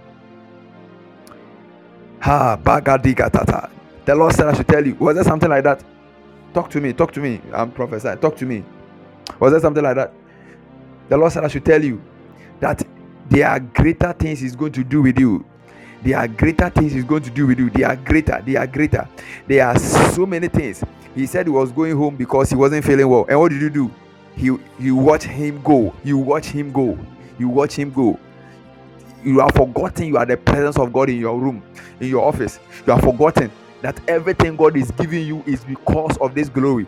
Ha 2.25 2.57
bagadiga 2.57 3.31
tata. 3.31 3.69
The 4.07 4.15
Lord 4.15 4.33
said 4.33 4.49
I 4.49 4.55
should 4.55 4.67
tell 4.67 4.87
you. 4.87 4.95
Was 4.95 5.15
there 5.15 5.25
something 5.25 5.51
like 5.51 5.63
that? 5.65 5.85
Talk 6.55 6.71
to 6.71 6.81
me. 6.81 6.95
Talk 6.95 7.13
to 7.13 7.21
me. 7.21 7.39
I'm 7.53 7.71
prophesying. 7.71 8.17
Talk 8.17 8.35
to 8.39 8.47
me. 8.47 8.65
Was 9.39 9.53
there 9.53 9.61
something 9.61 9.83
like 9.85 9.97
that? 9.97 10.11
The 11.11 11.19
Lord 11.19 11.33
said 11.33 11.45
I 11.45 11.49
should 11.49 11.67
tell 11.67 11.85
you 11.85 12.01
that 12.61 12.83
there 13.29 13.47
are 13.47 13.61
greater 13.61 14.15
things 14.15 14.41
He's 14.41 14.57
going 14.57 14.73
to 14.73 14.83
do 14.83 15.03
with 15.03 15.19
you. 15.19 15.45
There 16.03 16.17
are 16.17 16.27
greater 16.27 16.71
things 16.71 16.93
He's 16.93 17.05
going 17.05 17.25
to 17.25 17.31
do 17.31 17.47
with 17.47 17.59
you. 17.59 17.69
They 17.69 17.83
are 17.83 17.97
greater. 17.97 18.43
They 18.47 18.57
are 18.57 18.67
greater. 18.67 19.07
There 19.47 19.67
are 19.67 19.79
so 19.79 20.25
many 20.25 20.49
things. 20.49 20.83
He 21.15 21.27
said 21.27 21.45
he 21.45 21.53
was 21.53 21.73
going 21.73 21.95
home 21.95 22.17
because 22.17 22.49
he 22.49 22.57
wasn't 22.57 22.87
feeling 22.87 23.07
well. 23.07 23.27
And 23.29 23.39
what 23.39 23.51
did 23.51 23.61
you 23.61 23.69
do? 23.69 23.91
You 24.39 24.63
you 24.79 24.97
watch 24.97 25.25
him 25.25 25.61
go. 25.61 25.95
You 26.03 26.17
watch 26.17 26.47
him 26.47 26.73
go. 26.73 26.99
You 27.39 27.51
watch 27.51 27.75
him 27.75 27.91
go 27.91 28.19
you 29.25 29.41
are 29.41 29.51
forgotten 29.53 30.07
you 30.07 30.17
are 30.19 30.27
the 30.27 30.37
presence 30.37 30.79
of 30.79 30.93
God 30.93 31.11
in 31.11 31.19
your 31.19 31.39
room, 31.39 31.63
in 32.01 32.09
your 32.09 32.25
office. 32.27 32.61
You 32.87 32.93
are 32.95 33.01
forgotten 33.03 33.51
that 33.83 34.01
everything 34.09 34.57
God 34.57 34.77
is 34.77 34.91
giving 34.93 35.27
you 35.27 35.43
is 35.47 35.65
because 35.65 36.17
of 36.19 36.35
this 36.35 36.49
glory. 36.49 36.87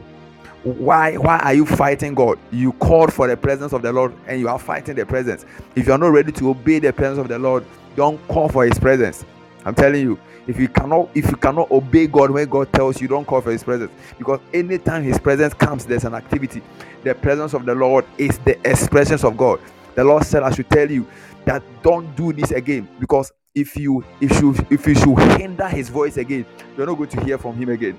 Why 0.64 1.16
why 1.16 1.38
are 1.40 1.54
you 1.54 1.66
fighting 1.66 2.14
God? 2.14 2.38
You 2.52 2.72
called 2.74 3.12
for 3.12 3.28
the 3.28 3.36
presence 3.36 3.72
of 3.72 3.82
the 3.82 3.92
Lord 3.92 4.14
and 4.26 4.40
you 4.40 4.48
are 4.48 4.58
fighting 4.58 4.96
the 4.96 5.06
presence. 5.06 5.46
If 5.76 5.86
you 5.86 5.92
are 5.92 5.98
not 5.98 6.08
ready 6.08 6.32
to 6.32 6.50
obey 6.50 6.80
the 6.80 6.92
presence 6.92 7.18
of 7.18 7.28
the 7.28 7.38
Lord, 7.38 7.64
don't 7.96 8.18
call 8.28 8.48
for 8.48 8.66
his 8.66 8.78
presence. 8.78 9.24
I'm 9.64 9.74
telling 9.74 10.02
you, 10.02 10.18
if 10.46 10.58
you 10.58 10.68
cannot 10.68 11.10
if 11.14 11.30
you 11.30 11.36
cannot 11.36 11.70
obey 11.70 12.06
God 12.08 12.30
when 12.32 12.48
God 12.48 12.72
tells 12.72 13.00
you, 13.00 13.08
don't 13.08 13.26
call 13.26 13.40
for 13.42 13.52
his 13.52 13.64
presence. 13.64 13.92
Because 14.18 14.40
anytime 14.54 15.04
his 15.04 15.18
presence 15.18 15.54
comes, 15.54 15.86
there's 15.86 16.04
an 16.04 16.14
activity. 16.14 16.62
The 17.04 17.14
presence 17.14 17.54
of 17.54 17.66
the 17.66 17.74
Lord 17.74 18.04
is 18.18 18.38
the 18.40 18.58
expressions 18.68 19.24
of 19.24 19.36
God. 19.36 19.60
The 19.94 20.04
Lord 20.04 20.24
said, 20.24 20.42
I 20.42 20.52
should 20.54 20.70
tell 20.70 20.90
you 20.90 21.06
that 21.46 21.62
don't 21.82 22.14
do 22.16 22.32
this 22.32 22.50
again. 22.50 22.88
Because 23.00 23.32
if 23.54 23.74
you 23.76 24.04
if 24.20 24.38
you 24.40 24.54
if 24.70 24.86
you 24.86 24.94
should 24.94 25.18
hinder 25.40 25.66
his 25.66 25.88
voice 25.88 26.18
again 26.18 26.44
you're 26.76 26.86
not 26.86 26.94
going 26.94 27.08
to 27.08 27.24
hear 27.24 27.38
from 27.38 27.56
him 27.56 27.70
again. 27.70 27.98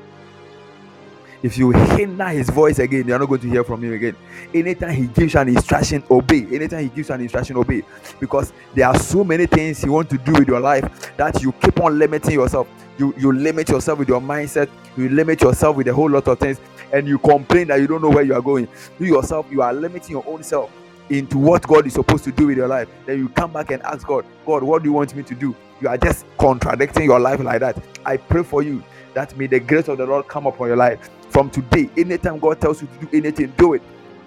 If 1.43 1.57
you 1.57 1.71
hinder 1.71 2.27
his 2.27 2.49
voice 2.49 2.77
again 2.79 3.07
you're 3.07 3.17
not 3.17 3.27
going 3.27 3.41
to 3.41 3.49
hear 3.49 3.63
from 3.63 3.83
him 3.83 3.93
again. 3.93 4.15
Anytime 4.53 4.93
he 4.93 5.07
gives 5.07 5.33
an 5.35 5.49
instruction 5.49 6.03
obey. 6.11 6.45
Anytime 6.53 6.83
he 6.83 6.89
gives 6.89 7.09
an 7.09 7.21
instruction 7.21 7.57
obey. 7.57 7.81
Because 8.19 8.53
there 8.75 8.87
are 8.87 8.99
so 8.99 9.23
many 9.23 9.47
things 9.47 9.81
he 9.81 9.89
want 9.89 10.09
to 10.11 10.17
do 10.19 10.33
with 10.33 10.47
your 10.47 10.59
life 10.59 11.15
that 11.17 11.41
you 11.41 11.51
keep 11.53 11.79
on 11.79 11.97
limiting 11.97 12.33
yourself. 12.33 12.67
You 12.99 13.13
you 13.17 13.31
limit 13.31 13.69
yourself 13.69 13.97
with 13.99 14.09
your 14.09 14.21
mindset. 14.21 14.69
You 14.95 15.09
limit 15.09 15.41
yourself 15.41 15.75
with 15.75 15.87
a 15.87 15.93
whole 15.93 16.09
lot 16.09 16.27
of 16.27 16.39
things. 16.39 16.59
And 16.93 17.07
you 17.07 17.17
complain 17.17 17.67
that 17.69 17.79
you 17.79 17.87
don't 17.87 18.01
know 18.01 18.09
where 18.09 18.23
you 18.23 18.35
are 18.35 18.41
going. 18.41 18.67
You 18.99 19.07
yourself 19.07 19.47
you 19.51 19.61
are 19.63 19.73
limiting 19.73 20.11
your 20.11 20.23
own 20.27 20.43
self 20.43 20.71
into 21.09 21.37
what 21.37 21.65
God 21.67 21.87
is 21.87 21.93
supposed 21.93 22.23
to 22.25 22.31
do 22.31 22.47
with 22.47 22.57
your 22.57 22.67
life, 22.67 22.87
then 23.05 23.19
you 23.19 23.29
come 23.29 23.53
back 23.53 23.71
and 23.71 23.81
ask 23.83 24.05
God, 24.05 24.25
God, 24.45 24.63
what 24.63 24.83
do 24.83 24.89
you 24.89 24.93
want 24.93 25.15
me 25.15 25.23
to 25.23 25.35
do? 25.35 25.55
You 25.81 25.89
are 25.89 25.97
just 25.97 26.25
contradicting 26.37 27.03
your 27.03 27.19
life 27.19 27.39
like 27.39 27.59
that. 27.61 27.81
I 28.05 28.17
pray 28.17 28.43
for 28.43 28.63
you 28.63 28.83
that 29.13 29.37
may 29.37 29.47
the 29.47 29.59
grace 29.59 29.87
of 29.87 29.97
the 29.97 30.05
Lord 30.05 30.27
come 30.27 30.47
upon 30.47 30.67
your 30.67 30.77
life. 30.77 31.09
From 31.29 31.49
today, 31.49 31.89
anytime 31.97 32.39
God 32.39 32.59
tells 32.59 32.81
you 32.81 32.87
to 32.87 33.05
do 33.05 33.17
anything, 33.17 33.53
do 33.57 33.73
it. 33.73 33.81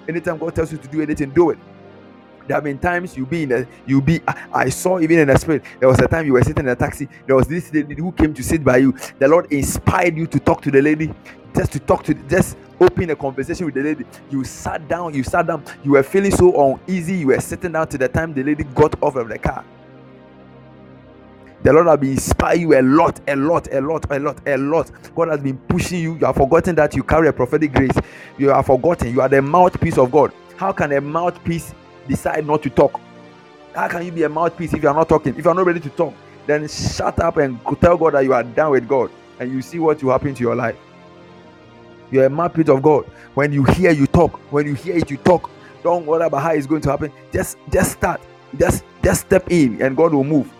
Anytime 0.08 0.38
God 0.38 0.54
tells 0.54 0.72
you 0.72 0.78
to 0.78 0.88
do 0.88 1.02
anything, 1.02 1.30
do 1.30 1.50
it. 1.50 1.58
There 2.46 2.56
have 2.56 2.64
been 2.64 2.78
times 2.78 3.16
you 3.16 3.26
be 3.26 3.44
in 3.44 3.52
a 3.52 3.66
you 3.86 4.02
be 4.02 4.20
I 4.52 4.70
saw 4.70 4.98
even 4.98 5.20
in 5.20 5.28
the 5.28 5.38
spirit. 5.38 5.62
There 5.78 5.88
was 5.88 6.00
a 6.00 6.08
time 6.08 6.26
you 6.26 6.32
were 6.32 6.42
sitting 6.42 6.64
in 6.64 6.70
a 6.70 6.76
taxi. 6.76 7.08
There 7.26 7.36
was 7.36 7.46
this 7.46 7.72
lady 7.72 7.94
who 7.94 8.10
came 8.12 8.34
to 8.34 8.42
sit 8.42 8.64
by 8.64 8.78
you. 8.78 8.92
The 9.20 9.28
Lord 9.28 9.52
inspired 9.52 10.16
you 10.16 10.26
to 10.26 10.40
talk 10.40 10.60
to 10.62 10.70
the 10.70 10.82
lady, 10.82 11.12
just 11.54 11.72
to 11.72 11.78
talk 11.78 12.02
to 12.04 12.14
just 12.14 12.56
open 12.80 13.10
a 13.10 13.16
conversation 13.16 13.66
with 13.66 13.74
the 13.74 13.82
lady. 13.82 14.04
You 14.30 14.44
sat 14.44 14.88
down, 14.88 15.14
you 15.14 15.22
sat 15.22 15.46
down, 15.46 15.64
you 15.84 15.92
were 15.92 16.02
feeling 16.02 16.30
so 16.30 16.78
uneasy, 16.86 17.14
you 17.18 17.28
were 17.28 17.40
sitting 17.40 17.72
down 17.72 17.88
to 17.88 17.98
the 17.98 18.08
time 18.08 18.32
the 18.32 18.42
lady 18.42 18.64
got 18.64 19.00
off 19.02 19.16
of 19.16 19.28
the 19.28 19.38
car. 19.38 19.64
The 21.62 21.74
Lord 21.74 21.88
has 21.88 21.98
been 21.98 22.12
inspiring 22.12 22.62
you 22.62 22.78
a 22.78 22.80
lot, 22.80 23.20
a 23.28 23.36
lot, 23.36 23.68
a 23.70 23.80
lot, 23.82 24.06
a 24.10 24.18
lot, 24.18 24.38
a 24.46 24.56
lot. 24.56 24.90
God 25.14 25.28
has 25.28 25.40
been 25.40 25.58
pushing 25.58 26.00
you. 26.00 26.14
You 26.14 26.24
have 26.24 26.36
forgotten 26.36 26.74
that 26.76 26.96
you 26.96 27.02
carry 27.02 27.28
a 27.28 27.34
prophetic 27.34 27.74
grace. 27.74 27.92
You 28.38 28.48
have 28.48 28.64
forgotten. 28.64 29.12
You 29.12 29.20
are 29.20 29.28
the 29.28 29.42
mouthpiece 29.42 29.98
of 29.98 30.10
God. 30.10 30.32
How 30.56 30.72
can 30.72 30.90
a 30.92 31.02
mouthpiece 31.02 31.74
decide 32.08 32.46
not 32.46 32.62
to 32.62 32.70
talk? 32.70 32.98
How 33.74 33.88
can 33.88 34.06
you 34.06 34.10
be 34.10 34.22
a 34.22 34.28
mouthpiece 34.30 34.72
if 34.72 34.82
you 34.82 34.88
are 34.88 34.94
not 34.94 35.10
talking? 35.10 35.36
If 35.36 35.44
you 35.44 35.50
are 35.50 35.54
not 35.54 35.66
ready 35.66 35.80
to 35.80 35.90
talk, 35.90 36.14
then 36.46 36.66
shut 36.66 37.20
up 37.20 37.36
and 37.36 37.60
tell 37.78 37.98
God 37.98 38.14
that 38.14 38.24
you 38.24 38.32
are 38.32 38.42
done 38.42 38.70
with 38.70 38.88
God, 38.88 39.10
and 39.38 39.52
you 39.52 39.60
see 39.60 39.78
what 39.78 40.02
will 40.02 40.12
happen 40.12 40.34
to 40.34 40.40
your 40.40 40.56
life. 40.56 40.76
You're 42.10 42.26
a 42.26 42.30
mouthpiece 42.30 42.68
of 42.68 42.82
God. 42.82 43.04
When 43.34 43.52
you 43.52 43.64
hear, 43.64 43.90
you 43.90 44.06
talk. 44.06 44.38
When 44.52 44.66
you 44.66 44.74
hear 44.74 44.96
it, 44.96 45.10
you 45.10 45.16
talk. 45.18 45.50
Don't 45.82 46.06
worry 46.06 46.24
about 46.26 46.42
how 46.42 46.52
it's 46.52 46.66
going 46.66 46.82
to 46.82 46.90
happen. 46.90 47.12
Just 47.32 47.56
just 47.70 47.92
start. 47.92 48.20
Just 48.58 48.84
just 49.02 49.22
step 49.22 49.50
in 49.50 49.80
and 49.80 49.96
God 49.96 50.12
will 50.12 50.24
move. 50.24 50.50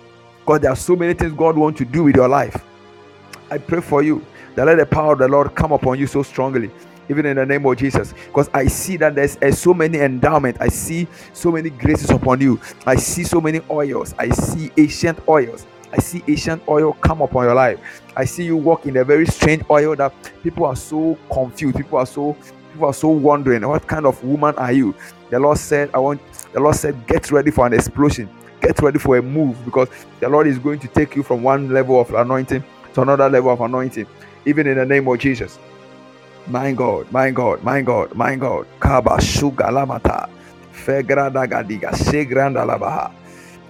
Because 0.41 0.61
there 0.61 0.71
are 0.71 0.77
so 0.77 0.97
many 0.97 1.15
things 1.15 1.33
God 1.33 1.57
wants 1.57 1.79
to 1.79 1.85
do 1.85 2.05
with 2.05 2.17
your 2.17 2.29
life. 2.29 2.65
I 3.51 3.59
pray 3.59 3.81
for 3.81 4.03
you 4.03 4.25
that 4.55 4.67
let 4.67 4.79
the 4.79 4.87
power 4.87 5.13
of 5.13 5.19
the 5.19 5.29
Lord 5.29 5.55
come 5.55 5.73
upon 5.73 5.99
you 5.99 6.07
so 6.07 6.23
strongly 6.23 6.71
even 7.11 7.27
in 7.27 7.37
the 7.37 7.45
name 7.45 7.67
of 7.67 7.77
Jesus. 7.77 8.15
Because 8.27 8.49
I 8.55 8.67
see 8.69 8.97
that 8.99 9.15
there's 9.17 9.37
uh, 9.39 9.51
so 9.51 9.75
many 9.75 9.99
endowment. 9.99 10.57
I 10.61 10.69
see 10.69 11.09
so 11.33 11.51
many 11.51 11.69
graces 11.71 12.11
upon 12.11 12.41
you. 12.41 12.61
I 12.87 12.97
see 12.97 13.25
so 13.25 13.41
many 13.41 13.61
oils. 13.69 14.15
I 14.19 14.31
see 14.31 14.71
ancient 14.79 15.19
oils. 15.29 15.67
I 15.93 15.99
see 15.99 16.23
ancient 16.29 16.63
oil 16.69 16.93
come 16.95 17.23
upon 17.23 17.45
your 17.45 17.55
life. 17.55 18.03
I 18.17 18.25
see 18.25 18.45
you 18.45 18.57
walk 18.57 18.87
in 18.87 18.97
a 18.97 19.05
very 19.05 19.27
strange 19.27 19.65
oil 19.71 19.97
that 19.97 20.13
people 20.43 20.67
are 20.67 20.77
so 20.77 21.19
confused. 21.33 21.77
People 21.77 21.99
are 21.99 22.07
so 22.07 22.37
people 22.73 22.87
are 22.87 22.95
so 22.95 23.09
wondering 23.09 23.67
what 23.67 23.87
kind 23.87 24.07
of 24.07 24.23
woman 24.25 24.55
are 24.57 24.73
you? 24.73 24.95
The 25.31 25.39
Lord 25.39 25.59
said, 25.59 25.91
I 25.95 25.99
want 25.99 26.21
the 26.53 26.61
Lord 26.61 26.77
said, 26.77 27.07
get 27.07 27.31
ready 27.33 27.51
for 27.51 27.67
an 27.67 27.73
explosion. 27.73 28.29
Get 28.61 28.81
ready 28.81 28.99
for 28.99 29.17
a 29.17 29.23
move 29.23 29.65
because 29.65 29.89
the 30.21 30.29
Lord 30.29 30.47
is 30.47 30.59
going 30.59 30.81
to 30.81 30.89
take 30.89 31.17
you 31.17 31.23
from 31.23 31.43
one 31.43 31.71
level 31.73 32.01
of 32.01 32.13
anointing 32.13 32.63
to 32.95 33.03
another 33.03 33.29
level 33.31 33.51
of 33.51 33.61
anointing, 33.61 34.07
even 34.45 34.67
in 34.67 34.77
the 34.77 34.85
name 34.85 35.09
of 35.09 35.19
Jesus. 35.19 35.59
My 36.47 36.73
God, 36.73 37.11
my 37.13 37.31
God, 37.31 37.63
my 37.63 37.81
God, 37.83 38.15
my 38.15 38.37
God. 38.37 38.67
Kaba 38.81 39.19
Sugalamata. 39.19 40.29
Fegrada 40.73 41.47
Gadiga, 41.47 41.91
Segranda 41.93 42.65
Labaha. 42.67 43.13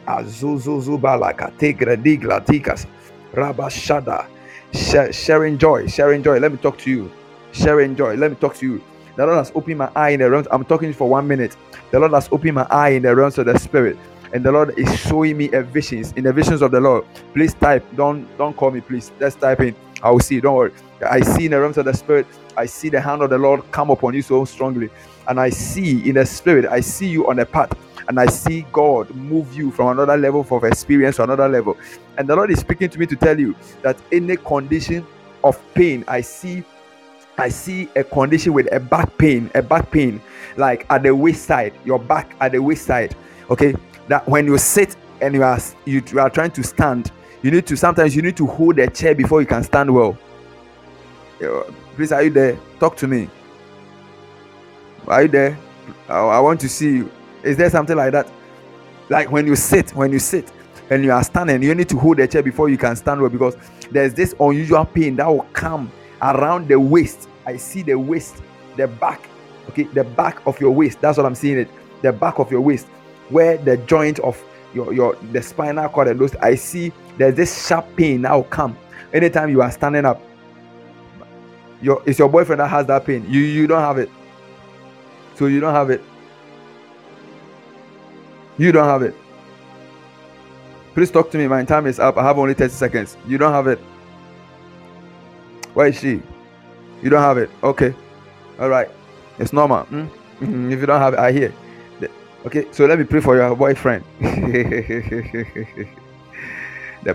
Azuzuzubalaka, 0.06 1.52
Tegra 1.58 1.96
Digla 1.96 2.44
Tikas. 2.44 2.86
Rabashada. 3.34 4.26
Sharing 5.12 5.58
joy, 5.58 5.86
sharing 5.86 6.22
joy. 6.22 6.38
Let 6.38 6.52
me 6.52 6.58
talk 6.58 6.78
to 6.78 6.90
you. 6.90 7.10
Sharing 7.52 7.96
joy. 7.96 8.16
Let 8.16 8.30
me 8.30 8.36
talk 8.36 8.54
to 8.56 8.66
you. 8.66 8.82
The 9.16 9.26
Lord 9.26 9.38
has 9.38 9.52
opened 9.54 9.78
my 9.78 9.90
eye 9.96 10.10
in 10.10 10.20
the 10.20 10.30
realms. 10.30 10.46
I'm 10.50 10.64
talking 10.64 10.92
for 10.92 11.08
one 11.08 11.28
minute. 11.28 11.56
The 11.90 11.98
Lord 11.98 12.12
has 12.12 12.28
opened 12.32 12.54
my 12.54 12.66
eye 12.70 12.90
in 12.90 13.02
the 13.02 13.14
realms 13.14 13.38
of 13.38 13.46
the 13.46 13.58
spirit. 13.58 13.98
And 14.32 14.44
the 14.44 14.52
Lord 14.52 14.78
is 14.78 15.00
showing 15.00 15.36
me 15.36 15.50
a 15.52 15.62
visions 15.62 16.12
in 16.12 16.24
the 16.24 16.32
visions 16.32 16.62
of 16.62 16.70
the 16.70 16.80
Lord. 16.80 17.04
Please 17.34 17.54
type. 17.54 17.84
Don't 17.96 18.26
don't 18.38 18.56
call 18.56 18.70
me, 18.70 18.80
please. 18.80 19.12
Let's 19.20 19.34
type 19.36 19.60
in. 19.60 19.74
I 20.02 20.10
will 20.10 20.20
see. 20.20 20.40
Don't 20.40 20.54
worry. 20.54 20.72
I 21.08 21.20
see 21.20 21.46
in 21.46 21.50
the 21.52 21.60
realms 21.60 21.78
of 21.78 21.86
the 21.86 21.94
spirit. 21.94 22.26
I 22.56 22.66
see 22.66 22.88
the 22.88 23.00
hand 23.00 23.22
of 23.22 23.30
the 23.30 23.38
Lord 23.38 23.62
come 23.72 23.90
upon 23.90 24.14
you 24.14 24.22
so 24.22 24.44
strongly. 24.44 24.90
And 25.28 25.40
I 25.40 25.50
see 25.50 26.08
in 26.08 26.14
the 26.14 26.26
spirit, 26.26 26.66
I 26.66 26.80
see 26.80 27.08
you 27.08 27.28
on 27.28 27.38
a 27.40 27.46
path. 27.46 27.72
And 28.10 28.18
I 28.18 28.26
see 28.26 28.66
God 28.72 29.14
move 29.14 29.54
you 29.54 29.70
from 29.70 29.96
another 29.96 30.16
level 30.16 30.44
of 30.50 30.64
experience 30.64 31.14
to 31.16 31.22
another 31.22 31.48
level. 31.48 31.78
And 32.18 32.28
the 32.28 32.34
Lord 32.34 32.50
is 32.50 32.58
speaking 32.58 32.88
to 32.90 32.98
me 32.98 33.06
to 33.06 33.14
tell 33.14 33.38
you 33.38 33.54
that 33.82 33.96
any 34.10 34.36
condition 34.36 35.06
of 35.44 35.62
pain, 35.74 36.02
I 36.08 36.20
see 36.20 36.64
I 37.38 37.50
see 37.50 37.88
a 37.94 38.02
condition 38.02 38.52
with 38.52 38.66
a 38.72 38.80
back 38.80 39.16
pain, 39.16 39.48
a 39.54 39.62
back 39.62 39.92
pain, 39.92 40.20
like 40.56 40.86
at 40.90 41.04
the 41.04 41.14
waist 41.14 41.44
side, 41.44 41.72
your 41.84 42.00
back 42.00 42.34
at 42.40 42.50
the 42.50 42.58
waist 42.60 42.84
side. 42.84 43.14
Okay, 43.48 43.76
that 44.08 44.28
when 44.28 44.44
you 44.44 44.58
sit 44.58 44.96
and 45.20 45.32
you 45.32 45.44
are 45.44 45.60
you, 45.84 46.02
you 46.10 46.18
are 46.18 46.30
trying 46.30 46.50
to 46.50 46.64
stand, 46.64 47.12
you 47.42 47.52
need 47.52 47.64
to 47.68 47.76
sometimes 47.76 48.16
you 48.16 48.22
need 48.22 48.36
to 48.38 48.46
hold 48.48 48.80
a 48.80 48.90
chair 48.90 49.14
before 49.14 49.40
you 49.40 49.46
can 49.46 49.62
stand 49.62 49.94
well. 49.94 50.18
Please, 51.94 52.10
are 52.10 52.24
you 52.24 52.30
there? 52.30 52.58
Talk 52.80 52.96
to 52.96 53.06
me. 53.06 53.30
Are 55.06 55.22
you 55.22 55.28
there? 55.28 55.56
I, 56.08 56.18
I 56.18 56.40
want 56.40 56.60
to 56.62 56.68
see 56.68 56.96
you. 56.96 57.12
Is 57.42 57.56
there 57.56 57.70
something 57.70 57.96
like 57.96 58.12
that? 58.12 58.30
Like 59.08 59.30
when 59.30 59.46
you 59.46 59.56
sit, 59.56 59.94
when 59.94 60.12
you 60.12 60.18
sit 60.18 60.50
and 60.90 61.04
you 61.04 61.12
are 61.12 61.24
standing, 61.24 61.62
you 61.62 61.74
need 61.74 61.88
to 61.88 61.98
hold 61.98 62.18
the 62.18 62.28
chair 62.28 62.42
before 62.42 62.68
you 62.68 62.78
can 62.78 62.94
stand 62.96 63.20
well 63.20 63.30
because 63.30 63.56
there's 63.90 64.14
this 64.14 64.34
unusual 64.38 64.84
pain 64.84 65.16
that 65.16 65.26
will 65.26 65.46
come 65.52 65.90
around 66.22 66.68
the 66.68 66.78
waist. 66.78 67.28
I 67.46 67.56
see 67.56 67.82
the 67.82 67.98
waist, 67.98 68.42
the 68.76 68.86
back, 68.86 69.28
okay, 69.70 69.84
the 69.84 70.04
back 70.04 70.46
of 70.46 70.60
your 70.60 70.70
waist. 70.70 71.00
That's 71.00 71.16
what 71.16 71.26
I'm 71.26 71.34
seeing 71.34 71.58
it. 71.58 71.68
The 72.02 72.12
back 72.12 72.38
of 72.38 72.50
your 72.50 72.60
waist, 72.60 72.86
where 73.28 73.58
the 73.58 73.76
joint 73.78 74.18
of 74.20 74.42
your 74.74 74.92
your 74.92 75.16
the 75.32 75.42
spinal 75.42 75.88
cord 75.88 76.08
and 76.08 76.20
those. 76.20 76.34
I 76.36 76.54
see 76.54 76.92
there's 77.18 77.34
this 77.34 77.66
sharp 77.66 77.96
pain 77.96 78.22
that 78.22 78.32
will 78.32 78.44
come 78.44 78.76
anytime 79.12 79.50
you 79.50 79.62
are 79.62 79.70
standing 79.70 80.04
up. 80.04 80.22
Your 81.82 82.02
it's 82.06 82.18
your 82.18 82.28
boyfriend 82.28 82.60
that 82.60 82.68
has 82.68 82.86
that 82.86 83.04
pain. 83.04 83.24
You 83.28 83.40
you 83.40 83.66
don't 83.66 83.82
have 83.82 83.98
it. 83.98 84.10
So 85.36 85.46
you 85.46 85.60
don't 85.60 85.74
have 85.74 85.90
it. 85.90 86.02
You 88.60 88.72
don't 88.72 88.84
have 88.84 89.00
it. 89.00 89.14
Please 90.92 91.10
talk 91.10 91.30
to 91.30 91.38
me. 91.38 91.48
My 91.48 91.64
time 91.64 91.86
is 91.86 91.98
up. 91.98 92.18
I 92.18 92.22
have 92.22 92.36
only 92.38 92.52
30 92.52 92.70
seconds. 92.74 93.16
You 93.26 93.38
don't 93.38 93.54
have 93.54 93.66
it. 93.66 93.78
Where 95.72 95.86
is 95.86 95.98
she? 95.98 96.20
You 97.02 97.08
don't 97.08 97.22
have 97.22 97.38
it. 97.38 97.48
Okay. 97.62 97.94
All 98.58 98.68
right. 98.68 98.90
It's 99.38 99.54
normal. 99.54 99.84
Hmm? 99.84 100.08
Mhm. 100.40 100.70
If 100.72 100.78
you 100.80 100.84
don't 100.84 101.00
have 101.00 101.14
it, 101.14 101.20
I 101.20 101.32
hear. 101.32 101.54
Okay. 102.44 102.66
So 102.70 102.84
let 102.84 102.98
me 102.98 103.06
pray 103.06 103.20
for 103.20 103.34
your 103.34 103.56
boyfriend. 103.56 104.04
the 104.20 105.88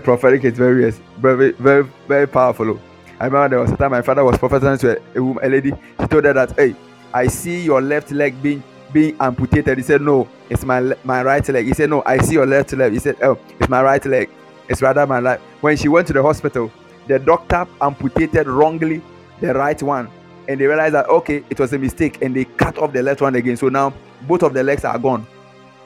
prophetic 0.02 0.42
is 0.42 0.58
very, 0.58 0.90
very, 1.20 1.52
very, 1.52 1.84
very 2.08 2.26
powerful. 2.26 2.70
oh. 2.70 2.80
I 3.20 3.26
remember 3.26 3.48
there 3.50 3.60
was 3.60 3.70
a 3.70 3.76
time 3.76 3.92
my 3.92 4.02
father 4.02 4.24
was 4.24 4.36
prophesying 4.36 4.78
to 4.78 4.98
a, 4.98 5.22
a, 5.22 5.46
a 5.46 5.48
lady. 5.48 5.70
He 6.00 6.06
told 6.08 6.24
her 6.24 6.32
that, 6.32 6.58
"Hey, 6.58 6.74
I 7.14 7.28
see 7.28 7.62
your 7.62 7.80
left 7.80 8.10
leg 8.10 8.42
being 8.42 8.64
being 8.92 9.16
amputated." 9.20 9.78
He 9.78 9.84
said, 9.84 10.00
"No, 10.00 10.28
it's 10.48 10.64
my 10.64 10.94
my 11.04 11.22
right 11.22 11.46
leg." 11.48 11.66
He 11.66 11.74
said, 11.74 11.90
"No, 11.90 12.02
I 12.06 12.18
see 12.18 12.34
your 12.34 12.46
left 12.46 12.72
leg." 12.72 12.92
He 12.92 12.98
said, 12.98 13.16
"Oh, 13.22 13.38
it's 13.58 13.68
my 13.68 13.82
right 13.82 14.04
leg. 14.04 14.28
It's 14.68 14.82
rather 14.82 15.06
my 15.06 15.20
left." 15.20 15.42
When 15.60 15.76
she 15.76 15.88
went 15.88 16.06
to 16.08 16.12
the 16.12 16.22
hospital, 16.22 16.70
the 17.06 17.18
doctor 17.18 17.66
amputated 17.80 18.46
wrongly 18.46 19.02
the 19.40 19.54
right 19.54 19.80
one, 19.82 20.08
and 20.48 20.60
they 20.60 20.66
realized 20.66 20.94
that 20.94 21.08
okay, 21.08 21.44
it 21.50 21.58
was 21.58 21.72
a 21.72 21.78
mistake, 21.78 22.22
and 22.22 22.34
they 22.34 22.44
cut 22.44 22.78
off 22.78 22.92
the 22.92 23.02
left 23.02 23.20
one 23.20 23.34
again. 23.34 23.56
So 23.56 23.68
now 23.68 23.92
both 24.26 24.42
of 24.42 24.54
the 24.54 24.62
legs 24.62 24.84
are 24.84 24.98
gone. 24.98 25.26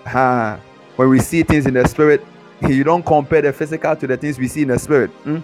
Ah, 0.06 0.58
when 0.96 1.08
we 1.08 1.18
see 1.18 1.42
things 1.42 1.66
in 1.66 1.74
the 1.74 1.86
spirit, 1.88 2.24
you 2.68 2.84
don't 2.84 3.04
compare 3.04 3.42
the 3.42 3.52
physical 3.52 3.96
to 3.96 4.06
the 4.06 4.16
things 4.16 4.38
we 4.38 4.48
see 4.48 4.62
in 4.62 4.68
the 4.68 4.78
spirit. 4.78 5.10
Hmm? 5.24 5.38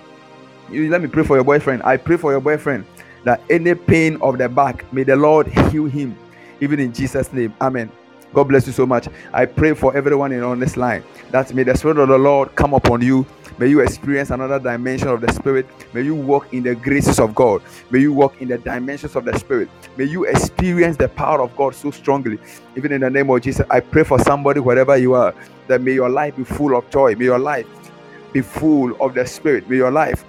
You 0.70 0.91
let 0.91 1.01
me 1.01 1.09
pray 1.09 1.23
for 1.23 1.37
your 1.37 1.45
boyfriend. 1.45 1.83
I 1.83 1.97
pray 1.97 2.16
for 2.16 2.33
your 2.33 2.41
boyfriend 2.41 2.85
that 3.24 3.41
any 3.51 3.74
pain 3.74 4.19
of 4.20 4.39
the 4.39 4.49
back, 4.49 4.91
may 4.93 5.03
the 5.03 5.16
Lord 5.16 5.47
heal 5.47 5.87
him, 5.87 6.16
even 6.61 6.81
in 6.81 6.93
Jesus' 6.93 7.33
name. 7.33 7.55
Amen. 7.61 7.91
God 8.35 8.45
bless 8.49 8.66
you 8.66 8.73
so 8.73 8.85
much. 8.87 9.09
I 9.33 9.47
pray 9.47 9.73
for 9.73 9.97
everyone 9.97 10.33
in 10.33 10.43
on 10.43 10.59
this 10.61 10.77
line 10.77 11.03
that 11.31 11.55
may 11.55 11.62
the 11.62 11.77
Spirit 11.77 11.99
of 11.99 12.09
the 12.09 12.19
Lord 12.19 12.55
come 12.55 12.74
upon 12.74 13.01
you. 13.01 13.27
May 13.59 13.69
you 13.69 13.81
experience 13.81 14.31
another 14.31 14.59
dimension 14.59 15.09
of 15.09 15.23
the 15.23 15.33
Spirit. 15.33 15.66
May 15.95 16.03
you 16.03 16.15
walk 16.15 16.53
in 16.53 16.62
the 16.62 16.74
graces 16.74 17.19
of 17.19 17.35
God. 17.35 17.62
May 17.91 18.01
you 18.01 18.12
walk 18.12 18.43
in 18.43 18.49
the 18.49 18.59
dimensions 18.59 19.16
of 19.16 19.24
the 19.24 19.39
Spirit. 19.39 19.70
May 19.97 20.05
you 20.05 20.24
experience 20.24 20.99
the 20.99 21.09
power 21.09 21.41
of 21.41 21.57
God 21.57 21.74
so 21.74 21.91
strongly. 21.91 22.39
Even 22.77 22.93
in 22.93 23.01
the 23.01 23.09
name 23.09 23.31
of 23.31 23.41
Jesus, 23.41 23.65
I 23.70 23.81
pray 23.81 24.05
for 24.05 24.19
somebody, 24.19 24.61
wherever 24.61 24.97
you 24.99 25.15
are, 25.15 25.35
that 25.69 25.81
may 25.81 25.95
your 25.95 26.11
life 26.11 26.37
be 26.37 26.45
full 26.45 26.77
of 26.77 26.91
joy. 26.91 27.15
May 27.15 27.24
your 27.24 27.39
life 27.39 27.66
be 28.33 28.43
full 28.43 29.01
of 29.01 29.15
the 29.15 29.27
Spirit. 29.27 29.70
May 29.70 29.77
your 29.77 29.91
life 29.91 30.23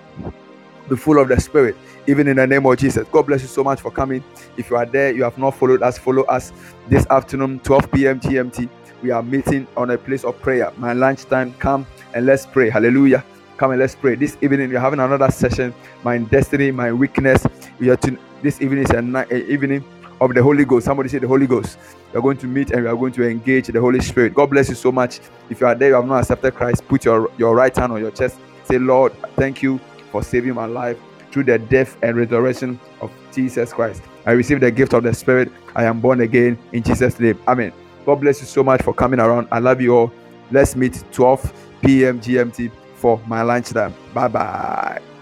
be 0.87 0.95
full 0.95 1.19
of 1.19 1.27
the 1.27 1.39
Spirit, 1.41 1.75
even 2.07 2.27
in 2.27 2.37
the 2.37 2.47
name 2.47 2.65
of 2.65 2.77
Jesus. 2.77 3.07
God 3.11 3.27
bless 3.27 3.41
you 3.41 3.47
so 3.47 3.63
much 3.63 3.81
for 3.81 3.91
coming. 3.91 4.23
If 4.55 4.69
you 4.69 4.77
are 4.77 4.85
there, 4.85 5.13
you 5.13 5.23
have 5.23 5.37
not 5.37 5.51
followed 5.55 5.83
us, 5.83 5.97
follow 5.97 6.23
us 6.23 6.53
this 6.87 7.05
afternoon, 7.07 7.59
12 7.59 7.91
p.m. 7.91 8.19
GMT. 8.19 8.69
We 9.03 9.11
are 9.11 9.21
meeting 9.21 9.67
on 9.77 9.91
a 9.91 9.97
place 9.97 10.23
of 10.23 10.39
prayer. 10.41 10.71
My 10.77 10.93
lunchtime, 10.93 11.53
come 11.55 11.85
and 12.15 12.25
let's 12.25 12.45
pray. 12.45 12.69
Hallelujah. 12.69 13.23
Come 13.57 13.71
and 13.71 13.79
let's 13.79 13.93
pray. 13.93 14.15
This 14.15 14.37
evening, 14.41 14.69
we're 14.69 14.79
having 14.79 14.99
another 14.99 15.29
session. 15.29 15.73
My 16.03 16.17
destiny, 16.17 16.71
my 16.71 16.91
weakness. 16.91 17.45
We 17.79 17.89
are 17.89 17.97
to, 17.97 18.17
this 18.41 18.61
evening 18.61 18.85
is 18.85 18.89
a, 18.91 19.01
night, 19.01 19.31
a 19.31 19.45
evening 19.51 19.83
of 20.21 20.33
the 20.33 20.41
Holy 20.41 20.65
Ghost. 20.65 20.85
Somebody 20.85 21.09
say 21.09 21.19
the 21.19 21.27
Holy 21.27 21.45
Ghost. 21.45 21.77
We 22.11 22.19
are 22.19 22.21
going 22.21 22.37
to 22.37 22.47
meet 22.47 22.71
and 22.71 22.83
we 22.83 22.87
are 22.87 22.95
going 22.95 23.13
to 23.13 23.27
engage 23.27 23.67
the 23.67 23.81
Holy 23.81 23.99
Spirit. 23.99 24.33
God 24.33 24.49
bless 24.49 24.69
you 24.69 24.75
so 24.75 24.91
much. 24.91 25.19
If 25.49 25.59
you 25.61 25.67
are 25.67 25.75
there, 25.75 25.89
you 25.89 25.95
have 25.95 26.05
not 26.05 26.21
accepted 26.21 26.55
Christ, 26.55 26.87
put 26.87 27.05
your, 27.05 27.29
your 27.37 27.55
right 27.55 27.75
hand 27.75 27.91
on 27.91 27.99
your 27.99 28.11
chest. 28.11 28.37
Say, 28.63 28.79
Lord, 28.79 29.13
thank 29.35 29.61
you 29.61 29.79
for 30.11 30.23
saving 30.23 30.53
my 30.53 30.65
life 30.65 30.97
through 31.31 31.43
the 31.43 31.59
death 31.59 31.97
and 32.01 32.17
resurrection 32.17 32.79
of 33.01 33.11
Jesus 33.33 33.73
Christ. 33.73 34.01
I 34.25 34.31
receive 34.31 34.59
the 34.59 34.71
gift 34.71 34.93
of 34.93 35.03
the 35.03 35.13
Spirit. 35.13 35.51
I 35.75 35.85
am 35.85 35.99
born 35.99 36.21
again 36.21 36.57
in 36.73 36.83
Jesus' 36.83 37.19
name. 37.19 37.39
Amen. 37.47 37.73
God 38.05 38.15
bless 38.21 38.39
you 38.39 38.47
so 38.47 38.63
much 38.63 38.81
for 38.81 38.93
coming 38.93 39.19
around. 39.19 39.47
I 39.51 39.59
love 39.59 39.81
you 39.81 39.95
all. 39.95 40.13
Let's 40.51 40.75
meet 40.75 41.03
12 41.11 41.53
p.m. 41.81 42.19
GMT 42.19 42.71
for 42.95 43.21
my 43.27 43.41
lunchtime. 43.41 43.93
Bye 44.13 44.27
bye. 44.27 45.16